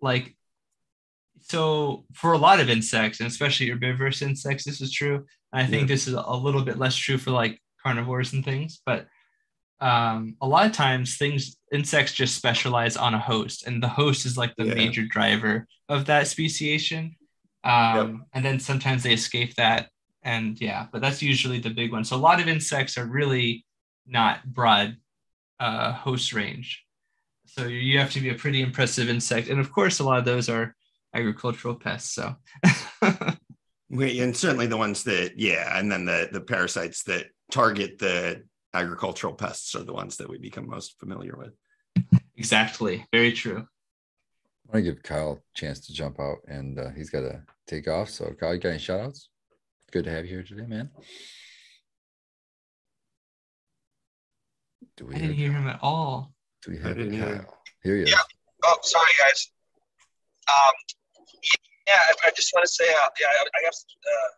like, 0.00 0.36
so 1.42 2.04
for 2.14 2.32
a 2.32 2.38
lot 2.38 2.60
of 2.60 2.70
insects, 2.70 3.20
and 3.20 3.26
especially 3.26 3.68
herbivorous 3.70 4.22
insects, 4.22 4.64
this 4.64 4.80
is 4.80 4.92
true. 4.92 5.26
And 5.52 5.62
I 5.62 5.66
think 5.66 5.82
Yeah. 5.82 5.94
this 5.94 6.06
is 6.08 6.14
a 6.14 6.36
little 6.46 6.62
bit 6.62 6.78
less 6.78 6.96
true 6.96 7.18
for 7.18 7.30
like 7.30 7.60
carnivores 7.82 8.32
and 8.32 8.44
things, 8.44 8.80
but 8.86 9.06
um, 9.80 10.36
a 10.40 10.46
lot 10.46 10.66
of 10.66 10.72
times 10.72 11.16
things 11.16 11.56
insects 11.72 12.12
just 12.12 12.36
specialize 12.36 12.96
on 12.96 13.14
a 13.14 13.18
host, 13.18 13.66
and 13.66 13.82
the 13.82 13.88
host 13.88 14.26
is 14.26 14.36
like 14.36 14.54
the 14.56 14.64
Yeah. 14.66 14.74
major 14.74 15.04
driver 15.06 15.66
of 15.88 16.06
that 16.06 16.26
speciation. 16.26 17.16
Um, 17.64 18.24
And 18.32 18.44
then 18.44 18.58
sometimes 18.60 19.02
they 19.02 19.12
escape 19.12 19.54
that, 19.56 19.90
and 20.22 20.60
yeah, 20.60 20.86
but 20.92 21.00
that's 21.02 21.22
usually 21.22 21.58
the 21.60 21.70
big 21.70 21.92
one. 21.92 22.04
So 22.04 22.16
a 22.16 22.18
lot 22.28 22.40
of 22.40 22.48
insects 22.48 22.96
are 22.98 23.06
really 23.06 23.64
not 24.06 24.44
broad 24.52 24.96
uh, 25.60 25.92
host 25.92 26.32
range. 26.32 26.84
So 27.46 27.66
you 27.66 27.98
have 27.98 28.12
to 28.12 28.20
be 28.20 28.30
a 28.30 28.34
pretty 28.34 28.62
impressive 28.62 29.08
insect, 29.08 29.48
and 29.48 29.60
of 29.60 29.72
course, 29.72 29.98
a 30.00 30.04
lot 30.04 30.18
of 30.18 30.24
those 30.24 30.48
are 30.48 30.74
agricultural 31.14 31.74
pests. 31.74 32.14
So 32.14 32.36
and 33.90 34.36
certainly 34.36 34.66
the 34.66 34.76
ones 34.76 35.04
that, 35.04 35.38
yeah, 35.38 35.78
and 35.78 35.90
then 35.90 36.04
the 36.04 36.28
the 36.32 36.40
parasites 36.40 37.02
that 37.04 37.26
target 37.50 37.98
the 37.98 38.44
agricultural 38.74 39.34
pests 39.34 39.74
are 39.74 39.82
the 39.84 39.92
ones 39.92 40.16
that 40.18 40.28
we 40.28 40.38
become 40.38 40.68
most 40.68 40.98
familiar 40.98 41.36
with. 41.36 41.54
exactly, 42.36 43.06
very 43.12 43.32
true. 43.32 43.58
I 44.68 44.76
want 44.76 44.84
to 44.84 44.92
give 44.92 45.02
Kyle 45.02 45.32
a 45.32 45.58
chance 45.58 45.80
to 45.86 45.92
jump 45.92 46.20
out 46.20 46.38
and 46.46 46.78
uh, 46.78 46.90
he's 46.90 47.10
got 47.10 47.22
to 47.22 47.42
take 47.66 47.88
off. 47.88 48.08
So, 48.10 48.32
Kyle, 48.38 48.54
you 48.54 48.60
got 48.60 48.68
any 48.70 48.78
shout 48.78 49.00
outs? 49.00 49.28
Good 49.90 50.04
to 50.04 50.10
have 50.10 50.24
you 50.24 50.30
here 50.36 50.42
today, 50.44 50.66
man. 50.66 50.90
Do 54.96 55.06
we 55.06 55.14
I 55.14 55.18
didn't 55.18 55.34
hear 55.36 55.52
him 55.52 55.66
at 55.66 55.80
all. 55.82 56.32
Do 56.62 56.72
we 56.72 56.78
I 56.78 56.88
have 56.88 56.96
didn't 56.96 57.18
Kyle? 57.18 57.28
either. 57.28 57.46
Here 57.82 57.96
he 57.96 58.02
is. 58.02 58.10
Yeah. 58.10 58.18
Oh, 58.64 58.76
sorry, 58.82 59.10
guys. 59.18 59.50
Um, 60.48 60.72
yeah, 61.88 61.94
I, 61.96 62.28
I 62.28 62.30
just 62.36 62.52
want 62.54 62.64
to 62.66 62.72
say, 62.72 62.84
uh, 62.88 63.08
yeah, 63.18 63.26
I, 63.26 63.42
I 63.42 63.60
have, 63.64 63.74
uh, 63.74 64.30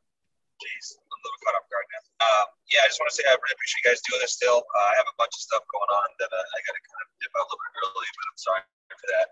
geez, 0.60 0.96
I'm 0.96 1.01
a 1.01 1.01
little 1.22 1.40
caught 1.46 1.56
off 1.56 1.66
guard 1.70 1.86
now. 1.94 2.02
Um, 2.22 2.46
yeah, 2.70 2.82
I 2.82 2.86
just 2.90 2.98
want 2.98 3.10
to 3.10 3.16
say 3.16 3.24
I 3.26 3.34
really 3.34 3.54
appreciate 3.54 3.80
you 3.82 3.86
guys 3.88 4.00
doing 4.06 4.22
this 4.22 4.34
still. 4.34 4.60
Uh, 4.62 4.88
I 4.90 4.94
have 4.98 5.08
a 5.08 5.16
bunch 5.18 5.34
of 5.34 5.42
stuff 5.42 5.62
going 5.70 5.90
on 5.90 6.08
that 6.18 6.30
uh, 6.30 6.46
I 6.54 6.58
got 6.66 6.74
to 6.74 6.82
kind 6.82 7.02
of 7.02 7.08
dip 7.22 7.32
out 7.38 7.44
a 7.44 7.48
little 7.50 7.62
bit 7.62 7.72
early, 7.86 8.08
but 8.10 8.24
I'm 8.26 8.40
sorry 8.40 8.62
for 8.90 9.08
that. 9.14 9.28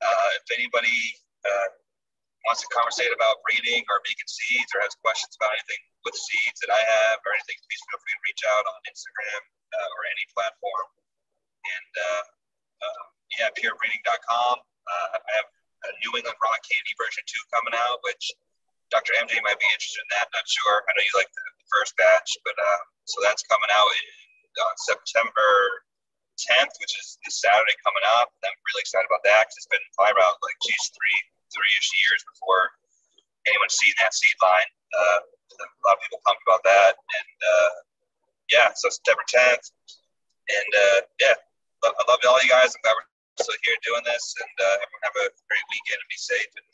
Uh, 0.00 0.28
if 0.40 0.46
anybody 0.54 0.98
uh, 1.46 1.68
wants 2.48 2.64
to 2.64 2.68
conversate 2.72 3.12
about 3.12 3.42
breeding 3.44 3.84
or 3.92 4.00
vegan 4.02 4.30
seeds 4.30 4.70
or 4.74 4.80
has 4.80 4.96
questions 5.04 5.36
about 5.36 5.52
anything 5.54 5.80
with 6.08 6.16
seeds 6.16 6.58
that 6.64 6.72
I 6.72 6.80
have 6.80 7.20
or 7.22 7.30
anything, 7.36 7.58
please 7.68 7.82
feel 7.84 8.00
free 8.00 8.14
to 8.16 8.22
reach 8.26 8.42
out 8.48 8.64
on 8.64 8.78
Instagram 8.88 9.42
uh, 9.76 9.88
or 9.96 10.00
any 10.08 10.24
platform. 10.32 10.86
And 11.60 11.92
uh, 11.94 12.24
um, 12.80 13.04
yeah, 13.36 13.48
purebreeding.com. 13.54 14.56
I 14.90 15.32
have 15.38 15.48
a 15.86 15.90
New 16.02 16.12
England 16.18 16.34
Rock 16.42 16.60
candy 16.66 16.94
version 16.98 17.22
two 17.30 17.42
coming 17.54 17.76
out, 17.78 18.02
which 18.02 18.32
Dr. 18.90 19.14
MJ 19.22 19.38
might 19.46 19.58
be 19.58 19.70
interested 19.70 20.02
in 20.02 20.10
that. 20.18 20.26
Not 20.34 20.46
sure. 20.46 20.82
I 20.86 20.90
know 20.94 21.02
you 21.06 21.14
like 21.14 21.30
the 21.30 21.46
first 21.70 21.94
batch, 21.94 22.34
but 22.42 22.54
uh, 22.58 22.82
so 23.06 23.22
that's 23.22 23.46
coming 23.46 23.70
out 23.70 23.90
in 23.90 24.06
uh, 24.58 24.74
September 24.82 25.50
10th, 26.38 26.74
which 26.82 26.94
is 26.98 27.18
this 27.22 27.38
Saturday 27.38 27.76
coming 27.86 28.02
up. 28.18 28.34
I'm 28.42 28.58
really 28.72 28.82
excited 28.82 29.06
about 29.06 29.22
that 29.28 29.46
because 29.46 29.56
it's 29.62 29.70
been 29.70 29.86
five 29.94 30.16
out 30.18 30.42
like 30.42 30.58
geez 30.64 30.90
three 30.90 31.18
three 31.54 31.72
ish 31.78 31.90
years 32.02 32.22
before 32.34 32.70
anyone's 33.46 33.76
seen 33.78 33.94
that 34.02 34.14
seed 34.14 34.38
line. 34.42 34.70
Uh, 34.94 35.18
a 35.22 35.82
lot 35.86 35.98
of 35.98 36.02
people 36.02 36.22
pumped 36.24 36.42
about 36.46 36.62
that, 36.64 36.96
and 36.96 37.36
uh, 37.42 37.70
yeah, 38.48 38.68
so 38.74 38.88
September 38.88 39.22
10th, 39.28 39.66
and 40.48 40.70
uh, 40.72 40.98
yeah, 41.20 41.36
I 41.84 42.02
love 42.08 42.22
all 42.24 42.40
you 42.40 42.48
guys. 42.48 42.72
I'm 42.72 42.82
glad 42.82 42.96
we're 42.96 43.10
still 43.44 43.60
here 43.62 43.76
doing 43.84 44.04
this, 44.08 44.24
and 44.40 44.54
uh, 44.56 44.76
everyone 44.80 45.04
have 45.04 45.18
a 45.20 45.28
great 45.46 45.66
weekend 45.68 46.00
and 46.00 46.10
be 46.10 46.20
safe 46.20 46.50
and 46.56 46.68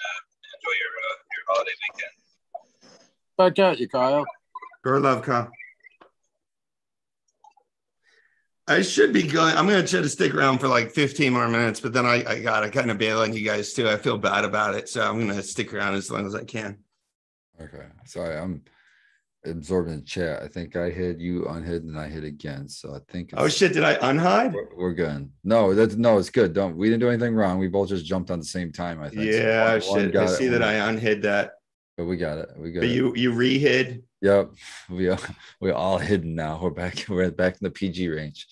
enjoy 0.54 0.76
your 0.82 0.94
uh, 1.02 1.16
your 1.32 1.44
holiday 1.48 1.76
weekend. 1.82 2.14
Back 3.36 3.58
at 3.58 3.80
you, 3.80 3.88
Kyle. 3.88 4.24
Your 4.84 5.00
love, 5.00 5.22
Kyle. 5.22 5.50
I 8.68 8.82
should 8.82 9.12
be 9.12 9.22
going. 9.22 9.56
I'm 9.56 9.66
going 9.68 9.84
to 9.84 9.88
try 9.88 10.00
to 10.00 10.08
stick 10.08 10.34
around 10.34 10.58
for 10.58 10.66
like 10.66 10.90
15 10.90 11.32
more 11.32 11.48
minutes, 11.48 11.78
but 11.78 11.92
then 11.92 12.04
I, 12.04 12.24
I 12.28 12.40
got 12.40 12.60
to 12.60 12.70
kind 12.70 12.90
of 12.90 12.98
bail 12.98 13.20
on 13.20 13.32
you 13.32 13.44
guys 13.44 13.72
too. 13.72 13.88
I 13.88 13.96
feel 13.96 14.18
bad 14.18 14.44
about 14.44 14.74
it. 14.74 14.88
So 14.88 15.02
I'm 15.02 15.24
going 15.24 15.36
to 15.36 15.42
stick 15.42 15.72
around 15.72 15.94
as 15.94 16.10
long 16.10 16.26
as 16.26 16.34
I 16.34 16.42
can. 16.42 16.78
Okay. 17.60 17.86
Sorry, 18.04 18.36
I'm 18.36 18.62
absorbing 19.46 19.96
the 19.96 20.02
chat. 20.02 20.42
I 20.42 20.48
think 20.48 20.76
I 20.76 20.90
hit 20.90 21.18
you 21.18 21.46
unhid 21.46 21.84
and 21.84 21.98
I 21.98 22.08
hit 22.08 22.24
again. 22.24 22.68
So 22.68 22.94
I 22.94 22.98
think 23.12 23.30
Oh, 23.36 23.48
shit. 23.48 23.72
Did 23.72 23.84
I 23.84 23.94
unhide? 23.96 24.52
We're, 24.52 24.68
we're 24.76 24.92
good. 24.94 25.30
No, 25.44 25.74
that's 25.74 25.96
no, 25.96 26.18
it's 26.18 26.30
good. 26.30 26.52
Don't 26.52 26.76
we 26.76 26.88
didn't 26.88 27.00
do 27.00 27.08
anything 27.08 27.34
wrong. 27.34 27.58
We 27.58 27.68
both 27.68 27.88
just 27.88 28.04
jumped 28.04 28.30
on 28.30 28.38
the 28.38 28.44
same 28.44 28.72
time. 28.72 29.00
I 29.02 29.08
think. 29.08 29.22
Yeah, 29.30 29.64
one- 29.64 29.80
one 29.80 30.00
shit. 30.00 30.08
I 30.08 30.12
got 30.12 30.24
it, 30.30 30.36
see 30.36 30.48
that 30.48 30.60
one- 30.60 30.68
I 30.68 30.74
unhid 30.88 31.22
that. 31.22 31.52
But 31.96 32.04
we 32.04 32.16
got 32.18 32.36
it. 32.38 32.50
We 32.56 32.72
got 32.72 32.80
But 32.80 32.90
it. 32.90 32.92
you 32.94 33.14
you 33.16 33.32
rehid. 33.32 34.02
Yep. 34.20 34.50
We 34.90 35.08
are 35.08 35.18
we 35.60 35.70
all 35.70 35.96
hidden 35.98 36.34
now. 36.34 36.58
We're 36.62 36.70
back. 36.70 37.04
We're 37.08 37.30
back 37.30 37.54
in 37.54 37.58
the 37.62 37.70
PG 37.70 38.08
range. 38.08 38.46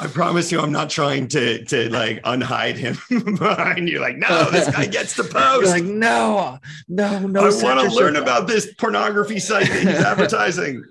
I 0.00 0.06
promise 0.06 0.50
you, 0.50 0.60
I'm 0.60 0.72
not 0.72 0.88
trying 0.88 1.28
to 1.28 1.62
to 1.66 1.90
like 1.90 2.22
unhide 2.22 2.76
him 2.76 2.96
behind 3.38 3.88
you. 3.88 4.00
Like, 4.00 4.16
no, 4.16 4.50
this 4.50 4.70
guy 4.70 4.86
gets 4.86 5.14
the 5.14 5.24
post. 5.24 5.66
like 5.70 5.84
no, 5.84 6.58
no, 6.88 7.18
no. 7.26 7.40
I 7.40 7.62
want 7.62 7.80
to 7.88 7.94
learn 7.94 8.16
about 8.16 8.46
this 8.46 8.72
pornography 8.74 9.40
site 9.40 9.68
that 9.68 9.80
he's 9.80 9.88
advertising. 10.04 10.82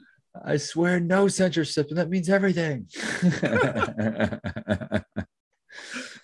I 0.44 0.58
swear, 0.58 1.00
no 1.00 1.28
censorship, 1.30 1.88
and 1.90 1.98
that 1.98 2.10
means 2.10 2.30
everything. 2.30 2.88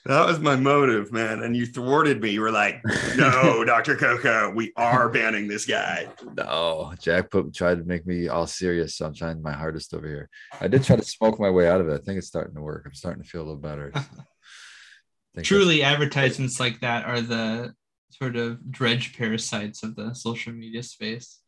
That 0.06 0.26
was 0.26 0.40
my 0.40 0.56
motive, 0.56 1.12
man. 1.12 1.44
And 1.44 1.56
you 1.56 1.66
thwarted 1.68 2.22
me. 2.22 2.32
You 2.32 2.42
were 2.42 2.52
like, 2.52 2.82
no, 3.16 3.64
Dr. 3.68 3.96
Coco, 3.96 4.50
we 4.50 4.74
are 4.76 5.10
banning 5.10 5.48
this 5.48 5.66
guy. 5.66 6.08
No, 6.36 6.94
Jack 7.00 7.30
put 7.30 7.54
tried 7.54 7.78
to 7.78 7.84
make 7.84 8.08
me 8.08 8.28
all 8.28 8.48
serious, 8.48 8.96
so 8.96 9.06
I'm 9.06 9.14
trying 9.14 9.42
my 9.44 9.52
hardest 9.52 9.94
over 9.94 10.08
here. 10.08 10.30
I 10.60 10.68
did 10.68 10.84
try 10.84 10.96
to 10.96 11.04
smoke 11.04 11.40
my 11.40 11.52
way 11.52 11.70
out 11.70 11.82
of 11.82 11.90
it. 11.90 11.94
I 11.94 12.04
think 12.04 12.18
it's 12.18 12.28
starting 12.28 12.56
to 12.56 12.62
work. 12.62 12.84
I'm 12.88 12.96
starting 12.96 13.22
to 13.22 13.30
feel 13.30 13.42
a 13.42 13.44
little 13.44 13.58
better. 13.62 13.92
so. 13.96 14.02
Truly, 15.44 15.84
advertisements 15.84 16.60
like 16.60 16.80
that 16.82 17.06
are 17.06 17.22
the 17.22 17.74
sort 18.10 18.36
of 18.36 18.72
dredge 18.72 19.16
parasites 19.18 19.84
of 19.84 19.96
the 19.96 20.14
social 20.14 20.52
media 20.52 20.84
space. 20.84 21.40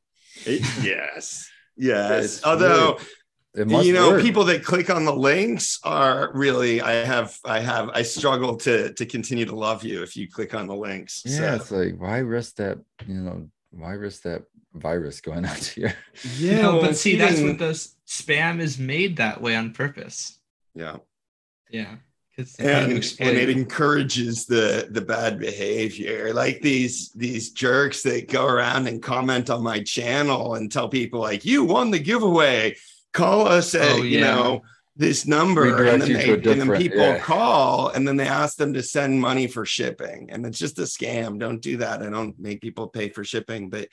It- 0.45 0.61
yes. 0.83 1.49
Yes. 1.75 2.43
Although 2.45 2.91
it 2.91 2.99
must 2.99 3.09
you 3.55 3.93
know, 3.93 4.11
work. 4.11 4.21
people 4.21 4.45
that 4.45 4.63
click 4.63 4.89
on 4.89 5.05
the 5.05 5.15
links 5.15 5.79
are 5.83 6.31
really 6.33 6.81
I 6.81 7.05
have 7.05 7.37
I 7.45 7.59
have 7.59 7.89
I 7.93 8.01
struggle 8.01 8.55
to 8.57 8.93
to 8.93 9.05
continue 9.05 9.45
to 9.45 9.55
love 9.55 9.83
you 9.83 10.01
if 10.01 10.15
you 10.17 10.29
click 10.29 10.53
on 10.53 10.67
the 10.67 10.75
links. 10.75 11.21
Yeah, 11.25 11.37
So, 11.37 11.55
it's 11.55 11.71
like 11.71 12.01
why 12.01 12.17
risk 12.19 12.55
that? 12.55 12.79
You 13.07 13.15
know, 13.21 13.49
why 13.71 13.91
risk 13.93 14.23
that 14.23 14.43
virus 14.73 15.21
going 15.21 15.45
out 15.51 15.57
to 15.57 15.81
you? 15.81 15.89
yeah, 16.37 16.61
no, 16.61 16.73
well, 16.73 16.81
but 16.81 16.97
see, 16.97 17.15
that's 17.15 17.41
what 17.41 17.59
the 17.59 17.71
spam 18.07 18.59
is 18.59 18.79
made 18.79 19.17
that 19.17 19.41
way 19.41 19.55
on 19.55 19.71
purpose. 19.73 20.39
yeah. 20.75 20.97
Yeah, 21.69 21.95
because 22.35 22.55
and, 22.57 22.91
and 22.91 23.37
it 23.37 23.49
encourages 23.49 24.45
the 24.45 24.87
the 24.91 25.01
bad 25.01 25.39
behavior 25.39 26.31
like 26.33 26.61
these 26.61 27.09
these 27.13 27.51
jerks 27.51 28.03
that 28.03 28.27
go 28.27 28.45
around 28.45 28.87
and 28.87 29.01
comment 29.01 29.49
on 29.49 29.63
my 29.63 29.81
channel 29.81 30.53
and 30.53 30.71
tell 30.71 30.87
people 30.87 31.19
like 31.19 31.45
you 31.45 31.63
won 31.63 31.89
the 31.89 31.97
giveaway 31.99 32.75
call 33.13 33.47
us 33.47 33.75
at 33.75 33.91
Oh, 33.91 34.01
you 34.01 34.21
know 34.21 34.61
this 34.95 35.25
number 35.25 35.87
and 35.87 36.01
then, 36.01 36.13
they, 36.13 36.33
and 36.33 36.43
then 36.43 36.77
people 36.77 36.99
yeah. 36.99 37.17
call 37.17 37.89
and 37.89 38.07
then 38.07 38.15
they 38.15 38.27
ask 38.27 38.57
them 38.57 38.73
to 38.73 38.83
send 38.83 39.19
money 39.19 39.47
for 39.47 39.65
shipping 39.65 40.29
and 40.29 40.45
it's 40.45 40.59
just 40.59 40.77
a 40.77 40.83
scam. 40.83 41.39
Don't 41.39 41.61
do 41.61 41.77
that. 41.77 42.03
I 42.03 42.09
don't 42.11 42.37
make 42.39 42.61
people 42.61 42.87
pay 42.87 43.09
for 43.09 43.23
shipping 43.23 43.69
but 43.69 43.87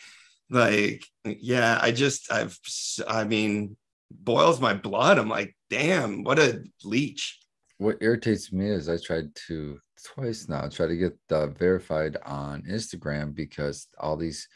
like 0.52 1.04
yeah 1.24 1.78
i 1.80 1.92
just 1.92 2.32
i've 2.32 2.58
i 3.06 3.22
mean 3.22 3.76
boils 4.10 4.60
my 4.60 4.74
blood. 4.74 5.18
I'm 5.18 5.28
like 5.28 5.56
damn 5.68 6.24
what 6.24 6.38
a 6.38 6.62
leech. 6.84 7.38
What 7.78 7.98
irritates 8.00 8.52
me 8.52 8.68
is 8.68 8.88
I 8.88 8.98
tried 8.98 9.34
to 9.46 9.80
twice 10.04 10.48
now 10.48 10.68
try 10.68 10.86
to 10.86 10.96
get 10.96 11.16
uh, 11.30 11.46
verified 11.48 12.16
on 12.26 12.62
Instagram 12.62 13.34
because 13.34 13.86
all 13.98 14.16
these 14.16 14.48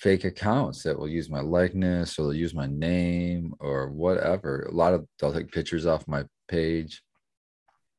fake 0.00 0.24
accounts 0.24 0.82
that 0.82 0.98
will 0.98 1.08
use 1.08 1.28
my 1.28 1.40
likeness 1.40 2.18
or 2.18 2.22
they'll 2.22 2.34
use 2.34 2.54
my 2.54 2.66
name 2.66 3.54
or 3.60 3.90
whatever. 3.90 4.62
A 4.62 4.74
lot 4.74 4.94
of 4.94 5.06
they'll 5.18 5.32
take 5.32 5.52
pictures 5.52 5.86
off 5.86 6.08
my 6.08 6.24
page. 6.48 7.02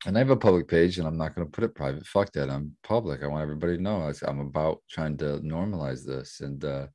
And 0.07 0.17
I 0.17 0.19
have 0.19 0.31
a 0.31 0.35
public 0.35 0.67
page 0.67 0.97
and 0.97 1.07
I'm 1.07 1.17
not 1.17 1.35
going 1.35 1.45
to 1.45 1.51
put 1.51 1.63
it 1.63 1.75
private. 1.75 2.07
Fuck 2.07 2.31
that. 2.33 2.49
I'm 2.49 2.75
public. 2.83 3.21
I 3.21 3.27
want 3.27 3.43
everybody 3.43 3.77
to 3.77 3.83
know 3.83 4.11
I'm 4.27 4.39
about 4.39 4.81
trying 4.89 5.15
to 5.17 5.39
normalize 5.43 6.03
this. 6.03 6.41
And 6.41 6.65
uh, 6.65 6.87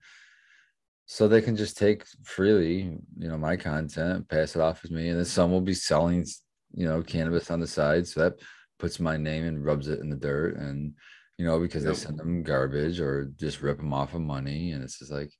so 1.06 1.28
they 1.28 1.40
can 1.40 1.56
just 1.56 1.78
take 1.78 2.04
freely, 2.24 2.98
you 3.16 3.28
know, 3.28 3.38
my 3.38 3.56
content, 3.56 4.28
pass 4.28 4.56
it 4.56 4.60
off 4.60 4.84
as 4.84 4.90
me. 4.90 5.08
And 5.10 5.18
then 5.18 5.24
some 5.24 5.52
will 5.52 5.60
be 5.60 5.74
selling 5.74 6.26
you 6.74 6.86
know, 6.86 7.00
cannabis 7.00 7.50
on 7.52 7.60
the 7.60 7.66
side. 7.66 8.08
So 8.08 8.20
that 8.20 8.40
puts 8.80 8.98
my 8.98 9.16
name 9.16 9.44
and 9.44 9.64
rubs 9.64 9.86
it 9.86 10.00
in 10.00 10.10
the 10.10 10.16
dirt. 10.16 10.56
And, 10.56 10.94
you 11.38 11.44
know, 11.44 11.60
because 11.60 11.84
Yep. 11.84 11.94
they 11.94 11.98
send 11.98 12.18
them 12.18 12.42
garbage 12.42 13.00
or 13.00 13.26
just 13.36 13.62
rip 13.62 13.78
them 13.78 13.92
off 13.92 14.14
of 14.14 14.20
money. 14.22 14.72
And 14.72 14.82
it's 14.82 14.98
just 14.98 15.12
like, 15.12 15.32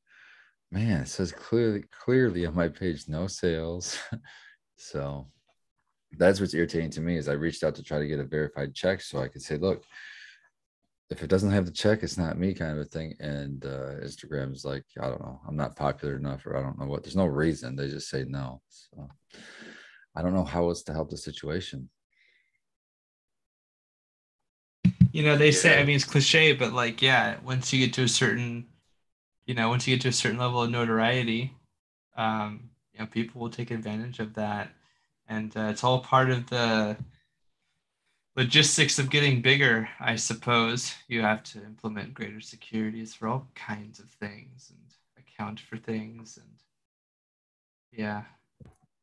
man, 0.71 1.03
it 1.03 1.09
says 1.09 1.33
clearly, 1.33 1.85
clearly 1.91 2.47
on 2.47 2.55
my 2.55 2.69
page, 2.69 3.09
no 3.09 3.27
sales. 3.27 3.99
so 4.77 5.31
that's 6.13 6.41
what's 6.41 6.55
irritating 6.55 6.91
to 6.91 7.01
me 7.01 7.17
is 7.17 7.29
I 7.29 7.33
reached 7.33 7.65
out 7.65 7.75
to 7.77 7.83
try 7.83 7.99
to 7.99 8.07
get 8.07 8.21
a 8.21 8.25
verified 8.25 8.75
check 8.75 9.01
so 9.01 9.21
I 9.21 9.29
could 9.29 9.43
say, 9.43 9.57
look, 9.57 9.85
if 11.09 11.23
it 11.23 11.29
doesn't 11.29 11.53
have 11.53 11.67
the 11.67 11.73
check, 11.73 12.03
it's 12.03 12.19
not 12.19 12.39
me 12.39 12.53
kind 12.53 12.73
of 12.73 12.79
a 12.79 12.85
thing. 12.85 13.15
And 13.21 13.65
uh, 13.65 14.01
Instagram 14.03 14.53
is 14.53 14.65
like, 14.65 14.85
I 15.01 15.09
don't 15.09 15.21
know, 15.21 15.41
I'm 15.47 15.57
not 15.57 15.77
popular 15.77 16.17
enough, 16.17 16.45
or 16.47 16.57
I 16.57 16.63
don't 16.63 16.79
know 16.79 16.87
what. 16.87 17.05
There's 17.05 17.17
no 17.17 17.27
reason. 17.27 17.77
They 17.77 17.89
just 17.89 18.11
say 18.11 18.25
no. 18.27 18.61
So 18.69 19.09
I 20.17 20.23
don't 20.23 20.35
know 20.35 20.45
how 20.45 20.69
else 20.69 20.83
to 20.85 20.93
help 20.93 21.11
the 21.11 21.17
situation. 21.17 21.89
You 25.17 25.23
know 25.25 25.37
they 25.37 25.51
say 25.51 25.81
i 25.81 25.85
mean 25.85 25.97
it's 25.97 26.05
cliche 26.05 26.53
but 26.53 26.73
like 26.73 27.01
yeah 27.03 27.37
once 27.45 27.73
you 27.73 27.85
get 27.87 27.95
to 27.95 28.03
a 28.05 28.09
certain 28.09 28.67
you 29.47 29.55
know 29.55 29.69
once 29.71 29.87
you 29.87 29.97
get 29.97 30.03
to 30.03 30.09
a 30.09 30.13
certain 30.13 30.39
level 30.39 30.63
of 30.63 30.71
notoriety 30.71 31.53
um 32.17 32.71
you 32.93 33.01
know 33.01 33.07
people 33.07 33.41
will 33.41 33.51
take 33.51 33.71
advantage 33.71 34.21
of 34.21 34.35
that. 34.35 34.71
And 35.29 35.57
uh, 35.57 35.69
it's 35.71 35.85
all 35.85 36.01
part 36.01 36.31
of 36.31 36.49
the 36.51 36.97
logistics 38.37 38.99
of 38.99 39.11
getting 39.11 39.43
bigger 39.43 39.89
i 40.01 40.17
suppose. 40.17 40.95
You 41.09 41.23
have 41.23 41.43
to 41.45 41.65
implement 41.65 42.15
greater 42.15 42.41
securities 42.41 43.15
for 43.15 43.29
all 43.29 43.49
kinds 43.55 43.99
of 43.99 44.11
things 44.11 44.71
and 44.71 45.25
account 45.27 45.61
for 45.61 45.77
things 45.79 46.39
and 46.39 46.63
yeah. 47.93 48.25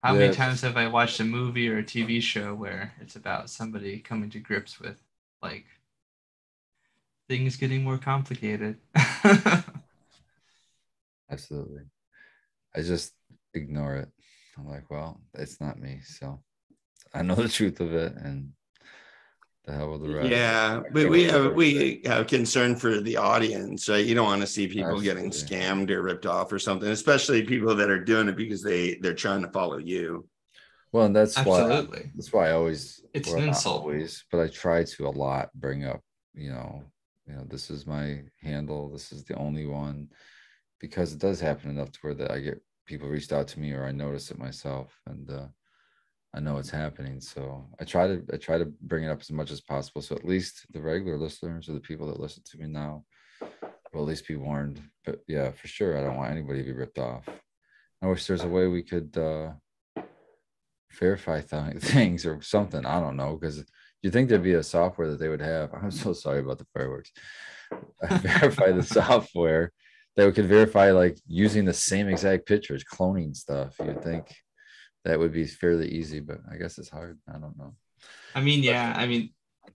How 0.03 0.14
many 0.14 0.30
Yes. 0.30 0.36
times 0.36 0.61
have 0.61 0.78
i 0.78 0.88
watched 0.88 1.20
a 1.20 1.24
movie 1.26 1.70
or 1.70 1.80
a 1.80 1.84
tv 1.84 2.22
show 2.22 2.53
where 2.55 2.93
it's 3.01 3.16
about 3.16 3.49
somebody 3.49 3.99
coming 3.99 4.30
to 4.32 4.39
grips 4.39 4.80
with 4.80 5.01
like 5.41 5.66
things 7.28 7.55
getting 7.55 7.84
more 7.84 7.97
complicated. 7.97 8.78
Absolutely. 11.30 11.84
I 12.76 12.82
just 12.82 13.13
ignore 13.53 13.95
it. 13.95 14.09
I'm 14.57 14.67
like, 14.67 14.89
well, 14.89 15.19
it's 15.34 15.59
not 15.59 15.80
me. 15.80 15.99
So 16.05 16.39
I 17.13 17.21
know 17.24 17.36
the 17.36 17.47
truth 17.47 17.80
of 17.80 17.93
it 17.93 18.13
and 18.15 18.51
the 19.65 19.74
hell 19.74 19.91
with 19.91 20.03
the 20.03 20.13
rest. 20.13 20.30
Yeah, 20.30 20.82
but 20.91 21.09
we 21.09 21.24
have 21.24 21.53
we 21.53 22.01
have 22.05 22.28
concern 22.28 22.76
for 22.76 22.99
the 22.99 23.17
audience, 23.17 23.88
right? 23.88 24.05
You 24.05 24.13
don't 24.13 24.26
want 24.26 24.41
to 24.41 24.47
see 24.47 24.67
people 24.67 24.99
getting 24.99 25.30
scammed 25.30 25.89
or 25.89 26.01
ripped 26.01 26.26
off 26.26 26.51
or 26.51 26.59
something, 26.59 26.89
especially 26.89 27.43
people 27.43 27.74
that 27.76 27.89
are 27.89 28.03
doing 28.03 28.28
it 28.28 28.36
because 28.36 28.61
they 28.61 28.95
they're 28.95 29.13
trying 29.13 29.41
to 29.41 29.49
follow 29.49 29.78
you. 29.78 30.28
Well, 30.91 31.05
and 31.05 31.15
that's 31.15 31.36
why 31.38 31.61
Absolutely. 31.61 32.11
that's 32.13 32.32
why 32.34 32.49
I 32.49 32.51
always 32.51 33.03
It's 33.13 33.30
well, 33.30 33.38
an 33.39 33.47
insult. 33.49 33.82
always, 33.82 34.26
but 34.32 34.41
I 34.41 34.47
try 34.47 34.84
to 34.84 35.07
a 35.07 35.09
lot 35.09 35.49
bring 35.55 35.86
up, 35.86 36.01
you 36.36 36.51
know, 36.51 36.84
you 37.28 37.34
know, 37.34 37.45
this 37.47 37.69
is 37.69 37.86
my 37.86 38.21
handle, 38.41 38.89
this 38.89 39.11
is 39.11 39.24
the 39.24 39.36
only 39.36 39.65
one, 39.65 40.09
because 40.80 41.13
it 41.13 41.19
does 41.19 41.39
happen 41.39 41.69
enough 41.69 41.91
to 41.91 41.99
where 42.01 42.13
that 42.13 42.32
I 42.32 42.39
get 42.39 42.61
people 42.86 43.07
reached 43.07 43.32
out 43.32 43.47
to 43.49 43.59
me 43.59 43.71
or 43.71 43.86
I 43.86 43.91
notice 43.91 44.30
it 44.32 44.38
myself 44.38 44.99
and 45.07 45.30
uh 45.32 45.47
I 46.36 46.39
know 46.39 46.57
it's 46.57 46.71
happening. 46.71 47.21
So 47.21 47.63
I 47.80 47.84
try 47.84 48.07
to 48.07 48.24
I 48.34 48.38
try 48.38 48.57
to 48.57 48.65
bring 48.82 49.03
it 49.03 49.09
up 49.09 49.21
as 49.21 49.32
much 49.32 49.51
as 49.51 49.61
possible. 49.61 50.01
So 50.01 50.15
at 50.15 50.26
least 50.26 50.65
the 50.71 50.82
regular 50.82 51.17
listeners 51.17 51.69
or 51.69 51.74
the 51.74 51.80
people 51.80 52.07
that 52.07 52.19
listen 52.19 52.43
to 52.45 52.57
me 52.57 52.67
now 52.67 53.05
will 53.93 54.01
at 54.01 54.07
least 54.07 54.28
be 54.28 54.36
warned. 54.36 54.82
But 55.05 55.19
yeah, 55.28 55.51
for 55.51 55.67
sure, 55.67 55.97
I 55.97 56.01
don't 56.01 56.17
want 56.17 56.32
anybody 56.32 56.59
to 56.59 56.65
be 56.65 56.74
ripped 56.74 56.97
off. 56.97 57.30
I 58.01 58.07
wish 58.07 58.26
there's 58.26 58.43
a 58.43 58.49
way 58.49 58.67
we 58.67 58.84
could 58.84 59.15
uh 59.17 59.51
verify 60.91 61.41
th- 61.41 61.78
things 61.82 62.26
or 62.26 62.41
something. 62.41 62.86
I 62.86 62.99
don't 62.99 63.17
know 63.17 63.38
because 63.38 63.63
you 64.04 64.12
think 64.12 64.30
there'd 64.30 64.43
be 64.43 64.54
a 64.54 64.64
software 64.64 65.10
that 65.10 65.20
they 65.20 65.30
would 65.30 65.41
have. 65.41 65.74
I'm 65.82 65.89
so 65.89 66.14
sorry 66.14 66.41
about 66.41 66.60
the 66.60 66.68
fireworks. 66.74 67.12
verify 68.10 68.72
the 68.72 68.84
software 68.84 69.72
that 70.16 70.28
we 70.28 70.32
could 70.32 70.45
verify 70.45 70.91
like 70.91 71.18
using 71.26 71.66
the 71.66 71.74
same 71.74 72.08
exact 72.08 72.45
pictures, 72.45 72.84
cloning 72.84 73.36
stuff. 73.36 73.76
You'd 73.80 74.04
think 74.04 74.36
that 75.06 75.18
would 75.18 75.34
be 75.34 75.47
fairly 75.47 75.89
easy, 75.89 76.19
but 76.19 76.40
I 76.52 76.57
guess 76.57 76.77
it's 76.77 76.90
hard. 76.90 77.18
I 77.27 77.40
don't 77.40 77.57
know. 77.57 77.73
I 78.36 78.41
mean, 78.41 78.61
yeah, 78.61 78.94
I 78.95 79.07
mean, 79.07 79.32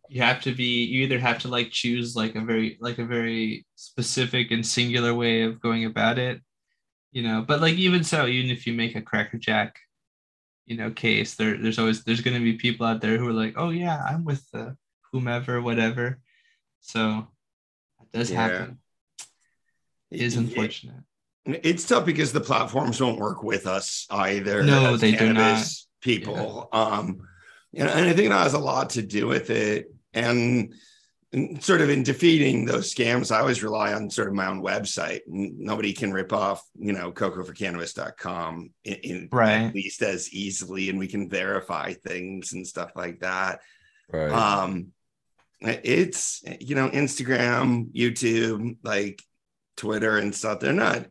you 0.09 0.23
have 0.23 0.43
to 0.43 0.53
be 0.53 0.85
you 0.85 1.03
either 1.03 1.19
have 1.19 1.39
to 1.41 1.49
like 1.49 1.71
choose 1.71 2.15
like 2.15 2.35
a 2.35 2.41
very 2.41 2.79
like 2.81 2.99
a 2.99 3.05
very 3.05 3.67
specific 3.75 4.51
and 4.51 4.65
singular 4.65 5.15
way 5.15 5.43
of 5.43 5.61
going 5.61 5.87
about 5.87 6.19
it, 6.19 6.41
you 7.11 7.23
know. 7.23 7.45
But 7.47 7.61
like 7.61 7.75
even 7.75 8.05
so, 8.05 8.27
even 8.27 8.51
if 8.51 8.67
you 8.67 8.75
make 8.75 8.95
a 8.95 9.03
crackerjack, 9.03 9.75
you 10.69 10.77
know, 10.77 10.91
case, 10.91 11.35
there 11.35 11.57
there's 11.57 11.79
always 11.79 12.05
there's 12.05 12.21
gonna 12.21 12.41
be 12.41 12.53
people 12.53 12.87
out 12.87 13.01
there 13.01 13.17
who 13.17 13.27
are 13.29 13.33
like, 13.33 13.55
oh 13.57 13.71
yeah, 13.71 14.05
I'm 14.09 14.23
with 14.25 14.49
the 14.53 14.77
whomever, 15.13 15.63
whatever. 15.63 16.21
So 16.81 17.27
that 17.99 18.13
does 18.13 18.31
Yeah. 18.31 18.43
happen. 18.43 18.79
It 20.11 20.21
is 20.21 20.37
It- 20.37 20.41
unfortunate. 20.41 21.03
It's 21.47 21.87
tough 21.87 22.05
because 22.05 22.33
the 22.33 22.43
platforms 22.43 23.01
won't 23.01 23.19
work 23.19 23.43
with 23.43 23.67
us 23.67 24.07
either. 24.11 24.63
No, 24.63 24.99
they 24.99 25.13
do 25.13 25.33
not. 25.33 25.67
People, 26.03 26.69
um, 26.73 27.27
you 27.73 27.83
know, 27.83 27.91
and 27.91 28.07
I 28.07 28.13
think 28.13 28.29
that 28.29 28.43
has 28.43 28.53
a 28.53 28.59
lot 28.59 28.91
to 28.91 29.03
do 29.03 29.27
with 29.27 29.49
it. 29.49 29.91
And, 30.13 30.75
and 31.33 31.63
sort 31.63 31.81
of 31.83 31.91
in 31.91 32.03
defeating 32.03 32.65
those 32.65 32.95
scams, 32.95 33.31
I 33.35 33.41
always 33.41 33.63
rely 33.63 33.93
on 33.93 34.09
sort 34.09 34.29
of 34.29 34.35
my 34.35 34.47
own 34.47 34.63
website. 34.63 35.21
Nobody 35.27 35.93
can 35.93 36.13
rip 36.13 36.33
off, 36.33 36.63
you 36.79 36.93
know, 36.93 37.13
cocoforcannabis.com 37.13 38.71
in, 38.85 38.95
in 38.95 39.29
Right. 39.31 39.65
at 39.67 39.75
least 39.75 40.03
as 40.03 40.33
easily, 40.33 40.89
and 40.89 40.99
we 40.99 41.07
can 41.07 41.29
verify 41.29 41.93
things 41.93 42.53
and 42.55 42.67
stuff 42.67 42.93
like 42.97 43.21
that. 43.21 43.61
Right. 44.11 44.31
um 44.33 44.93
it's 45.61 46.43
you 46.61 46.77
know 46.77 46.89
instagram 46.89 47.93
youtube 47.93 48.77
like 48.85 49.21
twitter 49.77 50.17
and 50.19 50.33
stuff 50.35 50.61
they're 50.61 50.73
not 50.73 51.07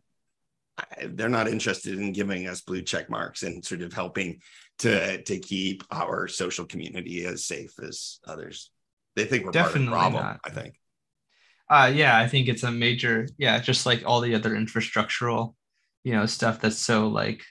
they're 1.09 1.27
not 1.29 1.47
interested 1.49 1.99
in 1.99 2.13
giving 2.13 2.47
us 2.47 2.61
blue 2.61 2.81
check 2.81 3.09
marks 3.09 3.43
and 3.43 3.63
sort 3.65 3.81
of 3.81 3.91
helping 3.93 4.39
to 4.79 5.21
to 5.23 5.37
keep 5.39 5.83
our 5.91 6.27
social 6.27 6.65
community 6.65 7.25
as 7.25 7.43
safe 7.45 7.73
as 7.83 8.19
others 8.25 8.71
They 9.17 9.25
think 9.25 9.45
we're 9.45 9.51
Definitely 9.51 9.87
part 9.87 10.05
of 10.05 10.13
the 10.13 10.19
problem. 10.19 10.23
not. 10.23 10.39
I 10.45 10.49
think. 10.51 10.75
Uh, 11.69 11.91
yeah, 11.93 12.17
I 12.17 12.27
think 12.27 12.47
it's 12.47 12.61
a 12.61 12.71
major, 12.71 13.27
yeah, 13.39 13.59
just 13.59 13.87
like 13.87 14.03
all 14.05 14.21
the 14.21 14.35
other 14.35 14.51
infrastructural, 14.51 15.55
you 16.03 16.13
know, 16.13 16.27
stuff 16.27 16.61
that's 16.61 16.77
so 16.77 17.07
like, 17.07 17.43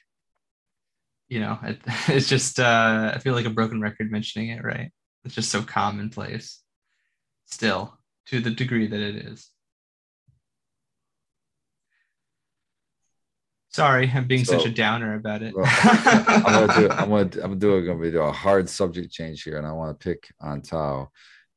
you 1.28 1.40
know, 1.40 1.58
it, 1.64 1.80
it's 2.08 2.28
just, 2.28 2.60
uh, 2.60 3.10
I 3.12 3.18
feel 3.18 3.34
like 3.34 3.46
a 3.46 3.50
broken 3.50 3.80
record 3.80 4.12
mentioning 4.12 4.50
it, 4.50 4.62
right? 4.62 4.92
It's 5.24 5.34
just 5.34 5.50
so 5.50 5.60
commonplace 5.60 6.62
still 7.46 7.98
to 8.26 8.40
the 8.40 8.50
degree 8.50 8.86
that 8.86 9.00
it 9.00 9.16
is. 9.16 9.50
Sorry, 13.70 14.10
I'm 14.14 14.28
being 14.28 14.44
such 14.44 14.64
a 14.64 14.70
downer 14.70 15.16
about 15.16 15.42
it. 15.42 15.52
Well, 15.54 15.66
I'm 15.68 16.42
gonna 16.42 16.80
do. 16.80 16.90
I'm 16.90 17.10
gonna. 17.10 17.20
I'm 17.20 17.28
gonna 17.28 17.56
do. 17.56 17.76
I'm 17.76 17.98
gonna 17.98 18.10
do 18.10 18.20
a 18.20 18.32
hard 18.32 18.70
subject 18.70 19.12
change 19.12 19.42
here, 19.42 19.58
and 19.58 19.66
I 19.66 19.72
want 19.72 20.00
to 20.00 20.02
pick 20.02 20.32
on 20.40 20.62
Tao 20.62 21.10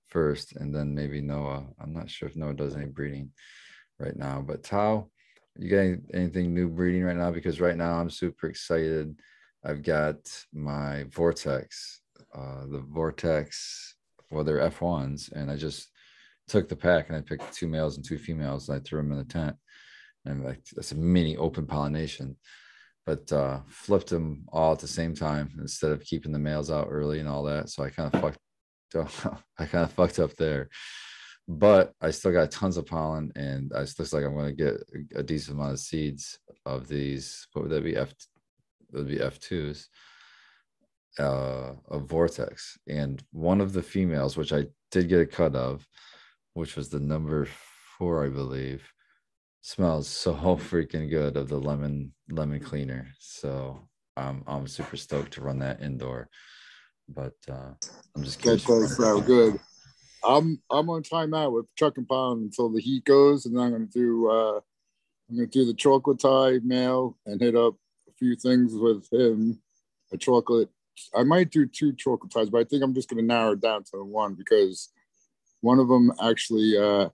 first, 0.10 0.56
and 0.56 0.74
then 0.74 0.94
maybe 0.94 1.22
Noah. 1.22 1.66
I'm 1.80 1.94
not 1.94 2.10
sure 2.10 2.28
if 2.28 2.36
Noah 2.36 2.54
does 2.54 2.76
any 2.76 2.86
breeding 2.86 3.32
right 4.00 4.16
now, 4.16 4.44
but 4.46 4.64
Tao, 4.64 5.10
you 5.58 5.70
got 5.70 6.00
anything 6.14 6.54
new 6.54 6.70
breeding 6.70 7.04
right 7.04 7.16
now? 7.16 7.32
Because 7.32 7.60
right 7.60 7.78
now 7.78 7.94
I'm 7.94 8.10
super 8.10 8.48
excited. 8.48 9.20
I've 9.64 9.84
got 9.84 10.18
my 10.54 11.06
Vortex, 11.10 12.02
uh, 12.34 12.66
the 12.70 12.80
Vortex. 12.80 13.96
Well, 14.32 14.44
they're 14.44 14.70
F1s, 14.70 15.32
and 15.32 15.50
I 15.50 15.56
just 15.56 15.90
took 16.48 16.70
the 16.70 16.76
pack 16.76 17.10
and 17.10 17.18
I 17.18 17.22
picked 17.22 17.54
two 17.54 17.68
males 17.68 17.98
and 17.98 18.06
two 18.06 18.18
females, 18.18 18.70
and 18.70 18.80
I 18.80 18.82
threw 18.82 19.02
them 19.02 19.12
in 19.12 19.18
the 19.18 19.24
tent, 19.24 19.56
and 20.26 20.44
like 20.44 20.64
that's 20.76 20.92
a 20.92 20.96
mini 20.96 21.38
open 21.38 21.66
pollination 21.66 22.36
but 23.06 23.32
uh 23.32 23.60
flipped 23.68 24.10
them 24.10 24.44
all 24.50 24.74
at 24.74 24.78
the 24.78 24.88
same 24.88 25.16
time 25.16 25.50
instead 25.60 25.92
of 25.92 26.04
keeping 26.04 26.32
the 26.32 26.38
males 26.38 26.70
out 26.70 26.88
early 26.92 27.20
and 27.20 27.28
all 27.28 27.42
that. 27.42 27.68
So 27.70 27.84
I 27.84 27.90
kind 27.90 28.14
of 28.14 28.22
fucked 28.22 28.38
up. 28.96 29.42
I 29.58 29.66
kind 29.66 29.84
of 29.84 29.94
fucked 29.94 30.20
up 30.20 30.36
there. 30.36 30.70
But 31.48 31.94
I 32.00 32.12
still 32.12 32.32
got 32.32 32.52
tons 32.52 32.78
of 32.78 32.86
pollen, 32.86 33.32
and 33.36 33.72
I 33.74 33.80
looks 33.80 34.14
like 34.14 34.24
I'm 34.24 34.36
going 34.36 34.56
to 34.56 34.64
get 34.64 34.76
a 35.16 35.24
decent 35.24 35.58
amount 35.58 35.74
of 35.74 35.80
seeds 35.80 36.38
of 36.66 36.88
these. 36.88 37.48
What 37.54 37.64
would 37.64 37.72
that 37.72 37.84
be? 37.84 37.96
F. 37.96 38.14
Would 38.94 39.08
be 39.08 39.22
F 39.22 39.40
twos. 39.40 39.90
Uh, 41.18 41.74
of 41.90 42.06
vortex, 42.06 42.78
and 42.88 43.22
one 43.32 43.60
of 43.60 43.74
the 43.74 43.82
females, 43.82 44.38
which 44.38 44.54
I 44.54 44.68
did 44.90 45.10
get 45.10 45.20
a 45.20 45.26
cut 45.26 45.54
of, 45.54 45.86
which 46.54 46.78
was 46.78 46.88
the 46.90 47.00
number 47.00 47.48
four, 47.98 48.24
I 48.24 48.30
believe 48.30 48.84
smells 49.62 50.08
so 50.08 50.34
freaking 50.72 51.10
good 51.10 51.38
of 51.38 51.50
the 51.50 51.60
lemon 51.60 52.14
lemon 52.30 52.60
cleaner 52.60 53.08
so 53.20 53.80
i'm 54.18 54.44
i'm 54.48 54.68
super 54.68 54.98
stoked 54.98 55.34
to 55.34 55.42
run 55.42 55.60
that 55.60 55.82
indoor 55.82 56.30
but 57.14 57.34
uh 57.50 57.74
i'm 58.16 58.24
just 58.24 58.42
That 58.44 58.60
curious 58.60 58.66
does 58.66 58.98
sound 58.98 59.26
good. 59.26 59.60
I'm 60.24 60.62
I'm 60.70 60.90
on 60.90 61.04
timeout 61.04 61.54
with 61.54 61.74
Chuck 61.76 61.98
and 61.98 62.08
Pound 62.08 62.42
until 62.42 62.70
the 62.70 62.82
heat 62.82 63.06
goes, 63.06 63.46
and 63.46 63.56
then 63.56 63.64
I'm 63.64 63.72
gonna 63.72 63.86
do 63.86 64.30
uh 64.30 64.60
I'm 65.30 65.36
gonna 65.38 65.48
do 65.48 65.66
the 65.66 65.74
chocolate 65.74 66.20
tie 66.20 66.60
male 66.64 67.18
and 67.26 67.40
hit 67.40 67.56
up 67.56 67.76
a 68.08 68.12
few 68.18 68.36
things 68.36 68.74
with 68.76 69.08
him. 69.12 69.62
A 70.12 70.18
chocolate. 70.18 70.70
I 71.16 71.24
might 71.24 71.52
do 71.52 71.66
two 71.66 71.94
chocolate 71.94 72.32
ties, 72.32 72.50
but 72.50 72.60
I 72.60 72.64
think 72.66 72.84
I'm 72.84 72.94
just 72.94 73.10
gonna 73.10 73.22
narrow 73.22 73.54
it 73.54 73.62
down 73.62 73.84
to 73.92 74.04
one 74.04 74.34
because 74.34 74.90
one 75.62 75.80
of 75.80 75.88
them 75.88 76.12
actually 76.22 76.78
uh 76.78 77.10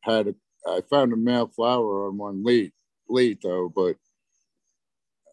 had 0.00 0.28
a 0.28 0.34
I 0.66 0.80
found 0.88 1.12
a 1.12 1.16
male 1.16 1.48
flower 1.48 2.08
on 2.08 2.16
one 2.16 2.42
late 2.44 2.72
late 3.08 3.40
though, 3.42 3.70
but 3.74 3.96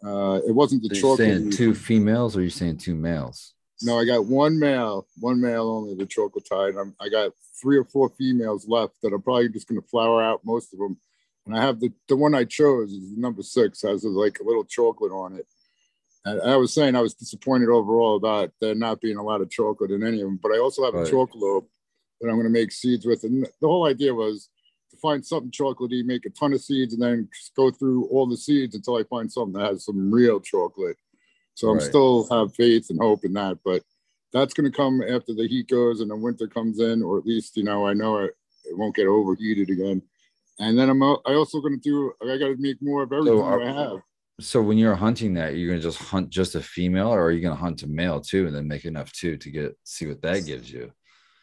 uh 0.04 0.40
it 0.48 0.52
wasn't 0.52 0.82
the 0.84 0.96
saying 1.18 1.50
two 1.52 1.74
females 1.74 2.36
or 2.36 2.40
are 2.40 2.44
you 2.44 2.50
saying 2.50 2.78
two 2.78 2.96
males 2.96 3.54
No, 3.82 4.00
I 4.00 4.06
got 4.06 4.26
one 4.26 4.60
male, 4.60 5.08
one 5.20 5.40
male 5.42 5.70
only, 5.70 5.96
the 5.96 6.06
chocolate 6.06 6.48
tide. 6.50 6.76
I'm, 6.76 6.96
I 7.00 7.10
got 7.10 7.32
three 7.62 7.78
or 7.78 7.84
four 7.86 8.10
females 8.10 8.68
left 8.68 8.96
that 9.02 9.14
are 9.14 9.20
probably 9.20 9.50
just 9.50 9.68
going 9.68 9.82
to 9.82 9.88
flower 9.88 10.22
out 10.22 10.42
most 10.44 10.74
of 10.74 10.80
them. 10.80 10.98
And 11.46 11.56
I 11.56 11.62
have 11.62 11.80
the, 11.80 11.92
the 12.08 12.18
one 12.18 12.34
I 12.36 12.44
chose 12.44 12.92
is 12.92 13.16
number 13.18 13.44
six, 13.44 13.82
has 13.84 14.04
like 14.04 14.40
a 14.40 14.44
little 14.44 14.66
chocolate 14.66 15.12
on 15.12 15.36
it. 15.36 15.46
And 16.26 16.42
I 16.42 16.58
was 16.58 16.74
saying 16.74 16.96
I 16.96 17.02
was 17.02 17.14
disappointed 17.14 17.70
overall 17.70 18.16
about 18.18 18.52
there 18.60 18.76
not 18.76 19.00
being 19.00 19.18
a 19.18 19.24
lot 19.24 19.42
of 19.42 19.50
chocolate 19.50 19.92
in 19.92 20.04
any 20.04 20.22
of 20.22 20.28
them, 20.28 20.40
but 20.42 20.52
I 20.52 20.58
also 20.60 20.84
have 20.84 20.94
Right. 20.96 21.08
a 21.08 21.12
chocolate 21.12 21.42
lobe 21.42 21.66
that 22.20 22.28
I'm 22.28 22.36
going 22.36 22.52
to 22.52 22.60
make 22.60 22.72
seeds 22.72 23.06
with. 23.06 23.24
And 23.24 23.46
the 23.62 23.68
whole 23.68 23.86
idea 23.86 24.14
was 24.14 24.50
find 25.02 25.26
something 25.26 25.52
chocolatey, 25.52 26.04
make 26.04 26.26
a 26.26 26.30
ton 26.30 26.54
of 26.54 26.62
seeds, 26.62 26.94
and 26.94 27.02
then 27.02 27.30
just 27.34 27.56
go 27.56 27.72
through 27.72 28.06
all 28.08 28.28
the 28.28 28.38
seeds 28.38 28.76
until 28.76 28.98
I 28.98 29.04
find 29.04 29.32
something 29.32 29.60
that 29.60 29.72
has 29.72 29.86
some 29.86 30.12
real 30.12 30.40
chocolate. 30.40 30.98
So 31.54 31.70
I'm 31.70 31.80
still 31.80 32.28
have 32.30 32.54
faith 32.54 32.90
and 32.90 33.00
hope 33.00 33.26
in 33.26 33.34
that, 33.34 33.58
but 33.66 33.82
that's 34.32 34.54
going 34.54 34.70
to 34.72 34.76
come 34.76 35.02
after 35.02 35.34
the 35.34 35.48
heat 35.48 35.70
goes 35.70 36.02
and 36.02 36.12
the 36.12 36.16
winter 36.16 36.48
comes 36.48 36.80
in, 36.80 37.02
or 37.02 37.18
at 37.18 37.26
least 37.26 37.58
you 37.58 37.64
know 37.64 37.88
I 37.88 37.94
know 37.94 38.18
it, 38.20 38.36
it 38.66 38.78
won't 38.78 38.96
get 38.96 39.08
overheated 39.08 39.70
again. 39.70 40.02
And 40.60 40.78
then 40.78 40.90
I'm 40.90 41.02
I 41.02 41.34
also 41.34 41.60
going 41.62 41.80
to 41.80 41.82
do 41.82 42.14
I 42.22 42.38
got 42.38 42.48
to 42.48 42.58
make 42.60 42.78
more 42.82 43.04
of 43.04 43.12
everything 43.14 43.40
are- 43.42 43.62
I 43.62 43.72
have. 43.72 44.02
so 44.40 44.62
when 44.62 44.78
you're 44.78 44.96
hunting 44.96 45.34
that 45.36 45.56
you're 45.56 45.70
going 45.70 45.80
to 45.80 45.88
just 45.88 45.98
hunt 46.00 46.30
just 46.30 46.56
a 46.56 46.62
female 46.62 47.10
or 47.10 47.24
are 47.24 47.32
you 47.32 47.42
going 47.42 47.56
to 47.56 47.60
hunt 47.60 47.82
a 47.84 47.88
male 47.88 48.22
too 48.22 48.46
and 48.46 48.56
then 48.56 48.68
make 48.68 48.86
enough 48.86 49.12
too 49.12 49.38
to 49.38 49.50
get 49.50 49.76
see 49.84 50.06
what 50.06 50.22
that 50.22 50.46
gives 50.46 50.72
you 50.72 50.92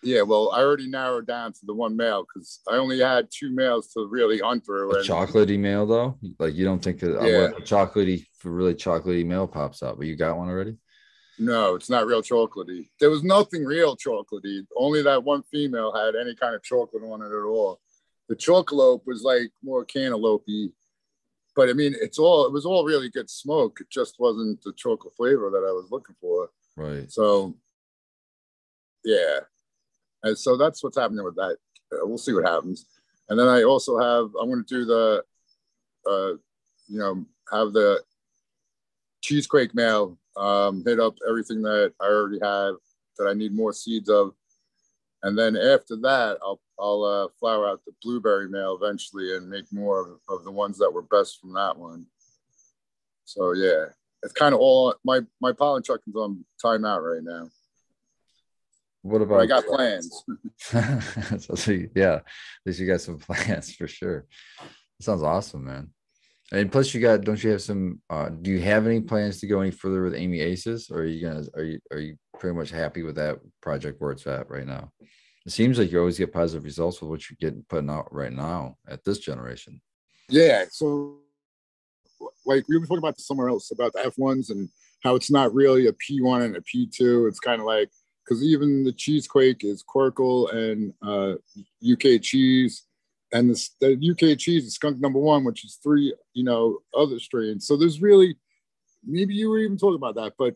Yeah, 0.04 0.22
well, 0.22 0.50
I 0.52 0.60
already 0.60 0.86
narrowed 0.88 1.26
down 1.26 1.52
to 1.54 1.66
the 1.66 1.72
one 1.74 1.96
male 1.96 2.24
because 2.26 2.60
I 2.70 2.76
only 2.76 3.00
had 3.00 3.28
two 3.30 3.50
males 3.50 3.88
to 3.94 4.06
really 4.06 4.38
hunt 4.38 4.64
through. 4.66 4.92
a 4.94 4.98
and- 4.98 5.08
chocolatey 5.08 5.58
male 5.58 5.86
though 5.86 6.18
like 6.38 6.54
you 6.54 6.64
don't 6.64 6.82
think 6.84 7.00
that 7.00 7.12
Yeah. 7.22 7.56
a 7.56 7.60
chocolatey 7.62 8.26
really 8.44 8.74
chocolatey 8.74 9.24
male 9.24 9.48
pops 9.48 9.82
up 9.82 9.96
but 9.96 10.06
you 10.06 10.14
got 10.16 10.36
one 10.36 10.48
already 10.48 10.76
No, 11.38 11.74
it's 11.74 11.90
not 11.90 12.06
real 12.06 12.22
chocolatey. 12.22 12.90
There 13.00 13.10
was 13.10 13.24
nothing 13.24 13.64
real 13.64 13.96
chocolatey. 13.96 14.64
Only 14.76 15.02
that 15.02 15.24
one 15.24 15.42
female 15.50 15.90
had 15.92 16.14
any 16.14 16.34
kind 16.36 16.54
of 16.54 16.62
chocolate 16.62 17.02
on 17.02 17.22
it 17.22 17.32
at 17.40 17.42
all. 17.44 17.80
The 18.28 18.36
chocolate 18.36 19.00
was 19.06 19.22
like 19.22 19.50
more 19.62 19.84
cantaloupe 19.84 20.46
but 21.56 21.68
I 21.70 21.72
mean, 21.72 21.94
it's 22.00 22.18
all 22.18 22.46
it 22.46 22.52
was 22.52 22.66
all 22.66 22.84
really 22.84 23.08
good 23.10 23.30
smoke. 23.30 23.80
It 23.80 23.88
just 23.90 24.14
wasn't 24.20 24.62
the 24.62 24.72
chocolate 24.74 25.14
flavor 25.16 25.50
that 25.50 25.64
I 25.66 25.72
was 25.72 25.88
looking 25.90 26.16
for. 26.20 26.50
right 26.76 27.10
So, 27.10 27.56
yeah, 29.04 29.40
and 30.24 30.36
so 30.36 30.56
that's 30.56 30.82
what's 30.82 30.98
happening 30.98 31.24
with 31.24 31.36
that. 31.36 31.56
Uh, 31.92 32.06
we'll 32.06 32.18
see 32.18 32.32
what 32.32 32.46
happens. 32.46 32.86
And 33.28 33.38
then 33.38 33.46
I 33.46 33.62
also 33.62 33.98
have 33.98 34.30
I'm 34.40 34.50
going 34.50 34.64
to 34.64 34.74
do 34.74 34.84
the, 34.84 35.24
uh, 36.06 36.32
you 36.88 36.98
know, 36.98 37.24
have 37.52 37.72
the 37.72 38.02
cheesequake 39.22 39.74
male 39.74 40.18
um, 40.36 40.82
hit 40.84 40.98
up 40.98 41.16
everything 41.28 41.62
that 41.62 41.92
I 42.00 42.06
already 42.06 42.40
have 42.42 42.74
that 43.18 43.28
I 43.28 43.34
need 43.34 43.54
more 43.54 43.72
seeds 43.72 44.08
of, 44.08 44.34
and 45.22 45.38
then 45.38 45.56
after 45.56 45.96
that 45.96 46.38
I'll 46.42 46.60
I'll 46.78 47.04
uh, 47.04 47.28
flower 47.38 47.68
out 47.68 47.84
the 47.86 47.92
blueberry 48.02 48.48
male 48.48 48.76
eventually 48.80 49.36
and 49.36 49.48
make 49.48 49.72
more 49.72 50.00
of, 50.00 50.38
of 50.38 50.44
the 50.44 50.50
ones 50.50 50.78
that 50.78 50.92
were 50.92 51.02
best 51.02 51.40
from 51.40 51.54
that 51.54 51.78
one. 51.78 52.06
So 53.24 53.52
yeah, 53.52 53.86
it's 54.22 54.32
kind 54.32 54.54
of 54.54 54.60
all 54.60 54.94
my 55.04 55.20
my 55.40 55.52
pollen 55.52 55.82
chucking's 55.82 56.16
on 56.16 56.44
timeout 56.62 57.02
right 57.02 57.22
now. 57.22 57.48
What 59.04 59.18
But 59.18 59.24
about 59.24 59.40
I 59.42 59.46
got 59.46 59.66
plans. 59.66 60.24
so, 61.44 61.54
so 61.54 61.78
yeah, 61.94 62.14
at 62.14 62.24
least 62.64 62.80
you 62.80 62.86
got 62.86 63.02
some 63.02 63.18
plans 63.28 63.74
for 63.74 63.86
sure. 63.86 64.24
sounds 65.00 65.22
awesome, 65.22 65.64
man. 65.64 65.90
And 66.50 66.72
plus, 66.72 66.94
you 66.94 67.00
got 67.00 67.20
don't 67.20 67.42
you 67.42 67.50
have 67.50 67.60
some? 67.60 68.00
uh 68.08 68.30
Do 68.30 68.50
you 68.50 68.60
have 68.60 68.86
any 68.86 69.02
plans 69.02 69.40
to 69.40 69.46
go 69.46 69.60
any 69.60 69.70
further 69.70 70.02
with 70.02 70.14
Amy 70.14 70.40
Aces, 70.40 70.90
or 70.90 71.00
are 71.00 71.04
you 71.04 71.20
gonna? 71.26 71.44
Are 71.54 71.62
you 71.62 71.78
are 71.92 71.98
you 71.98 72.16
pretty 72.38 72.56
much 72.56 72.70
happy 72.70 73.02
with 73.02 73.16
that 73.16 73.40
project 73.60 74.00
where 74.00 74.12
it's 74.12 74.26
at 74.26 74.50
right 74.50 74.66
now? 74.66 74.90
It 75.46 75.52
seems 75.52 75.78
like 75.78 75.92
you 75.92 75.98
always 75.98 76.18
get 76.18 76.32
positive 76.32 76.64
results 76.64 77.02
with 77.02 77.10
what 77.10 77.28
you're 77.28 77.36
getting 77.38 77.64
putting 77.68 77.90
out 77.90 78.12
right 78.12 78.32
now 78.32 78.76
at 78.88 79.04
this 79.04 79.18
generation. 79.18 79.82
Yeah. 80.30 80.64
So, 80.70 81.18
like 82.46 82.66
we 82.68 82.78
were 82.78 82.86
talking 82.86 82.98
about 82.98 83.20
somewhere 83.20 83.50
else 83.50 83.70
about 83.70 83.92
the 83.92 84.10
F1s 84.18 84.50
and 84.50 84.70
how 85.02 85.14
it's 85.14 85.30
not 85.30 85.52
really 85.52 85.86
a 85.88 85.92
P1 85.92 86.42
and 86.42 86.56
a 86.56 86.60
P2. 86.60 87.28
It's 87.28 87.40
kind 87.40 87.60
of 87.60 87.66
like 87.66 87.90
because 88.24 88.42
even 88.42 88.84
the 88.84 88.92
cheesequake 88.92 89.64
is 89.64 89.84
Querkle 89.84 90.52
and 90.54 90.94
uh, 91.02 91.34
UK 91.90 92.20
cheese, 92.22 92.84
and 93.32 93.50
the, 93.50 93.68
the 93.80 94.10
UK 94.10 94.38
cheese 94.38 94.64
is 94.64 94.74
skunk 94.74 95.00
number 95.00 95.18
one, 95.18 95.44
which 95.44 95.64
is 95.64 95.78
three, 95.82 96.14
you 96.32 96.44
know, 96.44 96.78
other 96.96 97.18
strains. 97.18 97.66
So 97.66 97.76
there's 97.76 98.00
really 98.00 98.36
maybe 99.06 99.34
you 99.34 99.50
were 99.50 99.58
even 99.58 99.76
talking 99.76 99.96
about 99.96 100.14
that, 100.14 100.34
but 100.38 100.54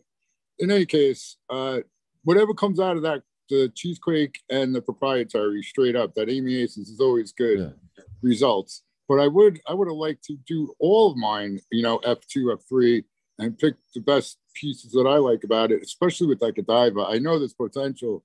in 0.57 0.71
any 0.71 0.85
case, 0.85 1.37
uh, 1.49 1.79
whatever 2.23 2.53
comes 2.53 2.79
out 2.79 2.97
of 2.97 3.03
that, 3.03 3.21
the 3.49 3.71
cheesequake 3.75 4.39
and 4.49 4.73
the 4.75 4.81
proprietary 4.81 5.63
straight 5.63 5.95
up, 5.95 6.13
that 6.15 6.29
Amy 6.29 6.55
Aces 6.55 6.89
is 6.89 6.99
always 6.99 7.31
good 7.31 7.59
Yeah. 7.59 8.03
results. 8.21 8.83
But 9.07 9.19
I 9.19 9.27
would 9.27 9.59
I 9.67 9.73
would 9.73 9.87
have 9.87 9.97
liked 9.97 10.23
to 10.25 10.37
do 10.47 10.73
all 10.79 11.11
of 11.11 11.17
mine, 11.17 11.59
you 11.71 11.81
know, 11.81 11.99
F2, 11.99 12.55
F3, 12.55 13.03
and 13.39 13.57
pick 13.57 13.75
the 13.93 14.01
best 14.01 14.37
pieces 14.53 14.91
that 14.91 15.07
I 15.07 15.17
like 15.17 15.43
about 15.43 15.71
it, 15.71 15.81
especially 15.81 16.27
with 16.27 16.41
like 16.41 16.57
a 16.57 16.61
diva. 16.61 17.05
I 17.07 17.19
know 17.19 17.39
there's 17.39 17.53
potential 17.53 18.23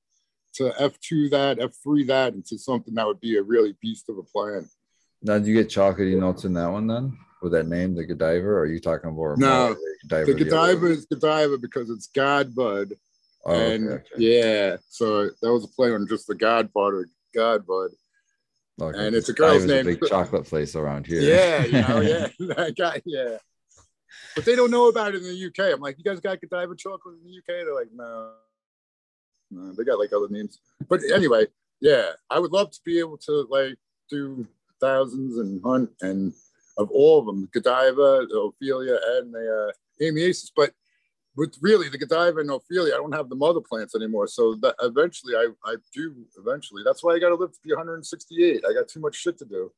to 0.54 0.70
F2 0.80 1.30
that, 1.30 1.58
F3 1.58 2.06
that, 2.08 2.34
into 2.34 2.58
something 2.58 2.94
that 2.94 3.06
would 3.06 3.20
be 3.20 3.36
a 3.36 3.42
really 3.42 3.76
beast 3.80 4.08
of 4.08 4.18
a 4.18 4.22
plan. 4.22 4.68
Now, 5.22 5.38
do 5.38 5.50
you 5.50 5.54
get 5.54 5.68
chocolatey 5.68 6.18
notes 6.18 6.44
in 6.44 6.52
that 6.54 6.70
one 6.70 6.86
then? 6.86 7.16
With 7.42 7.52
that 7.52 7.66
name, 7.66 7.94
the 7.94 8.04
Godiva, 8.04 8.46
or 8.46 8.60
are 8.60 8.66
you 8.66 8.80
talking 8.80 9.12
more? 9.12 9.36
No, 9.36 9.76
Godiva? 10.08 10.32
the 10.32 10.44
Godiva 10.44 10.86
is 10.86 11.06
Godiva 11.06 11.58
because 11.58 11.90
it's 11.90 12.06
God 12.08 12.54
Bud. 12.54 12.94
Oh, 13.46 13.52
and 13.52 13.88
okay, 13.88 13.94
okay. 13.94 14.06
yeah, 14.16 14.76
so 14.88 15.26
that 15.26 15.52
was 15.52 15.64
a 15.64 15.68
play 15.68 15.92
on 15.92 16.06
just 16.08 16.26
the 16.26 16.34
God 16.34 16.72
part 16.72 16.94
of 16.94 17.04
God 17.34 17.66
bud. 17.66 17.90
Okay, 18.80 19.06
and 19.06 19.14
it's 19.14 19.28
a 19.28 19.34
girl's 19.34 19.62
was 19.62 19.64
a 19.64 19.82
name. 19.82 19.84
big 19.84 20.00
chocolate 20.08 20.46
place 20.46 20.74
around 20.74 21.06
here. 21.06 21.20
Yeah, 21.20 21.64
you 21.66 21.86
know, 21.86 22.00
yeah, 22.00 22.28
that 22.54 22.74
guy, 22.76 23.02
yeah. 23.04 23.36
But 24.34 24.44
they 24.44 24.56
don't 24.56 24.70
know 24.70 24.88
about 24.88 25.14
it 25.14 25.22
in 25.22 25.24
the 25.24 25.46
UK. 25.46 25.72
I'm 25.72 25.80
like, 25.80 25.96
you 25.98 26.04
guys 26.04 26.20
got 26.20 26.40
Godiva 26.40 26.74
chocolate 26.76 27.16
in 27.22 27.30
the 27.30 27.38
UK? 27.38 27.64
They're 27.64 27.74
like, 27.74 27.90
no, 27.94 28.32
no, 29.50 29.72
they 29.72 29.84
got 29.84 29.98
like 29.98 30.12
other 30.12 30.28
names. 30.28 30.58
But 30.88 31.00
anyway, 31.12 31.46
yeah, 31.80 32.10
I 32.30 32.38
would 32.38 32.52
love 32.52 32.70
to 32.72 32.80
be 32.84 32.98
able 32.98 33.18
to 33.18 33.46
like 33.50 33.76
do 34.10 34.46
thousands 34.80 35.38
and 35.38 35.62
hunt 35.62 35.90
and 36.00 36.32
of 36.76 36.90
all 36.90 37.20
of 37.20 37.26
them, 37.26 37.48
Godiva, 37.52 38.26
Ophelia, 38.34 38.98
and 39.16 39.32
the 39.32 39.70
uh, 39.70 40.04
Amiasis. 40.04 40.50
But 40.54 40.72
with 41.36 41.56
really 41.60 41.88
the 41.88 41.98
Godiva 41.98 42.40
and 42.40 42.50
Ophelia, 42.50 42.94
I 42.94 42.96
don't 42.96 43.14
have 43.14 43.28
the 43.28 43.36
mother 43.36 43.60
plants 43.60 43.94
anymore. 43.94 44.26
So 44.26 44.54
that 44.56 44.74
eventually, 44.82 45.34
I 45.34 45.48
I 45.64 45.76
do 45.92 46.14
eventually. 46.36 46.82
That's 46.84 47.02
why 47.02 47.14
I 47.14 47.18
got 47.18 47.30
to 47.30 47.36
live 47.36 47.52
to 47.52 47.58
be 47.62 47.70
168. 47.72 48.64
I 48.68 48.72
got 48.72 48.88
too 48.88 49.00
much 49.00 49.16
shit 49.16 49.38
to 49.38 49.44
do. 49.44 49.72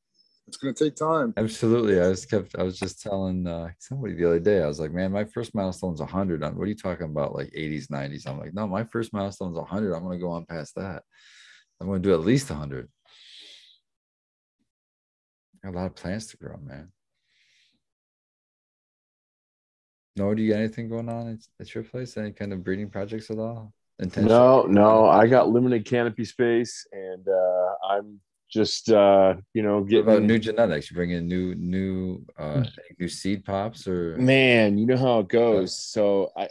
It's 0.47 0.55
gonna 0.55 0.73
take 0.73 0.95
time. 0.95 1.33
Absolutely. 1.35 1.99
I 1.99 2.07
was 2.07 2.25
kept 2.25 2.55
I 2.57 2.63
was 2.63 2.79
just 2.79 3.01
telling 3.01 3.45
uh, 3.45 3.69
somebody 3.79 4.13
the 4.13 4.25
other 4.25 4.39
day, 4.39 4.63
I 4.63 4.67
was 4.67 4.79
like, 4.79 4.91
man, 4.91 5.11
my 5.11 5.25
first 5.25 5.53
milestone's 5.53 5.99
100. 5.99 6.41
I'm, 6.41 6.57
what 6.57 6.63
are 6.63 6.67
you 6.67 6.75
talking 6.75 7.07
about? 7.07 7.35
Like 7.35 7.51
80s, 7.51 7.87
90s? 7.87 8.27
I'm 8.27 8.39
like, 8.39 8.53
no, 8.53 8.65
my 8.65 8.85
first 8.85 9.11
milestone's 9.11 9.57
100. 9.57 9.93
I'm 9.93 10.03
going 10.03 10.17
to 10.17 10.23
go 10.23 10.31
on 10.31 10.45
past 10.45 10.75
that. 10.75 11.03
I'm 11.81 11.87
going 11.87 12.01
to 12.01 12.09
do 12.09 12.13
at 12.13 12.21
least 12.21 12.49
100. 12.49 12.87
Got 15.63 15.73
a 15.73 15.75
lot 15.75 15.85
of 15.87 15.95
plants 15.95 16.27
to 16.27 16.37
grow, 16.37 16.57
man. 16.63 16.91
No, 20.15 20.33
do 20.33 20.41
you 20.41 20.51
got 20.51 20.59
anything 20.59 20.87
going 20.87 21.09
on 21.09 21.27
at, 21.33 21.39
at 21.59 21.75
your 21.75 21.83
place? 21.83 22.15
Any 22.15 22.31
kind 22.31 22.53
of 22.53 22.63
breeding 22.63 22.89
projects 22.89 23.29
at 23.29 23.37
all? 23.37 23.73
Intention? 23.99 24.29
No, 24.29 24.63
no, 24.63 25.07
I 25.07 25.27
got 25.27 25.49
limited 25.49 25.85
canopy 25.85 26.25
space, 26.25 26.87
and 26.91 27.27
uh, 27.27 27.73
I'm 27.87 28.19
just 28.49 28.89
uh, 28.89 29.35
you 29.53 29.61
know 29.61 29.79
What 29.79 29.93
about 29.93 30.23
new 30.23 30.39
genetics? 30.39 30.89
You 30.89 30.95
bring 30.95 31.11
in 31.11 31.27
new, 31.27 31.55
new, 31.55 32.25
uh, 32.37 32.63
new 32.99 33.07
seed 33.07 33.45
pops 33.45 33.87
or 33.87 34.17
man. 34.17 34.77
You 34.77 34.85
know 34.85 34.97
how 34.97 35.19
it 35.19 35.27
goes. 35.27 35.77
So 35.77 36.31
I, 36.35 36.49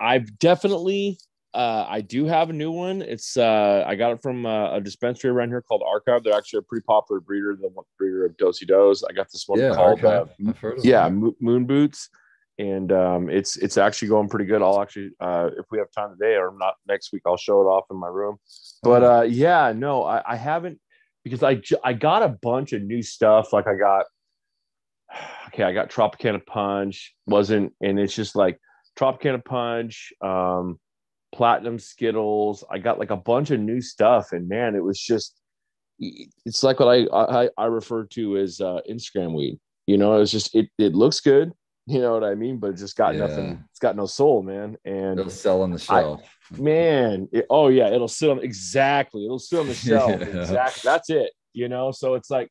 I've 0.00 0.38
definitely. 0.38 1.18
Uh, 1.54 1.86
I 1.88 2.02
do 2.02 2.26
have 2.26 2.50
a 2.50 2.52
new 2.52 2.70
one. 2.70 3.00
It's 3.00 3.38
uh, 3.38 3.82
I 3.86 3.94
got 3.94 4.12
it 4.12 4.20
from 4.20 4.44
uh, 4.44 4.74
a 4.74 4.80
dispensary 4.80 5.30
around 5.30 5.48
here 5.48 5.62
called 5.62 5.82
Archive. 5.86 6.22
They're 6.22 6.36
actually 6.36 6.58
a 6.58 6.62
pretty 6.62 6.84
popular 6.84 7.18
breeder, 7.18 7.56
the 7.58 7.68
one 7.68 7.86
breeder 7.96 8.26
of 8.26 8.36
Do-Si-Dos. 8.36 9.04
I 9.04 9.14
got 9.14 9.32
this 9.32 9.44
one 9.46 9.60
yeah, 9.60 9.74
called 9.74 10.04
uh. 10.04 10.26
I've 10.46 10.58
heard 10.58 10.78
of 10.78 10.84
yeah. 10.84 11.08
Mo- 11.08 11.34
moon 11.40 11.64
boots 11.64 12.10
and 12.58 12.92
um, 12.92 13.28
it's 13.28 13.56
it's 13.56 13.76
actually 13.76 14.08
going 14.08 14.28
pretty 14.28 14.46
good 14.46 14.62
i'll 14.62 14.80
actually 14.80 15.10
uh, 15.20 15.50
if 15.58 15.66
we 15.70 15.78
have 15.78 15.90
time 15.90 16.10
today 16.18 16.36
or 16.36 16.54
not 16.58 16.74
next 16.88 17.12
week 17.12 17.22
i'll 17.26 17.36
show 17.36 17.60
it 17.60 17.66
off 17.66 17.84
in 17.90 17.96
my 17.96 18.08
room 18.08 18.36
but 18.82 19.02
uh, 19.02 19.22
yeah 19.22 19.72
no 19.76 20.04
I, 20.04 20.22
I 20.32 20.36
haven't 20.36 20.80
because 21.26 21.42
i 21.42 21.60
i 21.82 21.92
got 21.92 22.22
a 22.22 22.28
bunch 22.40 22.72
of 22.72 22.80
new 22.82 23.02
stuff 23.02 23.52
like 23.52 23.66
i 23.66 23.74
got 23.74 24.04
okay 25.48 25.64
i 25.64 25.72
got 25.72 25.90
tropicana 25.90 26.44
punch 26.46 27.16
wasn't 27.26 27.72
and 27.80 27.98
it's 27.98 28.14
just 28.14 28.36
like 28.36 28.60
tropicana 28.96 29.44
punch 29.44 30.12
um 30.22 30.78
platinum 31.34 31.78
skittles. 31.78 32.64
I 32.70 32.78
got 32.78 32.98
like 32.98 33.10
a 33.10 33.16
bunch 33.16 33.50
of 33.50 33.58
new 33.58 33.80
stuff 33.80 34.32
and 34.32 34.48
man 34.48 34.76
it 34.76 34.84
was 34.84 35.00
just 35.00 35.40
it's 35.98 36.62
like 36.62 36.78
what 36.78 36.88
i 36.88 37.06
i, 37.12 37.48
I 37.58 37.66
refer 37.66 38.04
to 38.04 38.36
as 38.36 38.60
uh, 38.60 38.80
instagram 38.88 39.34
weed 39.34 39.58
you 39.86 39.96
know 39.96 40.20
it's 40.20 40.30
just 40.30 40.54
it, 40.54 40.68
it 40.78 40.94
looks 40.94 41.20
good 41.20 41.52
you 41.86 42.00
know 42.00 42.12
what 42.14 42.24
I 42.24 42.34
mean? 42.34 42.58
But 42.58 42.70
it 42.70 42.76
just 42.76 42.96
got 42.96 43.14
Yeah. 43.14 43.20
nothing. 43.26 43.64
It's 43.70 43.78
got 43.78 43.96
no 43.96 44.06
soul, 44.06 44.42
man. 44.42 44.76
And 44.84 45.18
It'll 45.20 45.30
sell 45.30 45.62
on 45.62 45.70
the 45.70 45.76
I- 45.88 46.00
shelf. 46.02 46.36
man, 46.58 47.28
it- 47.32 47.46
oh 47.50 47.68
yeah, 47.68 47.88
it'll 47.90 48.08
sit 48.08 48.30
on 48.30 48.40
exactly. 48.42 49.24
It'll 49.24 49.38
sit 49.38 49.58
on 49.60 49.68
the 49.68 49.74
shelf. 49.86 50.10
Yeah. 50.10 50.40
Exactly. 50.42 50.80
That's 50.84 51.10
it. 51.10 51.32
You 51.52 51.68
know. 51.68 51.90
So 51.92 52.14
it's 52.14 52.30
like, 52.30 52.48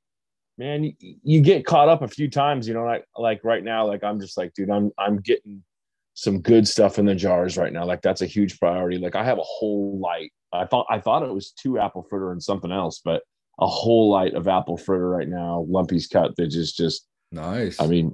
man, 0.58 0.84
you, 0.86 0.94
you 1.24 1.42
get 1.42 1.66
caught 1.66 1.90
up 1.90 2.02
a 2.02 2.08
few 2.08 2.30
times. 2.30 2.68
You 2.68 2.74
know, 2.74 2.86
like 2.86 3.06
like 3.18 3.44
right 3.44 3.64
now, 3.64 3.86
like 3.88 4.04
I'm 4.04 4.20
just 4.20 4.38
like, 4.38 4.54
dude, 4.54 4.70
I'm 4.70 4.92
I'm 4.98 5.18
getting 5.20 5.64
some 6.14 6.40
good 6.40 6.66
stuff 6.66 6.98
in 6.98 7.06
the 7.06 7.14
jars 7.16 7.58
right 7.58 7.74
now. 7.74 7.84
Like 7.86 8.02
that's 8.02 8.22
a 8.22 8.26
huge 8.26 8.58
priority. 8.58 8.98
Like 8.98 9.16
I 9.16 9.24
have 9.26 9.38
a 9.38 9.44
whole 9.44 10.00
light. 10.00 10.32
I 10.54 10.66
thought 10.66 10.86
I 10.90 11.00
thought 11.00 11.24
it 11.24 11.34
was 11.34 11.52
two 11.52 11.78
apple 11.78 12.04
fritter 12.10 12.32
and 12.32 12.42
something 12.42 12.72
else, 12.72 13.02
but 13.04 13.22
a 13.60 13.68
whole 13.68 14.10
light 14.12 14.34
of 14.34 14.48
apple 14.48 14.78
fritter 14.78 15.10
right 15.10 15.28
now. 15.28 15.66
Lumpy's 15.70 16.08
cut 16.08 16.34
that 16.38 16.48
just 16.48 16.78
just 16.78 17.06
nice. 17.34 17.80
I 17.82 17.88
mean, 17.88 18.14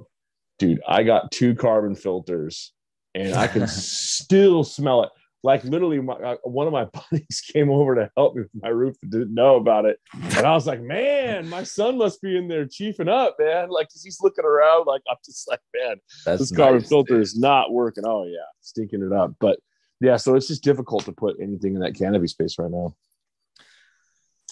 dude, 0.68 0.80
I 0.86 1.02
got 1.02 1.30
two 1.32 1.54
carbon 1.54 1.94
filters 1.96 2.72
and 3.14 3.34
I 3.34 3.46
can 3.48 3.66
still 3.68 4.62
smell 4.64 5.02
it. 5.02 5.10
Like 5.44 5.64
literally, 5.64 6.00
my, 6.00 6.36
one 6.44 6.68
of 6.68 6.72
my 6.72 6.84
buddies 7.10 7.42
came 7.52 7.68
over 7.68 7.96
to 7.96 8.08
help 8.16 8.36
me 8.36 8.42
with 8.42 8.62
my 8.62 8.68
roof 8.68 8.94
and 9.02 9.10
didn't 9.10 9.34
know 9.34 9.56
about 9.56 9.86
it. 9.86 9.98
And 10.36 10.46
I 10.46 10.52
was 10.52 10.68
like, 10.68 10.80
man, 10.80 11.48
my 11.48 11.64
son 11.64 11.98
must 11.98 12.22
be 12.22 12.36
in 12.36 12.46
there 12.46 12.64
chiefing 12.64 13.08
up, 13.08 13.34
man. 13.40 13.68
Like, 13.70 13.88
'cause 13.88 14.02
he's 14.04 14.18
looking 14.20 14.44
around. 14.44 14.86
Like, 14.86 15.02
I'm 15.10 15.16
just 15.24 15.48
like, 15.48 15.58
man, 15.74 15.96
That's 16.24 16.38
this 16.42 16.52
carbon 16.56 16.78
nice, 16.78 16.88
filter 16.88 17.14
dude. 17.14 17.22
is 17.22 17.36
not 17.36 17.72
working. 17.72 18.04
Oh, 18.06 18.24
yeah, 18.24 18.38
stinking 18.60 19.02
it 19.02 19.12
up. 19.12 19.32
But 19.40 19.58
yeah, 20.00 20.16
so 20.16 20.36
it's 20.36 20.46
just 20.46 20.62
difficult 20.62 21.04
to 21.06 21.12
put 21.12 21.36
anything 21.42 21.74
in 21.74 21.80
that 21.80 21.96
canopy 21.96 22.28
space 22.28 22.56
right 22.60 22.70
now. 22.70 22.94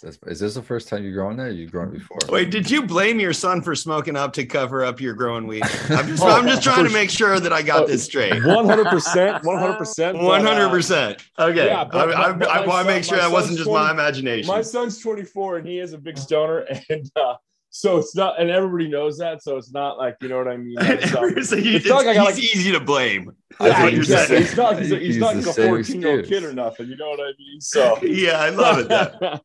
That's, 0.00 0.18
is 0.26 0.40
this 0.40 0.54
the 0.54 0.62
first 0.62 0.88
time 0.88 1.02
you're 1.04 1.12
growing 1.12 1.36
that? 1.36 1.54
You've 1.54 1.70
grown 1.70 1.90
before? 1.90 2.18
Wait, 2.28 2.50
did 2.50 2.70
you 2.70 2.82
blame 2.82 3.20
your 3.20 3.32
son 3.32 3.60
for 3.62 3.74
smoking 3.74 4.16
up 4.16 4.32
to 4.34 4.44
cover 4.46 4.84
up 4.84 5.00
your 5.00 5.14
growing 5.14 5.46
weed? 5.46 5.62
I'm 5.90 6.06
just, 6.08 6.22
Oh, 6.22 6.28
I'm 6.30 6.46
just 6.46 6.62
trying 6.62 6.84
to 6.84 6.90
make 6.90 7.10
sure 7.10 7.38
that 7.40 7.52
I 7.52 7.62
got 7.62 7.84
Oh, 7.84 7.86
this 7.86 8.04
straight. 8.04 8.32
100%, 8.42 9.42
100%. 9.42 10.22
One 10.22 10.40
hundred 10.44 10.68
percent. 10.70 11.22
Okay, 11.38 11.66
Yeah, 11.66 11.84
but- 11.84 12.14
I, 12.14 12.30
I, 12.30 12.32
but 12.32 12.48
I 12.48 12.66
want 12.66 12.86
to 12.86 12.92
make 12.92 13.04
sure 13.04 13.18
that 13.18 13.30
wasn't 13.30 13.56
son's 13.56 13.66
just 13.66 13.70
my 13.70 13.90
imagination. 13.90 14.48
My 14.48 14.62
son's 14.62 14.98
24 14.98 15.58
and 15.58 15.68
he 15.68 15.78
is 15.78 15.92
a 15.92 15.98
big 15.98 16.18
stoner, 16.18 16.66
and 16.88 17.10
uh, 17.16 17.34
so 17.72 17.98
it's 17.98 18.16
not, 18.16 18.40
and 18.40 18.50
everybody 18.50 18.88
knows 18.88 19.18
that. 19.18 19.42
So 19.42 19.56
it's 19.56 19.72
not 19.72 19.96
like 19.96 20.16
you 20.20 20.28
know 20.28 20.38
what 20.38 20.48
I 20.48 20.56
mean. 20.56 20.76
It's, 20.80 21.48
so 21.48 21.56
you, 21.56 21.76
it's 21.76 21.86
not 21.86 21.98
like 22.04 22.08
I 22.08 22.14
got 22.14 22.34
he's 22.34 22.36
like 22.44 22.56
easy 22.56 22.72
to 22.72 22.80
blame. 22.80 23.30
yeah, 23.60 23.68
That's 23.68 23.92
you're 23.92 24.00
exactly. 24.00 24.36
saying. 24.36 24.42
It's 24.48 24.56
not 24.56 24.78
he's, 24.78 24.88
he's 24.90 24.98
He's 25.00 25.18
not 25.18 25.36
like 25.36 25.46
a 25.46 25.52
14 25.52 26.02
year 26.02 26.16
old 26.16 26.24
kid 26.26 26.44
or 26.44 26.52
nothing. 26.52 26.88
You 26.88 26.96
know 26.96 27.10
what 27.10 27.20
I 27.20 27.32
mean? 27.38 27.60
So 27.60 27.98
Yeah, 28.02 28.40
I 28.40 28.50
love 28.50 28.78
it. 28.80 28.88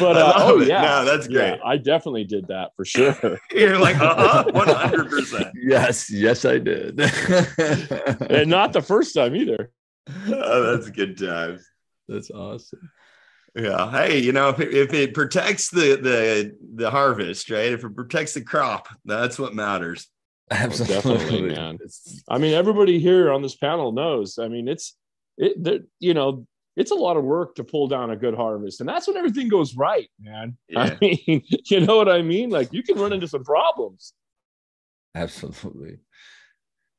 But 0.00 0.16
uh, 0.16 0.20
love 0.20 0.34
oh 0.38 0.60
it. 0.60 0.66
yeah, 0.68 0.82
No, 0.82 1.04
that's 1.04 1.28
Yeah, 1.28 1.50
great. 1.56 1.60
I 1.64 1.76
definitely 1.76 2.24
did 2.24 2.48
that 2.48 2.70
for 2.76 2.84
sure. 2.84 3.16
You're 3.52 3.78
like, 3.78 3.96
uh 4.00 4.14
huh, 4.16 4.44
one 4.52 4.68
hundred 4.68 5.08
percent. 5.08 5.48
Yes, 5.54 6.10
yes, 6.10 6.44
I 6.44 6.58
did. 6.58 6.98
and 8.30 8.50
not 8.50 8.72
the 8.72 8.82
first 8.82 9.14
time 9.14 9.36
either. 9.36 9.70
Oh, 10.26 10.74
that's 10.76 10.90
good 10.90 11.16
times. 11.18 11.64
That's 12.08 12.30
awesome. 12.30 12.90
Yeah. 13.56 13.90
Hey, 13.90 14.18
you 14.18 14.32
know, 14.32 14.50
if 14.50 14.60
it, 14.60 14.72
if 14.74 14.92
it 14.94 15.14
protects 15.14 15.70
the 15.70 15.96
the 15.96 16.56
the 16.76 16.90
harvest, 16.90 17.50
right? 17.50 17.72
If 17.72 17.84
it 17.84 17.96
protects 17.96 18.34
the 18.34 18.42
crop, 18.42 18.88
that's 19.04 19.38
what 19.38 19.54
matters. 19.54 20.08
Absolutely, 20.50 20.94
oh, 20.96 21.00
definitely, 21.16 21.54
man. 21.54 21.74
It's- 21.76 22.22
I 22.28 22.38
mean, 22.38 22.54
everybody 22.54 22.98
here 22.98 23.30
on 23.32 23.42
this 23.42 23.56
panel 23.56 23.92
knows. 23.92 24.38
I 24.38 24.48
mean, 24.48 24.68
it's 24.68 24.96
it, 25.36 25.62
there- 25.62 25.80
you 25.98 26.14
know, 26.14 26.46
it's 26.76 26.90
a 26.92 26.94
lot 26.96 27.16
of 27.16 27.24
work 27.24 27.56
to 27.56 27.64
pull 27.64 27.88
down 27.88 28.10
a 28.10 28.16
good 28.16 28.34
harvest, 28.34 28.80
and 28.80 28.88
that's 28.88 29.06
when 29.08 29.16
everything 29.16 29.48
goes 29.48 29.74
right, 29.76 30.08
man. 30.20 30.56
Yeah. 30.68 30.80
I 30.80 30.98
mean, 31.00 31.42
you 31.66 31.80
know 31.80 31.96
what 31.96 32.08
I 32.08 32.22
mean? 32.22 32.50
Like, 32.50 32.72
you 32.72 32.82
can 32.82 32.98
run 32.98 33.12
into 33.12 33.26
some 33.28 33.44
problems. 33.44 34.12
Absolutely. 35.14 35.98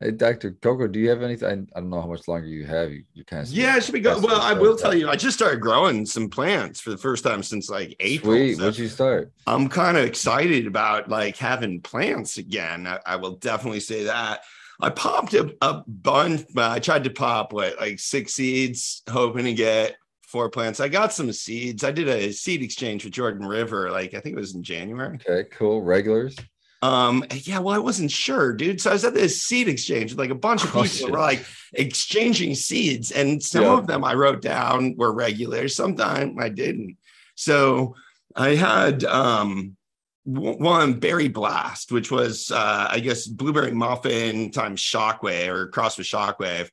Hey, 0.02 0.10
Dr. 0.10 0.54
Coco, 0.54 0.88
do 0.88 1.00
you 1.00 1.10
have 1.10 1.22
anything? 1.22 1.48
I, 1.48 1.78
I 1.78 1.82
don't 1.82 1.92
know 1.92 2.02
how 2.02 2.08
much 2.08 2.28
longer 2.28 2.48
you 2.48 2.66
have. 2.66 2.92
You, 2.92 3.04
you 3.14 3.24
kind 3.24 3.46
of 3.46 3.54
Yeah, 3.54 3.78
it 3.78 3.84
should 3.84 3.94
be 3.94 4.00
good. 4.00 4.24
Well, 4.24 4.42
I 4.42 4.54
will 4.54 4.76
tell 4.76 4.96
you, 4.96 5.08
I 5.08 5.16
just 5.16 5.38
started 5.38 5.62
growing 5.62 6.08
some 6.08 6.28
plants 6.28 6.82
for 6.82 6.90
the 6.90 6.98
first 6.98 7.24
time 7.24 7.44
since 7.44 7.70
like 7.70 7.96
April. 8.00 8.34
Sweet. 8.34 8.58
so 8.58 8.64
What'd 8.64 8.80
you 8.80 8.88
start? 8.88 9.32
I'm 9.46 9.70
kind 9.70 9.98
of 9.98 10.04
excited 10.04 10.66
about 10.66 11.08
like 11.08 11.38
having 11.38 11.82
plants 11.82 12.40
again. 12.40 12.88
I, 12.88 13.00
I 13.06 13.16
will 13.18 13.36
definitely 13.36 13.80
say 13.80 14.06
that. 14.06 14.42
I 14.82 14.90
popped 14.90 15.36
a, 15.36 15.56
a 15.62 15.84
bunch. 15.86 16.48
I 16.58 16.80
tried 16.80 17.04
to 17.04 17.12
pop 17.12 17.54
what 17.54 17.80
like 17.80 18.00
six 18.00 18.34
seeds, 18.34 19.04
hoping 19.08 19.46
to 19.46 19.54
get 19.54 19.98
four 20.24 20.50
plants. 20.50 20.80
I 20.80 20.88
got 20.88 21.14
some 21.14 21.32
seeds. 21.32 21.84
I 21.84 21.92
did 21.92 22.08
a 22.08 22.32
seed 22.32 22.64
exchange 22.64 23.04
with 23.04 23.14
Jordan 23.14 23.46
River, 23.46 23.92
like 23.92 24.16
I 24.16 24.20
think 24.20 24.36
it 24.36 24.40
was 24.40 24.56
in 24.56 24.64
January. 24.64 25.20
Okay, 25.30 25.48
cool. 25.52 25.84
Regulars. 25.84 26.36
Um, 26.84 27.24
yeah, 27.44 27.60
well, 27.60 27.76
I 27.76 27.80
wasn't 27.80 28.10
sure, 28.12 28.54
dude. 28.54 28.82
So 28.82 28.90
I 28.90 28.94
was 28.94 29.06
at 29.06 29.14
this 29.14 29.44
seed 29.44 29.68
exchange 29.68 30.12
with 30.12 30.20
like 30.20 30.32
a 30.32 30.36
bunch 30.36 30.64
of 30.64 30.76
Oh, 30.76 30.84
people 30.84 31.12
were 31.12 31.20
like 31.20 31.46
exchanging 31.74 32.56
seeds, 32.56 33.12
and 33.12 33.42
some 33.42 33.64
Yeah. 33.64 33.78
of 33.78 33.88
them 33.88 34.04
I 34.04 34.16
wrote 34.16 34.42
down 34.42 34.96
were 34.98 35.14
regular, 35.14 35.68
sometimes 35.68 36.38
I 36.40 36.50
didn't. 36.50 36.98
So 37.36 37.96
I 38.36 38.56
had 38.56 39.04
um 39.04 39.78
one 40.24 41.00
berry 41.00 41.28
blast, 41.28 41.92
which 41.92 42.10
was 42.12 42.52
uh 42.52 42.88
I 42.90 43.00
guess 43.00 43.28
blueberry 43.28 43.72
muffin 43.74 44.52
times 44.52 44.82
shockwave 44.82 45.50
or 45.50 45.68
cross 45.68 45.98
with 45.98 46.08
shockwave. 46.08 46.70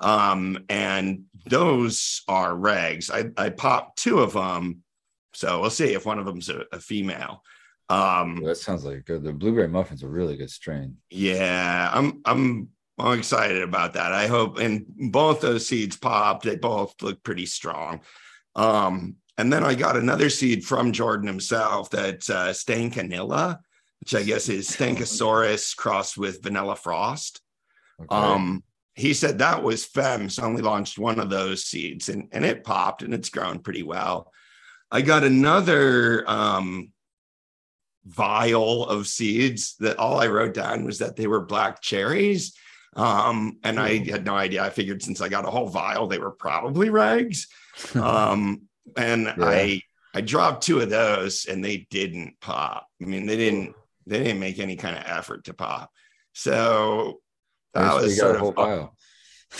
Um, 0.00 0.64
and 0.68 1.24
those 1.46 2.22
are 2.28 2.52
regs. 2.52 3.10
I, 3.10 3.30
I 3.42 3.48
popped 3.48 3.98
two 3.98 4.18
of 4.18 4.34
them. 4.34 4.82
So 5.32 5.60
we'll 5.62 5.70
see 5.70 5.94
if 5.94 6.04
one 6.04 6.18
of 6.18 6.26
them's 6.26 6.50
a, 6.50 6.64
a 6.70 6.78
female. 6.80 7.42
Um 7.88 8.42
That 8.44 8.56
sounds 8.56 8.84
like 8.84 9.04
good. 9.04 9.22
The 9.22 9.32
blueberry 9.32 9.68
muffin's 9.68 10.02
a 10.02 10.08
really 10.08 10.36
good 10.36 10.50
strain. 10.50 10.96
yeah, 11.10 11.90
I'm 11.92 12.20
I'm 12.24 12.68
I'm 12.98 13.18
excited 13.18 13.60
about 13.62 13.92
that. 13.92 14.12
I 14.12 14.26
hope, 14.26 14.58
and 14.58 14.86
both 14.88 15.42
those 15.42 15.66
seeds 15.68 15.96
popped. 15.96 16.44
They 16.44 16.56
both 16.56 16.94
look 17.02 17.22
pretty 17.22 17.44
strong. 17.44 18.00
Um, 18.54 19.16
and 19.36 19.52
then 19.52 19.62
I 19.64 19.74
got 19.74 19.96
another 19.98 20.30
seed 20.30 20.64
from 20.64 20.92
Jordan 20.92 21.26
himself 21.26 21.90
that's 21.90 22.30
uh, 22.30 22.48
Stankanilla, 22.54 23.58
which 24.00 24.14
I 24.14 24.22
guess 24.22 24.48
is 24.48 24.70
Stankosaurus 24.70 25.76
crossed 25.76 26.16
with 26.16 26.42
Vanilla 26.42 26.74
Frost. 26.74 27.42
Okay. 28.00 28.14
Um, 28.16 28.64
he 28.94 29.12
said 29.12 29.38
that 29.38 29.62
was 29.62 29.84
Fem, 29.84 30.30
so 30.30 30.42
I 30.42 30.46
only 30.46 30.62
launched 30.62 30.98
one 30.98 31.20
of 31.20 31.28
those 31.28 31.64
seeds 31.64 32.08
and, 32.08 32.28
and 32.32 32.46
it 32.46 32.64
popped 32.64 33.02
and 33.02 33.12
it's 33.12 33.28
grown 33.28 33.58
pretty 33.58 33.82
well. 33.82 34.32
I 34.90 35.02
got 35.02 35.22
another 35.22 36.24
um, 36.26 36.92
vial 38.06 38.86
of 38.86 39.06
seeds 39.06 39.74
that 39.80 39.98
all 39.98 40.20
I 40.20 40.28
wrote 40.28 40.54
down 40.54 40.84
was 40.84 40.98
that 40.98 41.16
they 41.16 41.26
were 41.26 41.44
black 41.44 41.82
cherries. 41.82 42.54
Um, 42.94 43.58
and 43.62 43.78
I 43.78 43.98
had 44.04 44.24
no 44.24 44.34
idea. 44.34 44.64
I 44.64 44.70
figured 44.70 45.02
since 45.02 45.20
I 45.20 45.28
got 45.28 45.44
a 45.44 45.50
whole 45.50 45.68
vial, 45.68 46.06
they 46.06 46.18
were 46.18 46.30
probably 46.30 46.90
rags. 46.90 47.48
Um, 47.94 48.62
and 48.96 49.28
I 49.28 49.82
I 50.14 50.22
dropped 50.22 50.64
two 50.64 50.80
of 50.80 50.88
those 50.88 51.44
and 51.44 51.62
they 51.62 51.86
didn't 51.90 52.40
pop. 52.40 52.86
I 53.02 53.04
mean, 53.04 53.26
they 53.26 53.36
didn't 53.36 53.74
they 54.06 54.24
didn't 54.24 54.40
make 54.40 54.58
any 54.58 54.76
kind 54.76 54.96
of 54.96 55.04
effort 55.04 55.44
to 55.44 55.52
pop. 55.52 55.90
So 56.32 57.20
that 57.74 57.94
was 57.94 58.16
sort 58.16 58.38
whole 58.38 58.48
of 58.48 58.54
vial. 58.54 58.96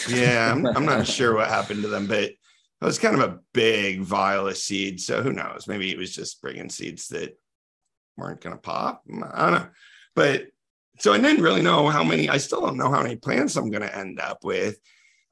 yeah, 0.08 0.50
I'm, 0.50 0.66
I'm 0.66 0.86
not 0.86 1.06
sure 1.18 1.34
what 1.34 1.48
happened 1.48 1.82
to 1.82 1.88
them, 1.88 2.06
but 2.06 2.22
it 2.22 2.38
was 2.80 2.98
kind 2.98 3.20
of 3.20 3.30
a 3.30 3.38
big 3.52 4.00
vial 4.00 4.48
of 4.48 4.56
seeds. 4.56 5.04
So 5.04 5.20
who 5.20 5.34
knows? 5.34 5.66
Maybe 5.66 5.90
it 5.90 5.98
was 5.98 6.14
just 6.14 6.40
bringing 6.40 6.70
seeds 6.70 7.08
that 7.08 7.38
weren't 8.16 8.40
going 8.40 8.56
to 8.56 8.60
pop. 8.60 9.02
I 9.32 9.50
don't 9.50 9.60
know. 9.60 9.68
But 10.14 10.46
so 10.98 11.12
I 11.12 11.18
didn't 11.18 11.42
really 11.42 11.62
know 11.62 11.88
how 11.88 12.02
many, 12.02 12.28
I 12.28 12.38
still 12.38 12.60
don't 12.60 12.78
know 12.78 12.90
how 12.90 13.02
many 13.02 13.16
plants 13.16 13.56
I'm 13.56 13.70
going 13.70 13.82
to 13.82 13.96
end 13.96 14.18
up 14.20 14.44
with. 14.44 14.78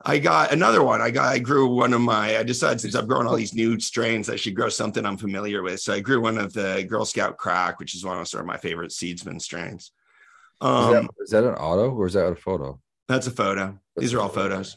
I 0.04 0.18
got 0.18 0.52
another 0.52 0.82
one. 0.82 1.00
I 1.00 1.10
got, 1.10 1.32
I 1.32 1.38
grew 1.38 1.74
one 1.74 1.94
of 1.94 2.02
my, 2.02 2.36
I 2.36 2.42
decided 2.42 2.80
since 2.80 2.94
I've 2.94 3.08
grown 3.08 3.26
all 3.26 3.36
these 3.36 3.54
new 3.54 3.80
strains, 3.80 4.28
I 4.28 4.36
should 4.36 4.54
grow 4.54 4.68
something 4.68 5.06
I'm 5.06 5.16
familiar 5.16 5.62
with. 5.62 5.80
So 5.80 5.94
I 5.94 6.00
grew 6.00 6.20
one 6.20 6.36
of 6.36 6.52
the 6.52 6.84
Girl 6.86 7.06
Scout 7.06 7.38
Crack, 7.38 7.78
which 7.80 7.94
is 7.94 8.04
one 8.04 8.18
of 8.18 8.28
sort 8.28 8.42
of 8.42 8.46
my 8.46 8.58
favorite 8.58 8.90
seedsman 8.90 9.40
strains. 9.40 9.84
Is, 9.84 10.68
Um, 10.68 10.92
that, 10.92 11.10
is 11.20 11.30
that 11.30 11.44
an 11.44 11.54
auto 11.54 11.90
or 11.90 12.06
is 12.06 12.12
that 12.14 12.26
a 12.26 12.36
photo? 12.36 12.80
that's 13.08 13.26
a 13.26 13.30
photo. 13.30 13.78
These 13.96 14.12
are 14.14 14.20
all 14.20 14.28
photos. 14.28 14.76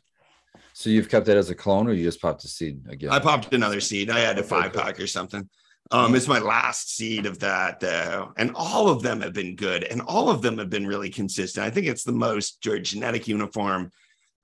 So 0.73 0.89
you've 0.89 1.09
kept 1.09 1.25
that 1.25 1.37
as 1.37 1.49
a 1.49 1.55
clone 1.55 1.87
or 1.87 1.93
you 1.93 2.03
just 2.03 2.21
popped 2.21 2.43
a 2.43 2.47
seed 2.47 2.81
again? 2.87 3.09
I 3.09 3.19
popped 3.19 3.53
another 3.53 3.81
seed. 3.81 4.09
I 4.09 4.19
had 4.19 4.37
a 4.37 4.43
five 4.43 4.73
pack 4.73 4.99
or 4.99 5.07
something. 5.07 5.49
Um, 5.91 6.15
it's 6.15 6.27
my 6.27 6.39
last 6.39 6.95
seed 6.95 7.25
of 7.25 7.39
that, 7.39 7.79
though. 7.79 8.33
And 8.37 8.51
all 8.55 8.89
of 8.89 9.01
them 9.01 9.21
have 9.21 9.33
been 9.33 9.55
good 9.55 9.83
and 9.83 10.01
all 10.01 10.29
of 10.29 10.41
them 10.41 10.57
have 10.57 10.69
been 10.69 10.87
really 10.87 11.09
consistent. 11.09 11.65
I 11.65 11.69
think 11.69 11.87
it's 11.87 12.03
the 12.03 12.11
most 12.11 12.61
genetic 12.61 13.27
uniform 13.27 13.91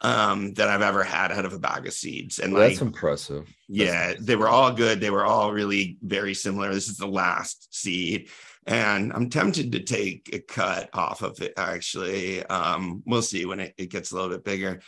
um, 0.02 0.54
that 0.54 0.70
I've 0.70 0.82
ever 0.82 1.04
had 1.04 1.32
out 1.32 1.46
of 1.46 1.54
a 1.54 1.60
bag 1.60 1.88
of 1.88 1.94
seeds. 1.94 2.40
And 2.40 2.54
like, 2.54 2.72
that's 2.72 2.82
impressive. 2.82 3.48
yeah, 3.68 4.14
they 4.20 4.36
were 4.36 4.50
all 4.50 4.72
good. 4.72 5.00
They 5.00 5.10
were 5.10 5.26
all 5.26 5.52
really 5.54 5.98
very 6.02 6.34
similar. 6.34 6.74
This 6.74 6.90
is 6.90 6.98
the 6.98 7.08
last 7.08 7.74
seed. 7.74 8.30
And 8.66 9.12
I'm 9.12 9.30
tempted 9.30 9.74
to 9.74 9.80
take 9.82 10.30
a 10.34 10.40
cut 10.40 10.90
off 10.94 11.22
of 11.22 11.42
it, 11.42 11.54
actually. 11.58 12.46
Um, 12.46 13.04
we'll 13.06 13.22
see 13.22 13.46
when 13.46 13.60
it, 13.60 13.74
it 13.78 13.90
gets 13.90 14.12
a 14.12 14.16
little 14.16 14.30
bit 14.30 14.46
bigger. 14.46 14.82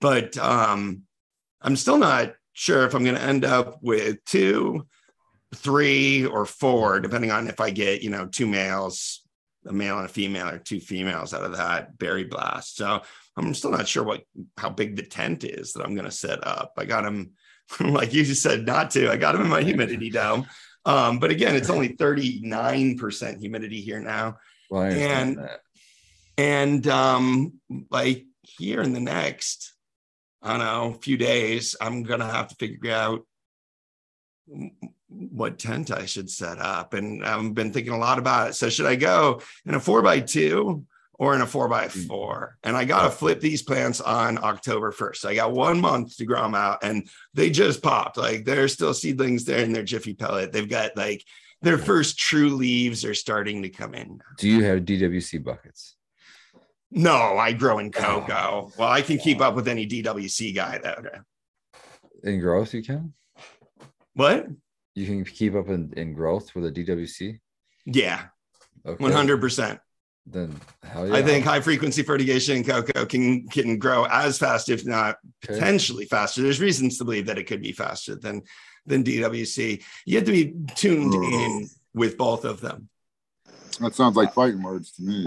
But 0.00 0.36
um, 0.36 1.02
I'm 1.62 1.76
still 1.76 1.98
not 1.98 2.34
sure 2.52 2.84
if 2.84 2.94
I'm 2.94 3.04
going 3.04 3.16
to 3.16 3.22
end 3.22 3.44
up 3.44 3.78
with 3.82 4.24
two, 4.24 4.86
three, 5.54 6.26
or 6.26 6.44
four, 6.44 7.00
depending 7.00 7.30
on 7.30 7.48
if 7.48 7.60
I 7.60 7.70
get, 7.70 8.02
you 8.02 8.10
know, 8.10 8.26
two 8.26 8.46
males, 8.46 9.22
a 9.66 9.72
male 9.72 9.96
and 9.96 10.06
a 10.06 10.12
female, 10.12 10.48
or 10.48 10.58
two 10.58 10.80
females 10.80 11.32
out 11.32 11.44
of 11.44 11.56
that 11.56 11.96
berry 11.98 12.24
blast. 12.24 12.76
So 12.76 13.02
I'm 13.36 13.54
still 13.54 13.70
not 13.70 13.88
sure 13.88 14.04
what 14.04 14.22
how 14.58 14.70
big 14.70 14.96
the 14.96 15.02
tent 15.02 15.44
is 15.44 15.72
that 15.72 15.84
I'm 15.84 15.94
going 15.94 16.04
to 16.04 16.10
set 16.10 16.46
up. 16.46 16.74
I 16.76 16.84
got 16.84 17.04
them, 17.04 17.32
like 17.80 18.12
you 18.12 18.24
just 18.24 18.42
said, 18.42 18.66
not 18.66 18.90
to. 18.92 19.10
I 19.10 19.16
got 19.16 19.32
them 19.32 19.42
in 19.42 19.48
my 19.48 19.62
humidity 19.62 20.10
dome. 20.10 20.46
Um, 20.86 21.18
but 21.18 21.30
again, 21.30 21.54
it's 21.56 21.70
only 21.70 21.90
39% 21.96 23.40
humidity 23.40 23.80
here 23.80 24.00
now. 24.00 24.36
Well, 24.70 24.82
And- 24.82 25.38
that. 25.38 25.60
And 26.36 26.86
um, 26.88 27.60
like 27.92 28.24
here 28.42 28.82
in 28.82 28.92
the 28.92 29.00
next, 29.00 29.72
I 30.42 30.50
don't 30.50 30.58
know, 30.58 30.98
few 31.00 31.16
days, 31.16 31.76
I'm 31.80 32.02
gonna 32.02 32.28
have 32.28 32.48
to 32.48 32.56
figure 32.56 32.90
out 32.90 33.24
what 35.14 35.58
tent 35.58 35.90
I 35.90 36.06
should 36.06 36.30
set 36.30 36.58
up. 36.58 36.94
And 36.94 37.24
I've 37.24 37.54
been 37.54 37.72
thinking 37.72 37.92
a 37.92 37.98
lot 37.98 38.18
about 38.18 38.50
it. 38.50 38.54
So 38.54 38.68
should 38.68 38.86
I 38.86 38.96
go 38.96 39.40
in 39.64 39.74
a 39.74 39.80
four 39.80 40.02
by 40.02 40.20
two 40.20 40.84
or 41.14 41.34
in 41.34 41.40
a 41.40 41.46
four 41.46 41.68
by 41.68 41.86
mm. 41.86 42.06
four? 42.06 42.58
And 42.62 42.76
I 42.76 42.84
gotta 42.84 43.10
flip 43.10 43.40
these 43.40 43.62
plants 43.62 44.00
on 44.00 44.42
October 44.42 44.92
1st. 44.92 45.16
So 45.16 45.28
I 45.28 45.34
got 45.34 45.52
one 45.52 45.80
month 45.80 46.16
to 46.16 46.24
grow 46.24 46.42
them 46.42 46.54
out 46.54 46.82
and 46.82 47.08
they 47.32 47.50
just 47.50 47.82
popped. 47.82 48.16
Like 48.16 48.44
they're 48.44 48.68
still 48.68 48.94
seedlings 48.94 49.44
there 49.44 49.60
in 49.60 49.72
their 49.72 49.84
jiffy 49.84 50.14
pellet. 50.14 50.52
They've 50.52 50.68
got 50.68 50.96
like 50.96 51.24
their 51.62 51.78
first 51.78 52.18
true 52.18 52.50
leaves 52.50 53.04
are 53.04 53.14
starting 53.14 53.62
to 53.62 53.70
come 53.70 53.94
in. 53.94 54.20
Do 54.38 54.48
you 54.48 54.64
have 54.64 54.80
DWC 54.80 55.42
buckets? 55.42 55.96
No, 56.90 57.38
I 57.38 57.52
grow 57.52 57.78
in 57.78 57.90
oh. 57.96 58.00
coco. 58.00 58.72
Well, 58.78 58.88
I 58.88 59.02
can 59.02 59.18
keep 59.18 59.40
up 59.40 59.54
with 59.54 59.66
any 59.66 59.86
DWC 59.86 60.54
guy 60.54 60.78
though. 60.78 61.02
In 62.22 62.40
growth, 62.40 62.72
you 62.72 62.82
can? 62.82 63.12
What? 64.14 64.46
You 64.94 65.06
can 65.06 65.24
keep 65.24 65.54
up 65.54 65.68
in, 65.68 65.92
in 65.96 66.14
growth 66.14 66.54
with 66.54 66.66
a 66.66 66.70
DWC? 66.72 67.40
Yeah, 67.86 68.26
Okay. 68.86 69.02
one 69.02 69.12
hundred 69.12 69.40
percent. 69.40 69.80
Then 70.26 70.58
hell 70.82 71.06
yeah. 71.06 71.14
I 71.14 71.22
think 71.22 71.44
high 71.44 71.60
frequency 71.60 72.02
fertigation 72.02 72.56
in 72.58 72.64
coco 72.64 73.04
can 73.04 73.46
can 73.48 73.78
grow 73.78 74.06
as 74.10 74.38
fast, 74.38 74.68
if 74.70 74.86
not 74.86 75.16
Okay. 75.44 75.54
potentially 75.58 76.06
faster. 76.06 76.42
There's 76.42 76.60
reasons 76.60 76.96
to 76.98 77.04
believe 77.04 77.26
that 77.26 77.38
it 77.38 77.44
could 77.44 77.60
be 77.60 77.72
faster 77.72 78.14
than 78.14 78.42
than 78.86 79.02
DWC. 79.04 79.82
You 80.06 80.16
have 80.16 80.24
to 80.26 80.32
be 80.32 80.54
tuned 80.74 81.12
in 81.14 81.68
with 81.94 82.16
both 82.16 82.44
of 82.44 82.60
them. 82.60 82.88
That 83.76 83.94
sounds 83.94 84.16
like 84.16 84.32
fighting 84.32 84.62
words 84.62 84.92
to 84.92 85.02
me. 85.02 85.26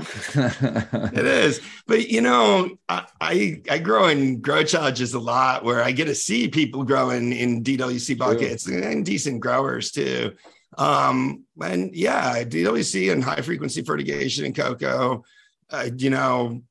It 1.17 1.25
is, 1.25 1.61
but 1.85 2.09
you 2.09 2.21
know, 2.21 2.77
I 2.87 3.05
I, 3.19 3.61
I 3.69 3.77
grow 3.79 4.07
in 4.07 4.41
grow 4.41 4.63
challenges 4.63 5.13
a 5.13 5.19
lot 5.19 5.63
where 5.63 5.83
I 5.83 5.91
get 5.91 6.05
to 6.05 6.15
see 6.15 6.47
people 6.47 6.83
growing 6.83 7.33
in 7.33 7.63
DWC 7.63 8.17
buckets 8.17 8.67
and 8.67 9.05
decent 9.05 9.39
growers 9.39 9.91
too. 9.91 10.33
Um, 10.77 11.45
and 11.61 11.95
yeah, 11.95 12.43
DWC 12.43 13.11
and 13.11 13.23
high 13.23 13.41
frequency 13.41 13.81
fertigation 13.81 14.45
and 14.45 14.55
coco, 14.55 15.23
uh, 15.71 15.89
you 15.97 16.09
know, 16.09 16.61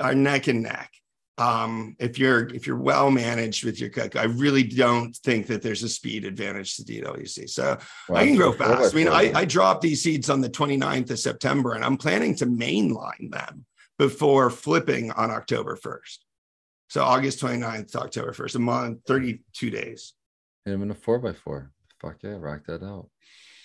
are 0.00 0.14
neck 0.14 0.46
and 0.46 0.62
neck. 0.62 0.92
Um, 1.38 1.96
if 1.98 2.18
you're 2.18 2.48
if 2.48 2.66
you're 2.66 2.78
well 2.78 3.10
managed 3.10 3.64
with 3.64 3.78
your 3.78 3.90
coco, 3.90 4.18
I 4.18 4.24
really 4.24 4.62
don't 4.62 5.14
think 5.16 5.48
that 5.48 5.60
there's 5.60 5.82
a 5.82 5.88
speed 5.88 6.24
advantage 6.24 6.76
to 6.76 6.82
DWC. 6.82 7.50
So 7.50 7.76
Well, 8.08 8.22
I 8.22 8.26
can 8.26 8.36
grow 8.36 8.52
fast. 8.52 8.94
I 8.94 8.96
mean, 8.96 9.08
I. 9.08 9.32
I 9.34 9.44
dropped 9.44 9.82
these 9.82 10.02
seeds 10.02 10.30
on 10.30 10.40
the 10.40 10.48
29th 10.48 11.10
of 11.10 11.18
September 11.18 11.74
and 11.74 11.84
I'm 11.84 11.98
planning 11.98 12.34
to 12.36 12.46
mainline 12.46 13.30
them 13.30 13.66
before 13.98 14.48
flipping 14.48 15.10
on 15.10 15.30
October 15.30 15.76
1st. 15.76 16.18
So 16.88 17.02
August 17.02 17.42
29th 17.42 17.92
to 17.92 18.00
October 18.00 18.32
1st, 18.32 18.54
a 18.54 18.58
month, 18.60 18.98
32 19.06 19.70
days. 19.70 20.14
hit 20.64 20.74
him 20.74 20.82
in 20.82 20.90
a 20.90 20.94
four 20.94 21.18
by 21.18 21.32
four. 21.32 21.70
Fuck 22.00 22.18
yeah, 22.22 22.36
rock 22.38 22.62
that 22.66 22.82
out. 22.82 23.08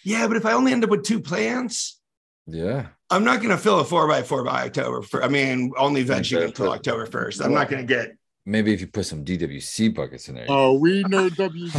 Yeah, 0.03 0.27
but 0.27 0.37
if 0.37 0.45
I 0.45 0.53
only 0.53 0.71
end 0.71 0.83
up 0.83 0.89
with 0.89 1.03
two 1.03 1.19
plants, 1.21 2.00
Yeah. 2.47 2.87
I'm 3.09 3.23
not 3.23 3.37
going 3.37 3.49
to 3.49 3.57
fill 3.57 3.79
a 3.79 3.83
four 3.85 4.07
by 4.07 4.23
four 4.23 4.43
by 4.43 4.65
October. 4.65 5.01
For, 5.01 5.23
I 5.23 5.27
mean, 5.27 5.71
only 5.77 6.03
vegging 6.03 6.37
Okay, 6.37 6.45
until 6.45 6.67
but- 6.67 6.75
October 6.79 7.05
1st. 7.07 7.45
I'm 7.45 7.53
not 7.53 7.69
going 7.69 7.85
to 7.85 7.93
get 7.93 8.15
Maybe 8.45 8.73
if 8.73 8.81
you 8.81 8.87
put 8.87 9.05
some 9.05 9.23
DWC 9.23 9.93
buckets 9.93 10.27
in 10.27 10.33
there. 10.35 10.47
Oh, 10.49 10.73
we 10.73 11.03
know 11.03 11.29
WC, 11.29 11.69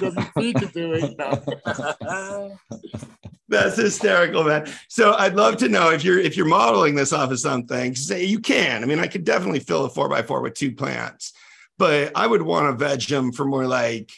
DWC 0.00 0.54
can 0.54 0.68
do 0.68 0.92
it. 0.94 1.98
No. 2.00 2.58
That's 3.48 3.76
hysterical, 3.76 4.42
man. 4.44 4.66
So 4.88 5.12
I'd 5.12 5.36
love 5.36 5.58
to 5.58 5.68
know 5.68 5.90
if 5.90 6.02
you're 6.02 6.18
if 6.18 6.36
you're 6.36 6.46
modeling 6.46 6.94
this 6.94 7.12
off 7.12 7.30
of 7.30 7.38
something. 7.38 7.94
Say 7.94 8.22
eh, 8.22 8.26
you 8.26 8.40
can. 8.40 8.82
I 8.82 8.86
mean, 8.86 8.98
I 8.98 9.06
could 9.08 9.24
definitely 9.24 9.60
fill 9.60 9.84
a 9.84 9.90
four 9.90 10.08
by 10.08 10.22
four 10.22 10.40
with 10.40 10.54
two 10.54 10.72
plants, 10.72 11.32
but 11.78 12.12
I 12.16 12.26
would 12.26 12.42
want 12.42 12.66
to 12.78 12.84
veg 12.84 13.02
them 13.02 13.30
for 13.30 13.44
more 13.44 13.66
like 13.66 14.10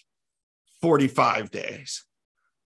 45 0.81 1.51
days. 1.51 2.05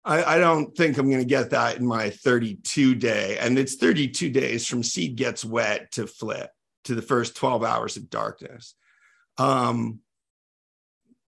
I, 0.04 0.24
I 0.24 0.38
don't 0.38 0.76
think 0.76 0.98
I'm 0.98 1.08
going 1.08 1.22
to 1.22 1.24
get 1.24 1.50
that 1.50 1.76
in 1.76 1.86
my 1.86 2.10
32 2.10 2.96
day, 2.96 3.38
and 3.38 3.58
it's 3.58 3.76
32 3.76 4.30
days 4.30 4.66
from 4.66 4.82
seed 4.82 5.16
gets 5.16 5.44
wet 5.44 5.92
to 5.92 6.06
flip 6.06 6.50
to 6.84 6.94
the 6.94 7.02
first 7.02 7.36
12 7.36 7.62
hours 7.62 7.96
of 7.96 8.10
darkness. 8.10 8.74
Um, 9.38 10.00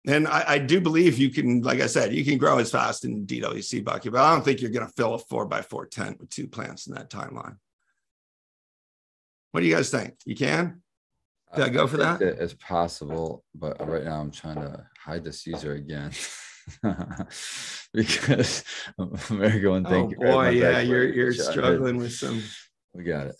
and 0.07 0.27
I, 0.27 0.43
I 0.47 0.57
do 0.59 0.79
believe 0.79 1.17
you 1.17 1.29
can, 1.29 1.61
like 1.61 1.81
I 1.81 1.87
said, 1.87 2.13
you 2.13 2.23
can 2.23 2.37
grow 2.37 2.59
as 2.59 2.71
fast 2.71 3.05
in 3.05 3.25
DWC 3.25 3.83
bucket, 3.83 4.11
but 4.11 4.21
I 4.21 4.33
don't 4.33 4.45
think 4.45 4.61
you're 4.61 4.71
going 4.71 4.85
to 4.85 4.93
fill 4.93 5.15
a 5.15 5.19
four 5.19 5.45
by 5.45 5.61
four 5.61 5.85
tent 5.85 6.19
with 6.19 6.29
two 6.29 6.47
plants 6.47 6.87
in 6.87 6.93
that 6.93 7.09
timeline. 7.09 7.57
What 9.51 9.61
do 9.61 9.65
you 9.65 9.75
guys 9.75 9.89
think? 9.89 10.13
You 10.25 10.35
can? 10.35 10.81
Did 11.55 11.65
I 11.65 11.69
go 11.69 11.87
for 11.87 11.97
that? 11.97 12.21
It's 12.21 12.53
possible, 12.53 13.43
but 13.55 13.85
right 13.87 14.03
now 14.03 14.21
I'm 14.21 14.29
trying 14.29 14.57
to 14.57 14.85
hide 15.03 15.23
this 15.23 15.47
user 15.47 15.73
again. 15.73 16.11
because 17.93 18.63
America 19.29 19.67
Oh 19.67 19.83
thank 19.83 20.11
you. 20.11 20.17
boy, 20.17 20.49
yeah, 20.49 20.79
you're 20.79 21.07
you're 21.07 21.33
struggling 21.33 21.97
with 21.97 22.13
some. 22.13 22.41
We 22.93 23.03
got 23.03 23.27
it. 23.27 23.35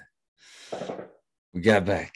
We 1.53 1.61
got 1.61 1.85
back. 1.85 2.13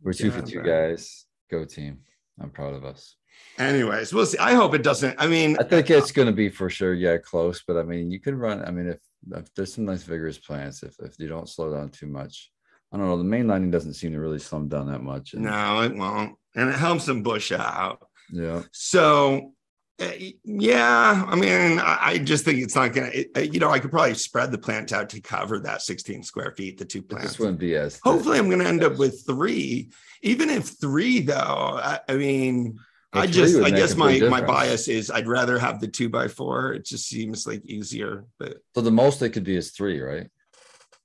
We're 0.00 0.12
two 0.12 0.30
for 0.30 0.42
two 0.42 0.62
guys. 0.62 1.26
Go 1.50 1.64
team. 1.64 2.00
I'm 2.40 2.50
proud 2.50 2.74
of 2.74 2.84
us. 2.84 3.16
Anyways, 3.58 4.12
we'll 4.12 4.26
see. 4.26 4.38
I 4.38 4.54
hope 4.54 4.74
it 4.74 4.82
doesn't. 4.82 5.14
I 5.18 5.26
mean, 5.26 5.56
I 5.60 5.64
think 5.64 5.90
it's 5.90 6.12
going 6.12 6.26
to 6.26 6.32
be 6.32 6.48
for 6.48 6.68
sure. 6.70 6.94
Yeah, 6.94 7.18
close. 7.18 7.62
But 7.66 7.76
I 7.76 7.82
mean, 7.82 8.10
you 8.10 8.18
can 8.20 8.36
run. 8.36 8.64
I 8.64 8.70
mean, 8.70 8.88
if, 8.88 8.98
if 9.30 9.54
there's 9.54 9.74
some 9.74 9.84
nice 9.84 10.02
vigorous 10.02 10.38
plants, 10.38 10.82
if 10.82 10.94
if 11.00 11.18
you 11.18 11.28
don't 11.28 11.48
slow 11.48 11.72
down 11.72 11.90
too 11.90 12.06
much, 12.06 12.50
I 12.92 12.96
don't 12.96 13.06
know. 13.06 13.18
The 13.18 13.24
main 13.24 13.46
lining 13.46 13.70
doesn't 13.70 13.94
seem 13.94 14.12
to 14.12 14.20
really 14.20 14.38
slow 14.38 14.58
them 14.60 14.68
down 14.68 14.90
that 14.90 15.02
much. 15.02 15.34
and- 15.34 15.42
no, 15.42 15.82
it 15.82 15.94
won't, 15.94 16.36
and 16.56 16.68
it 16.70 16.76
helps 16.76 17.06
them 17.06 17.22
bush 17.22 17.52
out. 17.52 18.00
Yeah. 18.32 18.62
So, 18.72 19.52
yeah, 20.44 21.24
I 21.26 21.34
mean, 21.34 21.78
I, 21.78 22.18
just 22.18 22.44
think 22.44 22.60
it's 22.60 22.74
not 22.74 22.92
gonna. 22.92 23.08
It, 23.08 23.30
uh, 23.36 23.40
you 23.40 23.60
know, 23.60 23.70
I 23.70 23.78
could 23.78 23.90
probably 23.90 24.14
spread 24.14 24.50
the 24.50 24.58
plant 24.58 24.92
out 24.92 25.10
to 25.10 25.20
cover 25.20 25.58
that 25.60 25.82
16 25.82 26.22
square 26.22 26.52
feet, 26.56 26.78
the 26.78 26.84
two 26.84 27.02
plants. 27.02 27.28
just 27.28 27.40
wouldn't 27.40 27.58
be 27.58 27.76
as. 27.76 27.98
Hopefully, 28.02 28.38
I'm 28.38 28.48
gonna 28.50 28.64
end 28.64 28.84
up 28.84 28.98
with 28.98 29.24
three. 29.26 29.90
Even 30.22 30.50
if 30.50 30.64
three, 30.80 31.20
though, 31.20 31.34
I, 31.82 32.00
I 32.08 32.14
mean. 32.14 32.78
I 33.14 33.26
just, 33.26 33.60
I 33.60 33.68
guess 33.68 33.94
my 33.94 34.18
big 34.18 34.30
my 34.30 34.40
bias 34.40 34.88
is 34.88 35.10
I'd 35.10 35.28
rather 35.28 35.58
have 35.58 35.80
the 35.80 35.86
two 35.86 36.08
by 36.08 36.28
four. 36.28 36.72
It 36.72 36.86
just 36.86 37.06
seems 37.06 37.46
like 37.46 37.62
easier, 37.66 38.24
but 38.38 38.56
So 38.74 38.80
the 38.80 38.90
most 38.90 39.20
they 39.20 39.28
could 39.28 39.44
be 39.44 39.54
is 39.54 39.72
three, 39.72 40.00
right? 40.00 40.30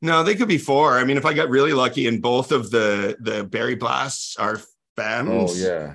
no, 0.01 0.23
they 0.23 0.35
could 0.35 0.47
be 0.47 0.57
four. 0.57 0.97
I 0.97 1.03
mean, 1.03 1.17
if 1.17 1.25
I 1.25 1.33
got 1.33 1.49
really 1.49 1.73
lucky 1.73 2.07
and 2.07 2.21
both 2.21 2.53
of 2.53 2.71
the 2.71 3.17
the 3.19 3.43
berry 3.43 3.75
blasts 3.75 4.37
are 4.37 4.61
Oh 4.99 5.53
yeah. 5.53 5.93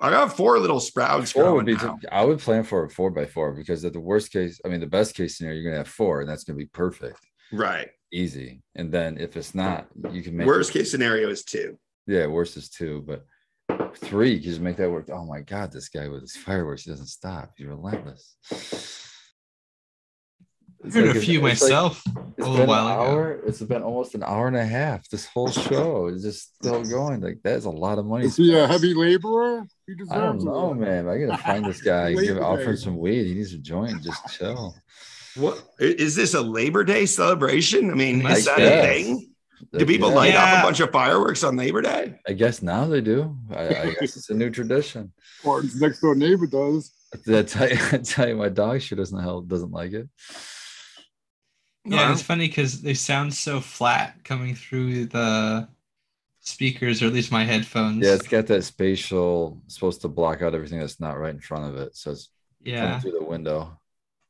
I 0.00 0.10
got 0.10 0.36
four 0.36 0.58
little 0.58 0.80
sprouts 0.80 1.32
Four 1.32 1.54
would 1.54 1.66
be. 1.66 1.74
now. 1.74 1.98
I 2.12 2.24
would 2.24 2.38
plan 2.38 2.64
for 2.64 2.84
a 2.84 2.90
four 2.90 3.10
by 3.10 3.24
four 3.24 3.52
because 3.52 3.84
at 3.84 3.92
the 3.94 4.00
worst 4.00 4.30
case, 4.30 4.60
I 4.64 4.68
mean, 4.68 4.80
the 4.80 4.86
best 4.86 5.14
case 5.14 5.38
scenario, 5.38 5.58
you're 5.60 5.70
gonna 5.70 5.78
have 5.78 5.88
four, 5.88 6.20
and 6.20 6.28
that's 6.28 6.44
gonna 6.44 6.58
be 6.58 6.66
perfect, 6.66 7.20
Right. 7.52 7.88
easy. 8.12 8.62
And 8.74 8.92
then 8.92 9.16
if 9.18 9.36
it's 9.36 9.54
not, 9.54 9.86
you 10.12 10.22
can 10.22 10.36
make 10.36 10.46
Worst 10.46 10.72
case 10.72 10.90
scenario 10.90 11.30
is 11.30 11.44
two. 11.44 11.78
Yeah, 12.06 12.26
worst 12.26 12.56
is 12.58 12.68
two, 12.68 13.04
but 13.06 13.24
three, 13.96 14.34
you 14.34 14.40
just 14.40 14.60
make 14.60 14.76
that 14.76 14.90
work. 14.90 15.08
Oh 15.10 15.24
my 15.24 15.40
god, 15.40 15.72
this 15.72 15.88
guy 15.88 16.08
with 16.08 16.20
his 16.20 16.36
fireworks, 16.36 16.82
he 16.84 16.90
doesn't 16.90 17.06
stop. 17.06 17.52
He's 17.56 17.66
relentless. 17.66 18.36
I 20.84 20.86
It's 20.86 20.94
heard 20.96 21.06
like 21.08 21.16
a 21.16 21.20
few 21.20 21.44
it's 21.46 21.62
like- 21.62 21.70
myself 21.70 22.02
It's 22.06 22.14
a 22.16 22.22
been 22.36 22.44
little 22.50 22.62
an 22.62 22.68
while 22.68 22.86
ago. 22.88 23.12
hour. 23.12 23.32
It's 23.46 23.62
been 23.62 23.82
almost 23.82 24.14
an 24.14 24.22
hour 24.22 24.46
and 24.46 24.56
a 24.56 24.64
half. 24.64 25.08
This 25.08 25.26
whole 25.26 25.48
show 25.50 26.06
is 26.08 26.22
just 26.22 26.54
still 26.56 26.84
going. 26.84 27.20
Like 27.22 27.38
that's 27.42 27.64
a 27.64 27.70
lot 27.70 27.98
of 27.98 28.06
money. 28.06 28.26
Is 28.26 28.36
he 28.36 28.54
a 28.54 28.66
heavy 28.66 28.94
laborer? 28.94 29.66
He 29.86 29.94
I 30.10 30.16
don't 30.18 30.36
deserves 30.38 30.44
it. 30.44 30.46
know, 30.46 30.74
man. 30.74 31.08
I 31.08 31.18
gotta 31.18 31.42
find 31.42 31.64
this 31.64 31.80
guy. 31.82 32.10
and 32.10 32.18
Give 32.20 32.36
Labor 32.36 32.44
offer 32.44 32.70
him 32.70 32.76
some 32.76 32.98
weed. 32.98 33.26
He 33.26 33.34
needs 33.34 33.52
a 33.54 33.58
joint. 33.58 34.02
Just 34.02 34.22
chill. 34.36 34.74
What 35.36 35.62
is 35.78 36.14
this 36.14 36.34
a 36.34 36.40
Labor 36.40 36.82
Day 36.84 37.04
celebration? 37.06 37.90
I 37.90 37.94
mean, 37.94 38.24
I 38.24 38.32
is 38.32 38.44
that 38.46 38.58
guess. 38.58 38.84
a 38.84 38.86
thing? 38.86 39.32
Do 39.72 39.84
people 39.86 40.10
yeah, 40.10 40.14
light 40.16 40.34
up 40.34 40.48
Yeah. 40.48 40.60
a 40.60 40.62
bunch 40.62 40.80
of 40.80 40.90
fireworks 40.92 41.42
on 41.44 41.56
Labor 41.56 41.82
Day? 41.82 42.14
I 42.28 42.32
guess 42.34 42.62
now 42.62 42.86
they 42.86 43.00
do. 43.00 43.36
I, 43.50 43.66
I 43.68 43.94
guess 44.00 44.16
it's 44.16 44.30
a 44.30 44.34
new 44.34 44.50
tradition. 44.50 45.12
Martin's 45.44 45.80
next 45.80 46.00
door 46.00 46.14
neighbor 46.14 46.46
does. 46.46 46.92
I 47.28 47.42
tell 47.42 47.68
you, 47.68 47.78
I 47.92 47.98
tell 47.98 48.28
you, 48.28 48.36
my 48.36 48.48
dog 48.50 48.80
sure 48.82 48.96
doesn't 48.96 49.18
help. 49.22 49.48
Doesn't 49.48 49.70
like 49.72 49.92
it. 49.92 50.08
Yeah, 51.86 52.06
Wow. 52.08 52.12
it's 52.12 52.22
funny 52.22 52.48
because 52.48 52.82
they 52.82 52.94
sound 52.94 53.32
so 53.32 53.60
flat 53.60 54.24
coming 54.24 54.54
through 54.54 55.06
the 55.06 55.68
speakers, 56.40 57.02
or 57.02 57.06
at 57.06 57.12
least 57.12 57.30
my 57.32 57.44
headphones. 57.44 58.04
Yeah, 58.04 58.14
it's 58.14 58.26
got 58.28 58.46
that 58.48 58.64
spatial 58.64 59.60
supposed 59.68 60.00
to 60.02 60.08
block 60.08 60.42
out 60.42 60.54
everything 60.54 60.80
that's 60.80 61.00
not 61.00 61.18
right 61.18 61.34
in 61.34 61.40
front 61.40 61.66
of 61.66 61.76
it. 61.76 61.96
So 61.96 62.12
it's 62.12 62.28
coming 62.64 62.78
yeah. 62.78 63.00
through 63.00 63.12
the 63.12 63.24
window 63.24 63.78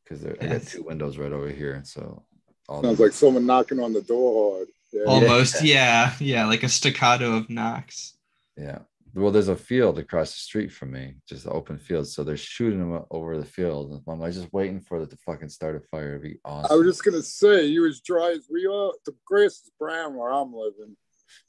because 0.05 0.25
I 0.27 0.47
got 0.47 0.63
two 0.63 0.83
windows 0.83 1.19
right 1.19 1.33
over 1.33 1.49
here. 1.49 1.81
So 1.85 2.23
all 2.69 2.83
Sounds 2.83 2.99
the- 2.99 3.05
like 3.05 3.13
someone 3.13 3.47
knocking 3.47 3.81
on 3.81 3.93
the 3.93 4.03
door 4.03 4.57
hard. 4.59 4.69
Yeah. 4.93 5.03
Almost, 5.07 5.63
yeah, 5.65 6.13
yeah, 6.21 6.47
like 6.47 6.63
a 6.63 6.69
staccato 6.69 7.37
of 7.37 7.51
knocks. 7.51 8.17
yeah. 8.57 8.79
Well, 9.17 9.31
there's 9.33 9.49
a 9.49 9.57
field 9.57 9.99
across 9.99 10.33
the 10.35 10.41
street 10.41 10.71
from 10.71 10.93
me, 10.93 11.15
just 11.27 11.47
an 11.47 11.53
open 11.55 11.79
field. 11.79 12.07
So 12.07 12.23
they're 12.23 12.37
shooting 12.37 12.79
them 12.81 13.03
over 13.11 13.39
the 13.39 13.47
field. 13.47 14.03
I'm 14.07 14.21
like 14.21 14.35
just 14.35 14.53
waiting 14.53 14.81
for 14.83 15.01
it 15.01 15.09
to 15.09 15.17
fucking 15.25 15.49
start 15.49 15.75
a 15.75 15.81
fire. 15.81 16.11
It'd 16.11 16.23
be 16.23 16.39
awesome. 16.45 16.71
I 16.71 16.75
was 16.77 16.87
just 16.87 17.03
gonna 17.03 17.23
say 17.23 17.65
you 17.65 17.87
as 17.89 18.01
dry 18.03 18.33
as 18.33 18.47
we 18.51 18.67
are. 18.67 18.93
The 19.07 19.15
grass 19.25 19.53
is 19.53 19.71
brown 19.81 20.17
where 20.17 20.31
I'm 20.31 20.53
living. 20.53 20.97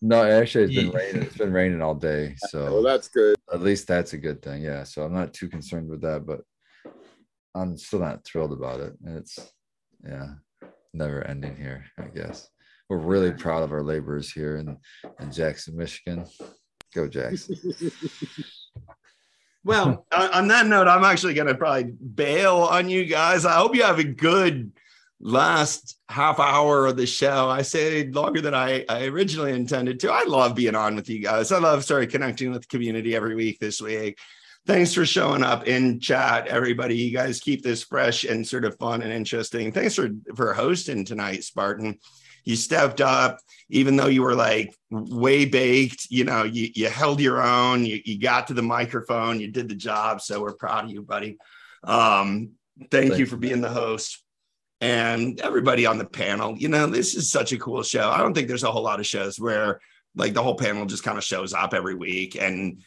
no, 0.01 0.23
actually, 0.23 0.63
it's 0.65 0.75
been 0.75 0.91
raining. 0.91 1.23
It's 1.23 1.35
been 1.37 1.51
raining 1.51 1.81
all 1.81 1.93
day. 1.95 2.35
Well, 2.53 2.67
So 2.67 2.81
that's 2.83 3.09
good. 3.09 3.35
at 3.53 3.61
least 3.61 3.85
that's 3.85 4.13
a 4.13 4.17
good 4.17 4.41
thing. 4.41 4.61
Yeah. 4.63 4.83
So 4.83 5.03
I'm 5.03 5.13
not 5.13 5.33
too 5.33 5.49
concerned 5.49 5.89
with 5.89 6.01
that, 6.03 6.25
but 6.25 6.41
I'm 7.53 7.77
still 7.77 7.99
not 7.99 8.23
thrilled 8.23 8.53
about 8.53 8.79
it. 8.79 8.93
And 9.03 9.17
it's 9.17 9.37
yeah, 10.07 10.35
never 10.93 11.21
ending 11.27 11.57
here, 11.57 11.83
I 11.99 12.03
guess. 12.05 12.47
We're 12.89 12.97
really 12.99 13.31
proud 13.33 13.63
of 13.63 13.73
our 13.73 13.83
laborers 13.83 14.31
here 14.31 14.55
in, 14.55 14.77
in 15.19 15.31
Jackson, 15.33 15.75
Michigan. 15.75 16.25
Go 16.93 17.07
Jackson. 17.07 17.55
Well, 19.67 20.05
on, 20.13 20.33
on 20.33 20.47
that 20.47 20.65
note, 20.65 20.87
I'm 20.87 21.03
actually 21.03 21.35
going 21.35 21.49
to 21.49 21.55
probably 21.55 21.83
bail 21.83 22.57
on 22.57 22.89
you 22.89 23.05
guys. 23.05 23.45
I 23.45 23.53
hope 23.53 23.75
you 23.75 23.83
have 23.83 23.99
a 23.99 24.03
good 24.05 24.71
last 25.19 25.99
half 26.09 26.39
hour 26.39 26.85
of 26.85 26.95
the 26.95 27.05
show. 27.05 27.49
I 27.49 27.63
say 27.63 28.07
longer 28.07 28.39
than 28.39 28.53
I, 28.53 28.85
I 28.87 29.05
originally 29.05 29.51
intended 29.51 29.99
to. 30.01 30.11
I 30.11 30.23
love 30.23 30.55
being 30.55 30.75
on 30.75 30.95
with 30.95 31.09
you 31.09 31.19
guys. 31.19 31.51
I 31.51 31.59
love 31.59 31.83
sorry, 31.83 32.07
connecting 32.07 32.51
with 32.51 32.61
the 32.61 32.67
community 32.67 33.15
every 33.15 33.35
week 33.35 33.59
this 33.59 33.81
week. 33.81 34.17
Thanks 34.65 34.93
for 34.93 35.05
showing 35.05 35.43
up 35.43 35.67
in 35.67 35.99
chat, 35.99 36.47
everybody. 36.47 36.97
You 36.97 37.11
guys 37.11 37.39
keep 37.39 37.63
this 37.63 37.83
fresh 37.83 38.25
and 38.25 38.47
sort 38.47 38.65
of 38.65 38.77
fun 38.77 39.01
and 39.01 39.11
interesting. 39.11 39.71
Thanks 39.71 39.95
for 39.95 40.09
for 40.35 40.53
hosting 40.53 41.03
tonight, 41.03 41.43
Spartan. 41.43 41.99
You 42.47 42.55
stepped 42.55 43.01
up, 43.01 43.39
even 43.69 43.97
though 43.97 44.07
you 44.07 44.23
were 44.23 44.35
like 44.35 44.73
way 44.89 45.43
baked. 45.43 46.07
You 46.09 46.23
know, 46.23 46.43
you 46.43 46.69
you 46.73 46.87
held 46.87 47.19
your 47.19 47.43
own. 47.43 47.85
You 47.85 47.99
you 48.05 48.19
got 48.19 48.47
to 48.47 48.53
the 48.53 48.61
microphone. 48.61 49.41
You 49.41 49.49
did 49.49 49.67
the 49.67 49.75
job. 49.75 50.21
So 50.21 50.41
we're 50.41 50.55
proud 50.55 50.85
of 50.85 50.91
you, 50.91 51.01
buddy. 51.01 51.37
Um, 51.83 52.51
thank, 52.89 53.09
Thank 53.09 53.19
you 53.19 53.25
for 53.25 53.35
being 53.35 53.59
the 53.59 53.69
host 53.69 54.23
and 54.79 55.39
everybody 55.41 55.85
on 55.85 55.97
the 55.97 56.05
panel. 56.05 56.55
You 56.57 56.69
know, 56.69 56.87
this 56.87 57.15
is 57.15 57.29
such 57.29 57.51
a 57.51 57.57
cool 57.57 57.83
show. 57.83 58.09
I 58.09 58.19
don't 58.19 58.33
think 58.33 58.47
there's 58.47 58.63
a 58.63 58.71
whole 58.71 58.83
lot 58.83 59.01
of 59.01 59.05
shows 59.05 59.37
where 59.37 59.81
like 60.15 60.33
the 60.33 60.43
whole 60.43 60.55
panel 60.55 60.85
just 60.85 61.03
kind 61.03 61.17
of 61.17 61.23
shows 61.25 61.53
up 61.53 61.73
every 61.73 61.95
week 61.95 62.41
and 62.41 62.81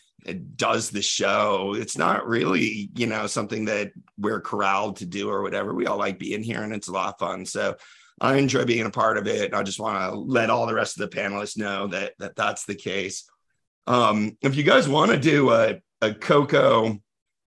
does 0.57 0.91
the 0.91 1.03
show. 1.03 1.75
It's 1.77 1.99
not 1.99 2.27
really, 2.27 2.91
you 2.95 3.07
know, 3.07 3.27
something 3.27 3.67
that 3.67 3.93
we're 4.19 4.41
corralled 4.41 4.97
to 4.97 5.07
do 5.07 5.29
or 5.29 5.43
whatever. 5.43 5.75
We 5.75 5.87
all 5.87 5.99
like 5.99 6.19
being 6.19 6.43
here 6.43 6.63
and 6.63 6.73
it's 6.73 6.89
a 6.89 6.93
lot 6.93 7.15
of 7.15 7.19
fun. 7.19 7.45
So 7.45 7.77
I 8.21 8.37
enjoy 8.37 8.65
being 8.65 8.87
a 8.87 8.91
part 8.91 9.17
of 9.17 9.27
it. 9.27 9.47
And 9.47 9.55
I 9.55 9.63
just 9.63 9.81
want 9.81 9.99
to 9.99 10.19
let 10.19 10.51
all 10.51 10.67
the 10.67 10.75
rest 10.75 11.01
of 11.01 11.09
the 11.11 11.17
panelists 11.17 11.57
know 11.57 11.87
that, 11.89 12.13
that 12.19 12.37
that's 12.37 12.67
the 12.67 12.75
case. 12.75 13.29
Um, 13.87 14.37
if 14.43 14.57
you 14.57 14.63
guys 14.63 14.89
want 14.89 15.11
to 15.11 15.19
do 15.19 15.51
a, 15.51 15.81
a 16.01 16.13
Coco 16.13 17.01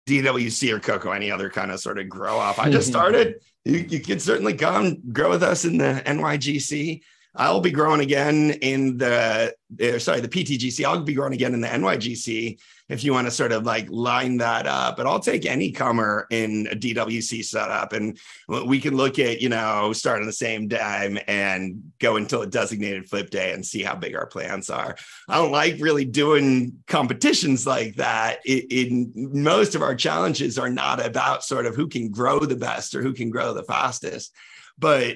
DWC 0.08 0.72
or 0.72 0.80
Coco, 0.80 1.10
any 1.10 1.30
other 1.30 1.50
kind 1.50 1.70
of 1.70 1.80
sort 1.80 1.98
of 1.98 2.08
grow 2.08 2.38
up, 2.38 2.58
I 2.58 2.70
just 2.70 2.88
started. 2.90 3.36
You, 3.64 3.78
you 3.78 4.00
can 4.00 4.20
certainly 4.20 4.54
come 4.54 5.12
grow 5.12 5.30
with 5.30 5.42
us 5.42 5.64
in 5.64 5.78
the 5.78 6.02
NYGC. 6.06 7.02
I'll 7.40 7.62
be 7.62 7.70
growing 7.70 8.02
again 8.02 8.50
in 8.60 8.98
the, 8.98 9.54
uh, 9.82 9.98
sorry, 9.98 10.20
the 10.20 10.28
PTGC. 10.28 10.84
I'll 10.84 11.00
be 11.00 11.14
growing 11.14 11.32
again 11.32 11.54
in 11.54 11.62
the 11.62 11.68
NYGC 11.68 12.60
if 12.90 13.02
you 13.02 13.14
want 13.14 13.28
to 13.28 13.30
sort 13.30 13.52
of 13.52 13.64
like 13.64 13.88
line 13.88 14.36
that 14.36 14.66
up. 14.66 14.98
But 14.98 15.06
I'll 15.06 15.20
take 15.20 15.46
any 15.46 15.72
comer 15.72 16.26
in 16.30 16.68
a 16.70 16.76
DWC 16.76 17.42
setup 17.42 17.94
and 17.94 18.18
we 18.66 18.78
can 18.78 18.94
look 18.94 19.18
at, 19.18 19.40
you 19.40 19.48
know, 19.48 19.94
starting 19.94 20.24
on 20.24 20.26
the 20.26 20.34
same 20.34 20.68
time 20.68 21.18
and 21.28 21.92
go 21.98 22.16
until 22.16 22.42
a 22.42 22.46
designated 22.46 23.08
flip 23.08 23.30
day 23.30 23.54
and 23.54 23.64
see 23.64 23.82
how 23.82 23.94
big 23.94 24.14
our 24.14 24.26
plans 24.26 24.68
are. 24.68 24.94
I 25.26 25.36
don't 25.36 25.50
like 25.50 25.76
really 25.80 26.04
doing 26.04 26.74
competitions 26.88 27.66
like 27.66 27.94
that. 27.94 28.40
It, 28.44 28.70
in 28.70 29.12
most 29.16 29.74
of 29.74 29.80
our 29.80 29.94
challenges 29.94 30.58
are 30.58 30.68
not 30.68 31.02
about 31.02 31.42
sort 31.42 31.64
of 31.64 31.74
who 31.74 31.88
can 31.88 32.10
grow 32.10 32.40
the 32.40 32.54
best 32.54 32.94
or 32.94 33.00
who 33.00 33.14
can 33.14 33.30
grow 33.30 33.54
the 33.54 33.62
fastest, 33.62 34.34
but 34.78 35.04
eh, 35.04 35.14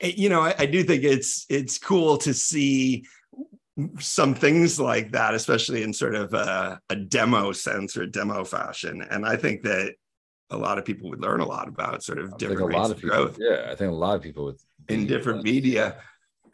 you 0.00 0.28
know, 0.28 0.42
I, 0.42 0.54
I 0.58 0.66
do 0.66 0.82
think 0.82 1.04
it's 1.04 1.46
it's 1.48 1.78
cool 1.78 2.18
to 2.18 2.34
see 2.34 3.04
some 3.98 4.34
things 4.34 4.80
like 4.80 5.12
that, 5.12 5.34
especially 5.34 5.82
in 5.82 5.92
sort 5.92 6.14
of 6.14 6.32
a, 6.34 6.80
a 6.88 6.96
demo 6.96 7.52
sense 7.52 7.96
or 7.96 8.06
demo 8.06 8.44
fashion. 8.44 9.06
And 9.10 9.26
I 9.26 9.36
think 9.36 9.62
that 9.62 9.94
a 10.50 10.56
lot 10.56 10.78
of 10.78 10.84
people 10.84 11.10
would 11.10 11.20
learn 11.20 11.40
a 11.40 11.46
lot 11.46 11.68
about 11.68 12.02
sort 12.02 12.18
of 12.18 12.26
I 12.26 12.28
think 12.28 12.38
different 12.38 12.60
a 12.62 12.66
rates 12.66 12.76
lot 12.76 12.90
of 12.90 12.96
people, 12.98 13.16
growth 13.16 13.38
yeah, 13.38 13.68
I 13.70 13.74
think 13.74 13.90
a 13.90 13.94
lot 13.94 14.16
of 14.16 14.22
people 14.22 14.44
would 14.46 14.56
in 14.88 15.06
different 15.06 15.42
media. 15.42 15.96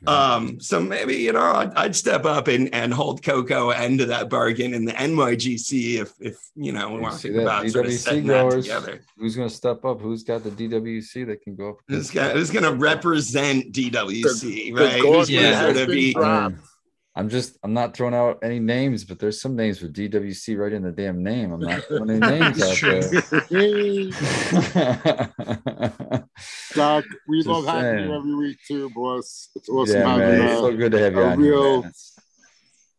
Yeah. 0.06 0.34
Um, 0.34 0.60
so 0.60 0.80
maybe 0.80 1.14
you 1.16 1.32
know 1.32 1.40
I'd, 1.40 1.72
I'd 1.74 1.96
step 1.96 2.24
up 2.24 2.48
and, 2.48 2.72
and 2.74 2.92
hold 2.92 3.22
Coco 3.22 3.70
end 3.70 4.00
of 4.00 4.08
that 4.08 4.28
bargain 4.28 4.74
in 4.74 4.84
the 4.84 4.92
NYGC 4.92 6.00
if 6.00 6.12
if 6.20 6.36
you 6.54 6.72
know 6.72 6.88
we 6.88 6.96
You 6.96 7.00
want 7.02 7.14
to 7.14 7.20
think 7.20 7.34
that? 7.36 7.42
about 7.42 7.70
sort 7.70 7.86
of 7.86 7.92
DWC 7.92 7.98
setting 7.98 8.26
that 8.26 8.42
growers. 8.48 8.64
together. 8.64 9.00
Who's 9.16 9.36
gonna 9.36 9.50
step 9.50 9.84
up? 9.84 10.00
Who's 10.00 10.22
got 10.22 10.42
the 10.44 10.50
DWC 10.50 11.26
that 11.26 11.42
can 11.42 11.54
go 11.54 11.70
up? 11.70 11.76
Who's 11.88 12.10
against 12.10 12.14
gonna, 12.14 12.32
who's 12.32 12.50
gonna 12.50 12.72
represent 12.72 13.72
DWC, 13.72 14.42
The 14.42 14.72
right? 14.72 15.02
God 15.02 15.18
Who's 15.18 15.28
gonna 15.30 15.40
Yeah. 15.42 15.60
sort 15.60 15.72
has 15.76 15.80
of 15.82 15.86
been 15.88 15.96
be 15.96 16.12
dropped. 16.14 16.54
I'm 17.14 17.28
just 17.28 17.58
I'm 17.62 17.74
not 17.74 17.94
throwing 17.94 18.14
out 18.14 18.38
any 18.42 18.58
names, 18.58 19.04
but 19.04 19.18
there's 19.18 19.38
some 19.40 19.54
names 19.54 19.82
with 19.82 19.92
DWC 19.94 20.56
right 20.58 20.72
in 20.72 20.82
the 20.82 20.92
damn 20.92 21.22
name. 21.22 21.52
I'm 21.52 21.60
not 21.60 21.84
throwing 21.84 22.10
any 22.10 22.20
names 22.40 22.62
out 22.62 22.80
there. 22.80 23.02
Doc, 26.74 27.04
we 27.28 27.38
Just 27.38 27.48
love 27.48 27.66
having 27.66 28.06
you 28.08 28.14
every 28.14 28.34
week 28.34 28.58
too, 28.66 28.90
boss. 28.94 29.50
It's 29.54 29.68
awesome 29.68 30.00
yeah, 30.00 30.08
having 30.08 30.38
man. 30.38 30.48
Uh, 30.56 30.60
so 30.60 30.76
good 30.76 30.92
to 30.92 30.98
have 31.00 31.12
you 31.14 31.20
a 31.20 31.28
here, 31.30 31.36
real- 31.38 31.82
man. 31.82 31.92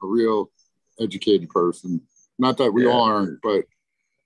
A 0.03 0.07
real 0.07 0.51
educated 0.99 1.49
person. 1.49 2.01
Not 2.37 2.57
that 2.57 2.71
we 2.71 2.85
Yeah. 2.85 2.93
aren't, 2.93 3.41
but 3.41 3.63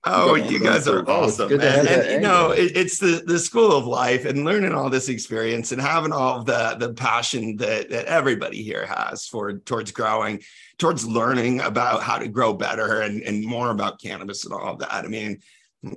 Oh, 0.08 0.34
you 0.34 0.60
guys 0.60 0.88
are 0.88 1.08
awesome, 1.08 1.48
good 1.48 1.60
man. 1.60 1.86
And 1.86 2.10
you 2.12 2.20
know, 2.20 2.50
it, 2.50 2.76
it's 2.76 2.98
the 2.98 3.22
the 3.26 3.38
school 3.38 3.76
of 3.76 3.86
life 3.86 4.24
and 4.24 4.44
learning 4.44 4.72
all 4.72 4.90
this 4.90 5.08
experience 5.08 5.72
and 5.72 5.80
having 5.80 6.12
all 6.12 6.42
the 6.42 6.76
the 6.78 6.92
passion 6.94 7.56
that 7.56 7.90
that 7.90 8.06
everybody 8.06 8.62
here 8.62 8.86
has 8.86 9.26
for 9.26 9.52
towards 9.54 9.92
growing, 9.92 10.42
towards 10.78 11.06
learning 11.06 11.60
about 11.60 12.02
how 12.02 12.18
to 12.18 12.28
grow 12.28 12.52
better 12.52 13.02
and 13.02 13.22
and 13.22 13.44
more 13.44 13.70
about 13.70 14.00
cannabis 14.00 14.44
and 14.44 14.54
all 14.54 14.72
of 14.72 14.78
that. 14.80 14.92
I 14.92 15.08
mean, 15.08 15.40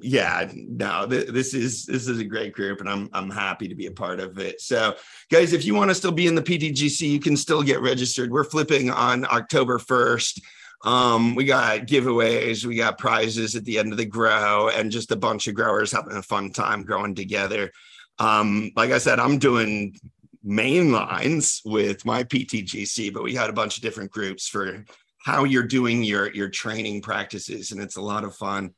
yeah, 0.01 0.47
no, 0.53 1.07
th- 1.07 1.29
this 1.29 1.53
is 1.53 1.85
this 1.85 2.07
is 2.07 2.19
a 2.19 2.23
great 2.23 2.53
group, 2.53 2.81
and 2.81 2.89
I'm 2.89 3.09
I'm 3.13 3.29
happy 3.29 3.67
to 3.67 3.75
be 3.75 3.87
a 3.87 3.91
part 3.91 4.19
of 4.19 4.37
it. 4.37 4.61
So, 4.61 4.95
guys, 5.31 5.53
if 5.53 5.65
you 5.65 5.73
want 5.73 5.89
to 5.89 5.95
still 5.95 6.11
be 6.11 6.27
in 6.27 6.35
the 6.35 6.43
PDGC, 6.43 7.09
you 7.09 7.19
can 7.19 7.35
still 7.35 7.63
get 7.63 7.81
registered. 7.81 8.31
We're 8.31 8.43
flipping 8.43 8.91
on 8.91 9.25
October 9.25 9.79
first. 9.79 10.41
Um, 10.83 11.35
we 11.35 11.45
got 11.45 11.81
giveaways, 11.81 12.65
we 12.65 12.75
got 12.75 12.97
prizes 12.97 13.55
at 13.55 13.65
the 13.65 13.77
end 13.77 13.91
of 13.91 13.97
the 13.97 14.05
grow, 14.05 14.69
and 14.69 14.91
just 14.91 15.11
a 15.11 15.15
bunch 15.15 15.47
of 15.47 15.55
growers 15.55 15.91
having 15.91 16.17
a 16.17 16.23
fun 16.23 16.51
time 16.51 16.83
growing 16.83 17.13
together. 17.13 17.71
Um, 18.17 18.71
like 18.75 18.91
I 18.91 18.97
said, 18.97 19.19
I'm 19.19 19.37
doing 19.37 19.95
main 20.43 20.91
lines 20.91 21.61
with 21.65 22.05
my 22.05 22.23
PTGC, 22.23 23.13
but 23.13 23.23
we 23.23 23.35
had 23.35 23.49
a 23.49 23.53
bunch 23.53 23.77
of 23.77 23.83
different 23.83 24.11
groups 24.11 24.47
for 24.47 24.85
how 25.23 25.43
you're 25.43 25.67
doing 25.67 26.03
your 26.03 26.33
your 26.33 26.49
training 26.49 27.01
practices, 27.01 27.71
and 27.71 27.81
it's 27.81 27.97
a 27.97 28.01
lot 28.01 28.23
of 28.23 28.35
fun. 28.35 28.73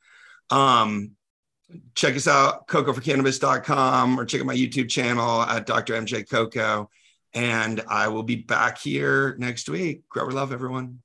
Um, 0.50 1.12
check 1.96 2.16
us 2.16 2.28
out, 2.28 2.68
cocoforcannabis.com, 2.68 4.20
or 4.20 4.26
check 4.26 4.42
out 4.42 4.48
my 4.48 4.56
YouTube 4.56 4.90
channel 4.90 5.42
at 5.42 5.66
Dr. 5.66 5.94
MJ 5.94 6.30
Coco. 6.30 6.90
And 7.34 7.82
I 7.88 8.10
will 8.10 8.24
be 8.24 8.36
back 8.36 8.78
here 8.78 9.36
next 9.40 9.68
week. 9.68 10.08
Grower 10.08 10.32
love, 10.32 10.54
everyone. 10.54 11.00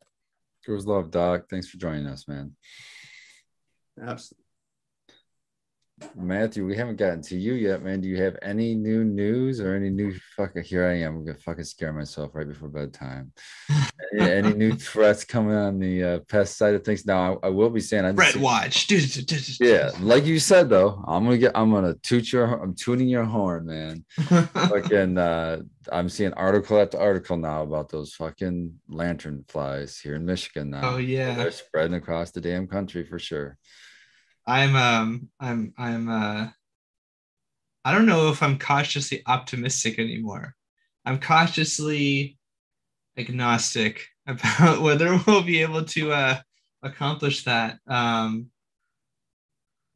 Girls 0.69 0.87
love 0.87 1.11
Doc. 1.11 1.45
Thanks 1.49 1.67
for 1.71 1.79
joining 1.79 2.07
us, 2.07 2.29
man. 2.29 2.55
Absolutely. 3.99 4.38
Matthew, 6.17 6.67
we 6.67 6.77
haven't 6.77 6.97
gotten 6.97 7.23
to 7.23 7.37
you 7.37 7.55
yet, 7.55 7.83
man. 7.83 8.01
Do 8.01 8.09
you 8.09 8.23
have 8.23 8.37
any 8.43 8.75
new 8.75 9.05
news 9.05 9.61
or 9.61 9.75
any 9.75 9.91
new 9.91 10.15
fucking 10.37 10.65
here 10.65 10.87
I 10.87 10.99
am. 10.99 11.17
I'm 11.17 11.25
gonna 11.25 11.39
fucking 11.39 11.65
scare 11.65 11.93
myself 11.93 12.31
right 12.35 12.47
before 12.47 12.69
bedtime. 12.69 13.33
any, 14.19 14.31
any 14.31 14.55
new 14.55 14.73
threats 14.75 15.25
coming 15.25 15.55
on 15.55 15.79
the 15.79 16.05
uh, 16.05 16.19
pest 16.29 16.57
side 16.57 16.75
of 16.75 16.85
things? 16.85 17.07
Now 17.07 17.39
I, 17.43 17.47
I 17.47 17.51
will 17.51 17.71
be 17.71 17.81
saying 17.81 18.05
I 18.05 18.13
Brett 18.13 18.37
Watch. 18.37 18.89
Yeah, 19.61 19.91
like 20.01 20.25
you 20.25 20.39
said 20.39 20.69
though, 20.69 21.03
I'm 21.07 21.25
gonna 21.25 21.39
get 21.39 21.53
I'm 21.57 21.73
gonna 21.73 21.95
toot 21.95 22.33
your 22.33 22.45
I'm 22.45 22.75
tuning 22.75 23.09
your 23.09 23.25
horn, 23.25 23.67
man. 23.67 24.05
fucking 24.11 25.19
uh 25.19 25.61
I'm 25.91 26.09
seeing 26.09 26.33
article 26.35 26.79
after 26.81 26.99
article 26.99 27.37
now 27.37 27.63
about 27.63 27.89
those 27.89 28.15
fucking 28.15 28.75
lantern 28.89 29.45
flies 29.49 29.99
here 29.99 30.17
in 30.17 30.25
Michigan 30.25 30.71
now. 30.71 30.95
Oh, 30.95 30.97
yeah. 30.99 31.35
They're 31.35 31.51
spreading 31.51 31.95
across 31.95 32.31
the 32.31 32.41
damn 32.41 32.67
country 32.67 33.05
for 33.05 33.19
sure. 33.19 33.57
I'm 34.49 34.75
um 34.77 35.29
I'm 35.39 35.75
I'm 35.77 36.09
uh 36.09 36.49
I 37.85 37.93
don't 37.93 38.07
know 38.07 38.31
if 38.31 38.43
I'm 38.43 38.59
cautiously 38.59 39.23
optimistic 39.27 39.99
anymore. 39.99 40.55
I'm 41.05 41.21
cautiously 41.21 42.39
agnostic 43.19 44.07
about 44.27 44.81
whether 44.81 45.21
we'll 45.27 45.43
be 45.43 45.61
able 45.61 45.85
to 45.85 46.13
uh 46.13 46.41
accomplish 46.83 47.45
that. 47.45 47.79
Um 47.87 48.47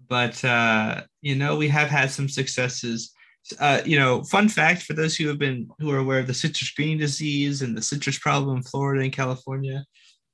but 0.06 0.44
uh 0.44 1.00
you 1.22 1.34
know 1.34 1.56
we 1.56 1.68
have 1.68 1.88
had 1.88 2.10
some 2.10 2.28
successes. 2.28 3.12
Uh, 3.58 3.80
you 3.84 3.98
know, 3.98 4.22
fun 4.22 4.48
fact 4.48 4.82
for 4.82 4.92
those 4.92 5.16
who 5.16 5.26
have 5.26 5.38
been 5.38 5.68
who 5.80 5.90
are 5.90 5.98
aware 5.98 6.20
of 6.20 6.28
the 6.28 6.34
citrus 6.34 6.70
green 6.70 6.96
disease 6.96 7.60
and 7.62 7.76
the 7.76 7.82
citrus 7.82 8.16
problem 8.18 8.58
in 8.58 8.62
Florida 8.62 9.02
and 9.02 9.12
California, 9.12 9.84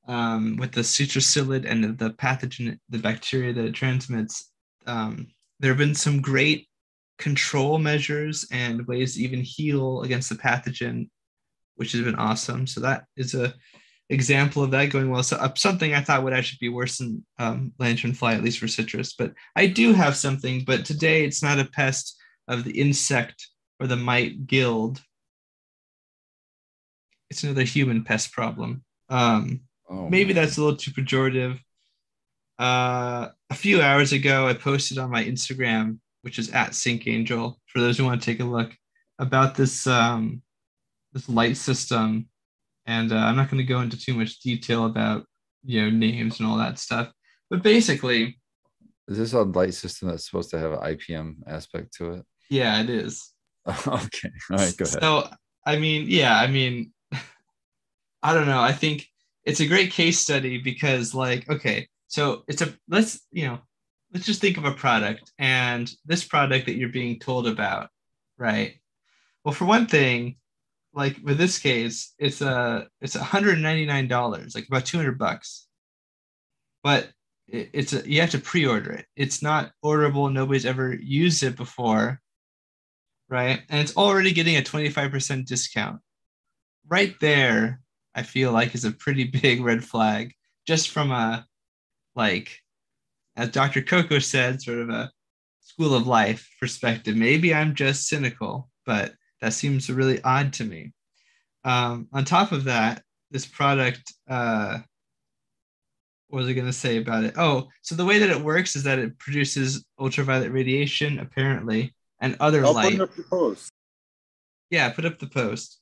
um, 0.09 0.57
with 0.57 0.73
the 0.73 0.83
citrus 0.83 1.33
psyllid 1.33 1.71
and 1.71 1.85
the, 1.85 1.93
the 1.93 2.11
pathogen, 2.11 2.79
the 2.89 2.99
bacteria 2.99 3.53
that 3.53 3.65
it 3.65 3.75
transmits, 3.75 4.51
um, 4.87 5.29
there 5.61 5.71
have 5.71 5.79
been 5.79 5.95
some 5.95 6.21
great 6.21 6.67
control 7.19 7.79
measures 7.79 8.47
and 8.51 8.87
ways 8.87 9.15
to 9.15 9.23
even 9.23 9.43
heal 9.43 10.03
against 10.03 10.31
the 10.31 10.35
pathogen, 10.35 11.09
which 11.77 11.93
has 11.93 12.01
been 12.01 12.15
awesome. 12.15 12.67
So 12.67 12.81
that 12.81 13.05
is 13.17 13.35
a 13.35 13.55
example 14.09 14.63
of 14.63 14.71
that 14.71 14.87
going 14.91 15.11
well. 15.11 15.23
So 15.23 15.37
uh, 15.37 15.53
something 15.55 15.93
I 15.93 16.01
thought 16.01 16.25
would 16.25 16.33
actually 16.33 16.59
be 16.61 16.71
worse 16.71 16.99
than 16.99 17.25
um, 17.39 17.73
lanternfly, 17.79 18.35
at 18.35 18.43
least 18.43 18.59
for 18.59 18.69
citrus. 18.69 19.13
But 19.13 19.35
I 19.55 19.67
do 19.67 19.93
have 19.93 20.17
something, 20.17 20.65
but 20.65 20.87
today 20.87 21.25
it's 21.25 21.43
not 21.43 21.59
a 21.59 21.67
pest 21.67 22.17
of 22.47 22.65
the 22.65 22.81
insect 22.81 23.49
or 23.79 23.87
the 23.87 23.97
mite 23.97 24.47
guild. 24.47 25.03
It's 27.29 27.45
another 27.45 27.65
human 27.65 28.05
pest 28.05 28.33
problem. 28.33 28.83
Um, 29.11 29.61
Oh, 29.89 30.09
maybe 30.09 30.35
man. 30.35 30.43
that's 30.43 30.59
a 30.59 30.63
little 30.63 30.77
too 30.77 30.91
pejorative. 30.91 31.59
Uh, 32.59 33.29
a 33.51 33.55
few 33.55 33.81
hours 33.81 34.13
ago, 34.13 34.47
I 34.47 34.55
posted 34.55 34.99
on 34.99 35.11
my 35.11 35.25
Instagram, 35.25 35.99
which 36.23 36.39
is 36.39 36.51
at 36.51 36.75
Sync 36.75 37.07
Angel, 37.07 37.59
for 37.67 37.81
those 37.81 37.97
who 37.97 38.05
want 38.05 38.21
to 38.21 38.25
take 38.25 38.41
a 38.41 38.45
look, 38.45 38.73
about 39.19 39.55
this 39.55 39.87
um, 39.87 40.43
this 41.13 41.29
light 41.29 41.57
system, 41.57 42.29
and 42.87 43.13
uh, 43.13 43.17
I'm 43.17 43.37
not 43.37 43.51
going 43.51 43.59
to 43.59 43.73
go 43.73 43.81
into 43.81 43.99
too 43.99 44.15
much 44.15 44.41
detail 44.41 44.87
about 44.87 45.25
you 45.65 45.83
know 45.83 45.91
names 45.91 46.41
and 46.41 46.49
all 46.49 46.59
that 46.59 46.79
stuff. 46.79 47.11
But 47.51 47.63
basically, 47.63 48.39
Is 49.09 49.19
this 49.19 49.33
a 49.33 49.43
light 49.43 49.75
system 49.75 50.09
that's 50.09 50.27
supposed 50.27 50.51
to 50.51 50.59
have 50.59 50.73
an 50.73 50.79
IPM 50.81 51.37
aspect 51.47 51.95
to 51.95 52.13
it? 52.13 52.27
yeah, 52.51 52.81
it 52.81 52.91
is. 52.91 53.33
okay. 53.69 54.31
All 54.51 54.57
right, 54.59 54.77
go 54.77 54.85
ahead. 54.85 55.01
So, 55.01 55.29
I 55.65 55.79
mean, 55.79 56.07
yeah, 56.09 56.35
I 56.39 56.47
mean, 56.47 56.93
I 58.23 58.35
don't 58.35 58.47
know. 58.47 58.61
I 58.61 58.73
think 58.73 59.07
it's 59.45 59.61
a 59.61 59.67
great 59.67 59.93
case 59.93 60.19
study 60.19 60.59
because, 60.59 61.15
like, 61.15 61.49
okay, 61.49 61.89
so 62.07 62.45
it's 62.49 62.63
a 62.63 62.75
let's 62.89 63.21
you 63.31 63.47
know, 63.47 63.59
let's 64.13 64.27
just 64.27 64.41
think 64.41 64.57
of 64.59 64.65
a 64.65 64.73
product 64.73 65.33
and 65.39 65.91
this 66.07 66.25
product 66.25 66.67
that 66.67 66.77
you're 66.77 66.89
being 66.91 67.19
told 67.19 67.47
about, 67.47 67.89
right? 68.39 68.75
Well, 69.45 69.55
for 69.55 69.65
one 69.65 69.87
thing, 69.87 70.37
like 70.95 71.17
with 71.23 71.39
this 71.39 71.59
case, 71.59 72.15
it's 72.19 72.41
a 72.41 72.89
it's 73.01 73.17
$199, 73.17 74.55
like 74.55 74.67
about 74.69 74.87
200 74.87 75.19
bucks. 75.19 75.67
But 76.83 77.11
it- 77.47 77.71
it's 77.73 77.93
a 77.93 78.09
you 78.11 78.21
have 78.21 78.31
to 78.31 78.39
pre-order 78.39 78.93
it. 78.93 79.07
It's 79.17 79.43
not 79.43 79.73
orderable. 79.85 80.33
Nobody's 80.33 80.67
ever 80.67 80.95
used 80.95 81.43
it 81.43 81.57
before 81.57 82.21
right? 83.29 83.63
And 83.69 83.81
it's 83.81 83.97
already 83.97 84.33
getting 84.33 84.57
a 84.57 84.63
25% 84.63 85.47
discount. 85.47 86.01
Right 86.87 87.15
there, 87.21 87.81
I 88.19 88.23
feel 88.23 88.51
like 88.51 88.75
is 88.75 88.85
a 88.85 88.91
pretty 88.91 89.25
big 89.43 89.63
red 89.63 89.85
flag, 89.85 90.35
just 90.67 90.91
from 90.91 91.13
a 91.13 91.47
like, 92.17 92.59
as 93.37 93.51
Dr. 93.51 93.81
Coco 93.81 94.19
said, 94.19 94.61
sort 94.61 94.81
of 94.81 94.91
a 94.91 95.11
school 95.61 95.95
of 95.95 96.09
life 96.09 96.51
perspective. 96.59 97.17
Maybe 97.17 97.55
I'm 97.55 97.77
just 97.77 98.09
cynical, 98.09 98.69
but 98.85 99.13
that 99.41 99.53
seems 99.53 99.89
really 99.89 100.21
odd 100.23 100.53
to 100.55 100.65
me. 100.65 100.93
Um, 101.65 102.09
on 102.13 102.25
top 102.25 102.51
of 102.51 102.65
that, 102.65 103.05
this 103.31 103.47
product, 103.47 104.13
uh, 104.29 104.79
what 106.27 106.41
was 106.41 106.49
I 106.49 106.55
going 106.55 106.67
to 106.67 106.73
say 106.73 106.97
about 106.97 107.23
it? 107.23 107.35
Oh, 107.37 107.69
so 107.83 107.95
the 107.95 108.05
way 108.05 108.19
that 108.19 108.31
it 108.31 108.41
works 108.41 108.75
is 108.75 108.83
that 108.83 108.99
it 108.99 109.17
produces 109.19 109.87
ultraviolet 110.01 110.51
radiation, 110.51 111.21
apparently, 111.21 111.95
and 112.21 112.37
other 112.41 112.65
I'll 112.65 112.75
light. 112.75 112.99
put 112.99 113.11
up 113.11 113.15
the 113.15 113.23
post. 113.23 113.71
Yeah, 114.71 114.91
put 114.91 115.05
up 115.05 115.21
the 115.21 115.29
post. 115.29 115.79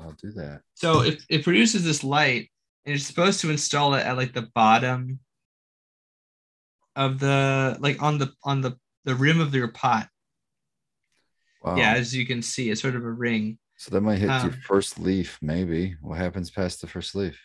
I'll, 0.00 0.12
do 0.12 0.32
that. 0.32 0.62
So 0.74 1.02
it, 1.02 1.22
it 1.28 1.44
produces 1.44 1.84
this 1.84 2.02
light, 2.02 2.50
and 2.84 2.92
you're 2.92 2.98
supposed 2.98 3.40
to 3.40 3.50
install 3.50 3.94
it 3.94 4.04
at 4.04 4.16
like 4.16 4.32
the 4.32 4.48
bottom 4.54 5.20
of 6.96 7.18
the 7.18 7.76
like 7.80 8.02
on 8.02 8.18
the 8.18 8.32
on 8.44 8.60
the 8.60 8.76
the 9.04 9.14
rim 9.14 9.40
of 9.40 9.54
your 9.54 9.68
pot. 9.68 10.08
Wow. 11.62 11.76
Yeah, 11.76 11.92
as 11.92 12.14
you 12.14 12.26
can 12.26 12.42
see, 12.42 12.70
it's 12.70 12.80
sort 12.80 12.96
of 12.96 13.04
a 13.04 13.10
ring. 13.10 13.58
So 13.76 13.90
that 13.90 14.00
might 14.00 14.18
hit 14.18 14.26
your 14.26 14.52
Um, 14.52 14.52
first 14.66 14.98
leaf, 14.98 15.38
maybe. 15.40 15.96
What 16.00 16.18
happens 16.18 16.50
past 16.50 16.80
the 16.80 16.86
first 16.86 17.14
leaf? 17.14 17.38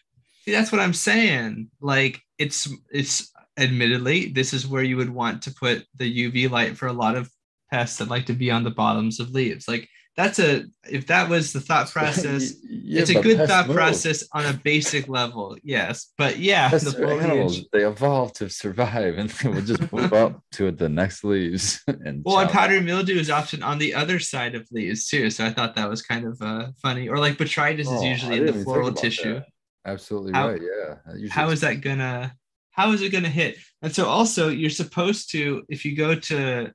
See, 0.43 0.51
that's 0.51 0.71
what 0.71 0.81
I'm 0.81 0.93
saying. 0.93 1.69
Like 1.81 2.21
it's 2.37 2.67
it's 2.91 3.31
admittedly 3.57 4.27
this 4.27 4.53
is 4.53 4.67
where 4.67 4.83
you 4.83 4.97
would 4.97 5.09
want 5.09 5.41
to 5.43 5.51
put 5.51 5.85
the 5.95 6.29
UV 6.29 6.49
light 6.49 6.77
for 6.77 6.87
a 6.87 6.93
lot 6.93 7.15
of 7.15 7.29
pests 7.71 7.97
that 7.97 8.09
like 8.09 8.25
to 8.25 8.33
be 8.33 8.51
on 8.51 8.63
the 8.63 8.71
bottoms 8.71 9.19
of 9.19 9.31
leaves. 9.31 9.67
Like 9.67 9.89
that's 10.17 10.39
a 10.39 10.63
if 10.89 11.07
that 11.07 11.27
was 11.29 11.51
the 11.51 11.59
thought 11.59 11.89
process, 11.97 12.53
Yeah, 12.63 13.01
it's 13.01 13.09
a 13.09 13.21
good 13.21 13.47
thought 13.47 13.67
move. 13.67 13.75
process 13.75 14.23
on 14.31 14.45
a 14.45 14.53
basic 14.53 15.07
level. 15.09 15.57
Yes, 15.63 16.13
but 16.17 16.39
yeah, 16.39 16.69
Pests 16.69 16.93
the 16.93 17.05
animals. 17.07 17.55
foliage. 17.57 17.65
They 17.73 17.85
evolve 17.85 18.33
to 18.33 18.49
survive, 18.49 19.17
and 19.17 19.29
they 19.29 19.49
will 19.49 19.61
just 19.61 19.91
move 19.91 20.13
up 20.13 20.41
to 20.53 20.71
the 20.71 20.87
next 20.89 21.23
leaves. 21.23 21.81
And 22.05 22.23
Well, 22.25 22.39
and 22.39 22.49
powdery 22.49 22.81
mildew 22.81 23.17
is 23.19 23.29
often 23.29 23.61
on 23.63 23.77
the 23.77 23.93
other 23.93 24.19
side 24.19 24.55
of 24.55 24.67
leaves 24.71 25.07
too. 25.07 25.29
So 25.29 25.45
I 25.45 25.51
thought 25.51 25.75
that 25.75 25.89
was 25.89 26.01
kind 26.01 26.25
of 26.25 26.41
uh, 26.41 26.67
funny. 26.81 27.09
Or 27.09 27.17
like 27.17 27.37
botrytis 27.37 27.85
Oh, 27.87 27.95
is 27.97 28.03
usually 28.03 28.37
in 28.37 28.45
the 28.45 28.53
floral 28.63 28.93
tissue. 28.93 29.35
that. 29.35 29.45
Absolutely 29.85 30.31
How- 30.33 30.49
right. 30.49 30.61
Yeah. 30.61 31.27
How 31.29 31.49
is 31.49 31.61
that 31.61 31.81
gonna? 31.81 32.33
How 32.71 32.91
is 32.93 33.01
it 33.01 33.11
gonna 33.11 33.29
hit? 33.29 33.57
And 33.81 33.93
so 33.93 34.05
also 34.07 34.49
you're 34.49 34.69
supposed 34.83 35.31
to, 35.31 35.63
if 35.69 35.85
you 35.85 35.95
go 35.95 36.15
to, 36.15 36.71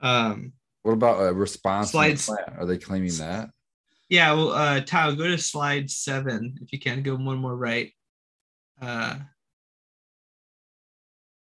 um, 0.00 0.52
What 0.82 0.92
about 0.92 1.20
a 1.20 1.32
response 1.32 1.88
the 1.88 2.16
Slides- 2.16 2.28
Are 2.28 2.66
they 2.66 2.78
claiming 2.78 3.14
that? 3.18 3.50
Yeah, 4.08 4.32
well, 4.32 4.50
uh, 4.52 4.80
Tao, 4.80 5.12
go 5.12 5.28
to 5.28 5.38
slide 5.38 5.90
seven 5.90 6.58
if 6.62 6.72
you 6.72 6.80
can. 6.80 7.02
Go 7.02 7.14
one 7.14 7.38
more 7.38 7.56
right. 7.56 7.92
Uh, 8.80 9.18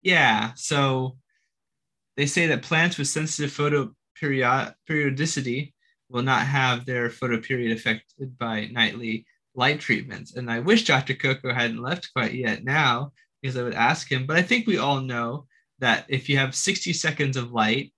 yeah, 0.02 0.52
so 0.56 1.18
they 2.16 2.26
say 2.26 2.46
that 2.48 2.62
plants 2.62 2.98
with 2.98 3.08
sensitive 3.08 3.50
photoperiod 3.52 4.74
periodicity 4.86 5.74
will 6.08 6.22
not 6.22 6.46
have 6.46 6.86
their 6.86 7.08
photoperiod 7.08 7.72
affected 7.72 8.38
by 8.38 8.66
nightly 8.66 9.26
light 9.54 9.80
treatments. 9.80 10.34
And 10.34 10.50
I 10.50 10.60
wish 10.60 10.84
Dr. 10.84 11.14
Coco 11.14 11.52
hadn't 11.52 11.82
left 11.82 12.12
quite 12.12 12.34
yet 12.34 12.64
now 12.64 13.12
because 13.42 13.56
I 13.56 13.62
would 13.62 13.74
ask 13.74 14.10
him. 14.10 14.26
But 14.26 14.36
I 14.36 14.42
think 14.42 14.66
we 14.66 14.78
all 14.78 15.00
know 15.00 15.46
that 15.78 16.06
if 16.08 16.28
you 16.28 16.38
have 16.38 16.54
60 16.54 16.92
seconds 16.92 17.36
of 17.36 17.52
light, 17.52 17.92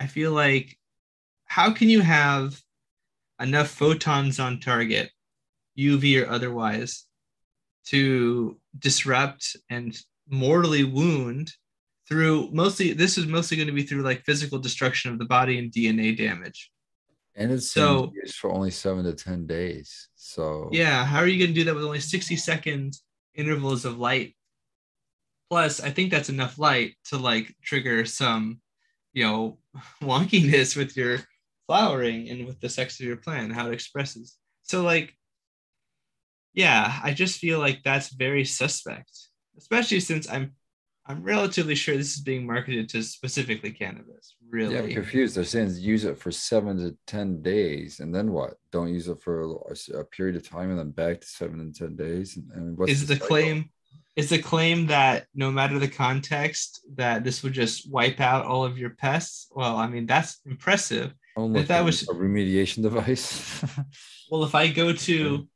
I 0.00 0.06
feel 0.06 0.32
like 0.32 0.76
how 1.44 1.72
can 1.72 1.88
you 1.90 2.00
have 2.00 2.58
enough 3.38 3.68
photons 3.68 4.40
on 4.40 4.58
target, 4.58 5.10
UV 5.78 6.22
or 6.24 6.28
otherwise, 6.30 7.06
to 7.86 8.58
disrupt 8.78 9.56
and 9.68 9.96
mortally 10.28 10.84
wound 10.84 11.52
through 12.08 12.50
mostly 12.52 12.92
this 12.92 13.18
is 13.18 13.26
mostly 13.26 13.56
going 13.56 13.66
to 13.66 13.72
be 13.74 13.82
through 13.82 14.02
like 14.02 14.24
physical 14.24 14.58
destruction 14.58 15.12
of 15.12 15.18
the 15.18 15.24
body 15.24 15.58
and 15.58 15.70
DNA 15.70 16.16
damage. 16.16 16.70
And 17.36 17.52
it's 17.52 17.70
So- 17.70 18.12
for 18.34 18.50
only 18.52 18.70
seven 18.70 19.04
to 19.04 19.12
ten 19.12 19.46
days. 19.46 20.08
So 20.16 20.68
Yeah, 20.72 21.04
how 21.04 21.18
are 21.18 21.26
you 21.26 21.38
going 21.38 21.54
to 21.54 21.60
do 21.60 21.64
that 21.64 21.74
with 21.74 21.84
only 21.84 22.00
60 22.00 22.36
second 22.36 22.94
intervals 23.34 23.84
of 23.84 23.98
light? 23.98 24.36
Plus, 25.48 25.80
I 25.80 25.90
think 25.90 26.10
that's 26.10 26.28
enough 26.28 26.58
light 26.58 26.96
to 27.06 27.18
like 27.18 27.54
trigger 27.62 28.04
some, 28.04 28.60
you 29.12 29.24
know, 29.24 29.58
wonkiness 30.02 30.76
with 30.76 30.96
your 30.96 31.18
flowering 31.66 32.28
and 32.28 32.46
with 32.46 32.60
the 32.60 32.68
sex 32.68 32.98
of 33.00 33.06
your 33.06 33.16
plant, 33.16 33.52
how 33.52 33.68
it 33.68 33.74
expresses. 33.74 34.36
So 34.62 34.82
like, 34.82 35.14
yeah, 36.52 36.98
I 37.02 37.12
just 37.12 37.38
feel 37.38 37.58
like 37.58 37.82
that's 37.84 38.08
very 38.08 38.44
suspect, 38.44 39.12
especially 39.56 40.00
since 40.00 40.28
I'm 40.28 40.52
I'm 41.06 41.24
relatively 41.24 41.74
sure 41.74 41.96
this 41.96 42.14
is 42.14 42.20
being 42.20 42.46
marketed 42.46 42.88
to 42.90 43.02
specifically 43.02 43.72
cannabis. 43.72 44.36
Really, 44.48 44.74
Yeah, 44.74 44.82
I'm 44.82 44.90
confused. 44.90 45.34
They're 45.34 45.44
saying 45.44 45.72
use 45.76 46.04
it 46.04 46.18
for 46.18 46.30
seven 46.30 46.76
to 46.78 46.96
ten 47.06 47.42
days, 47.42 48.00
and 48.00 48.14
then 48.14 48.32
what? 48.32 48.54
Don't 48.70 48.92
use 48.92 49.08
it 49.08 49.20
for 49.20 49.42
a, 49.42 49.98
a 49.98 50.04
period 50.04 50.36
of 50.36 50.48
time, 50.48 50.70
and 50.70 50.78
then 50.78 50.90
back 50.90 51.20
to 51.20 51.26
seven 51.26 51.72
to 51.72 51.76
ten 51.76 51.96
days. 51.96 52.36
And, 52.36 52.50
and 52.52 52.78
what's 52.78 52.92
is 52.92 53.06
the 53.06 53.14
cycle? 53.14 53.26
claim 53.26 53.70
is 54.20 54.28
the 54.28 54.38
claim 54.38 54.86
that 54.86 55.26
no 55.34 55.50
matter 55.50 55.78
the 55.78 55.88
context 55.88 56.80
that 56.94 57.24
this 57.24 57.42
would 57.42 57.54
just 57.54 57.90
wipe 57.90 58.20
out 58.20 58.44
all 58.44 58.64
of 58.64 58.76
your 58.78 58.90
pests. 58.90 59.48
Well 59.50 59.76
i 59.76 59.86
mean 59.88 60.06
that's 60.06 60.40
impressive. 60.46 61.14
Oh, 61.36 61.54
if 61.56 61.68
that 61.68 61.84
was- 61.84 62.02
a 62.02 62.12
remediation 62.14 62.82
device. 62.82 63.64
well 64.30 64.44
if 64.44 64.54
i 64.54 64.68
go 64.68 64.92
to 64.92 65.48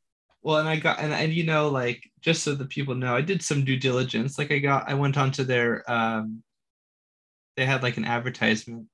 well 0.43 0.59
and 0.59 0.69
i 0.69 0.77
got 0.77 0.99
and, 0.99 1.13
and 1.13 1.33
you 1.33 1.45
know 1.45 1.69
like 1.69 2.01
just 2.21 2.43
so 2.43 2.55
the 2.55 2.65
people 2.77 2.95
know 2.95 3.15
i 3.15 3.21
did 3.21 3.43
some 3.43 3.65
due 3.65 3.77
diligence. 3.79 4.39
Like 4.39 4.51
i 4.51 4.59
got 4.59 4.89
i 4.89 4.95
went 4.95 5.17
onto 5.19 5.45
their 5.45 5.71
um 5.91 6.43
they 7.57 7.67
had 7.67 7.83
like 7.83 7.99
an 7.99 8.05
advertisement. 8.05 8.87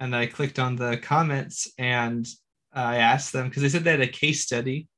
And 0.00 0.16
i 0.16 0.26
clicked 0.26 0.58
on 0.58 0.74
the 0.76 0.96
comments 0.96 1.70
and 1.78 2.26
i 2.72 2.96
asked 2.96 3.32
them 3.32 3.48
because 3.48 3.62
they 3.62 3.68
said 3.68 3.84
they 3.84 3.92
had 3.98 4.00
a 4.00 4.06
case 4.24 4.40
study 4.42 4.88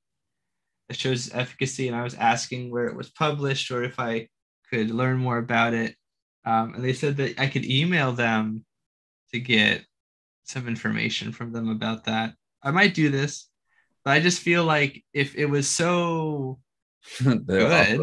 that 0.89 0.97
shows 0.97 1.31
efficacy 1.33 1.89
and 1.89 1.97
i 1.97 2.03
was 2.03 2.15
asking 2.15 2.71
where 2.71 2.87
it 2.87 2.97
was 2.97 3.11
published 3.11 3.71
or 3.71 3.83
if 3.83 3.99
i 3.99 4.29
could 4.71 4.91
learn 4.91 5.17
more 5.19 5.39
about 5.39 5.75
it 5.75 5.95
um, 6.47 6.75
and 6.75 6.85
they 6.85 6.93
said 6.93 7.17
that 7.17 7.39
i 7.39 7.47
could 7.47 7.65
email 7.65 8.13
them 8.13 8.65
to 9.33 9.41
get 9.41 9.85
some 10.45 10.69
information 10.69 11.33
from 11.33 11.53
them 11.53 11.69
about 11.69 12.05
that 12.05 12.35
i 12.63 12.71
might 12.71 12.95
do 12.95 13.09
this 13.11 13.49
but 14.05 14.13
i 14.13 14.21
just 14.21 14.41
feel 14.43 14.65
like 14.65 15.03
if 15.13 15.35
it 15.37 15.47
was 15.47 15.69
so 15.69 16.59
Good. 17.25 18.01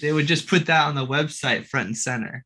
they 0.00 0.12
would 0.12 0.26
just 0.26 0.46
put 0.48 0.66
that 0.66 0.86
on 0.86 0.94
the 0.94 1.06
website 1.06 1.66
front 1.66 1.88
and 1.88 1.96
center 1.96 2.44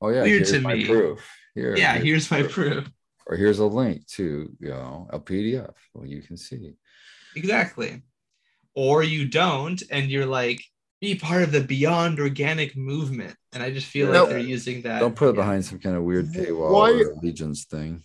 Oh 0.00 0.10
yeah, 0.10 0.22
Weird 0.22 0.46
here's 0.46 0.52
to 0.52 0.60
my 0.60 0.74
me. 0.74 0.86
proof. 0.86 1.28
Here, 1.56 1.76
yeah 1.76 1.94
here's 1.94 2.28
here's 2.28 2.30
my 2.30 2.42
proof 2.44 2.88
Or 3.26 3.36
here's 3.36 3.58
a 3.58 3.66
link 3.66 4.06
to 4.14 4.48
you 4.60 4.68
know 4.68 5.08
a 5.10 5.18
PDF. 5.18 5.74
Well, 5.92 6.06
you 6.06 6.22
can 6.22 6.36
see. 6.36 6.74
Exactly. 7.34 8.02
Or 8.78 9.02
you 9.02 9.26
don't, 9.26 9.82
and 9.90 10.08
you're 10.08 10.24
like, 10.24 10.62
be 11.00 11.16
part 11.16 11.42
of 11.42 11.50
the 11.50 11.60
beyond 11.62 12.20
organic 12.20 12.76
movement. 12.76 13.34
And 13.52 13.60
I 13.60 13.72
just 13.72 13.88
feel 13.88 14.12
No. 14.12 14.20
like 14.22 14.28
they're 14.30 14.38
using 14.38 14.82
that. 14.82 15.00
Don't 15.00 15.16
put 15.16 15.30
it 15.30 15.34
behind 15.34 15.64
some 15.64 15.80
kind 15.80 15.96
of 15.96 16.04
weird 16.04 16.26
paywall 16.26 16.70
Why- 16.70 16.92
or 16.92 17.10
allegiance 17.10 17.64
thing. 17.64 18.04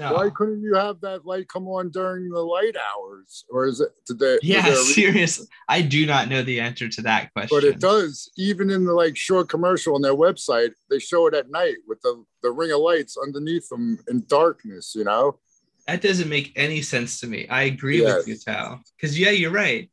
No. 0.00 0.14
Why 0.14 0.30
couldn't 0.30 0.62
you 0.62 0.74
have 0.74 1.02
that 1.02 1.26
light 1.26 1.48
come 1.48 1.66
on 1.68 1.90
during 1.90 2.30
the 2.30 2.40
light 2.40 2.76
hours? 2.76 3.44
Or 3.50 3.66
is 3.66 3.80
it 3.82 3.90
today? 4.06 4.34
is 4.36 4.40
Yeah, 4.42 4.62
there 4.62 4.72
a 4.72 4.76
re- 4.76 4.82
serious. 4.84 5.46
I 5.68 5.82
do 5.82 6.06
not 6.06 6.30
know 6.30 6.42
the 6.42 6.60
answer 6.60 6.88
to 6.88 7.02
that 7.02 7.30
question. 7.34 7.54
But 7.54 7.64
it 7.64 7.78
does. 7.78 8.30
Even 8.38 8.70
in 8.70 8.86
the 8.86 8.94
like 8.94 9.18
short 9.18 9.50
commercial 9.50 9.94
on 9.94 10.00
their 10.00 10.14
website, 10.14 10.70
they 10.88 10.98
show 10.98 11.26
it 11.26 11.34
at 11.34 11.50
night 11.50 11.76
with 11.86 12.00
the, 12.00 12.24
the 12.42 12.50
ring 12.52 12.72
of 12.72 12.80
lights 12.80 13.18
underneath 13.22 13.68
them 13.68 13.98
in 14.08 14.24
darkness, 14.26 14.94
you 14.94 15.04
know? 15.04 15.38
That 15.86 16.00
doesn't 16.00 16.28
make 16.30 16.52
any 16.56 16.80
sense 16.82 17.20
to 17.20 17.26
me. 17.26 17.46
I 17.48 17.62
agree 17.64 18.00
with 18.02 18.26
you, 18.26 18.36
Tal. 18.36 18.80
Because 18.96 19.18
yeah, 19.18 19.30
you're 19.30 19.50
right. 19.50 19.90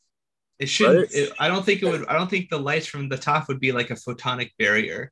It 0.59 0.67
shouldn't. 0.67 1.11
Right? 1.11 1.15
It, 1.15 1.33
I 1.39 1.47
don't 1.47 1.65
think 1.65 1.81
it 1.81 1.85
would. 1.85 2.05
I 2.07 2.13
don't 2.13 2.29
think 2.29 2.49
the 2.49 2.59
lights 2.59 2.85
from 2.85 3.09
the 3.09 3.17
top 3.17 3.47
would 3.47 3.59
be 3.59 3.71
like 3.71 3.89
a 3.89 3.95
photonic 3.95 4.51
barrier. 4.57 5.11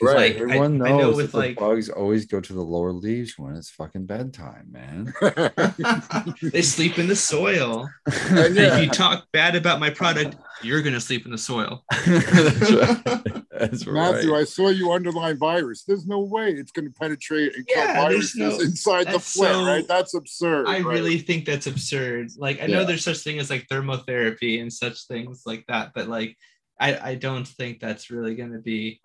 Because 0.00 0.14
Right. 0.14 0.36
Everyone 0.36 0.80
I- 0.82 0.86
I 0.86 0.88
know 0.90 0.98
knows 0.98 1.16
with, 1.16 1.32
that 1.32 1.38
like- 1.38 1.54
the 1.56 1.60
bugs 1.60 1.88
always 1.88 2.26
go 2.26 2.40
to 2.40 2.52
the 2.52 2.62
lower 2.62 2.92
leaves 2.92 3.34
when 3.38 3.54
it's 3.56 3.70
fucking 3.70 4.06
bedtime, 4.06 4.68
man. 4.70 5.12
they 6.42 6.62
sleep 6.62 6.98
in 6.98 7.08
the 7.08 7.16
soil. 7.16 7.88
And 8.06 8.38
And 8.38 8.56
yeah, 8.56 8.76
if 8.78 8.84
you 8.84 8.90
talk 8.90 9.26
bad 9.32 9.54
about 9.54 9.80
my 9.80 9.90
product, 9.90 10.36
you're 10.62 10.82
gonna 10.82 11.00
sleep 11.00 11.24
in 11.26 11.32
the 11.32 11.38
soil. 11.38 11.84
That's 12.06 12.70
right. 12.72 13.44
That's 13.50 13.86
Matthew, 13.86 14.32
right. 14.32 14.40
I 14.40 14.44
saw 14.44 14.68
you 14.68 14.92
underline 14.92 15.38
virus. 15.38 15.84
There's 15.84 16.06
no 16.06 16.20
way 16.20 16.50
it's 16.52 16.72
going 16.72 16.86
to 16.86 16.94
penetrate 16.98 17.54
and 17.54 17.66
kill 17.66 17.82
Yeah, 17.84 18.08
there's 18.08 18.32
viruses 18.32 18.58
no- 18.58 18.60
inside 18.64 19.06
the 19.08 19.12
that's 19.12 19.36
plant, 19.36 19.54
so- 19.54 19.66
right? 19.66 19.86
That's 19.88 20.14
absurd. 20.14 20.66
I 20.66 20.80
right? 20.80 20.84
really 20.86 21.18
think 21.18 21.44
that's 21.44 21.66
absurd. 21.66 22.30
Like 22.38 22.62
I 22.62 22.66
know 22.66 22.80
Yeah. 22.80 22.86
there's 22.86 23.04
such 23.04 23.18
thing 23.18 23.38
as 23.38 23.50
like 23.50 23.66
thermotherapy 23.68 24.60
and 24.60 24.72
such 24.72 25.06
things 25.06 25.42
like 25.46 25.64
that, 25.68 25.92
but 25.94 26.08
like 26.08 26.36
I, 26.80 27.10
I 27.10 27.14
don't 27.14 27.46
think 27.46 27.78
that's 27.80 28.10
really 28.10 28.34
going 28.34 28.52
to 28.52 28.58
be 28.58 29.00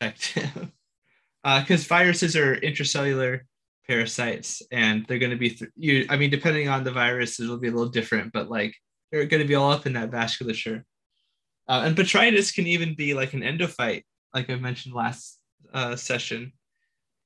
effective. 0.00 0.70
Because 1.42 1.84
viruses 1.84 2.36
are 2.36 2.56
intracellular 2.56 3.40
parasites, 3.86 4.62
and 4.72 5.06
they're 5.06 5.18
going 5.18 5.30
to 5.30 5.36
be 5.36 5.50
th- 5.50 5.70
you. 5.76 6.06
I 6.08 6.16
mean, 6.16 6.30
depending 6.30 6.68
on 6.68 6.84
the 6.84 6.90
virus, 6.90 7.38
it'll 7.38 7.58
be 7.58 7.68
a 7.68 7.72
little 7.72 7.88
different, 7.88 8.32
but 8.32 8.50
like 8.50 8.74
they're 9.10 9.26
going 9.26 9.42
to 9.42 9.48
be 9.48 9.54
all 9.54 9.70
up 9.70 9.86
in 9.86 9.92
that 9.94 10.10
vasculature. 10.10 10.82
Uh, 11.68 11.82
and 11.84 11.96
botrytis 11.96 12.54
can 12.54 12.66
even 12.66 12.94
be 12.94 13.14
like 13.14 13.32
an 13.32 13.42
endophyte, 13.42 14.04
like 14.34 14.50
I 14.50 14.56
mentioned 14.56 14.94
last 14.94 15.38
uh, 15.72 15.96
session. 15.96 16.52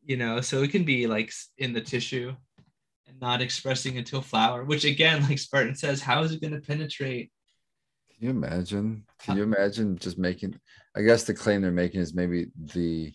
You 0.04 0.16
know, 0.16 0.40
so 0.40 0.62
it 0.62 0.70
can 0.70 0.84
be 0.84 1.06
like 1.06 1.32
in 1.58 1.72
the 1.72 1.80
tissue 1.80 2.34
and 3.06 3.20
not 3.20 3.42
expressing 3.42 3.98
until 3.98 4.22
flower, 4.22 4.64
which 4.64 4.84
again, 4.84 5.22
like 5.28 5.38
Spartan 5.38 5.76
says, 5.76 6.00
how 6.00 6.22
is 6.22 6.32
it 6.32 6.40
going 6.40 6.54
to 6.54 6.60
penetrate? 6.60 7.30
Can 8.14 8.24
you 8.24 8.30
imagine? 8.30 9.04
Can 9.18 9.36
you 9.36 9.42
imagine 9.42 9.98
just 9.98 10.18
making? 10.18 10.58
I 10.96 11.02
guess 11.02 11.24
the 11.24 11.34
claim 11.34 11.62
they're 11.62 11.70
making 11.70 12.00
is 12.00 12.14
maybe 12.14 12.48
the 12.74 13.12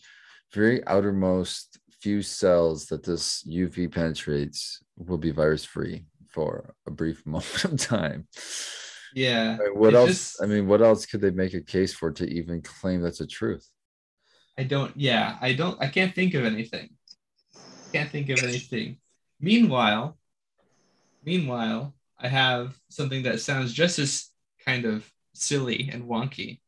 very 0.54 0.86
outermost 0.88 1.80
few 2.00 2.22
cells 2.22 2.86
that 2.88 3.04
this 3.04 3.44
UV 3.44 3.92
penetrates 3.92 4.82
will 4.98 5.18
be 5.18 5.32
virus 5.32 5.66
free 5.66 6.06
for 6.28 6.74
a 6.88 6.92
brief 6.92 7.26
moment 7.26 7.66
of 7.66 7.78
time. 7.80 8.28
Yeah. 9.14 9.58
What 9.74 9.94
else? 9.94 10.10
just- 10.10 10.44
I 10.44 10.46
mean, 10.46 10.68
what 10.68 10.82
else 10.82 11.06
could 11.06 11.22
they 11.22 11.32
make 11.32 11.54
a 11.54 11.62
case 11.62 11.94
for 11.94 12.12
to 12.12 12.26
even 12.26 12.62
claim 12.62 13.02
that's 13.02 13.22
a 13.22 13.28
truth? 13.28 13.68
I 14.58 14.64
don't, 14.64 14.96
yeah, 14.96 15.38
I 15.42 15.52
don't, 15.54 15.82
I 15.82 15.88
can't 15.88 16.16
think 16.16 16.34
of 16.34 16.46
anything. 16.46 16.90
Can't 17.92 18.10
think 18.10 18.30
of 18.30 18.42
anything. 18.42 18.98
Meanwhile, 19.40 20.18
meanwhile, 21.26 21.94
I 22.18 22.30
have 22.30 22.78
something 22.90 23.24
that 23.24 23.42
sounds 23.42 23.74
just 23.74 24.00
as 24.00 24.30
kind 24.66 24.86
of 24.86 25.10
silly 25.34 25.90
and 25.92 26.06
wonky, 26.06 26.62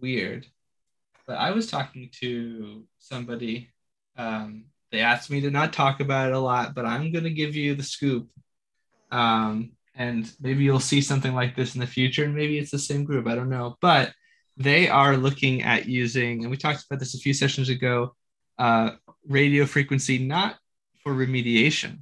weird. 0.00 0.46
But 1.26 1.38
I 1.38 1.50
was 1.50 1.66
talking 1.66 2.10
to 2.20 2.84
somebody. 2.98 3.70
Um, 4.16 4.66
they 4.92 5.00
asked 5.00 5.30
me 5.30 5.40
to 5.42 5.50
not 5.50 5.72
talk 5.72 6.00
about 6.00 6.28
it 6.28 6.34
a 6.34 6.38
lot, 6.38 6.74
but 6.74 6.86
I'm 6.86 7.12
going 7.12 7.24
to 7.24 7.30
give 7.30 7.56
you 7.56 7.74
the 7.74 7.82
scoop. 7.82 8.28
Um, 9.10 9.72
and 9.94 10.30
maybe 10.40 10.64
you'll 10.64 10.80
see 10.80 11.00
something 11.00 11.34
like 11.34 11.56
this 11.56 11.74
in 11.74 11.80
the 11.80 11.86
future, 11.86 12.24
and 12.24 12.34
maybe 12.34 12.58
it's 12.58 12.70
the 12.70 12.78
same 12.78 13.04
group. 13.04 13.26
I 13.26 13.34
don't 13.34 13.50
know. 13.50 13.76
But 13.80 14.12
they 14.56 14.88
are 14.88 15.16
looking 15.16 15.62
at 15.62 15.86
using, 15.86 16.42
and 16.42 16.50
we 16.50 16.56
talked 16.56 16.84
about 16.84 17.00
this 17.00 17.14
a 17.14 17.18
few 17.18 17.34
sessions 17.34 17.68
ago, 17.68 18.14
uh, 18.58 18.92
radio 19.26 19.66
frequency 19.66 20.18
not 20.18 20.56
for 21.02 21.12
remediation, 21.12 22.00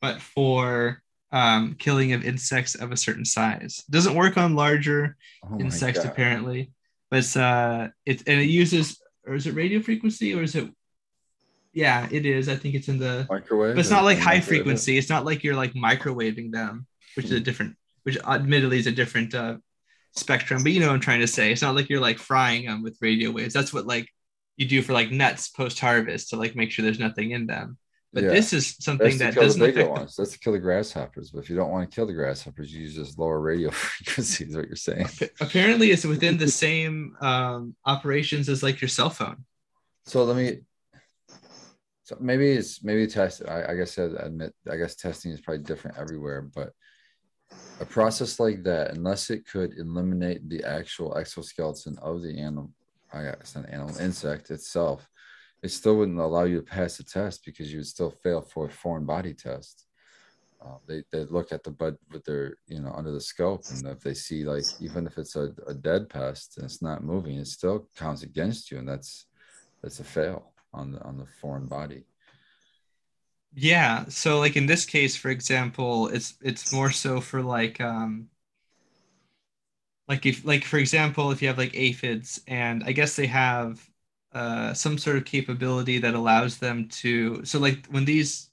but 0.00 0.20
for 0.20 1.02
um, 1.32 1.74
killing 1.78 2.12
of 2.12 2.24
insects 2.24 2.74
of 2.74 2.92
a 2.92 2.96
certain 2.96 3.24
size. 3.24 3.84
doesn't 3.90 4.14
work 4.14 4.36
on 4.36 4.54
larger 4.56 5.16
Oh 5.44 5.58
insects 5.60 6.04
apparently, 6.04 6.70
but 7.10 7.20
it's 7.20 7.36
uh, 7.36 7.88
it 8.06 8.22
and 8.26 8.40
it 8.40 8.48
uses 8.50 9.00
or 9.26 9.34
is 9.34 9.46
it 9.46 9.54
radio 9.54 9.80
frequency 9.80 10.34
or 10.34 10.42
is 10.42 10.54
it 10.54 10.68
Yeah, 11.72 12.08
it 12.10 12.26
is. 12.26 12.48
I 12.48 12.56
think 12.56 12.74
it's 12.74 12.88
in 12.88 12.98
the 12.98 13.26
Microwave. 13.30 13.74
but 13.76 13.80
it's 13.80 13.90
not 13.90 14.04
like 14.04 14.18
high 14.18 14.36
it? 14.36 14.44
frequency. 14.44 14.98
It's 14.98 15.08
not 15.08 15.24
like 15.24 15.44
you're 15.44 15.54
like 15.54 15.72
microwaving 15.74 16.50
them, 16.52 16.86
which 17.14 17.26
is 17.26 17.32
a 17.32 17.40
different, 17.40 17.76
which 18.02 18.18
admittedly 18.26 18.78
is 18.78 18.86
a 18.88 18.92
different 18.92 19.34
uh, 19.34 19.58
spectrum. 20.16 20.62
But 20.64 20.72
you 20.72 20.80
know 20.80 20.88
what 20.88 20.94
I'm 20.94 21.00
trying 21.00 21.20
to 21.20 21.28
say. 21.28 21.52
It's 21.52 21.62
not 21.62 21.76
like 21.76 21.88
you're 21.88 22.00
like 22.00 22.18
frying 22.18 22.66
them 22.66 22.82
with 22.82 22.98
radio 23.00 23.30
waves. 23.30 23.54
That's 23.54 23.72
what 23.72 23.86
like 23.86 24.08
you 24.56 24.66
do 24.66 24.82
for 24.82 24.92
like 24.92 25.10
nuts 25.12 25.48
post 25.48 25.78
harvest 25.78 26.30
to 26.30 26.36
like 26.36 26.56
make 26.56 26.70
sure 26.72 26.84
there's 26.84 26.98
nothing 26.98 27.30
in 27.30 27.46
them. 27.46 27.78
But 28.12 28.24
Yeah. 28.24 28.30
this 28.30 28.52
is 28.52 28.76
something 28.80 29.18
That's 29.18 29.34
that 29.36 29.40
doesn't 29.40 29.60
bigger 29.60 29.80
affect. 29.82 29.86
The, 29.94 30.00
ones. 30.00 30.16
That's 30.16 30.32
to 30.32 30.38
kill 30.38 30.52
the 30.54 30.58
grasshoppers. 30.58 31.30
But 31.30 31.40
if 31.40 31.50
you 31.50 31.56
don't 31.56 31.70
want 31.70 31.88
to 31.88 31.94
kill 31.94 32.06
the 32.06 32.12
grasshoppers, 32.12 32.72
you 32.72 32.82
use 32.82 32.96
just 32.96 33.18
lower 33.18 33.38
radio 33.40 33.70
frequency. 33.70 34.46
Is 34.46 34.56
what 34.56 34.66
you're 34.66 34.76
saying? 34.76 35.08
apparently, 35.40 35.90
it's 35.90 36.04
within 36.04 36.36
the 36.36 36.48
same 36.66 37.16
um, 37.20 37.76
operations 37.86 38.48
as 38.48 38.62
like 38.62 38.80
your 38.80 38.88
cell 38.88 39.10
phone. 39.10 39.44
So 40.06 40.24
let 40.24 40.36
me. 40.36 40.60
So 42.02 42.16
maybe 42.18 42.50
it's 42.50 42.82
maybe 42.82 43.06
test. 43.06 43.42
I, 43.46 43.66
I 43.72 43.74
guess 43.76 43.96
I 43.96 44.02
admit. 44.02 44.52
I 44.68 44.76
guess 44.76 44.96
testing 44.96 45.30
is 45.30 45.40
probably 45.40 45.62
different 45.62 45.96
everywhere, 45.96 46.42
but 46.42 46.72
a 47.80 47.84
process 47.84 48.40
like 48.40 48.64
that, 48.64 48.90
unless 48.92 49.30
it 49.30 49.46
could 49.46 49.78
eliminate 49.78 50.48
the 50.48 50.64
actual 50.64 51.16
exoskeleton 51.16 51.96
of 52.02 52.22
the 52.22 52.38
animal, 52.38 52.70
I 53.12 53.22
guess 53.22 53.54
an 53.54 53.66
animal 53.66 53.96
insect 53.98 54.50
itself, 54.50 55.08
it 55.62 55.70
still 55.70 55.96
wouldn't 55.96 56.18
allow 56.18 56.44
you 56.44 56.56
to 56.56 56.62
pass 56.62 56.96
the 56.96 57.04
test 57.04 57.44
because 57.44 57.70
you 57.72 57.78
would 57.78 57.86
still 57.86 58.10
fail 58.10 58.40
for 58.40 58.66
a 58.66 58.70
foreign 58.70 59.04
body 59.04 59.34
test. 59.34 59.86
Uh, 60.62 60.76
they 60.86 61.02
they 61.10 61.24
look 61.24 61.52
at 61.52 61.62
the 61.62 61.70
bud 61.70 61.96
with 62.10 62.24
their 62.24 62.56
you 62.66 62.80
know 62.80 62.92
under 62.92 63.12
the 63.12 63.20
scope, 63.20 63.64
and 63.70 63.86
if 63.86 64.00
they 64.00 64.14
see 64.14 64.44
like 64.44 64.64
even 64.78 65.06
if 65.06 65.16
it's 65.16 65.36
a, 65.36 65.54
a 65.66 65.74
dead 65.74 66.08
pest 66.08 66.56
and 66.56 66.66
it's 66.66 66.82
not 66.82 67.02
moving, 67.02 67.36
it 67.36 67.46
still 67.46 67.88
counts 67.96 68.22
against 68.22 68.70
you, 68.70 68.78
and 68.78 68.88
that's 68.88 69.26
that's 69.82 70.00
a 70.00 70.04
fail 70.04 70.52
on 70.74 70.92
the 70.92 71.02
on 71.02 71.16
the 71.16 71.26
foreign 71.40 71.66
body. 71.66 72.04
Yeah. 73.54 74.04
So 74.08 74.38
like 74.38 74.56
in 74.56 74.66
this 74.66 74.84
case, 74.84 75.16
for 75.16 75.30
example, 75.30 76.08
it's 76.08 76.34
it's 76.42 76.72
more 76.72 76.90
so 76.90 77.20
for 77.20 77.42
like 77.42 77.80
um 77.80 78.28
like 80.08 80.26
if 80.26 80.44
like 80.44 80.64
for 80.64 80.78
example, 80.78 81.30
if 81.30 81.40
you 81.42 81.48
have 81.48 81.58
like 81.58 81.74
aphids 81.74 82.40
and 82.46 82.84
I 82.84 82.92
guess 82.92 83.16
they 83.16 83.26
have 83.26 83.89
uh 84.32 84.72
some 84.72 84.98
sort 84.98 85.16
of 85.16 85.24
capability 85.24 85.98
that 85.98 86.14
allows 86.14 86.58
them 86.58 86.88
to 86.88 87.44
so 87.44 87.58
like 87.58 87.86
when 87.86 88.04
these 88.04 88.50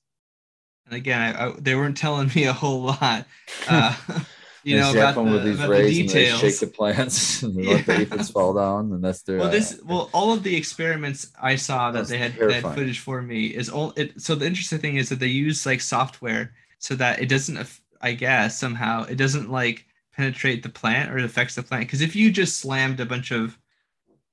and 0.86 0.96
again 0.96 1.22
I, 1.22 1.48
I, 1.48 1.54
they 1.60 1.76
weren't 1.76 1.98
telling 1.98 2.32
me 2.36 2.46
a 2.46 2.54
whole 2.54 2.82
lot 2.82 3.26
uh 3.70 3.96
you 4.68 4.78
know 4.78 4.92
about 4.92 5.16
the, 5.16 5.22
with 5.22 5.44
these 5.46 5.56
about 5.56 5.68
the 5.68 5.72
rays 5.72 6.00
and 6.00 6.10
they 6.10 6.14
details 6.14 6.40
shake 6.40 6.60
the 6.60 6.68
plants 6.68 7.44
and 7.44 7.56
let 7.56 7.86
the 7.86 8.02
aphids 8.02 8.30
fall 8.30 8.54
down, 8.54 8.92
and 8.92 9.04
that's 9.04 9.22
their. 9.22 9.38
well 9.38 9.48
uh, 9.48 9.52
this 9.52 9.80
well 9.86 10.10
all 10.14 10.34
of 10.34 10.44
the 10.44 10.56
experiments 10.56 11.32
i 11.42 11.56
saw 11.56 11.92
that 11.92 12.08
they 12.08 12.18
had, 12.18 12.36
they 12.36 12.60
had 12.60 12.64
footage 12.64 13.00
for 13.00 13.22
me 13.22 13.46
is 13.46 13.70
all 13.70 13.94
it 13.96 14.20
so 14.22 14.36
the 14.36 14.46
interesting 14.46 14.80
thing 14.80 14.98
is 14.98 15.10
that 15.10 15.20
they 15.20 15.28
use 15.28 15.66
like 15.66 15.80
software 15.80 16.54
so 16.80 16.96
that 16.96 17.22
it 17.22 17.30
doesn't 17.30 17.80
i 18.02 18.12
guess 18.12 18.60
somehow 18.60 19.04
it 19.06 19.16
doesn't 19.16 19.50
like 19.50 19.86
penetrate 20.14 20.64
the 20.64 20.70
plant 20.70 21.12
or 21.12 21.18
it 21.18 21.24
affects 21.24 21.56
the 21.56 21.64
plant 21.64 21.86
because 21.86 22.02
if 22.02 22.16
you 22.16 22.32
just 22.32 22.60
slammed 22.60 23.00
a 23.00 23.06
bunch 23.06 23.32
of 23.32 23.58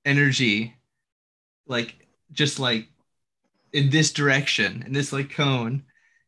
energy 0.04 0.74
like 1.66 1.94
just 2.32 2.58
like 2.58 2.88
in 3.72 3.90
this 3.90 4.12
direction 4.12 4.82
in 4.86 4.92
this 4.92 5.12
like 5.12 5.30
cone 5.30 5.82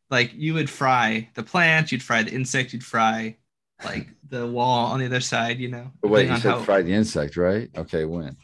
like 0.09 0.31
you 0.33 0.53
would 0.53 0.69
fry 0.69 1.29
the 1.35 1.43
plant 1.43 1.91
you'd 1.91 2.03
fry 2.03 2.23
the 2.23 2.31
insect 2.33 2.73
you'd 2.73 2.83
fry 2.83 3.35
like 3.85 4.07
the 4.29 4.45
wall 4.47 4.87
on 4.87 4.99
the 4.99 5.05
other 5.05 5.19
side 5.21 5.59
you 5.59 5.69
know 5.69 5.91
But 6.01 6.11
wait, 6.11 6.25
you 6.27 6.33
on 6.33 6.39
said 6.41 6.51
how- 6.51 6.61
fry 6.61 6.81
the 6.81 6.93
insect, 6.93 7.37
right? 7.37 7.69
Okay, 7.77 8.05
when? 8.05 8.35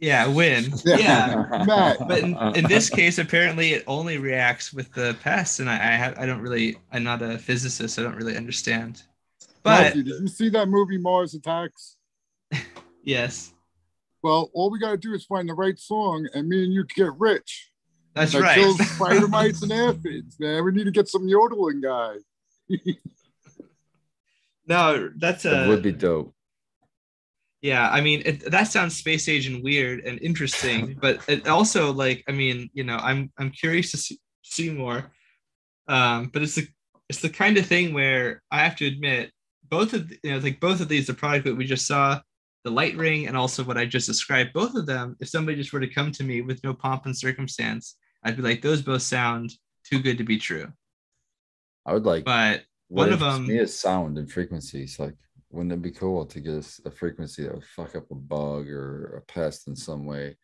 yeah 0.00 0.26
win 0.28 0.72
Yeah. 0.84 0.96
yeah 0.98 1.64
Matt. 1.66 1.98
but 2.06 2.18
in, 2.20 2.36
in 2.54 2.64
this 2.68 2.88
case 2.88 3.18
apparently 3.18 3.72
it 3.72 3.82
only 3.88 4.16
reacts 4.18 4.72
with 4.72 4.92
the 4.94 5.16
pests 5.24 5.58
and 5.58 5.68
i 5.68 5.74
i, 5.74 5.90
have, 6.02 6.16
I 6.16 6.24
don't 6.24 6.40
really 6.40 6.76
i'm 6.92 7.02
not 7.02 7.20
a 7.20 7.36
physicist 7.36 7.96
so 7.96 8.02
i 8.02 8.04
don't 8.06 8.14
really 8.16 8.36
understand 8.36 9.02
but 9.64 9.82
Matthew, 9.82 10.04
did 10.04 10.20
you 10.22 10.28
see 10.28 10.48
that 10.50 10.68
movie 10.68 10.98
Mars 10.98 11.34
Attacks? 11.34 11.96
yes 13.02 13.52
Well, 14.22 14.50
all 14.54 14.70
we 14.70 14.78
gotta 14.78 14.96
do 14.96 15.14
is 15.14 15.24
find 15.24 15.48
the 15.48 15.54
right 15.54 15.78
song, 15.78 16.28
and 16.34 16.48
me 16.48 16.64
and 16.64 16.72
you 16.72 16.84
can 16.84 17.04
get 17.06 17.18
rich. 17.18 17.70
that's 18.14 18.32
that 18.32 18.40
right 18.42 18.54
kills 18.58 18.78
spider 18.90 19.28
mites 19.28 19.62
and 19.62 19.72
aphids. 19.72 20.38
Man, 20.40 20.64
we 20.64 20.72
need 20.72 20.84
to 20.84 20.90
get 20.90 21.08
some 21.08 21.28
yodeling 21.28 21.80
guy. 21.80 22.16
no 24.66 25.10
that's 25.16 25.44
That 25.44 25.66
a 25.66 25.68
would 25.68 25.82
be 25.82 25.92
dope. 25.92 26.34
yeah 27.62 27.88
i 27.90 28.00
mean 28.00 28.22
it, 28.26 28.50
that 28.50 28.64
sounds 28.64 28.96
space 28.96 29.28
age 29.28 29.46
and 29.46 29.62
weird 29.64 30.00
and 30.00 30.20
interesting 30.20 30.96
but 31.00 31.20
it 31.28 31.48
also 31.48 31.92
like 31.92 32.22
i 32.28 32.32
mean 32.32 32.68
you 32.74 32.84
know 32.84 32.96
i'm 32.96 33.32
i'm 33.38 33.50
curious 33.50 33.90
to 33.92 33.96
see, 33.96 34.18
see 34.42 34.70
more 34.70 35.10
um 35.88 36.26
but 36.32 36.42
it's 36.42 36.56
the 36.56 36.68
it's 37.08 37.20
the 37.20 37.30
kind 37.30 37.56
of 37.56 37.64
thing 37.66 37.94
where 37.94 38.42
i 38.50 38.58
have 38.62 38.76
to 38.76 38.86
admit 38.86 39.32
both 39.70 39.94
of 39.94 40.10
you 40.22 40.32
know 40.32 40.38
like 40.38 40.60
both 40.60 40.80
of 40.80 40.88
these 40.88 41.06
the 41.06 41.14
product 41.14 41.46
that 41.46 41.56
we 41.56 41.64
just 41.64 41.86
saw 41.86 42.20
the 42.68 42.74
light 42.74 42.96
ring 42.96 43.26
and 43.26 43.36
also 43.36 43.64
what 43.64 43.78
i 43.78 43.84
just 43.86 44.06
described 44.06 44.52
both 44.52 44.74
of 44.74 44.86
them 44.86 45.16
if 45.20 45.28
somebody 45.28 45.56
just 45.56 45.72
were 45.72 45.80
to 45.80 45.94
come 45.94 46.12
to 46.12 46.24
me 46.24 46.42
with 46.42 46.62
no 46.62 46.74
pomp 46.74 47.06
and 47.06 47.16
circumstance 47.16 47.96
i'd 48.24 48.36
be 48.36 48.42
like 48.42 48.60
those 48.60 48.82
both 48.82 49.02
sound 49.02 49.52
too 49.84 50.00
good 50.00 50.18
to 50.18 50.24
be 50.24 50.38
true 50.38 50.70
I 51.88 51.94
would 51.94 52.04
like. 52.04 52.24
but 52.24 52.64
one 52.88 53.12
of 53.12 53.20
them 53.20 53.48
is 53.50 53.78
sound 53.78 54.18
and 54.18 54.30
frequencies. 54.30 54.98
Like, 54.98 55.14
wouldn't 55.50 55.72
it 55.72 55.82
be 55.82 55.90
cool 55.90 56.26
to 56.26 56.40
get 56.40 56.66
a 56.84 56.90
frequency 56.90 57.42
that 57.42 57.54
would 57.54 57.64
fuck 57.64 57.96
up 57.96 58.10
a 58.10 58.14
bug 58.14 58.68
or 58.68 59.16
a 59.16 59.32
pest 59.32 59.68
in 59.68 59.76
some 59.76 60.04
way, 60.04 60.36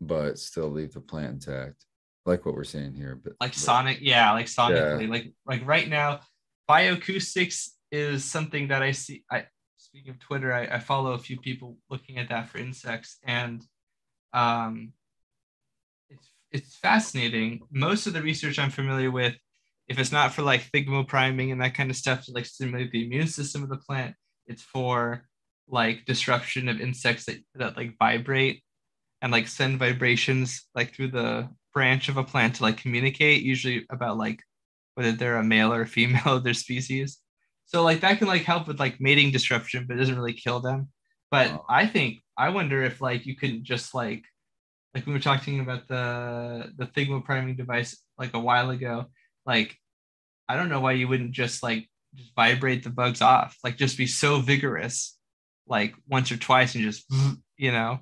but 0.00 0.38
still 0.38 0.68
leave 0.68 0.92
the 0.92 1.00
plant 1.00 1.46
intact, 1.46 1.84
like 2.26 2.44
what 2.44 2.56
we're 2.56 2.64
seeing 2.64 2.92
here? 2.92 3.20
But 3.22 3.34
like 3.40 3.52
but- 3.52 3.58
sonic 3.58 3.98
yeah 4.00 4.32
like 4.32 4.46
sonically 4.46 5.08
like 5.08 5.32
like 5.46 5.66
right 5.66 5.88
now 5.88 6.20
bioacoustics 6.68 7.68
is 7.92 8.24
something 8.24 8.68
that 8.68 8.82
i 8.82 8.90
see 8.90 9.22
i 9.30 9.44
speaking 9.94 10.10
of 10.10 10.18
twitter 10.18 10.52
I, 10.52 10.64
I 10.64 10.78
follow 10.80 11.12
a 11.12 11.18
few 11.18 11.38
people 11.38 11.76
looking 11.88 12.18
at 12.18 12.28
that 12.30 12.48
for 12.48 12.58
insects 12.58 13.18
and 13.22 13.62
um 14.32 14.92
it's 16.10 16.30
it's 16.50 16.76
fascinating. 16.76 17.60
Most 17.70 18.08
of 18.08 18.12
the 18.12 18.20
research 18.20 18.58
i'm 18.58 18.70
familiar 18.70 19.12
with 19.12 19.34
if 19.86 20.00
it's 20.00 20.10
not 20.10 20.34
for 20.34 20.42
like 20.42 20.68
thigmopriming 20.72 21.52
and 21.52 21.60
that 21.60 21.74
kind 21.74 21.90
of 21.90 21.96
stuff 21.96 22.24
to 22.24 22.32
like 22.32 22.44
stimulate 22.44 22.90
the 22.90 23.04
immune 23.04 23.28
system 23.28 23.62
of 23.62 23.68
the 23.68 23.76
plant 23.76 24.16
it's 24.48 24.62
for 24.62 25.28
like 25.68 26.04
disruption 26.06 26.68
of 26.68 26.80
insects 26.80 27.26
that, 27.26 27.38
that 27.54 27.76
like 27.76 27.96
vibrate 27.96 28.64
and 29.22 29.30
like 29.30 29.46
send 29.46 29.78
vibrations 29.78 30.66
like 30.74 30.92
through 30.92 31.12
the 31.12 31.48
branch 31.72 32.08
of 32.08 32.16
a 32.16 32.24
plant 32.24 32.56
to 32.56 32.64
like 32.64 32.78
communicate 32.78 33.44
usually 33.44 33.86
about 33.90 34.18
like 34.18 34.40
whether 34.96 35.12
they're 35.12 35.36
a 35.36 35.44
male 35.44 35.72
or 35.72 35.82
a 35.82 35.86
female 35.86 36.34
of 36.34 36.42
their 36.42 36.52
species 36.52 37.20
so 37.66 37.82
like 37.82 38.00
that 38.00 38.18
can 38.18 38.28
like 38.28 38.42
help 38.42 38.66
with 38.68 38.78
like 38.78 39.00
mating 39.00 39.30
disruption 39.30 39.84
but 39.86 39.96
it 39.96 40.00
doesn't 40.00 40.16
really 40.16 40.32
kill 40.34 40.60
them. 40.60 40.88
But 41.30 41.50
Oh. 41.50 41.64
i 41.68 41.86
think 41.86 42.18
i 42.36 42.48
wonder 42.48 42.82
if 42.82 43.00
like 43.00 43.26
you 43.26 43.34
couldn't 43.36 43.64
just 43.64 43.94
like 43.94 44.22
like 44.94 45.06
we 45.06 45.12
were 45.12 45.18
talking 45.20 45.60
about 45.60 45.88
the 45.88 46.72
the 46.76 46.86
thigmopriming 46.86 47.56
device 47.56 47.96
like 48.18 48.34
a 48.34 48.38
while 48.40 48.70
ago. 48.70 49.06
Like 49.46 49.76
i 50.48 50.56
don't 50.56 50.68
know 50.68 50.80
why 50.80 50.92
you 50.92 51.08
wouldn't 51.08 51.32
just 51.32 51.62
like 51.62 51.88
just 52.14 52.30
vibrate 52.36 52.84
the 52.84 52.90
bugs 52.90 53.20
off. 53.22 53.56
Like 53.64 53.76
just 53.76 53.98
be 53.98 54.06
so 54.06 54.38
vigorous 54.40 55.18
like 55.66 55.94
once 56.08 56.30
or 56.30 56.36
twice 56.36 56.74
and 56.74 56.84
just 56.84 57.04
you 57.56 57.72
know? 57.72 58.00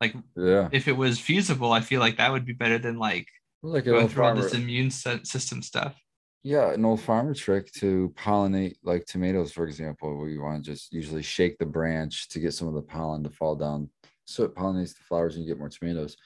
Like 0.00 0.14
yeah, 0.36 0.68
if 0.72 0.88
it 0.88 0.96
was 0.96 1.18
feasible 1.20 1.72
i 1.72 1.80
feel 1.82 2.00
like 2.00 2.16
that 2.16 2.32
would 2.32 2.46
be 2.46 2.54
better 2.54 2.78
than 2.78 2.98
like 2.98 3.26
like 3.62 3.84
going 3.84 4.08
through 4.08 4.24
all 4.24 4.34
this 4.34 4.54
immune 4.54 4.90
system 4.90 5.60
stuff 5.62 5.94
Yeah, 6.42 6.72
an 6.72 6.84
old 6.84 7.02
farmer 7.02 7.34
trick 7.34 7.70
to 7.72 8.14
pollinate 8.16 8.76
like 8.82 9.04
tomatoes, 9.04 9.52
for 9.52 9.66
example, 9.66 10.16
where 10.16 10.28
you 10.28 10.40
want 10.40 10.64
to 10.64 10.70
just 10.70 10.92
usually 10.92 11.22
shake 11.22 11.58
the 11.58 11.66
branch 11.66 12.28
to 12.30 12.40
get 12.40 12.54
some 12.54 12.66
of 12.66 12.74
the 12.74 12.82
pollen 12.82 13.22
to 13.24 13.30
fall 13.30 13.54
down, 13.54 13.90
so 14.24 14.44
it 14.44 14.54
pollinates 14.54 14.96
the 14.96 15.02
flowers 15.02 15.36
and 15.36 15.44
you 15.44 15.50
get 15.50 15.58
more 15.58 15.68
tomatoes. 15.68 16.16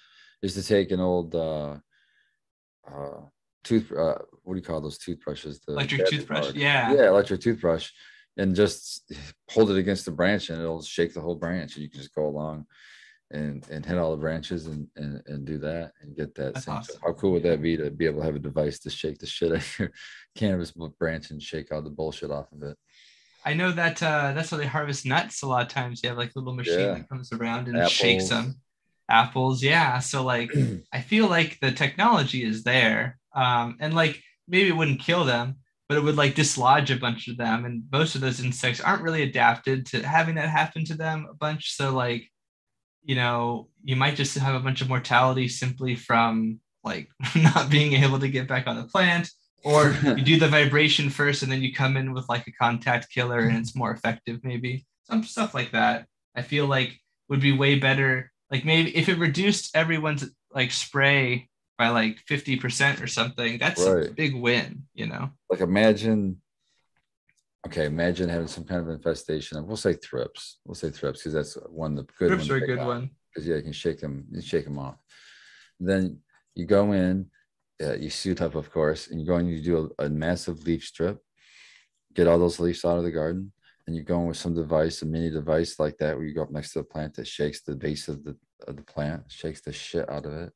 Is 0.40 0.54
to 0.54 0.62
take 0.62 0.92
an 0.92 1.00
old 1.00 1.34
uh, 1.34 1.78
uh, 2.86 3.22
tooth, 3.64 3.90
uh, 3.90 4.18
what 4.44 4.54
do 4.54 4.60
you 4.60 4.64
call 4.64 4.80
those 4.80 4.98
toothbrushes? 4.98 5.60
The 5.66 5.72
electric 5.72 6.06
toothbrush 6.06 6.46
bug. 6.48 6.56
yeah 6.56 6.92
yeah, 6.92 7.08
electric 7.08 7.40
toothbrush, 7.40 7.90
and 8.36 8.54
just 8.54 9.12
hold 9.50 9.72
it 9.72 9.78
against 9.78 10.04
the 10.04 10.12
branch, 10.12 10.48
and 10.48 10.60
it'll 10.60 10.82
shake 10.82 11.12
the 11.12 11.20
whole 11.20 11.34
branch, 11.34 11.74
and 11.74 11.82
you 11.82 11.90
can 11.90 12.00
just 12.00 12.14
go 12.14 12.26
along 12.26 12.66
and 13.30 13.66
and 13.70 13.84
hit 13.84 13.98
all 13.98 14.10
the 14.10 14.16
branches 14.20 14.66
and 14.66 14.86
and, 14.96 15.22
and 15.26 15.44
do 15.44 15.58
that 15.58 15.92
and 16.00 16.16
get 16.16 16.34
that. 16.34 16.54
That's 16.54 16.68
awesome. 16.68 16.96
How 17.02 17.12
cool 17.12 17.32
would 17.32 17.42
that 17.44 17.62
be 17.62 17.76
to 17.76 17.90
be 17.90 18.06
able 18.06 18.20
to 18.20 18.26
have 18.26 18.36
a 18.36 18.40
device 18.40 18.78
to 18.80 18.90
shake 18.90 19.18
the 19.18 19.26
shit 19.26 19.50
out 19.52 19.58
of 19.58 19.78
your 19.78 19.92
cannabis 20.34 20.72
branch 20.72 21.30
and 21.30 21.42
shake 21.42 21.72
all 21.72 21.82
the 21.82 21.90
bullshit 21.90 22.30
off 22.30 22.52
of 22.52 22.62
it? 22.62 22.76
I 23.44 23.52
know 23.54 23.72
that 23.72 24.02
uh, 24.02 24.32
that's 24.32 24.50
how 24.50 24.56
they 24.56 24.66
harvest 24.66 25.04
nuts. 25.04 25.42
A 25.42 25.46
lot 25.46 25.62
of 25.62 25.68
times 25.68 26.02
you 26.02 26.08
have 26.08 26.18
like 26.18 26.32
a 26.34 26.38
little 26.38 26.54
machine 26.54 26.80
Yeah. 26.80 26.94
that 26.94 27.08
comes 27.08 27.30
around 27.32 27.68
and 27.68 27.90
shakes 27.90 28.28
them. 28.30 28.54
Apples, 29.08 29.62
yeah. 29.62 29.98
So 29.98 30.22
like, 30.24 30.50
I 30.92 31.00
feel 31.02 31.28
like 31.28 31.58
the 31.60 31.70
technology 31.70 32.42
is 32.42 32.62
there, 32.64 33.18
um, 33.34 33.76
and 33.80 33.92
like 33.94 34.22
maybe 34.48 34.68
it 34.68 34.76
wouldn't 34.76 35.00
kill 35.00 35.24
them, 35.24 35.56
but 35.90 35.98
it 35.98 36.02
would 36.02 36.16
like 36.16 36.34
dislodge 36.34 36.90
a 36.90 36.96
bunch 36.96 37.28
of 37.28 37.36
them. 37.36 37.66
And 37.66 37.82
most 37.92 38.14
of 38.14 38.22
those 38.22 38.40
insects 38.42 38.80
aren't 38.80 39.02
really 39.02 39.22
adapted 39.22 39.84
to 39.86 40.06
having 40.06 40.36
that 40.36 40.48
happen 40.48 40.86
to 40.86 40.94
them 40.94 41.26
a 41.30 41.34
bunch. 41.34 41.74
So 41.76 41.92
like, 41.92 42.30
you 43.04 43.14
know, 43.14 43.68
you 43.82 43.96
might 43.96 44.16
just 44.16 44.36
have 44.38 44.54
a 44.54 44.60
bunch 44.60 44.80
of 44.80 44.88
mortality 44.88 45.48
simply 45.48 45.94
from 45.94 46.60
like 46.82 47.08
not 47.36 47.70
being 47.70 47.92
able 48.02 48.18
to 48.18 48.28
get 48.28 48.48
back 48.48 48.66
on 48.66 48.76
the 48.76 48.84
plant 48.84 49.30
or 49.64 49.96
you 50.02 50.22
do 50.22 50.38
the 50.38 50.48
vibration 50.48 51.08
first 51.08 51.42
and 51.42 51.50
then 51.50 51.62
you 51.62 51.72
come 51.72 51.96
in 51.96 52.12
with 52.12 52.28
like 52.28 52.46
a 52.46 52.52
contact 52.52 53.10
killer 53.10 53.40
and 53.40 53.56
it's 53.56 53.76
more 53.76 53.92
effective 53.92 54.40
maybe. 54.42 54.86
Some 55.04 55.22
stuff 55.22 55.54
like 55.54 55.72
that 55.72 56.06
i 56.36 56.42
feel 56.42 56.66
like 56.66 56.98
would 57.28 57.40
be 57.40 57.56
way 57.56 57.78
better. 57.78 58.30
Like 58.50 58.64
maybe 58.64 58.94
if 58.96 59.08
it 59.08 59.18
reduced 59.18 59.74
everyone's 59.76 60.28
like 60.52 60.70
spray 60.70 61.48
by 61.78 61.88
like 61.88 62.18
50% 62.30 63.02
or 63.02 63.06
something 63.08 63.58
that's 63.58 63.84
a 63.84 64.10
big 64.14 64.34
win 64.34 64.84
you 64.94 65.06
know? 65.06 65.30
Like 65.50 65.60
imagine 65.60 66.40
okay 67.66 67.86
imagine 67.86 68.28
having 68.28 68.46
some 68.46 68.64
kind 68.64 68.80
of 68.80 68.88
infestation 68.88 69.58
of 69.58 69.64
we'll 69.64 69.76
say 69.76 69.92
thrips 69.94 70.58
we'll 70.64 70.74
say 70.74 70.90
thrips 70.90 71.20
because 71.20 71.32
that's 71.32 71.54
one 71.68 71.98
of 71.98 72.06
the 72.06 72.12
good 72.18 72.30
ones 72.30 72.50
are 72.50 72.56
a 72.56 72.66
good 72.66 72.78
out. 72.78 72.86
one 72.86 73.10
because 73.34 73.48
yeah, 73.48 73.56
you 73.56 73.62
can 73.62 73.72
shake 73.72 74.00
them, 74.00 74.24
you 74.30 74.40
shake 74.40 74.64
them 74.64 74.78
off. 74.78 74.96
Then 75.80 76.18
you 76.54 76.66
go 76.66 76.92
in, 76.92 77.26
uh, 77.82 77.94
you 77.94 78.10
suit 78.10 78.40
up, 78.40 78.54
of 78.54 78.70
course, 78.70 79.08
and 79.08 79.20
you 79.20 79.26
go 79.26 79.36
and 79.36 79.50
you 79.50 79.60
do 79.60 79.92
a, 79.98 80.04
a 80.04 80.08
massive 80.08 80.64
leaf 80.64 80.84
strip, 80.84 81.18
get 82.14 82.28
all 82.28 82.38
those 82.38 82.60
leaves 82.60 82.84
out 82.84 82.98
of 82.98 83.04
the 83.04 83.10
garden, 83.10 83.52
and 83.86 83.96
you 83.96 84.02
go 84.02 84.20
in 84.20 84.26
with 84.26 84.36
some 84.36 84.54
device, 84.54 85.02
a 85.02 85.06
mini 85.06 85.30
device 85.30 85.80
like 85.80 85.98
that, 85.98 86.16
where 86.16 86.24
you 86.24 86.34
go 86.34 86.42
up 86.42 86.52
next 86.52 86.72
to 86.72 86.78
the 86.78 86.84
plant 86.84 87.14
that 87.14 87.26
shakes 87.26 87.62
the 87.62 87.74
base 87.74 88.08
of 88.08 88.22
the 88.24 88.36
of 88.68 88.76
the 88.76 88.82
plant, 88.82 89.24
shakes 89.28 89.60
the 89.60 89.72
shit 89.72 90.08
out 90.08 90.26
of 90.26 90.32
it, 90.32 90.52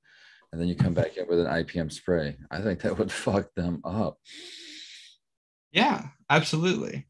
and 0.53 0.61
then 0.61 0.69
you 0.69 0.77
come 0.77 0.95
back 0.95 1.17
in 1.17 1.27
with 1.27 1.41
an 1.41 1.47
IPM 1.47 1.93
spray. 1.93 2.37
I 2.51 2.61
think 2.61 2.81
that 2.81 2.97
would 2.97 3.13
fuck 3.27 3.53
them 3.55 3.81
up. 3.85 4.19
Yeah 5.73 6.09
absolutely 6.31 7.07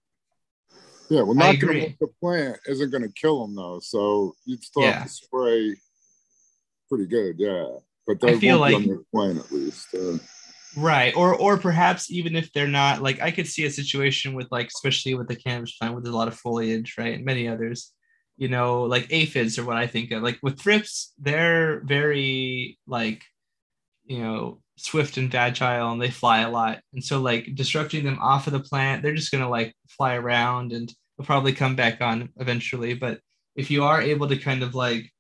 Yeah, 1.11 1.23
well, 1.23 1.43
I 1.43 1.51
agree. 1.53 1.87
off 1.87 1.93
the 2.01 2.09
plant 2.21 2.59
isn't 2.67 2.91
going 2.91 3.03
to 3.03 3.13
kill 3.13 3.41
them 3.41 3.55
though. 3.57 3.81
So 3.81 4.35
you'd 4.45 4.63
still 4.63 4.83
Yeah. 4.83 4.99
have 5.01 5.07
to 5.09 5.09
spray 5.09 5.75
pretty 6.91 7.07
good, 7.07 7.37
yeah. 7.39 7.67
But 8.07 8.23
I 8.23 8.33
they 8.33 8.41
feel 8.41 8.61
won't 8.61 8.71
be 8.71 8.75
like- 8.77 8.89
on 8.91 8.97
the 8.97 9.05
plant 9.13 9.39
at 9.39 9.51
least. 9.53 9.95
Uh, 9.95 10.19
Right. 10.77 11.17
Or 11.17 11.35
or 11.35 11.57
perhaps 11.57 12.11
even 12.11 12.37
if 12.37 12.53
they're 12.53 12.69
not 12.69 13.01
like 13.03 13.21
I 13.23 13.31
could 13.31 13.47
see 13.49 13.65
a 13.65 13.71
situation 13.71 14.35
with 14.35 14.49
like 14.53 14.67
especially 14.69 15.15
with 15.15 15.27
the 15.29 15.35
cannabis 15.35 15.75
plant 15.77 15.95
with 15.95 16.07
a 16.07 16.13
lot 16.13 16.29
of 16.29 16.39
foliage, 16.39 16.95
right? 16.99 17.15
And 17.15 17.25
many 17.25 17.49
others, 17.49 17.93
you 18.37 18.49
know, 18.49 18.83
like 18.83 19.07
aphids 19.11 19.59
are 19.59 19.65
what 19.65 19.79
I 19.79 19.87
think 19.87 20.11
of. 20.13 20.23
Like 20.23 20.39
with 20.43 20.61
thrips, 20.61 21.15
they're 21.19 21.81
very 21.85 22.79
like, 22.87 23.25
you 24.05 24.19
know, 24.19 24.61
swift 24.79 25.17
and 25.17 25.35
agile 25.35 25.93
and 25.93 26.01
they 26.01 26.11
fly 26.11 26.41
a 26.41 26.51
lot. 26.51 26.81
And 26.93 27.03
so 27.03 27.21
like 27.21 27.55
disrupting 27.55 28.05
them 28.05 28.19
off 28.21 28.47
of 28.47 28.53
the 28.53 28.61
plant, 28.61 29.03
they're 29.03 29.15
just 29.15 29.33
gonna 29.33 29.49
like 29.49 29.75
fly 29.89 30.15
around 30.15 30.73
and 30.73 30.93
they'll 31.17 31.27
probably 31.27 31.53
come 31.53 31.77
back 31.77 32.01
on 32.01 32.31
eventually. 32.37 32.95
But 32.95 33.21
if 33.57 33.71
you 33.71 33.85
are 33.85 34.01
able 34.01 34.29
to 34.29 34.37
kind 34.37 34.63
of 34.63 34.75
like 34.75 35.13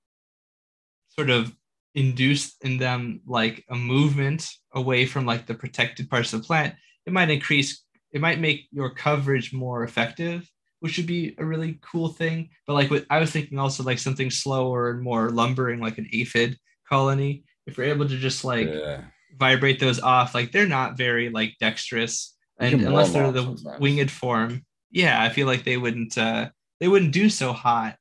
sort 1.10 1.30
of 1.30 1.52
induce 1.94 2.54
in 2.60 2.78
them 2.78 3.20
like 3.26 3.64
a 3.70 3.74
movement 3.74 4.48
away 4.72 5.04
from 5.04 5.26
like 5.26 5.46
the 5.46 5.54
protected 5.54 6.08
parts 6.08 6.32
of 6.32 6.40
the 6.40 6.46
plant, 6.46 6.74
it 7.06 7.12
might 7.12 7.30
increase, 7.30 7.84
it 8.12 8.20
might 8.20 8.40
make 8.40 8.68
your 8.70 8.90
coverage 8.90 9.52
more 9.52 9.82
effective, 9.82 10.48
which 10.80 10.96
would 10.96 11.06
be 11.06 11.34
a 11.38 11.44
really 11.44 11.78
cool 11.82 12.08
thing. 12.08 12.50
But 12.66 12.74
like 12.74 12.90
what 12.90 13.06
I 13.10 13.18
was 13.18 13.32
thinking 13.32 13.58
also 13.58 13.82
like 13.82 13.98
something 13.98 14.30
slower 14.30 14.90
and 14.90 15.02
more 15.02 15.30
lumbering, 15.30 15.80
like 15.80 15.98
an 15.98 16.08
aphid 16.12 16.56
colony. 16.88 17.44
If 17.66 17.76
you're 17.76 17.86
able 17.86 18.08
to 18.08 18.16
just 18.16 18.44
like 18.44 18.68
yeah, 18.68 19.02
vibrate 19.36 19.80
those 19.80 20.00
off, 20.00 20.34
like 20.34 20.52
they're 20.52 20.66
not 20.68 20.96
very 20.96 21.30
like 21.30 21.54
dexterous. 21.60 22.34
And 22.58 22.82
unless 22.82 23.12
they're 23.12 23.30
the 23.30 23.42
sometimes. 23.42 23.80
winged 23.80 24.10
form, 24.10 24.64
yeah, 24.90 25.22
I 25.22 25.28
feel 25.28 25.46
like 25.46 25.64
they 25.64 25.76
wouldn't 25.76 26.16
uh 26.18 26.50
they 26.80 26.88
wouldn't 26.88 27.12
do 27.12 27.28
so 27.28 27.52
hot. 27.52 27.96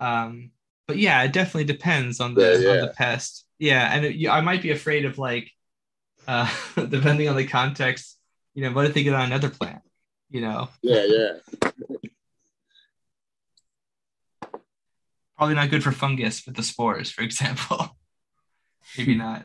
Um 0.00 0.50
but 0.86 0.96
yeah, 0.98 1.22
it 1.22 1.32
definitely 1.32 1.64
depends 1.64 2.20
on 2.20 2.34
the 2.34 2.60
Yeah, 2.62 2.70
on 2.70 2.80
the 2.80 2.94
pest. 2.94 3.44
Yeah, 3.58 3.92
and 3.92 4.04
it, 4.04 4.14
you- 4.16 4.30
I 4.30 4.40
might 4.40 4.62
be 4.62 4.70
afraid 4.70 5.04
of 5.04 5.18
like 5.18 5.50
uh 6.26 6.48
depending 6.88 7.28
on 7.28 7.36
the 7.36 7.46
context, 7.46 8.18
you 8.54 8.62
know, 8.62 8.72
what 8.72 8.86
if 8.86 8.94
they 8.94 9.02
get 9.02 9.14
on 9.14 9.26
another 9.26 9.50
plant? 9.50 9.82
You 10.30 10.42
know, 10.42 10.68
yeah, 10.82 11.04
yeah. 11.06 11.70
probably 15.36 15.54
not 15.54 15.70
good 15.70 15.82
for 15.84 15.92
fungus 15.92 16.40
but 16.40 16.54
the 16.56 16.62
spores, 16.62 17.10
for 17.10 17.22
example. 17.22 17.96
Maybe 18.98 19.14
not. 19.14 19.44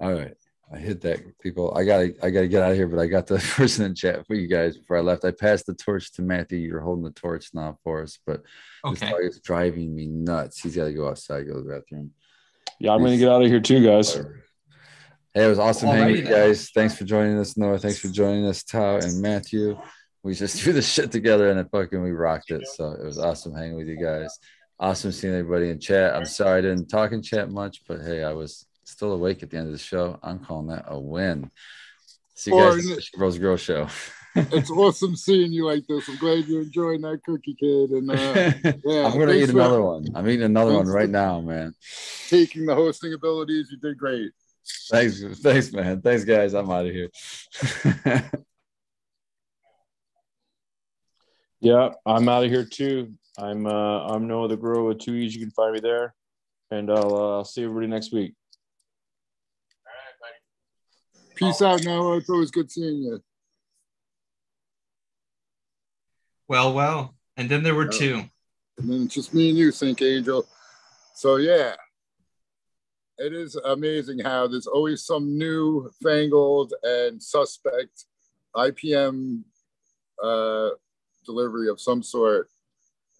All 0.00 0.12
right. 0.12 0.34
I 0.72 0.78
hit 0.78 1.00
that 1.02 1.38
people. 1.38 1.72
I 1.76 1.84
gotta 1.84 2.14
I 2.22 2.30
gotta 2.30 2.48
get 2.48 2.62
out 2.62 2.72
of 2.72 2.76
here, 2.76 2.88
but 2.88 2.98
I 2.98 3.06
got 3.06 3.26
the 3.28 3.38
person 3.56 3.84
in 3.86 3.94
chat 3.94 4.26
for 4.26 4.34
you 4.34 4.48
guys 4.48 4.76
before 4.76 4.96
I 4.96 5.00
left. 5.00 5.24
I 5.24 5.30
passed 5.30 5.66
the 5.66 5.74
torch 5.74 6.12
to 6.14 6.22
Matthew. 6.22 6.58
You're 6.58 6.80
holding 6.80 7.04
the 7.04 7.12
torch 7.12 7.50
now 7.54 7.78
for 7.84 8.02
us, 8.02 8.18
but 8.26 8.42
this 8.90 9.02
Okay. 9.02 9.10
dog 9.10 9.20
is 9.22 9.40
driving 9.40 9.94
me 9.94 10.06
nuts. 10.06 10.60
He's 10.60 10.74
gotta 10.74 10.92
go 10.92 11.08
outside, 11.08 11.46
go 11.46 11.54
to 11.54 11.62
the 11.62 11.68
bathroom. 11.72 12.10
Yeah, 12.80 12.92
I'm 12.94 13.02
gonna 13.02 13.16
get 13.16 13.28
out 13.28 13.42
of 13.42 13.48
here 13.48 13.60
too, 13.60 13.84
guys. 13.84 14.14
Hey, 15.34 15.44
it 15.44 15.48
was 15.48 15.58
awesome 15.60 15.88
hanging 15.88 16.06
with 16.06 16.16
you 16.16 16.22
then. 16.24 16.32
guys. 16.48 16.70
Thanks 16.70 16.96
for 16.96 17.04
joining 17.04 17.38
us, 17.38 17.56
Noah. 17.56 17.78
Thanks 17.78 17.98
for 18.00 18.08
joining 18.08 18.46
us, 18.46 18.64
Tao 18.64 18.96
and 18.96 19.22
Matthew. 19.22 19.78
We 20.24 20.34
just 20.34 20.60
threw 20.60 20.72
the 20.72 20.82
shit 20.82 21.12
together 21.12 21.48
and 21.50 21.60
it 21.60 21.68
fucking 21.70 22.02
we 22.02 22.10
rocked 22.10 22.50
it. 22.50 22.66
So 22.74 22.90
it 22.90 23.04
was 23.04 23.18
awesome 23.18 23.54
hanging 23.54 23.76
with 23.76 23.86
you 23.86 24.02
guys. 24.02 24.36
Awesome 24.80 25.12
seeing 25.12 25.34
everybody 25.34 25.70
in 25.70 25.78
chat. 25.78 26.14
I'm 26.16 26.24
sorry 26.24 26.58
I 26.58 26.62
didn't 26.62 26.88
talk 26.88 27.12
in 27.12 27.22
chat 27.22 27.50
much, 27.50 27.82
but 27.86 28.00
hey, 28.02 28.24
I 28.24 28.32
was 28.32 28.66
still 28.86 29.12
awake 29.12 29.42
at 29.42 29.50
the 29.50 29.56
end 29.56 29.66
of 29.66 29.72
the 29.72 29.78
show. 29.78 30.18
I'm 30.22 30.38
calling 30.38 30.68
that 30.68 30.84
a 30.88 30.98
win. 30.98 31.50
See 32.34 32.50
you 32.50 32.56
Or 32.56 32.70
guys 32.74 32.90
at 32.90 32.98
the 32.98 33.18
Rose 33.18 33.38
Grow 33.38 33.56
Show. 33.56 33.88
It's 34.38 34.70
awesome 34.70 35.16
seeing 35.16 35.50
you 35.50 35.64
like 35.64 35.86
this. 35.86 36.06
I'm 36.10 36.18
glad 36.18 36.44
you're 36.44 36.60
enjoying 36.60 37.00
that 37.00 37.22
cookie, 37.24 37.56
kid. 37.58 37.88
And 37.88 38.10
uh, 38.10 38.14
yeah, 38.84 39.06
I'm 39.06 39.12
gonna 39.12 39.28
thanks 39.28 39.48
eat 39.48 39.52
for 39.52 39.60
another 39.60 39.80
one. 39.80 40.04
I'm 40.14 40.28
eating 40.28 40.42
another 40.42 40.74
one 40.74 40.88
right 40.88 41.08
now, 41.08 41.40
man. 41.40 41.72
taking 42.28 42.66
the 42.66 42.74
hosting 42.74 43.14
abilities. 43.14 43.70
You 43.70 43.78
did 43.78 43.96
great. 43.96 44.32
Thanks, 44.90 45.22
thanks, 45.38 45.72
man. 45.72 46.02
Thanks, 46.02 46.24
guys. 46.24 46.52
I'm 46.52 46.70
out 46.70 46.84
of 46.84 46.92
here. 46.92 47.08
Yeah, 51.60 51.90
I'm 52.04 52.28
out 52.28 52.44
of 52.44 52.50
here 52.50 52.64
too. 52.64 53.14
I'm 53.38 53.66
uh 53.66 54.06
I'm 54.06 54.28
Noah 54.28 54.48
the 54.48 54.56
Grow 54.56 54.88
with 54.88 55.00
two 55.00 55.14
E's. 55.14 55.34
You 55.34 55.40
can 55.40 55.50
find 55.50 55.72
me 55.72 55.80
there, 55.80 56.14
and 56.70 56.90
I'll 56.90 57.16
uh, 57.16 57.36
I'll 57.38 57.44
see 57.44 57.64
everybody 57.64 57.86
next 57.86 58.12
week. 58.12 58.34
Peace 61.36 61.60
out, 61.60 61.84
Noah. 61.84 62.16
It's 62.16 62.30
always 62.30 62.50
good 62.50 62.70
seeing 62.70 63.02
you. 63.02 63.22
Well, 66.48 66.72
well. 66.72 67.14
And 67.36 67.48
then 67.50 67.62
there 67.62 67.74
were 67.74 67.84
Yeah. 67.92 67.98
two. 67.98 68.30
And 68.78 68.90
then 68.90 69.02
it's 69.02 69.14
just 69.14 69.34
me 69.34 69.50
and 69.50 69.58
you, 69.58 69.70
Sync 69.70 70.00
Angel. 70.00 70.46
So 71.14 71.36
yeah, 71.36 71.76
it 73.18 73.32
is 73.34 73.54
amazing 73.56 74.18
how 74.20 74.46
there's 74.46 74.66
always 74.66 75.04
some 75.04 75.36
new 75.36 75.90
fangled 76.02 76.72
and 76.82 77.22
suspect 77.22 78.06
IPM 78.54 79.42
uh, 80.22 80.70
delivery 81.26 81.68
of 81.68 81.80
some 81.80 82.02
sort. 82.02 82.48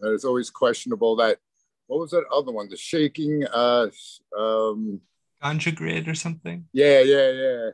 And 0.01 0.13
it's 0.15 0.25
always 0.25 0.51
questionable 0.51 1.17
that 1.17 1.39
what 1.87 2.01
was 2.01 2.11
that 2.13 2.25
other 2.33 2.53
one? 2.53 2.69
The 2.69 2.77
shaking 2.77 3.47
uh 3.47 3.89
um 4.37 5.01
Ganja 5.43 5.75
grid 5.75 6.09
or 6.09 6.15
something. 6.15 6.67
yeah, 6.73 7.01
yeah, 7.01 7.31
yeah. 7.31 7.71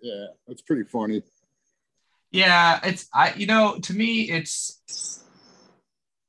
Yeah, 0.00 0.26
that's 0.46 0.62
pretty 0.62 0.84
funny. 0.84 1.22
Yeah, 2.30 2.80
it's 2.84 3.08
I 3.14 3.34
you 3.34 3.46
know, 3.46 3.78
to 3.82 3.94
me 3.94 4.22
it's 4.30 4.80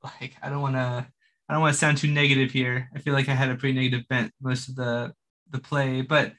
like 0.02 0.36
I 0.42 0.48
don't 0.48 0.62
wanna 0.62 1.08
I 1.48 1.52
don't 1.52 1.62
want 1.62 1.74
to 1.74 1.78
sound 1.78 1.98
too 1.98 2.10
negative 2.10 2.50
here. 2.52 2.88
I 2.94 3.00
feel 3.00 3.12
like 3.14 3.28
I 3.28 3.34
had 3.34 3.50
a 3.50 3.56
pretty 3.56 3.78
negative 3.78 4.06
bent 4.08 4.32
most 4.40 4.68
of 4.68 4.76
the 4.76 5.12
the 5.50 5.58
play, 5.58 6.02
but 6.02 6.32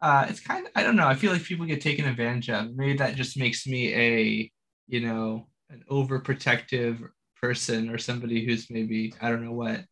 uh 0.00 0.26
it's 0.28 0.40
kind 0.40 0.66
of 0.66 0.72
I 0.74 0.82
don't 0.82 0.96
know. 0.96 1.06
I 1.08 1.14
feel 1.14 1.32
like 1.32 1.42
people 1.42 1.66
get 1.66 1.80
taken 1.80 2.06
advantage 2.06 2.50
of. 2.50 2.74
Maybe 2.74 2.96
that 2.98 3.16
just 3.16 3.36
makes 3.38 3.66
me 3.66 3.94
a, 3.94 4.50
you 4.88 5.00
know, 5.00 5.48
an 5.70 5.84
overprotective 5.90 7.08
person 7.40 7.90
or 7.90 7.98
somebody 7.98 8.44
who's 8.44 8.70
maybe 8.70 9.14
I 9.20 9.30
don't 9.30 9.44
know 9.44 9.52
what. 9.52 9.84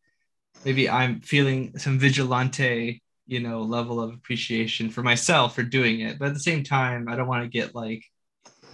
Maybe 0.65 0.91
I'm 0.91 1.21
feeling 1.21 1.79
some 1.79 1.99
vigilante, 1.99 3.03
you 3.31 3.39
know, 3.39 3.63
level 3.63 4.01
of 4.01 4.13
appreciation 4.13 4.91
for 4.91 5.05
myself 5.05 5.55
for 5.55 5.63
doing 5.63 6.01
it. 6.01 6.19
But 6.19 6.29
at 6.29 6.35
the 6.35 6.41
same 6.41 6.65
time, 6.65 7.09
I 7.09 7.15
don't 7.15 7.29
want 7.29 7.45
to 7.45 7.49
get 7.49 7.77
like 7.77 8.05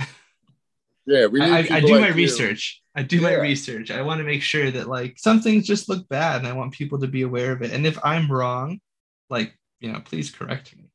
Yeah, 1.06 1.26
we 1.26 1.42
I, 1.42 1.58
I, 1.58 1.80
do 1.80 1.92
like 1.92 2.00
my 2.00 2.08
you. 2.08 2.14
research. 2.14 2.82
I 2.94 3.02
do 3.02 3.20
my 3.20 3.34
research. 3.34 3.90
I 3.90 4.00
want 4.00 4.18
to 4.18 4.24
make 4.24 4.40
sure 4.42 4.70
that 4.70 4.88
like 4.88 5.18
some 5.18 5.42
things 5.42 5.66
just 5.66 5.90
look 5.90 6.08
bad 6.08 6.38
and 6.38 6.46
I 6.48 6.54
want 6.54 6.72
people 6.72 7.00
to 7.00 7.06
be 7.06 7.20
aware 7.20 7.52
of 7.52 7.60
it. 7.60 7.70
And 7.70 7.86
if 7.86 7.98
I'm 8.02 8.32
wrong, 8.32 8.80
like, 9.28 9.52
you 9.78 9.92
know, 9.92 10.00
please 10.00 10.30
correct 10.30 10.74
me. 10.74 10.90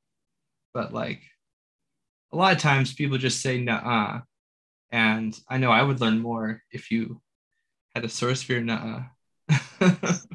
But 0.73 0.91
like 0.91 1.21
a 2.33 2.37
lot 2.37 2.53
of 2.53 2.59
times 2.59 2.95
people 2.95 3.19
just 3.19 3.41
say 3.41 3.61
nah. 3.61 4.21
And 4.91 5.39
I 5.47 5.59
know 5.59 5.71
I 5.71 5.83
would 5.83 6.01
learn 6.01 6.19
more 6.19 6.63
if 6.71 6.89
you 6.89 7.21
had 7.93 8.05
a 8.05 8.09
source 8.09 8.41
for 8.41 8.53
your 8.53 8.61
nah. 8.61 9.03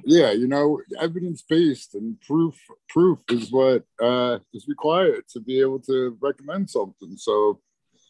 Yeah 0.05 0.31
you 0.33 0.47
know 0.47 0.81
evidence 1.01 1.43
based 1.49 1.95
and 1.95 2.21
proof 2.21 2.55
proof 2.89 3.19
is 3.31 3.51
what 3.51 3.85
uh 4.03 4.39
is 4.53 4.67
required 4.69 5.25
to 5.29 5.41
be 5.41 5.61
able 5.61 5.79
to 5.79 6.17
recommend 6.21 6.69
something 6.69 7.17
so 7.17 7.61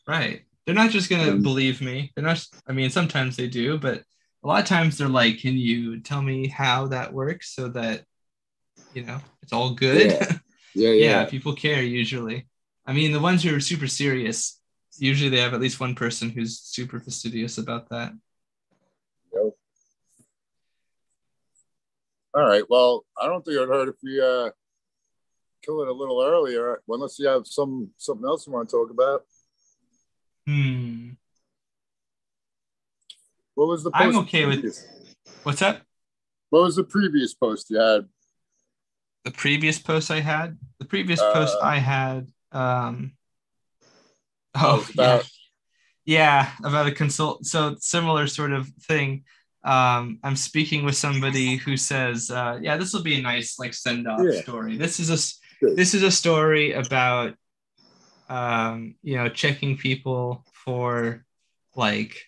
Right. 0.07 0.43
They're 0.65 0.75
not 0.75 0.91
just 0.91 1.11
gonna 1.11 1.33
Um, 1.33 1.43
believe 1.43 1.81
me. 1.81 2.13
They're 2.15 2.25
not. 2.25 2.45
I 2.67 2.73
mean, 2.73 2.91
sometimes 2.91 3.35
they 3.37 3.49
do, 3.49 3.77
but 3.79 4.05
a 4.45 4.47
lot 4.47 4.61
of 4.63 4.69
times 4.69 4.97
they're 4.97 5.09
like, 5.09 5.41
"Can 5.41 5.55
you 5.57 6.01
tell 6.01 6.23
me 6.23 6.47
how 6.49 6.87
that 6.89 7.13
works 7.13 7.55
so 7.55 7.69
that 7.71 8.05
you 8.95 9.03
know 9.05 9.19
it's 9.43 9.53
all 9.53 9.75
good?" 9.75 10.13
Yeah. 10.13 10.39
Yeah, 10.75 10.91
yeah, 10.91 11.05
yeah. 11.21 11.25
people 11.25 11.55
care 11.55 11.83
usually. 11.83 12.47
I 12.85 12.93
mean, 12.93 13.11
the 13.11 13.19
ones 13.21 13.43
who 13.43 13.55
are 13.57 13.61
super 13.61 13.87
serious, 13.87 14.61
usually 14.99 15.31
they 15.31 15.41
have 15.41 15.55
at 15.55 15.61
least 15.61 15.81
one 15.81 15.95
person 15.95 16.29
who's 16.29 16.61
super 16.61 17.01
fastidious 17.01 17.57
about 17.57 17.89
that. 17.89 18.13
Yep. 19.33 19.55
All 22.37 22.47
right. 22.47 22.65
Well, 22.69 23.05
I 23.21 23.27
don't 23.27 23.45
think 23.45 23.57
it 23.57 23.61
would 23.61 23.69
hurt 23.71 23.89
if 23.89 23.95
we 24.03 24.21
uh 24.21 24.51
kill 25.65 25.81
it 25.83 25.89
a 25.89 25.93
little 25.93 26.23
earlier, 26.23 26.81
unless 26.89 27.19
you 27.19 27.27
have 27.27 27.47
some 27.47 27.91
something 27.97 28.27
else 28.27 28.47
you 28.47 28.53
want 28.53 28.69
to 28.69 28.77
talk 28.77 28.91
about. 28.91 29.25
Hmm. 30.47 31.11
What 33.55 33.69
was 33.69 33.83
the 33.85 33.91
I'm 33.95 34.13
post 34.13 34.19
okay 34.29 34.45
with- 34.45 34.57
previous? 34.61 34.87
What's 35.43 35.61
that? 35.61 35.83
What 36.51 36.63
was 36.63 36.77
the 36.77 36.85
previous 36.85 37.35
post 37.35 37.71
you 37.71 37.79
had? 37.79 38.07
The 39.25 39.31
previous 39.33 39.79
post 39.79 40.11
I 40.11 40.21
had. 40.21 40.57
The 40.79 40.85
previous 40.85 41.21
post 41.21 41.57
Uh, 41.61 41.65
I 41.65 41.79
had. 41.79 42.29
Um. 42.53 43.13
Oh 44.55 44.77
was 44.77 44.95
yeah. 44.95 45.23
Yeah, 46.05 46.51
about 46.63 46.87
a 46.87 46.93
consult. 46.93 47.45
So 47.45 47.75
similar 47.81 48.27
sort 48.29 48.53
of 48.53 48.69
thing. 48.83 49.25
Um, 49.67 50.21
I'm 50.23 50.37
speaking 50.37 50.85
with 50.85 50.97
somebody 50.97 51.57
who 51.57 51.77
says, 51.77 52.31
uh, 52.31 52.59
"Yeah, 52.63 52.77
this 52.77 52.93
will 52.93 53.03
be 53.03 53.17
a 53.17 53.23
nice 53.23 53.59
like 53.59 53.75
send 53.75 54.07
off 54.07 54.25
Yeah. 54.25 54.41
story. 54.43 54.79
This 54.79 55.01
is 55.01 55.11
a 55.11 55.19
this 55.75 55.93
is 55.93 56.05
a 56.05 56.11
story 56.11 56.73
about, 56.73 57.35
um, 58.29 58.95
you 59.03 59.17
know, 59.17 59.29
checking 59.29 59.77
people 59.77 60.47
for 60.65 61.25
like 61.75 62.23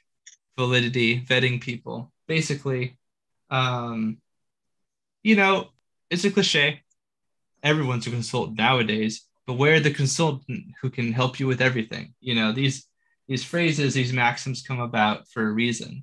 validity, 0.56 1.24
vetting 1.24 1.60
people. 1.60 2.12
Basically, 2.26 2.98
um, 3.50 4.18
you 5.22 5.36
know, 5.36 5.68
it's 6.10 6.24
a 6.24 6.30
cliche. 6.30 6.82
Everyone's 7.62 8.06
a 8.06 8.10
consultant 8.10 8.58
nowadays, 8.58 9.26
but 9.46 9.54
where 9.54 9.78
the 9.78 9.92
consultant 9.92 10.64
who 10.80 10.90
can 10.90 11.12
help 11.12 11.38
you 11.38 11.46
with 11.46 11.60
everything. 11.60 12.14
You 12.20 12.34
know, 12.34 12.50
these 12.50 12.86
these 13.28 13.44
phrases, 13.44 13.94
these 13.94 14.12
maxims 14.12 14.62
come 14.62 14.80
about 14.80 15.28
for 15.28 15.46
a 15.46 15.52
reason, 15.52 16.02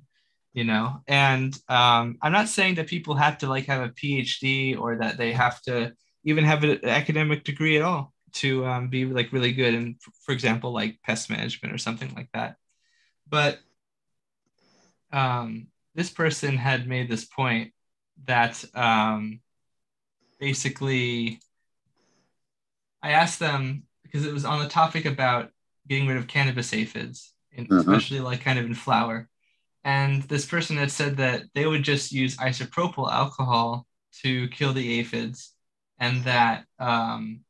you 0.56 0.64
know. 0.64 1.02
And 1.06 1.54
um, 1.68 2.16
I'm 2.22 2.32
not 2.32 2.48
saying 2.48 2.76
that 2.76 2.88
people 2.88 3.14
have 3.14 3.38
to 3.38 3.46
like 3.46 3.66
have 3.66 3.82
a 3.82 3.90
PhD 3.90 4.76
or 4.76 4.96
that 4.96 5.18
they 5.18 5.32
have 5.32 5.60
to 5.62 5.92
even 6.24 6.44
have 6.44 6.64
an 6.64 6.82
academic 6.84 7.44
degree 7.44 7.76
at 7.76 7.82
all 7.82 8.14
to 8.32 8.66
um, 8.66 8.88
be 8.88 9.04
like 9.04 9.32
really 9.32 9.52
good 9.52 9.74
in, 9.74 9.96
for 10.24 10.32
example, 10.32 10.72
like 10.72 10.98
pest 11.04 11.28
management 11.28 11.74
or 11.74 11.78
something 11.78 12.12
like 12.14 12.30
that. 12.32 12.56
But 13.28 13.58
um, 15.12 15.68
this 15.94 16.10
person 16.10 16.56
had 16.56 16.88
made 16.88 17.10
this 17.10 17.26
point 17.26 17.72
that 18.24 18.64
um, 18.74 19.40
basically 20.40 21.40
I 23.02 23.10
asked 23.10 23.40
them 23.40 23.82
because 24.02 24.24
it 24.24 24.32
was 24.32 24.46
on 24.46 24.62
the 24.62 24.68
topic 24.70 25.04
about 25.04 25.50
getting 25.86 26.08
rid 26.08 26.16
of 26.16 26.26
cannabis 26.26 26.72
aphids, 26.72 27.34
and 27.54 27.68
Mhm. 27.68 27.80
especially 27.80 28.20
like 28.20 28.40
kind 28.40 28.58
of 28.58 28.64
in 28.64 28.74
flower. 28.74 29.28
And 29.86 30.24
this 30.24 30.44
person 30.44 30.76
had 30.76 30.90
said 30.90 31.16
that 31.18 31.44
they 31.54 31.64
would 31.64 31.84
just 31.84 32.10
use 32.10 32.36
isopropyl 32.38 33.08
alcohol 33.08 33.86
to 34.24 34.48
kill 34.48 34.72
the 34.72 34.98
aphids, 34.98 35.54
and 36.00 36.24
that 36.24 36.64
um, 36.80 37.44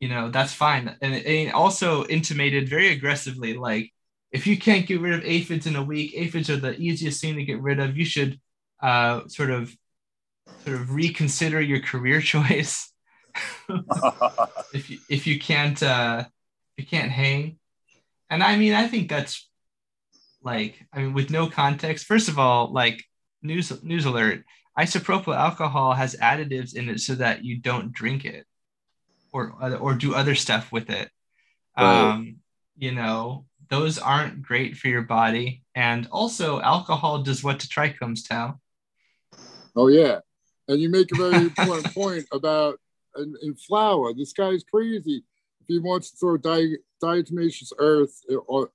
you 0.00 0.08
know 0.08 0.30
that's 0.30 0.54
fine. 0.54 0.96
And 1.02 1.14
it, 1.14 1.52
also 1.52 2.06
intimated 2.06 2.70
very 2.70 2.88
aggressively, 2.88 3.52
like 3.58 3.92
if 4.32 4.46
you 4.46 4.56
can't 4.56 4.86
get 4.86 5.02
rid 5.02 5.12
of 5.12 5.22
aphids 5.22 5.66
in 5.66 5.76
a 5.76 5.84
week, 5.84 6.14
aphids 6.16 6.48
are 6.48 6.56
the 6.56 6.74
easiest 6.80 7.20
thing 7.20 7.36
to 7.36 7.44
get 7.44 7.60
rid 7.60 7.78
of. 7.78 7.98
You 7.98 8.06
should 8.06 8.40
uh, 8.82 9.28
sort 9.28 9.50
of 9.50 9.76
sort 10.64 10.80
of 10.80 10.94
reconsider 10.94 11.60
your 11.60 11.80
career 11.80 12.20
choice 12.32 12.90
if 14.72 14.88
you 14.88 14.98
if 15.10 15.26
you 15.26 15.38
can't 15.38 15.82
uh 15.82 16.24
if 16.78 16.84
you 16.84 16.86
can't 16.86 17.12
hang 17.12 17.58
and 18.30 18.42
i 18.42 18.56
mean 18.56 18.72
i 18.72 18.88
think 18.88 19.10
that's 19.10 19.46
like 20.46 20.86
i 20.92 21.00
mean 21.00 21.12
with 21.12 21.30
no 21.30 21.46
context 21.48 22.06
first 22.06 22.28
of 22.28 22.38
all 22.38 22.72
like 22.72 23.04
news 23.42 23.82
news 23.82 24.06
alert 24.06 24.44
isopropyl 24.78 25.36
alcohol 25.36 25.92
has 25.92 26.16
additives 26.16 26.74
in 26.74 26.88
it 26.88 27.00
so 27.00 27.14
that 27.14 27.44
you 27.44 27.58
don't 27.58 27.92
drink 27.92 28.24
it 28.24 28.46
or 29.32 29.52
or 29.80 29.94
do 29.94 30.14
other 30.14 30.34
stuff 30.34 30.72
with 30.72 30.88
it 30.88 31.10
um 31.76 32.36
you 32.78 32.92
know 32.92 33.44
those 33.68 33.98
aren't 33.98 34.42
great 34.42 34.76
for 34.76 34.88
your 34.88 35.02
body 35.02 35.62
and 35.74 36.08
also 36.10 36.60
alcohol 36.60 37.22
does 37.22 37.44
what 37.44 37.60
to 37.60 37.68
trichomes 37.68 38.26
tell 38.26 38.60
Oh 39.76 39.88
yeah, 39.88 40.20
and 40.68 40.80
you 40.80 40.88
make 40.88 41.12
a 41.12 41.16
very 41.16 41.36
important 41.44 41.94
point 41.94 42.24
about 42.32 42.80
in, 43.16 43.34
in 43.42 43.54
flower. 43.54 44.14
This 44.14 44.32
guy's 44.32 44.64
crazy. 44.64 45.22
If 45.68 45.74
he 45.74 45.78
wants 45.80 46.12
to 46.12 46.16
throw 46.16 46.36
di- 46.36 46.76
diatomaceous 47.02 47.72
earth 47.78 48.22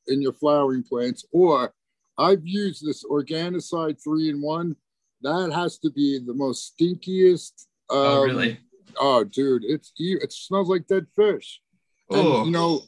in 0.08 0.22
your 0.22 0.34
flowering 0.34 0.84
plants, 0.84 1.26
or 1.32 1.74
I've 2.18 2.46
used 2.46 2.86
this 2.86 3.06
Organocide 3.06 4.04
three 4.04 4.30
in 4.30 4.42
one. 4.42 4.76
That 5.22 5.52
has 5.54 5.78
to 5.80 5.90
be 5.90 6.20
the 6.20 6.34
most 6.34 6.76
stinkiest. 6.78 7.68
oh 7.90 8.24
um, 8.24 8.30
really 8.30 8.60
Oh, 9.00 9.24
dude, 9.24 9.64
it's 9.64 9.94
it 9.98 10.34
smells 10.34 10.68
like 10.68 10.86
dead 10.88 11.08
fish. 11.16 11.62
And 12.10 12.20
Oh. 12.20 12.44
you 12.44 12.52
know, 12.52 12.82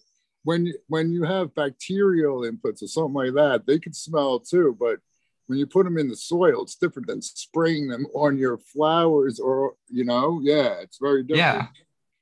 when 0.44 0.74
when 0.88 1.14
you 1.14 1.24
have 1.24 1.56
bacterial 1.56 2.42
inputs 2.42 2.84
or 2.84 2.88
something 2.88 3.14
like 3.14 3.34
that, 3.36 3.66
they 3.66 3.80
can 3.80 3.94
smell 3.94 4.42
too. 4.42 4.76
But 4.78 5.00
when 5.48 5.60
you 5.60 5.66
put 5.66 5.86
them 5.86 5.98
in 5.98 6.10
the 6.10 6.18
soil, 6.18 6.64
it's 6.64 6.76
different 6.76 7.08
than 7.08 7.22
spraying 7.22 7.88
them 7.88 8.06
on 8.14 8.38
your 8.38 8.58
flowers 8.58 9.40
or 9.40 9.76
you 9.88 10.04
know, 10.04 10.42
yeah, 10.44 10.82
it's 10.82 10.98
very 11.00 11.24
different. 11.24 11.40
yeah 11.40 11.68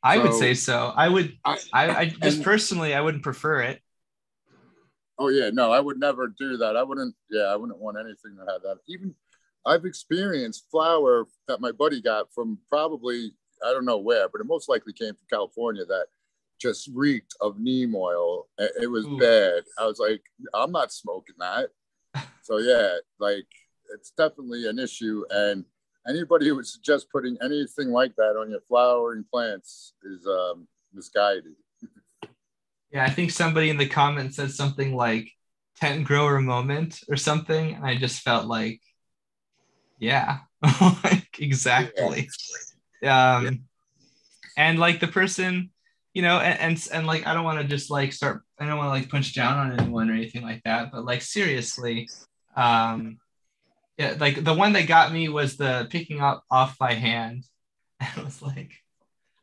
i 0.03 0.17
would 0.17 0.33
say 0.33 0.53
so 0.53 0.91
i 0.95 1.07
would 1.07 1.37
I, 1.45 1.57
I, 1.73 1.89
I 2.01 2.05
just 2.05 2.37
And- 2.37 2.45
personally, 2.45 2.93
I 2.93 3.01
wouldn't 3.01 3.23
prefer 3.23 3.61
it. 3.61 3.81
oh 5.19 5.29
yeah, 5.29 5.49
no, 5.51 5.71
I 5.71 5.79
would 5.79 5.99
never 5.99 6.27
do 6.27 6.57
that. 6.57 6.75
I 6.75 6.83
wouldn't. 6.83 7.13
Yeah, 7.29 7.43
I 7.53 7.55
wouldn't 7.55 7.77
want 7.79 7.97
anything 7.99 8.35
that 8.37 8.51
had 8.51 8.61
that. 8.63 8.77
Even 8.87 9.13
I've 9.65 9.85
experienced 9.85 10.65
flour 10.71 11.27
that 11.47 11.61
my 11.61 11.71
buddy 11.71 12.01
got 12.01 12.33
from 12.33 12.57
probably 12.69 13.31
I 13.63 13.71
don't 13.73 13.85
know 13.85 13.99
where, 13.99 14.27
but 14.29 14.41
it 14.41 14.47
most 14.47 14.67
likely 14.67 14.93
came 14.93 15.13
from 15.13 15.27
California. 15.29 15.85
That 15.85 16.07
just 16.59 16.89
reeked 16.93 17.35
of 17.39 17.59
neem 17.59 17.93
oil. 17.95 18.47
It 18.57 18.71
it 18.83 18.87
was 18.87 19.05
Ooh. 19.05 19.19
bad. 19.19 19.63
I 19.77 19.85
was 19.85 19.99
like, 19.99 20.23
I'm 20.55 20.71
not 20.71 20.91
smoking 20.91 21.35
that. 21.39 21.69
So 22.41 22.57
yeah, 22.57 22.95
like 23.19 23.45
it's 23.93 24.11
definitely 24.17 24.67
an 24.67 24.79
issue. 24.79 25.23
And 25.29 25.65
anybody 26.07 26.47
who 26.47 26.55
would 26.55 26.67
suggest 26.67 27.11
putting 27.11 27.37
anything 27.43 27.89
like 27.89 28.15
that 28.15 28.37
on 28.39 28.49
your 28.49 28.61
flowering 28.61 29.25
plants 29.31 29.93
is 30.03 30.25
um, 30.27 30.67
misguided. 30.93 31.55
Yeah, 32.93 33.05
I 33.05 33.09
think 33.09 33.31
somebody 33.31 33.69
in 33.69 33.77
the 33.77 33.87
comments 33.87 34.35
said 34.35 34.51
something 34.51 34.93
like 34.93 35.31
tent 35.77 36.05
grower 36.05 36.41
moment 36.41 36.99
or 37.09 37.15
something. 37.15 37.73
And 37.73 37.85
I 37.85 37.95
just 37.95 38.21
felt 38.21 38.47
like, 38.47 38.81
yeah, 39.97 40.39
like 41.03 41.39
exactly. 41.39 42.29
Um, 43.01 43.61
and 44.57 44.77
like 44.77 44.99
the 44.99 45.07
person, 45.07 45.71
you 46.13 46.21
know, 46.21 46.39
and, 46.39 46.59
and, 46.59 46.87
and 46.93 47.07
like, 47.07 47.25
I 47.25 47.33
don't 47.33 47.45
want 47.45 47.61
to 47.61 47.67
just 47.67 47.89
like 47.89 48.11
start, 48.11 48.43
I 48.59 48.65
don't 48.65 48.77
want 48.77 48.87
to 48.87 48.91
like 48.91 49.09
punch 49.09 49.33
down 49.33 49.57
on 49.57 49.79
anyone 49.79 50.09
or 50.09 50.13
anything 50.13 50.43
like 50.43 50.61
that, 50.65 50.91
but 50.91 51.05
like 51.05 51.21
seriously, 51.21 52.09
um, 52.57 53.19
yeah, 53.97 54.15
like 54.19 54.43
the 54.43 54.53
one 54.53 54.73
that 54.73 54.87
got 54.87 55.11
me 55.13 55.29
was 55.29 55.57
the 55.57 55.87
picking 55.89 56.21
up 56.21 56.43
off 56.49 56.77
by 56.77 56.93
hand. 56.93 57.45
And 57.99 58.17
it 58.17 58.25
was 58.25 58.41
like, 58.41 58.71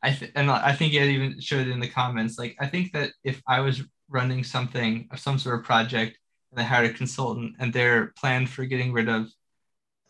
I 0.02 0.10
th- 0.10 0.32
and 0.34 0.50
I 0.50 0.72
think 0.72 0.92
it 0.92 1.02
even 1.04 1.38
showed 1.40 1.68
it 1.68 1.70
in 1.70 1.78
the 1.78 1.88
comments. 1.88 2.36
Like, 2.36 2.56
I 2.58 2.66
think 2.66 2.92
that 2.92 3.12
if 3.22 3.40
I 3.46 3.60
was 3.60 3.82
running 4.08 4.42
something, 4.42 5.06
of 5.12 5.20
some 5.20 5.38
sort 5.38 5.60
of 5.60 5.64
project, 5.64 6.18
and 6.50 6.60
I 6.60 6.64
hired 6.64 6.90
a 6.90 6.92
consultant, 6.94 7.54
and 7.60 7.72
their 7.72 8.08
plan 8.18 8.46
for 8.48 8.64
getting 8.64 8.92
rid 8.92 9.08
of 9.08 9.28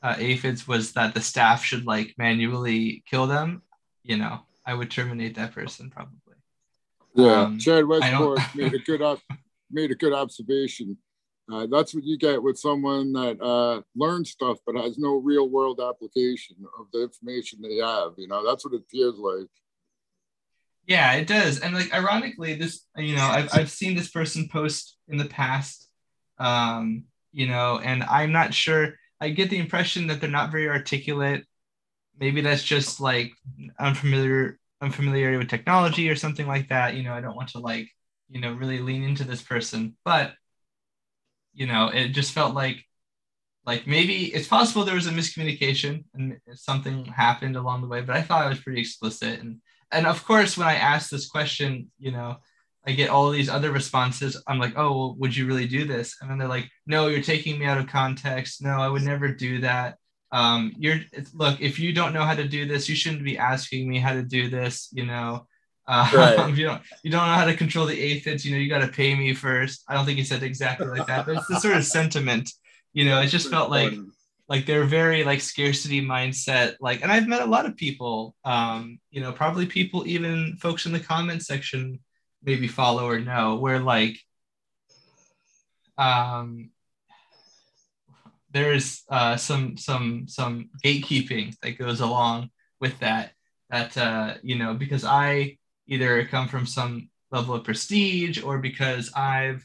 uh, 0.02 0.14
aphids 0.18 0.66
was 0.66 0.92
that 0.92 1.12
the 1.12 1.20
staff 1.20 1.62
should 1.62 1.84
like 1.84 2.14
manually 2.16 3.02
kill 3.10 3.26
them, 3.26 3.62
you 4.02 4.16
know, 4.16 4.40
I 4.64 4.74
would 4.74 4.90
terminate 4.90 5.34
that 5.36 5.52
person 5.52 5.90
probably. 5.90 6.18
Yeah, 7.14 7.42
Um, 7.42 7.58
Chad 7.58 7.80
I 7.80 7.82
Westport 7.82 8.40
made 8.54 8.74
a 8.74 8.78
good 8.78 9.02
op- 9.02 9.20
made 9.70 9.90
a 9.90 9.94
good 9.94 10.12
observation. 10.12 10.96
Uh, 11.50 11.66
that's 11.66 11.94
what 11.94 12.04
you 12.04 12.18
get 12.18 12.42
with 12.42 12.58
someone 12.58 13.12
that 13.14 13.40
uh, 13.40 13.80
learns 13.96 14.30
stuff 14.30 14.58
but 14.66 14.76
has 14.76 14.98
no 14.98 15.16
real 15.16 15.48
world 15.48 15.80
application 15.80 16.56
of 16.78 16.86
the 16.92 17.02
information 17.02 17.60
they 17.62 17.76
have. 17.76 18.12
You 18.18 18.28
know, 18.28 18.46
that's 18.46 18.64
what 18.64 18.74
it 18.74 18.82
feels 18.90 19.18
like. 19.18 19.48
Yeah, 20.86 21.14
it 21.14 21.26
does. 21.26 21.60
And 21.60 21.74
like 21.74 21.92
ironically, 21.92 22.54
this 22.54 22.86
you 22.96 23.16
know, 23.16 23.24
I've 23.24 23.48
I've 23.52 23.70
seen 23.70 23.94
this 23.94 24.10
person 24.10 24.48
post 24.50 24.96
in 25.08 25.16
the 25.16 25.26
past, 25.26 25.88
um, 26.38 27.04
you 27.32 27.46
know, 27.46 27.78
and 27.78 28.02
I'm 28.02 28.32
not 28.32 28.54
sure. 28.54 28.94
I 29.20 29.30
get 29.30 29.50
the 29.50 29.58
impression 29.58 30.06
that 30.06 30.20
they're 30.20 30.30
not 30.30 30.52
very 30.52 30.68
articulate. 30.68 31.44
Maybe 32.18 32.40
that's 32.40 32.62
just 32.62 33.00
like 33.00 33.32
unfamiliar 33.78 34.58
unfamiliarity 34.80 35.38
with 35.38 35.48
technology 35.48 36.08
or 36.08 36.16
something 36.16 36.46
like 36.46 36.68
that. 36.68 36.94
You 36.94 37.02
know, 37.02 37.12
I 37.12 37.20
don't 37.20 37.36
want 37.36 37.50
to 37.50 37.58
like, 37.58 37.88
you 38.30 38.40
know, 38.40 38.52
really 38.52 38.78
lean 38.78 39.02
into 39.02 39.24
this 39.24 39.42
person, 39.42 39.96
but 40.04 40.32
you 41.58 41.66
know, 41.66 41.88
it 41.88 42.08
just 42.08 42.32
felt 42.32 42.54
like 42.54 42.84
like 43.66 43.86
maybe 43.86 44.26
it's 44.34 44.48
possible 44.48 44.84
there 44.84 44.94
was 44.94 45.08
a 45.08 45.10
miscommunication 45.10 46.04
and 46.14 46.38
something 46.54 47.04
happened 47.04 47.56
along 47.56 47.82
the 47.82 47.88
way, 47.88 48.00
but 48.00 48.16
I 48.16 48.22
thought 48.22 48.46
I 48.46 48.48
was 48.48 48.60
pretty 48.60 48.80
explicit 48.80 49.40
and 49.40 49.60
and 49.90 50.06
of 50.06 50.24
course, 50.24 50.56
when 50.56 50.68
I 50.68 50.74
ask 50.74 51.10
this 51.10 51.28
question, 51.28 51.90
you 51.98 52.12
know, 52.12 52.36
I 52.86 52.92
get 52.92 53.10
all 53.10 53.30
these 53.30 53.48
other 53.48 53.72
responses. 53.72 54.42
I'm 54.46 54.58
like, 54.58 54.74
oh, 54.76 54.96
well, 54.96 55.16
would 55.18 55.36
you 55.36 55.46
really 55.46 55.66
do 55.66 55.86
this? 55.86 56.16
And 56.20 56.30
then 56.30 56.38
they're 56.38 56.48
like, 56.48 56.68
no, 56.86 57.08
you're 57.08 57.22
taking 57.22 57.58
me 57.58 57.66
out 57.66 57.78
of 57.78 57.86
context. 57.86 58.62
No, 58.62 58.78
I 58.78 58.88
would 58.88 59.02
never 59.02 59.28
do 59.28 59.60
that. 59.60 59.96
Um, 60.30 60.72
you're 60.78 61.00
look, 61.32 61.60
if 61.60 61.78
you 61.78 61.92
don't 61.92 62.12
know 62.12 62.24
how 62.24 62.34
to 62.34 62.46
do 62.46 62.66
this, 62.66 62.88
you 62.88 62.94
shouldn't 62.94 63.24
be 63.24 63.38
asking 63.38 63.88
me 63.88 63.98
how 63.98 64.12
to 64.12 64.22
do 64.22 64.50
this. 64.50 64.88
You 64.92 65.06
know, 65.06 65.46
uh, 65.88 66.10
Right. 66.14 66.54
you 66.56 66.64
don't 66.66 66.82
you 67.02 67.10
don't 67.10 67.26
know 67.26 67.34
how 67.34 67.46
to 67.46 67.56
control 67.56 67.86
the 67.86 67.98
aphids. 67.98 68.44
You 68.44 68.52
know, 68.52 68.58
you 68.58 68.68
got 68.68 68.80
to 68.80 68.88
pay 68.88 69.14
me 69.14 69.34
first. 69.34 69.84
I 69.88 69.94
don't 69.94 70.04
think 70.04 70.18
he 70.18 70.24
said 70.24 70.42
exactly 70.42 70.86
like 70.86 71.06
that, 71.06 71.26
but 71.26 71.36
it's 71.36 71.48
the 71.48 71.58
sort 71.58 71.76
of 71.76 71.84
sentiment. 71.98 72.52
You 72.92 73.06
know, 73.06 73.20
it 73.20 73.28
just 73.28 73.50
felt 73.50 73.70
like 73.70 73.94
like 74.48 74.64
they're 74.64 74.84
very 74.84 75.24
like 75.24 75.40
scarcity 75.40 76.00
mindset 76.00 76.76
like 76.80 77.02
and 77.02 77.12
i've 77.12 77.28
met 77.28 77.42
a 77.42 77.46
lot 77.46 77.66
of 77.66 77.76
people 77.76 78.34
um 78.44 78.98
you 79.10 79.20
know 79.20 79.30
probably 79.30 79.66
people 79.66 80.06
even 80.06 80.56
folks 80.56 80.86
in 80.86 80.92
the 80.92 81.00
comment 81.00 81.42
section 81.42 82.00
maybe 82.42 82.66
follow 82.66 83.06
or 83.06 83.20
know 83.20 83.56
where 83.56 83.78
like 83.78 84.18
um 85.98 86.70
there's 88.52 89.04
uh 89.10 89.36
some 89.36 89.76
some 89.76 90.26
some 90.26 90.70
gatekeeping 90.82 91.54
that 91.60 91.78
goes 91.78 92.00
along 92.00 92.48
with 92.80 92.98
that 93.00 93.32
that 93.68 93.96
uh 93.98 94.34
you 94.42 94.56
know 94.56 94.72
because 94.72 95.04
i 95.04 95.57
either 95.88 96.24
come 96.26 96.48
from 96.48 96.66
some 96.66 97.08
level 97.32 97.54
of 97.54 97.64
prestige 97.64 98.42
or 98.42 98.58
because 98.58 99.10
i've 99.16 99.64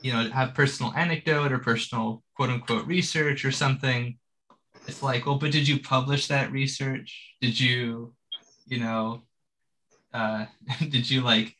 you 0.00 0.12
know 0.12 0.28
have 0.30 0.54
personal 0.54 0.92
anecdote 0.94 1.52
or 1.52 1.58
personal 1.58 2.22
quote 2.36 2.50
unquote 2.50 2.86
research 2.86 3.44
or 3.44 3.50
something. 3.50 4.16
It's 4.86 5.02
like 5.02 5.26
well 5.26 5.36
but 5.38 5.50
did 5.50 5.66
you 5.66 5.80
publish 5.80 6.28
that 6.28 6.52
research? 6.52 7.34
Did 7.40 7.58
you 7.58 8.14
you 8.66 8.78
know 8.78 9.24
uh 10.14 10.46
did 10.80 11.10
you 11.10 11.20
like 11.22 11.54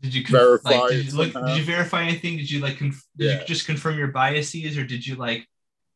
did 0.00 0.14
you 0.14 0.22
conf- 0.22 0.40
Verify 0.40 0.70
like, 0.70 0.90
did 0.90 1.06
you 1.06 1.12
look 1.12 1.32
did 1.34 1.56
you 1.58 1.64
verify 1.64 2.02
anything? 2.02 2.36
Did 2.38 2.50
you 2.50 2.60
like 2.60 2.78
conf- 2.78 3.04
did 3.16 3.26
Yeah. 3.26 3.40
you 3.40 3.46
just 3.46 3.66
confirm 3.66 3.98
your 3.98 4.08
biases 4.08 4.78
or 4.78 4.84
did 4.84 5.06
you 5.06 5.16
like 5.16 5.46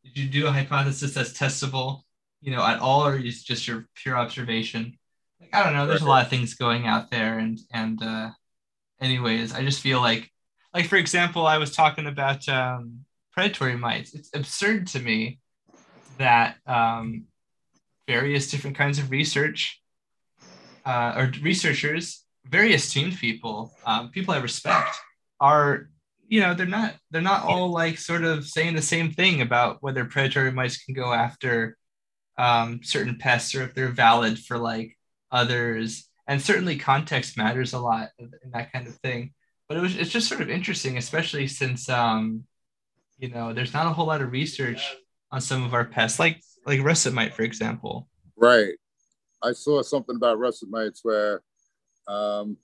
did 0.03 0.17
you 0.17 0.27
do 0.29 0.47
a 0.47 0.51
hypothesis 0.51 1.13
that's 1.15 1.33
testable 1.33 2.01
you 2.41 2.51
know 2.51 2.63
at 2.63 2.79
all 2.79 3.05
or 3.05 3.17
is 3.17 3.41
it 3.41 3.45
just 3.45 3.67
your 3.67 3.87
pure 3.95 4.15
observation 4.15 4.97
like 5.39 5.49
i 5.53 5.63
don't 5.63 5.73
know 5.73 5.87
there's 5.87 6.01
a 6.01 6.07
lot 6.07 6.23
of 6.23 6.29
things 6.29 6.53
going 6.53 6.85
out 6.85 7.09
there 7.09 7.39
and 7.39 7.59
and 7.71 8.01
uh 8.03 8.29
anyways 9.01 9.53
i 9.53 9.63
just 9.63 9.81
feel 9.81 10.01
like 10.01 10.29
like 10.73 10.87
for 10.87 10.97
example 10.97 11.47
i 11.47 11.57
was 11.57 11.75
talking 11.75 12.07
about 12.07 12.47
um 12.49 13.05
predatory 13.39 13.77
mites. 13.77 14.13
It's 14.13 14.29
absurd 14.33 14.87
to 14.87 14.99
me 14.99 15.39
that 16.17 16.57
um 16.67 17.23
various 18.05 18.51
different 18.51 18.75
kinds 18.75 18.99
of 18.99 19.11
research 19.11 19.79
uh, 20.85 21.13
or 21.15 21.31
researchers 21.41 22.25
very 22.45 22.73
esteemed 22.73 23.15
people 23.17 23.71
um, 23.85 24.09
people 24.09 24.33
i 24.33 24.37
respect 24.39 24.97
are 25.39 25.89
you 26.27 26.41
know 26.41 26.53
they're 26.53 26.65
not 26.65 26.95
they're 27.11 27.21
not 27.21 27.43
all 27.45 27.71
like 27.71 27.97
sort 27.97 28.25
of 28.25 28.45
saying 28.45 28.75
the 28.75 28.81
same 28.81 29.09
thing 29.09 29.39
about 29.39 29.77
whether 29.81 30.03
predatory 30.03 30.51
mice 30.51 30.83
can 30.83 30.93
go 30.93 31.13
after 31.13 31.77
um, 32.37 32.81
certain 32.83 33.17
pests 33.17 33.55
or 33.55 33.61
if 33.61 33.73
they're 33.73 33.87
valid 33.87 34.37
for 34.37 34.57
like 34.57 34.97
others 35.31 36.09
and 36.27 36.41
certainly 36.41 36.75
context 36.77 37.37
matters 37.37 37.73
a 37.73 37.79
lot 37.79 38.09
in 38.19 38.31
that 38.53 38.71
kind 38.71 38.87
of 38.87 38.95
thing 38.97 39.33
but 39.67 39.77
it 39.77 39.81
was 39.81 39.95
it's 39.95 40.09
just 40.11 40.27
sort 40.27 40.41
of 40.41 40.49
interesting 40.49 40.97
especially 40.97 41.47
since 41.47 41.87
um, 41.89 42.43
you 43.17 43.29
know 43.29 43.53
there's 43.53 43.73
not 43.73 43.87
a 43.87 43.91
whole 43.91 44.07
lot 44.07 44.21
of 44.21 44.31
research 44.31 44.95
on 45.31 45.41
some 45.41 45.63
of 45.63 45.73
our 45.73 45.85
pests 45.85 46.19
like 46.19 46.41
like 46.65 46.81
russet 46.83 47.13
mite 47.13 47.33
for 47.33 47.43
example 47.43 48.07
Right. 48.41 48.75
I 49.43 49.51
saw 49.51 49.81
something 49.81 50.15
about 50.15 50.39
russet 50.39 50.69
mites 50.69 51.01
where 51.03 51.41
um, 52.07 52.55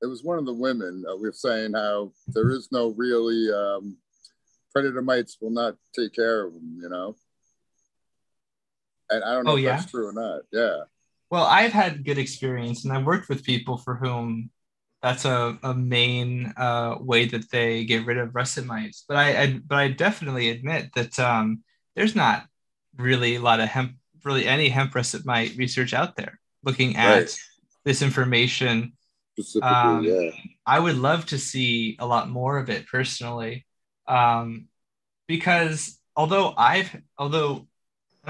it 0.00 0.06
was 0.06 0.22
one 0.22 0.38
of 0.38 0.46
the 0.46 0.54
women 0.54 1.04
uh, 1.10 1.16
we 1.16 1.22
were 1.22 1.32
saying 1.32 1.72
how 1.74 2.12
there 2.28 2.50
is 2.50 2.68
no 2.70 2.88
really 2.96 3.52
um, 3.52 3.96
predator 4.72 5.02
mites 5.02 5.36
will 5.40 5.50
not 5.50 5.74
take 5.94 6.12
care 6.14 6.46
of 6.46 6.54
them, 6.54 6.78
you 6.80 6.88
know. 6.88 7.16
And 9.10 9.24
I 9.24 9.32
don't 9.34 9.44
know 9.44 9.52
Oh, 9.52 9.56
if 9.56 9.62
yeah? 9.64 9.76
that's 9.76 9.90
true 9.90 10.06
or 10.06 10.12
not. 10.12 10.42
Yeah. 10.52 10.84
Well, 11.30 11.44
I've 11.44 11.72
had 11.72 12.04
good 12.04 12.18
experience, 12.18 12.84
and 12.84 12.92
I've 12.92 13.06
worked 13.06 13.28
with 13.28 13.44
people 13.44 13.78
for 13.78 13.96
whom 13.96 14.50
that's 15.02 15.24
a, 15.24 15.58
a 15.62 15.74
main 15.74 16.52
uh, 16.56 16.96
way 17.00 17.26
that 17.26 17.50
they 17.50 17.84
get 17.84 18.06
rid 18.06 18.18
of 18.18 18.34
russet 18.34 18.66
mites. 18.66 19.04
But 19.08 19.16
I, 19.16 19.42
I 19.42 19.60
but 19.64 19.78
I 19.78 19.88
definitely 19.88 20.50
admit 20.50 20.90
that 20.94 21.18
um, 21.18 21.62
there's 21.96 22.16
not 22.16 22.46
really 22.96 23.36
a 23.36 23.40
lot 23.40 23.60
of 23.60 23.68
hemp, 23.68 23.92
really 24.24 24.46
any 24.46 24.68
hemp 24.68 24.94
russet 24.94 25.24
mite 25.24 25.54
research 25.56 25.94
out 25.94 26.16
there 26.16 26.40
looking 26.64 26.96
at 26.96 27.22
Right. 27.22 27.36
this 27.84 28.02
information. 28.02 28.92
Um, 29.62 30.04
yeah. 30.04 30.30
I 30.66 30.78
would 30.80 30.96
love 30.96 31.26
to 31.26 31.38
see 31.38 31.96
a 32.00 32.06
lot 32.06 32.28
more 32.30 32.58
of 32.58 32.70
it 32.70 32.86
personally, 32.88 33.66
um, 34.08 34.68
because 35.28 35.98
although 36.16 36.54
I've 36.56 36.94
although 37.18 37.68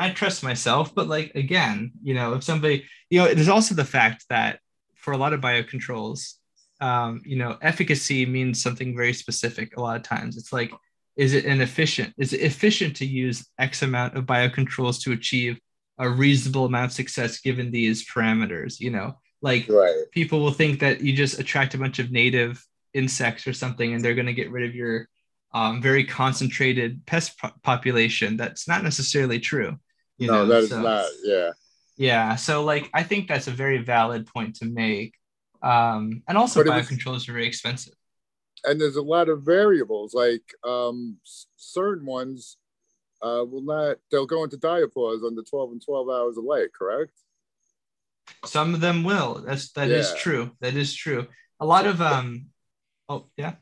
I 0.00 0.10
trust 0.10 0.42
myself, 0.42 0.94
but 0.94 1.08
like 1.08 1.34
again, 1.34 1.92
you 2.02 2.14
know, 2.14 2.32
if 2.32 2.42
somebody, 2.42 2.86
you 3.10 3.20
know, 3.20 3.34
there's 3.34 3.48
also 3.48 3.74
the 3.74 3.84
fact 3.84 4.24
that 4.30 4.60
for 4.94 5.12
a 5.12 5.18
lot 5.18 5.34
of 5.34 5.42
biocontrols, 5.42 6.36
um, 6.80 7.20
you 7.26 7.36
know, 7.36 7.58
efficacy 7.60 8.24
means 8.24 8.62
something 8.62 8.96
very 8.96 9.12
specific. 9.12 9.76
A 9.76 9.80
lot 9.82 9.96
of 9.96 10.02
times, 10.02 10.38
it's 10.38 10.54
like, 10.54 10.72
is 11.16 11.34
it 11.34 11.44
an 11.44 11.60
efficient? 11.60 12.14
Is 12.16 12.32
it 12.32 12.40
efficient 12.40 12.96
to 12.96 13.04
use 13.04 13.46
X 13.58 13.82
amount 13.82 14.16
of 14.16 14.24
biocontrols 14.24 15.02
to 15.02 15.12
achieve 15.12 15.60
a 15.98 16.08
reasonable 16.08 16.64
amount 16.64 16.86
of 16.86 16.92
success 16.92 17.38
given 17.38 17.70
these 17.70 18.08
parameters? 18.08 18.80
You 18.80 18.92
know, 18.92 19.18
like 19.42 19.66
Right. 19.68 20.04
people 20.12 20.40
will 20.40 20.50
think 20.52 20.80
that 20.80 21.02
you 21.02 21.12
just 21.14 21.38
attract 21.38 21.74
a 21.74 21.78
bunch 21.78 21.98
of 21.98 22.10
native 22.10 22.64
insects 22.94 23.46
or 23.46 23.52
something 23.52 23.92
and 23.92 24.02
they're 24.02 24.14
going 24.14 24.26
to 24.26 24.32
get 24.32 24.50
rid 24.50 24.66
of 24.66 24.74
your 24.74 25.08
um, 25.52 25.82
very 25.82 26.04
concentrated 26.04 27.04
pest 27.04 27.38
po- 27.38 27.50
population 27.62 28.38
that's 28.38 28.66
not 28.66 28.82
necessarily 28.82 29.38
true 29.38 29.78
you 30.20 30.28
no, 30.28 30.44
know, 30.44 30.46
that 30.46 30.62
is 30.64 30.68
so- 30.70 30.82
not. 30.82 31.06
Yeah. 31.24 31.50
yeah 31.96 32.36
so 32.36 32.62
like 32.62 32.88
i 32.94 33.02
think 33.02 33.26
that's 33.26 33.48
a 33.48 33.50
very 33.50 33.78
valid 33.78 34.26
point 34.26 34.56
to 34.56 34.66
make 34.66 35.14
um, 35.62 36.22
and 36.26 36.38
also 36.38 36.60
But 36.60 36.68
it 36.68 36.76
was- 36.76 37.28
are 37.28 37.32
very 37.32 37.46
expensive 37.46 37.94
and 38.64 38.80
there's 38.80 38.96
a 38.96 39.02
lot 39.02 39.28
of 39.28 39.42
variables 39.42 40.14
like 40.14 40.46
um 40.64 41.16
certain 41.56 42.06
ones 42.06 42.56
uh 43.22 43.44
will 43.50 43.62
not 43.62 43.96
they'll 44.10 44.26
go 44.26 44.44
into 44.44 44.56
diapause 44.56 45.26
under 45.26 45.42
12 45.42 45.72
and 45.72 45.82
12 45.84 46.08
hours 46.08 46.36
of 46.38 46.44
light 46.44 46.68
correct 46.78 47.12
some 48.44 48.74
of 48.74 48.80
them 48.80 49.02
will 49.04 49.42
that's 49.46 49.72
that 49.72 49.90
is 49.90 50.10
Yeah. 50.10 50.16
true 50.18 50.50
that 50.60 50.74
is 50.74 50.94
true 50.94 51.26
a 51.58 51.66
lot 51.66 51.86
of 51.86 52.00
um 52.00 52.46
oh 53.08 53.26
yeah 53.36 53.54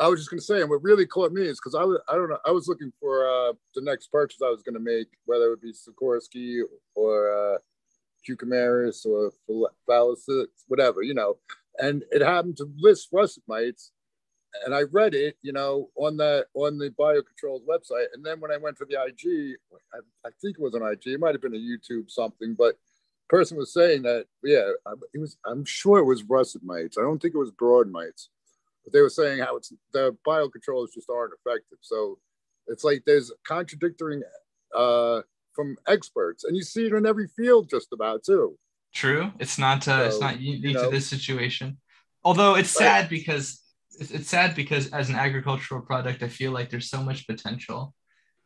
i 0.00 0.08
was 0.08 0.20
just 0.20 0.30
going 0.30 0.38
to 0.38 0.44
say 0.44 0.60
and 0.60 0.70
what 0.70 0.82
really 0.82 1.06
caught 1.06 1.32
me 1.32 1.42
is 1.42 1.58
because 1.58 1.74
i 1.74 1.82
was 1.82 1.98
i 2.08 2.14
don't 2.14 2.28
know 2.28 2.38
i 2.44 2.50
was 2.50 2.68
looking 2.68 2.92
for 3.00 3.28
uh 3.28 3.52
the 3.74 3.82
next 3.82 4.08
purchase 4.08 4.40
i 4.42 4.50
was 4.50 4.62
going 4.62 4.74
to 4.74 4.80
make 4.80 5.08
whether 5.26 5.46
it 5.46 5.50
would 5.50 5.60
be 5.60 5.72
swirskii 5.72 6.60
or 6.94 7.54
uh 7.54 7.58
or 9.04 9.32
fallacis 9.88 10.46
whatever 10.66 11.02
you 11.02 11.14
know 11.14 11.36
and 11.78 12.04
it 12.10 12.20
happened 12.22 12.56
to 12.56 12.70
list 12.78 13.08
russet 13.12 13.42
mites 13.46 13.92
and 14.64 14.74
I 14.74 14.82
read 14.90 15.14
it, 15.14 15.36
you 15.42 15.52
know, 15.52 15.90
on 15.94 16.16
the 16.16 16.46
on 16.54 16.78
the 16.78 16.90
biocontrols 16.90 17.66
website. 17.66 18.06
And 18.14 18.24
then 18.24 18.40
when 18.40 18.50
I 18.50 18.56
went 18.56 18.78
to 18.78 18.86
the 18.88 18.94
IG, 18.94 19.56
I, 19.94 19.98
I 20.26 20.30
think 20.40 20.56
it 20.58 20.62
was 20.62 20.74
an 20.74 20.82
IG, 20.82 21.12
it 21.12 21.20
might 21.20 21.34
have 21.34 21.42
been 21.42 21.54
a 21.54 21.58
YouTube 21.58 22.10
something, 22.10 22.54
but 22.58 22.76
person 23.28 23.56
was 23.56 23.72
saying 23.72 24.02
that, 24.02 24.26
yeah, 24.42 24.70
it 25.12 25.18
was. 25.18 25.36
I'm 25.44 25.64
sure 25.64 25.98
it 25.98 26.04
was 26.04 26.22
russet 26.24 26.62
mites. 26.64 26.98
I 26.98 27.02
don't 27.02 27.20
think 27.20 27.34
it 27.34 27.38
was 27.38 27.50
broad 27.50 27.90
mites, 27.90 28.30
but 28.88 28.96
they 28.96 29.02
were 29.02 29.10
saying 29.10 29.40
how 29.40 29.56
it's 29.56 29.70
the 29.92 30.16
biocontrols 30.26 30.94
just 30.94 31.10
aren't 31.10 31.34
effective. 31.34 31.78
So 31.82 32.18
it's 32.68 32.84
like 32.84 33.02
there's 33.04 33.30
contradicting 33.46 34.22
uh, 34.74 35.20
from 35.54 35.76
experts, 35.86 36.44
and 36.44 36.56
you 36.56 36.62
see 36.62 36.86
it 36.86 36.92
in 36.94 37.04
every 37.04 37.28
field 37.36 37.68
just 37.68 37.88
about 37.92 38.24
too. 38.24 38.56
True. 38.94 39.30
It's 39.38 39.58
not 39.58 39.86
uh, 39.86 40.04
it's 40.06 40.20
not 40.20 40.40
unique 40.40 40.62
you 40.64 40.72
know- 40.74 40.84
to 40.84 40.90
this 40.90 41.06
situation. 41.06 41.78
Although 42.24 42.56
it's 42.56 42.74
Right. 42.80 42.86
sad 42.86 43.08
because 43.08 43.62
it's, 44.00 44.10
it's 44.10 44.28
sad 44.28 44.54
because 44.54 44.88
as 44.90 45.08
an 45.08 45.16
agricultural 45.16 45.82
product, 45.82 46.22
I 46.22 46.28
feel 46.28 46.52
like 46.52 46.68
there's 46.70 46.90
so 46.90 47.02
much 47.02 47.26
potential, 47.26 47.94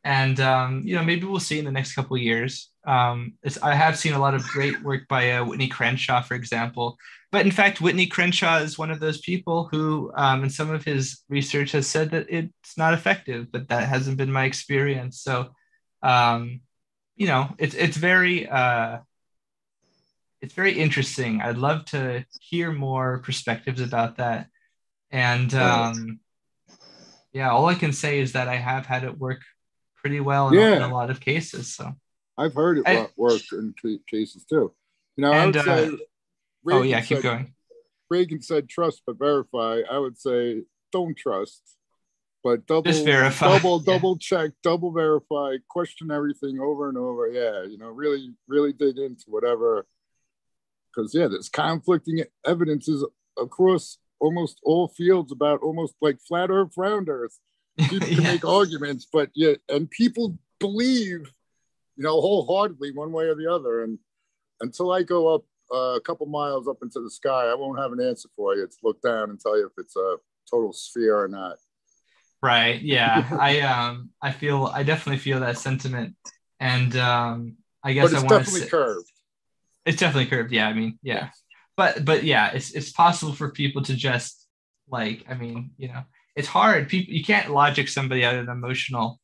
and 0.05 0.39
um, 0.41 0.83
you 0.85 0.97
know 0.97 1.05
maybe 1.05 1.25
we'll 1.27 1.41
see 1.41 1.59
in 1.59 1.65
the 1.65 1.73
next 1.73 1.95
couple 1.95 2.17
of 2.17 2.23
years. 2.23 2.71
Um, 2.85 3.35
it's, 3.45 3.63
I 3.63 3.75
have 3.75 3.97
seen 3.97 4.15
a 4.15 4.19
lot 4.19 4.35
of 4.35 4.43
great 4.49 4.83
work 4.83 5.07
by 5.09 5.33
uh, 5.33 5.45
Whitney 5.45 5.69
Crenshaw, 5.69 6.21
for 6.23 6.35
example. 6.35 6.97
But 7.33 7.47
in 7.47 7.51
fact, 7.51 7.81
Whitney 7.81 8.07
Crenshaw 8.07 8.59
is 8.59 8.79
one 8.79 8.91
of 8.91 9.01
those 9.01 9.19
people 9.21 9.67
who, 9.73 10.13
um, 10.15 10.45
in 10.45 10.51
some 10.51 10.71
of 10.71 10.85
his 10.85 11.23
research, 11.31 11.73
has 11.73 11.87
said 11.87 12.11
that 12.11 12.27
it's 12.29 12.77
not 12.77 12.93
effective. 12.95 13.51
But 13.51 13.69
that 13.69 13.89
hasn't 13.89 14.19
been 14.19 14.31
my 14.31 14.45
experience. 14.45 15.21
So, 15.23 15.55
um, 16.03 16.61
you 17.17 17.27
know, 17.27 17.49
it's 17.59 17.75
it's 17.75 17.97
very. 17.97 18.47
Uh, 18.49 18.99
it's 20.43 20.55
very 20.55 20.73
interesting. 20.73 21.41
I'd 21.41 21.57
love 21.57 21.85
to 21.87 22.27
hear 22.41 22.73
more 22.73 23.19
perspectives 23.21 23.81
about 23.81 24.17
that. 24.17 24.49
And 25.13 25.55
um, 25.55 26.19
yeah, 27.33 27.51
all 27.53 27.67
I 27.67 27.75
can 27.77 27.93
say 27.93 28.19
is 28.19 28.33
that 28.33 28.49
I 28.49 28.57
have 28.57 28.85
had 28.85 29.05
it 29.05 29.17
work 29.17 29.43
pretty 29.99 30.19
well 30.19 30.49
in, 30.49 30.55
Yeah. 30.55 30.75
in 30.77 30.83
a 30.83 30.93
lot 30.93 31.11
of 31.11 31.21
cases. 31.21 31.73
So 31.73 31.93
I've 32.37 32.55
heard 32.55 32.79
it 32.79 32.85
I- 32.89 33.07
in 33.53 33.75
cases 34.11 34.45
too. 34.45 34.75
You 35.17 35.23
know, 35.23 35.33
I 35.33 35.45
And, 35.45 35.55
would 35.55 35.65
say 35.65 35.87
uh, 35.87 35.97
oh 36.71 36.83
yeah, 36.83 37.01
keep 37.01 37.19
said- 37.19 37.23
going. 37.23 37.55
Reagan 38.11 38.43
said 38.43 38.69
trust 38.69 39.03
but 39.07 39.19
verify. 39.19 39.81
I 39.91 39.99
would 39.99 40.19
say 40.19 40.63
don't 40.93 41.17
trust, 41.17 41.63
but 42.45 42.67
double 42.67 42.91
Just 42.93 43.05
verify. 43.07 43.57
double 43.57 43.83
Yeah. 43.87 43.95
double 43.95 44.19
check, 44.19 44.51
double 44.63 44.93
verify, 44.93 45.57
question 45.69 46.11
everything 46.11 46.61
over 46.61 46.91
and 46.91 46.99
over. 46.99 47.27
Yeah, 47.29 47.63
you 47.65 47.79
know, 47.79 47.89
really 47.89 48.35
really 48.49 48.73
dig 48.75 48.99
into 48.99 49.25
whatever. 49.29 49.87
Because 50.95 51.15
yeah, 51.15 51.27
there's 51.29 51.49
conflicting 51.49 52.23
evidences 52.47 53.03
across 53.39 53.97
almost 54.21 54.61
all 54.63 54.89
fields 54.89 55.33
about 55.33 55.63
almost 55.63 55.95
like 56.03 56.19
flat 56.21 56.51
Earth, 56.51 56.73
round 56.77 57.09
Earth. 57.09 57.39
People 57.79 58.07
can 58.09 58.23
make 58.25 58.45
arguments, 58.45 59.07
but 59.11 59.31
yeah, 59.35 59.55
and 59.71 59.91
people 59.91 60.37
believe, 60.61 61.33
you 61.97 62.05
know, 62.05 62.21
wholeheartedly 62.21 62.93
one 62.93 63.11
way 63.13 63.25
or 63.25 63.35
the 63.35 63.51
other. 63.51 63.83
And 63.83 63.99
until 64.61 64.93
I 64.93 65.03
go 65.03 65.35
up 65.35 65.45
uh, 65.73 65.95
a 65.97 66.01
couple 66.01 66.27
miles 66.27 66.69
up 66.69 66.79
into 66.83 67.01
the 67.01 67.11
sky, 67.11 67.47
I 67.47 67.55
won't 67.55 67.79
have 67.81 67.93
an 67.93 68.01
answer 68.01 68.29
for 68.37 68.55
you. 68.55 68.65
It's 68.65 68.79
look 68.83 69.01
down 69.03 69.31
and 69.31 69.41
tell 69.41 69.59
you 69.59 69.67
if 69.67 69.73
it's 69.79 69.97
a 69.97 70.17
total 70.51 70.73
sphere 70.73 71.19
or 71.19 71.29
not. 71.29 71.57
Right. 72.43 72.81
Yeah. 72.83 73.29
I 73.41 73.61
um 73.61 74.11
I 74.21 74.33
feel 74.33 74.67
I 74.67 74.83
definitely 74.83 75.19
feel 75.19 75.41
that 75.41 75.59
sentiment. 75.59 76.17
And 76.61 76.95
um 76.97 77.57
I 77.83 77.93
guess 77.93 78.11
But 78.11 78.13
it's 78.13 78.23
I 78.23 78.27
want 78.27 78.39
to 78.41 78.45
see. 78.45 78.57
It's 78.57 78.61
definitely 78.61 78.61
say, 78.61 78.69
curved. 78.71 79.13
it's 79.87 79.99
definitely 79.99 80.27
curved. 80.31 80.53
Yeah, 80.53 80.69
I 80.69 80.73
mean, 80.75 80.99
yeah. 81.03 81.31
But 81.77 82.05
but 82.05 82.25
yeah, 82.25 82.51
it's 82.53 82.73
it's 82.73 82.91
possible 82.93 83.33
for 83.33 83.51
people 83.51 83.83
to 83.83 83.95
just 83.97 84.47
like, 84.89 85.25
I 85.29 85.35
mean, 85.35 85.73
you 85.79 85.89
know, 85.89 86.03
it's 86.37 86.49
hard. 86.49 86.89
People 86.89 87.15
you 87.15 87.25
can't 87.25 87.51
logic 87.51 87.89
somebody 87.89 88.25
out 88.25 88.35
of 88.37 88.43
an 88.49 88.51
emotional 88.51 89.21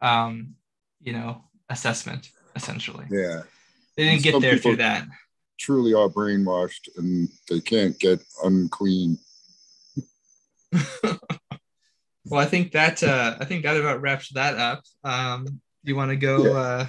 um, 0.00 0.54
you 1.02 1.12
know, 1.12 1.44
assessment, 1.70 2.30
essentially. 2.56 3.06
Yeah, 3.10 3.42
They 3.96 4.04
didn't 4.04 4.14
And 4.14 4.22
get 4.22 4.40
there 4.40 4.58
through 4.58 4.76
that. 4.76 5.06
Truly 5.58 5.94
are 5.94 6.08
brainwashed 6.08 6.88
and 6.96 7.28
they 7.48 7.60
can't 7.60 7.98
get 7.98 8.20
unclean. 8.44 9.18
Well, 12.30 12.42
I 12.42 12.44
think 12.44 12.72
that 12.72 13.02
uh 13.02 13.36
I 13.40 13.46
think 13.46 13.62
that 13.62 13.78
about 13.78 14.02
wraps 14.02 14.28
that 14.34 14.58
up. 14.58 14.82
Um 15.02 15.62
you 15.82 15.96
want 15.96 16.10
to 16.10 16.16
go 16.16 16.44
Yeah. 16.44 16.58
uh 16.58 16.86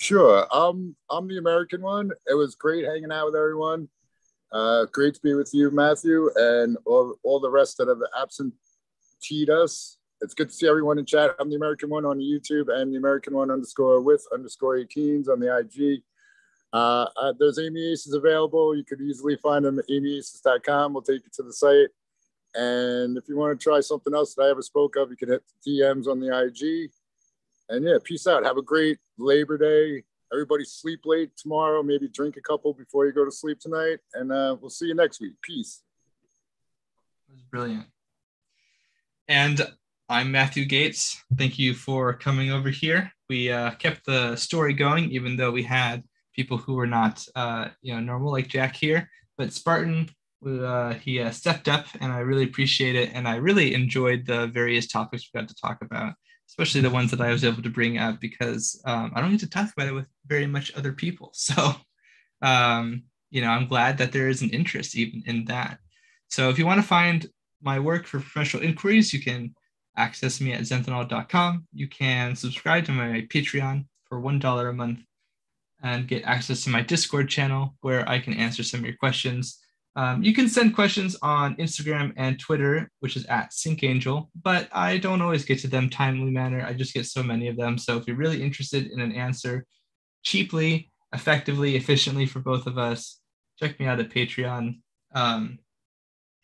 Sure. 0.00 0.46
Um, 0.54 0.94
I'm 1.10 1.26
the 1.26 1.38
American 1.38 1.82
one. 1.82 2.12
It 2.28 2.34
was 2.34 2.54
great 2.54 2.84
hanging 2.84 3.10
out 3.10 3.26
with 3.26 3.34
everyone. 3.34 3.88
Uh, 4.52 4.86
great 4.92 5.14
to 5.14 5.20
be 5.20 5.34
with 5.34 5.50
you, 5.52 5.72
Matthew, 5.72 6.30
and 6.36 6.78
all, 6.86 7.16
all 7.24 7.40
the 7.40 7.50
rest 7.50 7.78
that 7.78 7.88
have 7.88 7.98
absenteed 8.16 9.50
us. 9.50 9.98
It's 10.20 10.34
good 10.34 10.50
to 10.50 10.54
see 10.54 10.68
everyone 10.68 10.98
in 10.98 11.04
chat. 11.04 11.34
I'm 11.40 11.50
the 11.50 11.56
American 11.56 11.90
one 11.90 12.04
on 12.04 12.20
YouTube 12.20 12.72
and 12.72 12.92
the 12.92 12.96
American 12.96 13.34
one 13.34 13.50
underscore 13.50 14.00
with 14.00 14.24
underscore 14.32 14.82
Keens 14.84 15.28
on 15.28 15.40
the 15.40 15.56
IG. 15.56 16.02
Uh, 16.72 17.06
uh, 17.16 17.32
there's 17.38 17.58
Amy 17.58 17.92
Aces 17.92 18.14
available. 18.14 18.76
You 18.76 18.84
could 18.84 19.00
easily 19.00 19.36
find 19.36 19.64
them 19.64 19.78
at 19.78 19.88
amyaces.com. 19.88 20.92
We'll 20.92 21.02
take 21.02 21.24
you 21.24 21.30
to 21.34 21.42
the 21.42 21.52
site. 21.52 21.88
And 22.54 23.16
if 23.16 23.28
you 23.28 23.36
want 23.36 23.58
to 23.58 23.62
try 23.62 23.80
something 23.80 24.14
else 24.14 24.34
that 24.34 24.42
I 24.42 24.50
ever 24.50 24.62
spoke 24.62 24.96
of, 24.96 25.10
you 25.10 25.16
can 25.16 25.28
hit 25.28 25.42
the 25.64 25.70
DMs 25.70 26.06
on 26.06 26.20
the 26.20 26.28
IG. 26.28 26.90
And 27.68 27.84
yeah, 27.84 27.98
peace 28.02 28.26
out. 28.26 28.44
Have 28.44 28.56
a 28.56 28.62
great 28.62 28.98
Labor 29.18 29.58
Day. 29.58 30.04
Everybody 30.32 30.64
sleep 30.64 31.00
late 31.04 31.30
tomorrow. 31.36 31.82
Maybe 31.82 32.08
drink 32.08 32.36
a 32.36 32.40
couple 32.40 32.72
before 32.74 33.06
you 33.06 33.12
go 33.12 33.24
to 33.24 33.30
sleep 33.30 33.60
tonight. 33.60 33.98
And 34.14 34.32
uh, 34.32 34.56
we'll 34.60 34.70
see 34.70 34.86
you 34.86 34.94
next 34.94 35.20
week. 35.20 35.34
Peace. 35.42 35.82
It 37.28 37.32
was 37.32 37.42
brilliant. 37.42 37.86
And 39.28 39.60
I'm 40.08 40.30
Matthew 40.32 40.64
Gates. 40.64 41.22
Thank 41.36 41.58
you 41.58 41.74
for 41.74 42.14
coming 42.14 42.50
over 42.50 42.70
here. 42.70 43.12
We 43.28 43.52
uh, 43.52 43.72
kept 43.72 44.06
the 44.06 44.36
story 44.36 44.72
going, 44.72 45.10
even 45.10 45.36
though 45.36 45.50
we 45.50 45.62
had 45.62 46.02
people 46.38 46.56
who 46.56 46.74
were 46.74 46.86
not, 46.86 47.26
uh, 47.34 47.66
you 47.82 47.92
know, 47.92 47.98
normal 47.98 48.30
like 48.30 48.46
Jack 48.46 48.76
here. 48.76 49.10
But 49.36 49.52
Spartan, 49.52 50.08
uh, 50.46 50.94
he 50.94 51.20
uh, 51.20 51.32
stepped 51.32 51.66
up, 51.66 51.86
and 52.00 52.12
I 52.12 52.20
really 52.20 52.44
appreciate 52.44 52.94
it. 52.94 53.10
And 53.12 53.26
I 53.26 53.36
really 53.36 53.74
enjoyed 53.74 54.24
the 54.24 54.46
various 54.46 54.86
topics 54.86 55.28
we 55.28 55.40
got 55.40 55.48
to 55.48 55.54
talk 55.56 55.78
about, 55.82 56.14
especially 56.48 56.80
the 56.80 56.90
ones 56.98 57.10
that 57.10 57.20
I 57.20 57.32
was 57.32 57.44
able 57.44 57.62
to 57.64 57.68
bring 57.78 57.98
up 57.98 58.20
because 58.20 58.80
um, 58.84 59.10
I 59.16 59.20
don't 59.20 59.32
get 59.32 59.40
to 59.40 59.50
talk 59.50 59.68
about 59.72 59.88
it 59.88 59.94
with 59.94 60.06
very 60.26 60.46
much 60.46 60.72
other 60.76 60.92
people. 60.92 61.32
So, 61.48 61.74
um, 62.40 63.02
you 63.30 63.40
know, 63.42 63.48
I'm 63.48 63.66
glad 63.66 63.98
that 63.98 64.12
there 64.12 64.28
is 64.28 64.42
an 64.42 64.50
interest 64.50 64.96
even 64.96 65.24
in 65.26 65.44
that. 65.46 65.78
So 66.28 66.50
if 66.50 66.56
you 66.58 66.66
want 66.66 66.80
to 66.80 66.86
find 66.86 67.26
my 67.60 67.80
work 67.80 68.06
for 68.06 68.20
professional 68.20 68.62
inquiries, 68.62 69.12
you 69.12 69.20
can 69.20 69.54
access 69.96 70.40
me 70.40 70.52
at 70.52 70.60
zenthanol.com. 70.60 71.66
You 71.74 71.88
can 71.88 72.36
subscribe 72.36 72.84
to 72.84 72.92
my 72.92 73.26
Patreon 73.34 73.86
for 74.08 74.22
$1 74.22 74.70
a 74.70 74.72
month 74.72 75.00
and 75.82 76.08
get 76.08 76.24
access 76.24 76.64
to 76.64 76.70
my 76.70 76.82
Discord 76.82 77.28
channel 77.28 77.74
where 77.80 78.08
I 78.08 78.18
can 78.18 78.34
answer 78.34 78.62
some 78.62 78.80
of 78.80 78.86
your 78.86 78.96
questions. 78.96 79.60
Um, 79.96 80.22
you 80.22 80.34
can 80.34 80.48
send 80.48 80.74
questions 80.74 81.16
on 81.22 81.56
Instagram 81.56 82.12
and 82.16 82.38
Twitter, 82.38 82.90
which 83.00 83.16
is 83.16 83.24
at 83.26 83.50
SyncAngel, 83.50 84.28
but 84.42 84.68
I 84.72 84.98
don't 84.98 85.22
always 85.22 85.44
get 85.44 85.58
to 85.60 85.68
them 85.68 85.90
timely 85.90 86.30
manner. 86.30 86.64
I 86.64 86.72
just 86.72 86.94
get 86.94 87.06
so 87.06 87.22
many 87.22 87.48
of 87.48 87.56
them. 87.56 87.78
So 87.78 87.96
if 87.96 88.06
you're 88.06 88.16
really 88.16 88.42
interested 88.42 88.90
in 88.90 89.00
an 89.00 89.12
answer 89.12 89.66
cheaply, 90.22 90.90
effectively, 91.12 91.76
efficiently 91.76 92.26
for 92.26 92.40
both 92.40 92.66
of 92.66 92.78
us, 92.78 93.20
check 93.58 93.80
me 93.80 93.86
out 93.86 94.00
at 94.00 94.10
Patreon. 94.10 94.78
Um, 95.14 95.58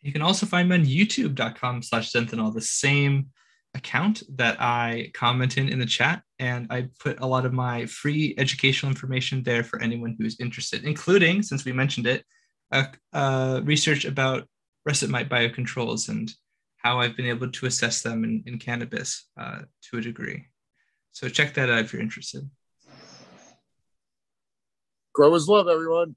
you 0.01 0.11
can 0.11 0.21
also 0.21 0.45
find 0.45 0.69
me 0.69 0.75
on 0.75 0.85
youtube.com 0.85 1.81
slash 1.81 2.11
Zenthanol, 2.11 2.53
the 2.53 2.61
same 2.61 3.27
account 3.73 4.23
that 4.35 4.61
I 4.61 5.11
comment 5.13 5.57
in 5.57 5.69
in 5.69 5.79
the 5.79 5.85
chat. 5.85 6.23
And 6.39 6.67
I 6.69 6.89
put 6.99 7.21
a 7.21 7.25
lot 7.25 7.45
of 7.45 7.53
my 7.53 7.85
free 7.85 8.35
educational 8.37 8.91
information 8.91 9.41
there 9.43 9.63
for 9.63 9.81
anyone 9.81 10.15
who's 10.17 10.39
interested, 10.39 10.83
including, 10.83 11.41
since 11.43 11.63
we 11.63 11.71
mentioned 11.71 12.07
it, 12.07 12.25
research 13.65 14.05
about 14.05 14.47
russet 14.85 15.09
mite 15.09 15.29
biocontrols 15.29 16.09
and 16.09 16.31
how 16.77 16.99
I've 16.99 17.15
been 17.17 17.25
able 17.25 17.49
to 17.49 17.65
assess 17.65 18.01
them 18.01 18.23
in, 18.23 18.43
in 18.45 18.59
cannabis 18.59 19.27
uh, 19.39 19.61
to 19.89 19.97
a 19.97 20.01
degree. 20.01 20.45
So 21.13 21.29
check 21.29 21.53
that 21.53 21.69
out 21.69 21.79
if 21.79 21.93
you're 21.93 22.01
interested. 22.01 22.49
Growers 25.13 25.47
love 25.47 25.67
everyone. 25.67 26.15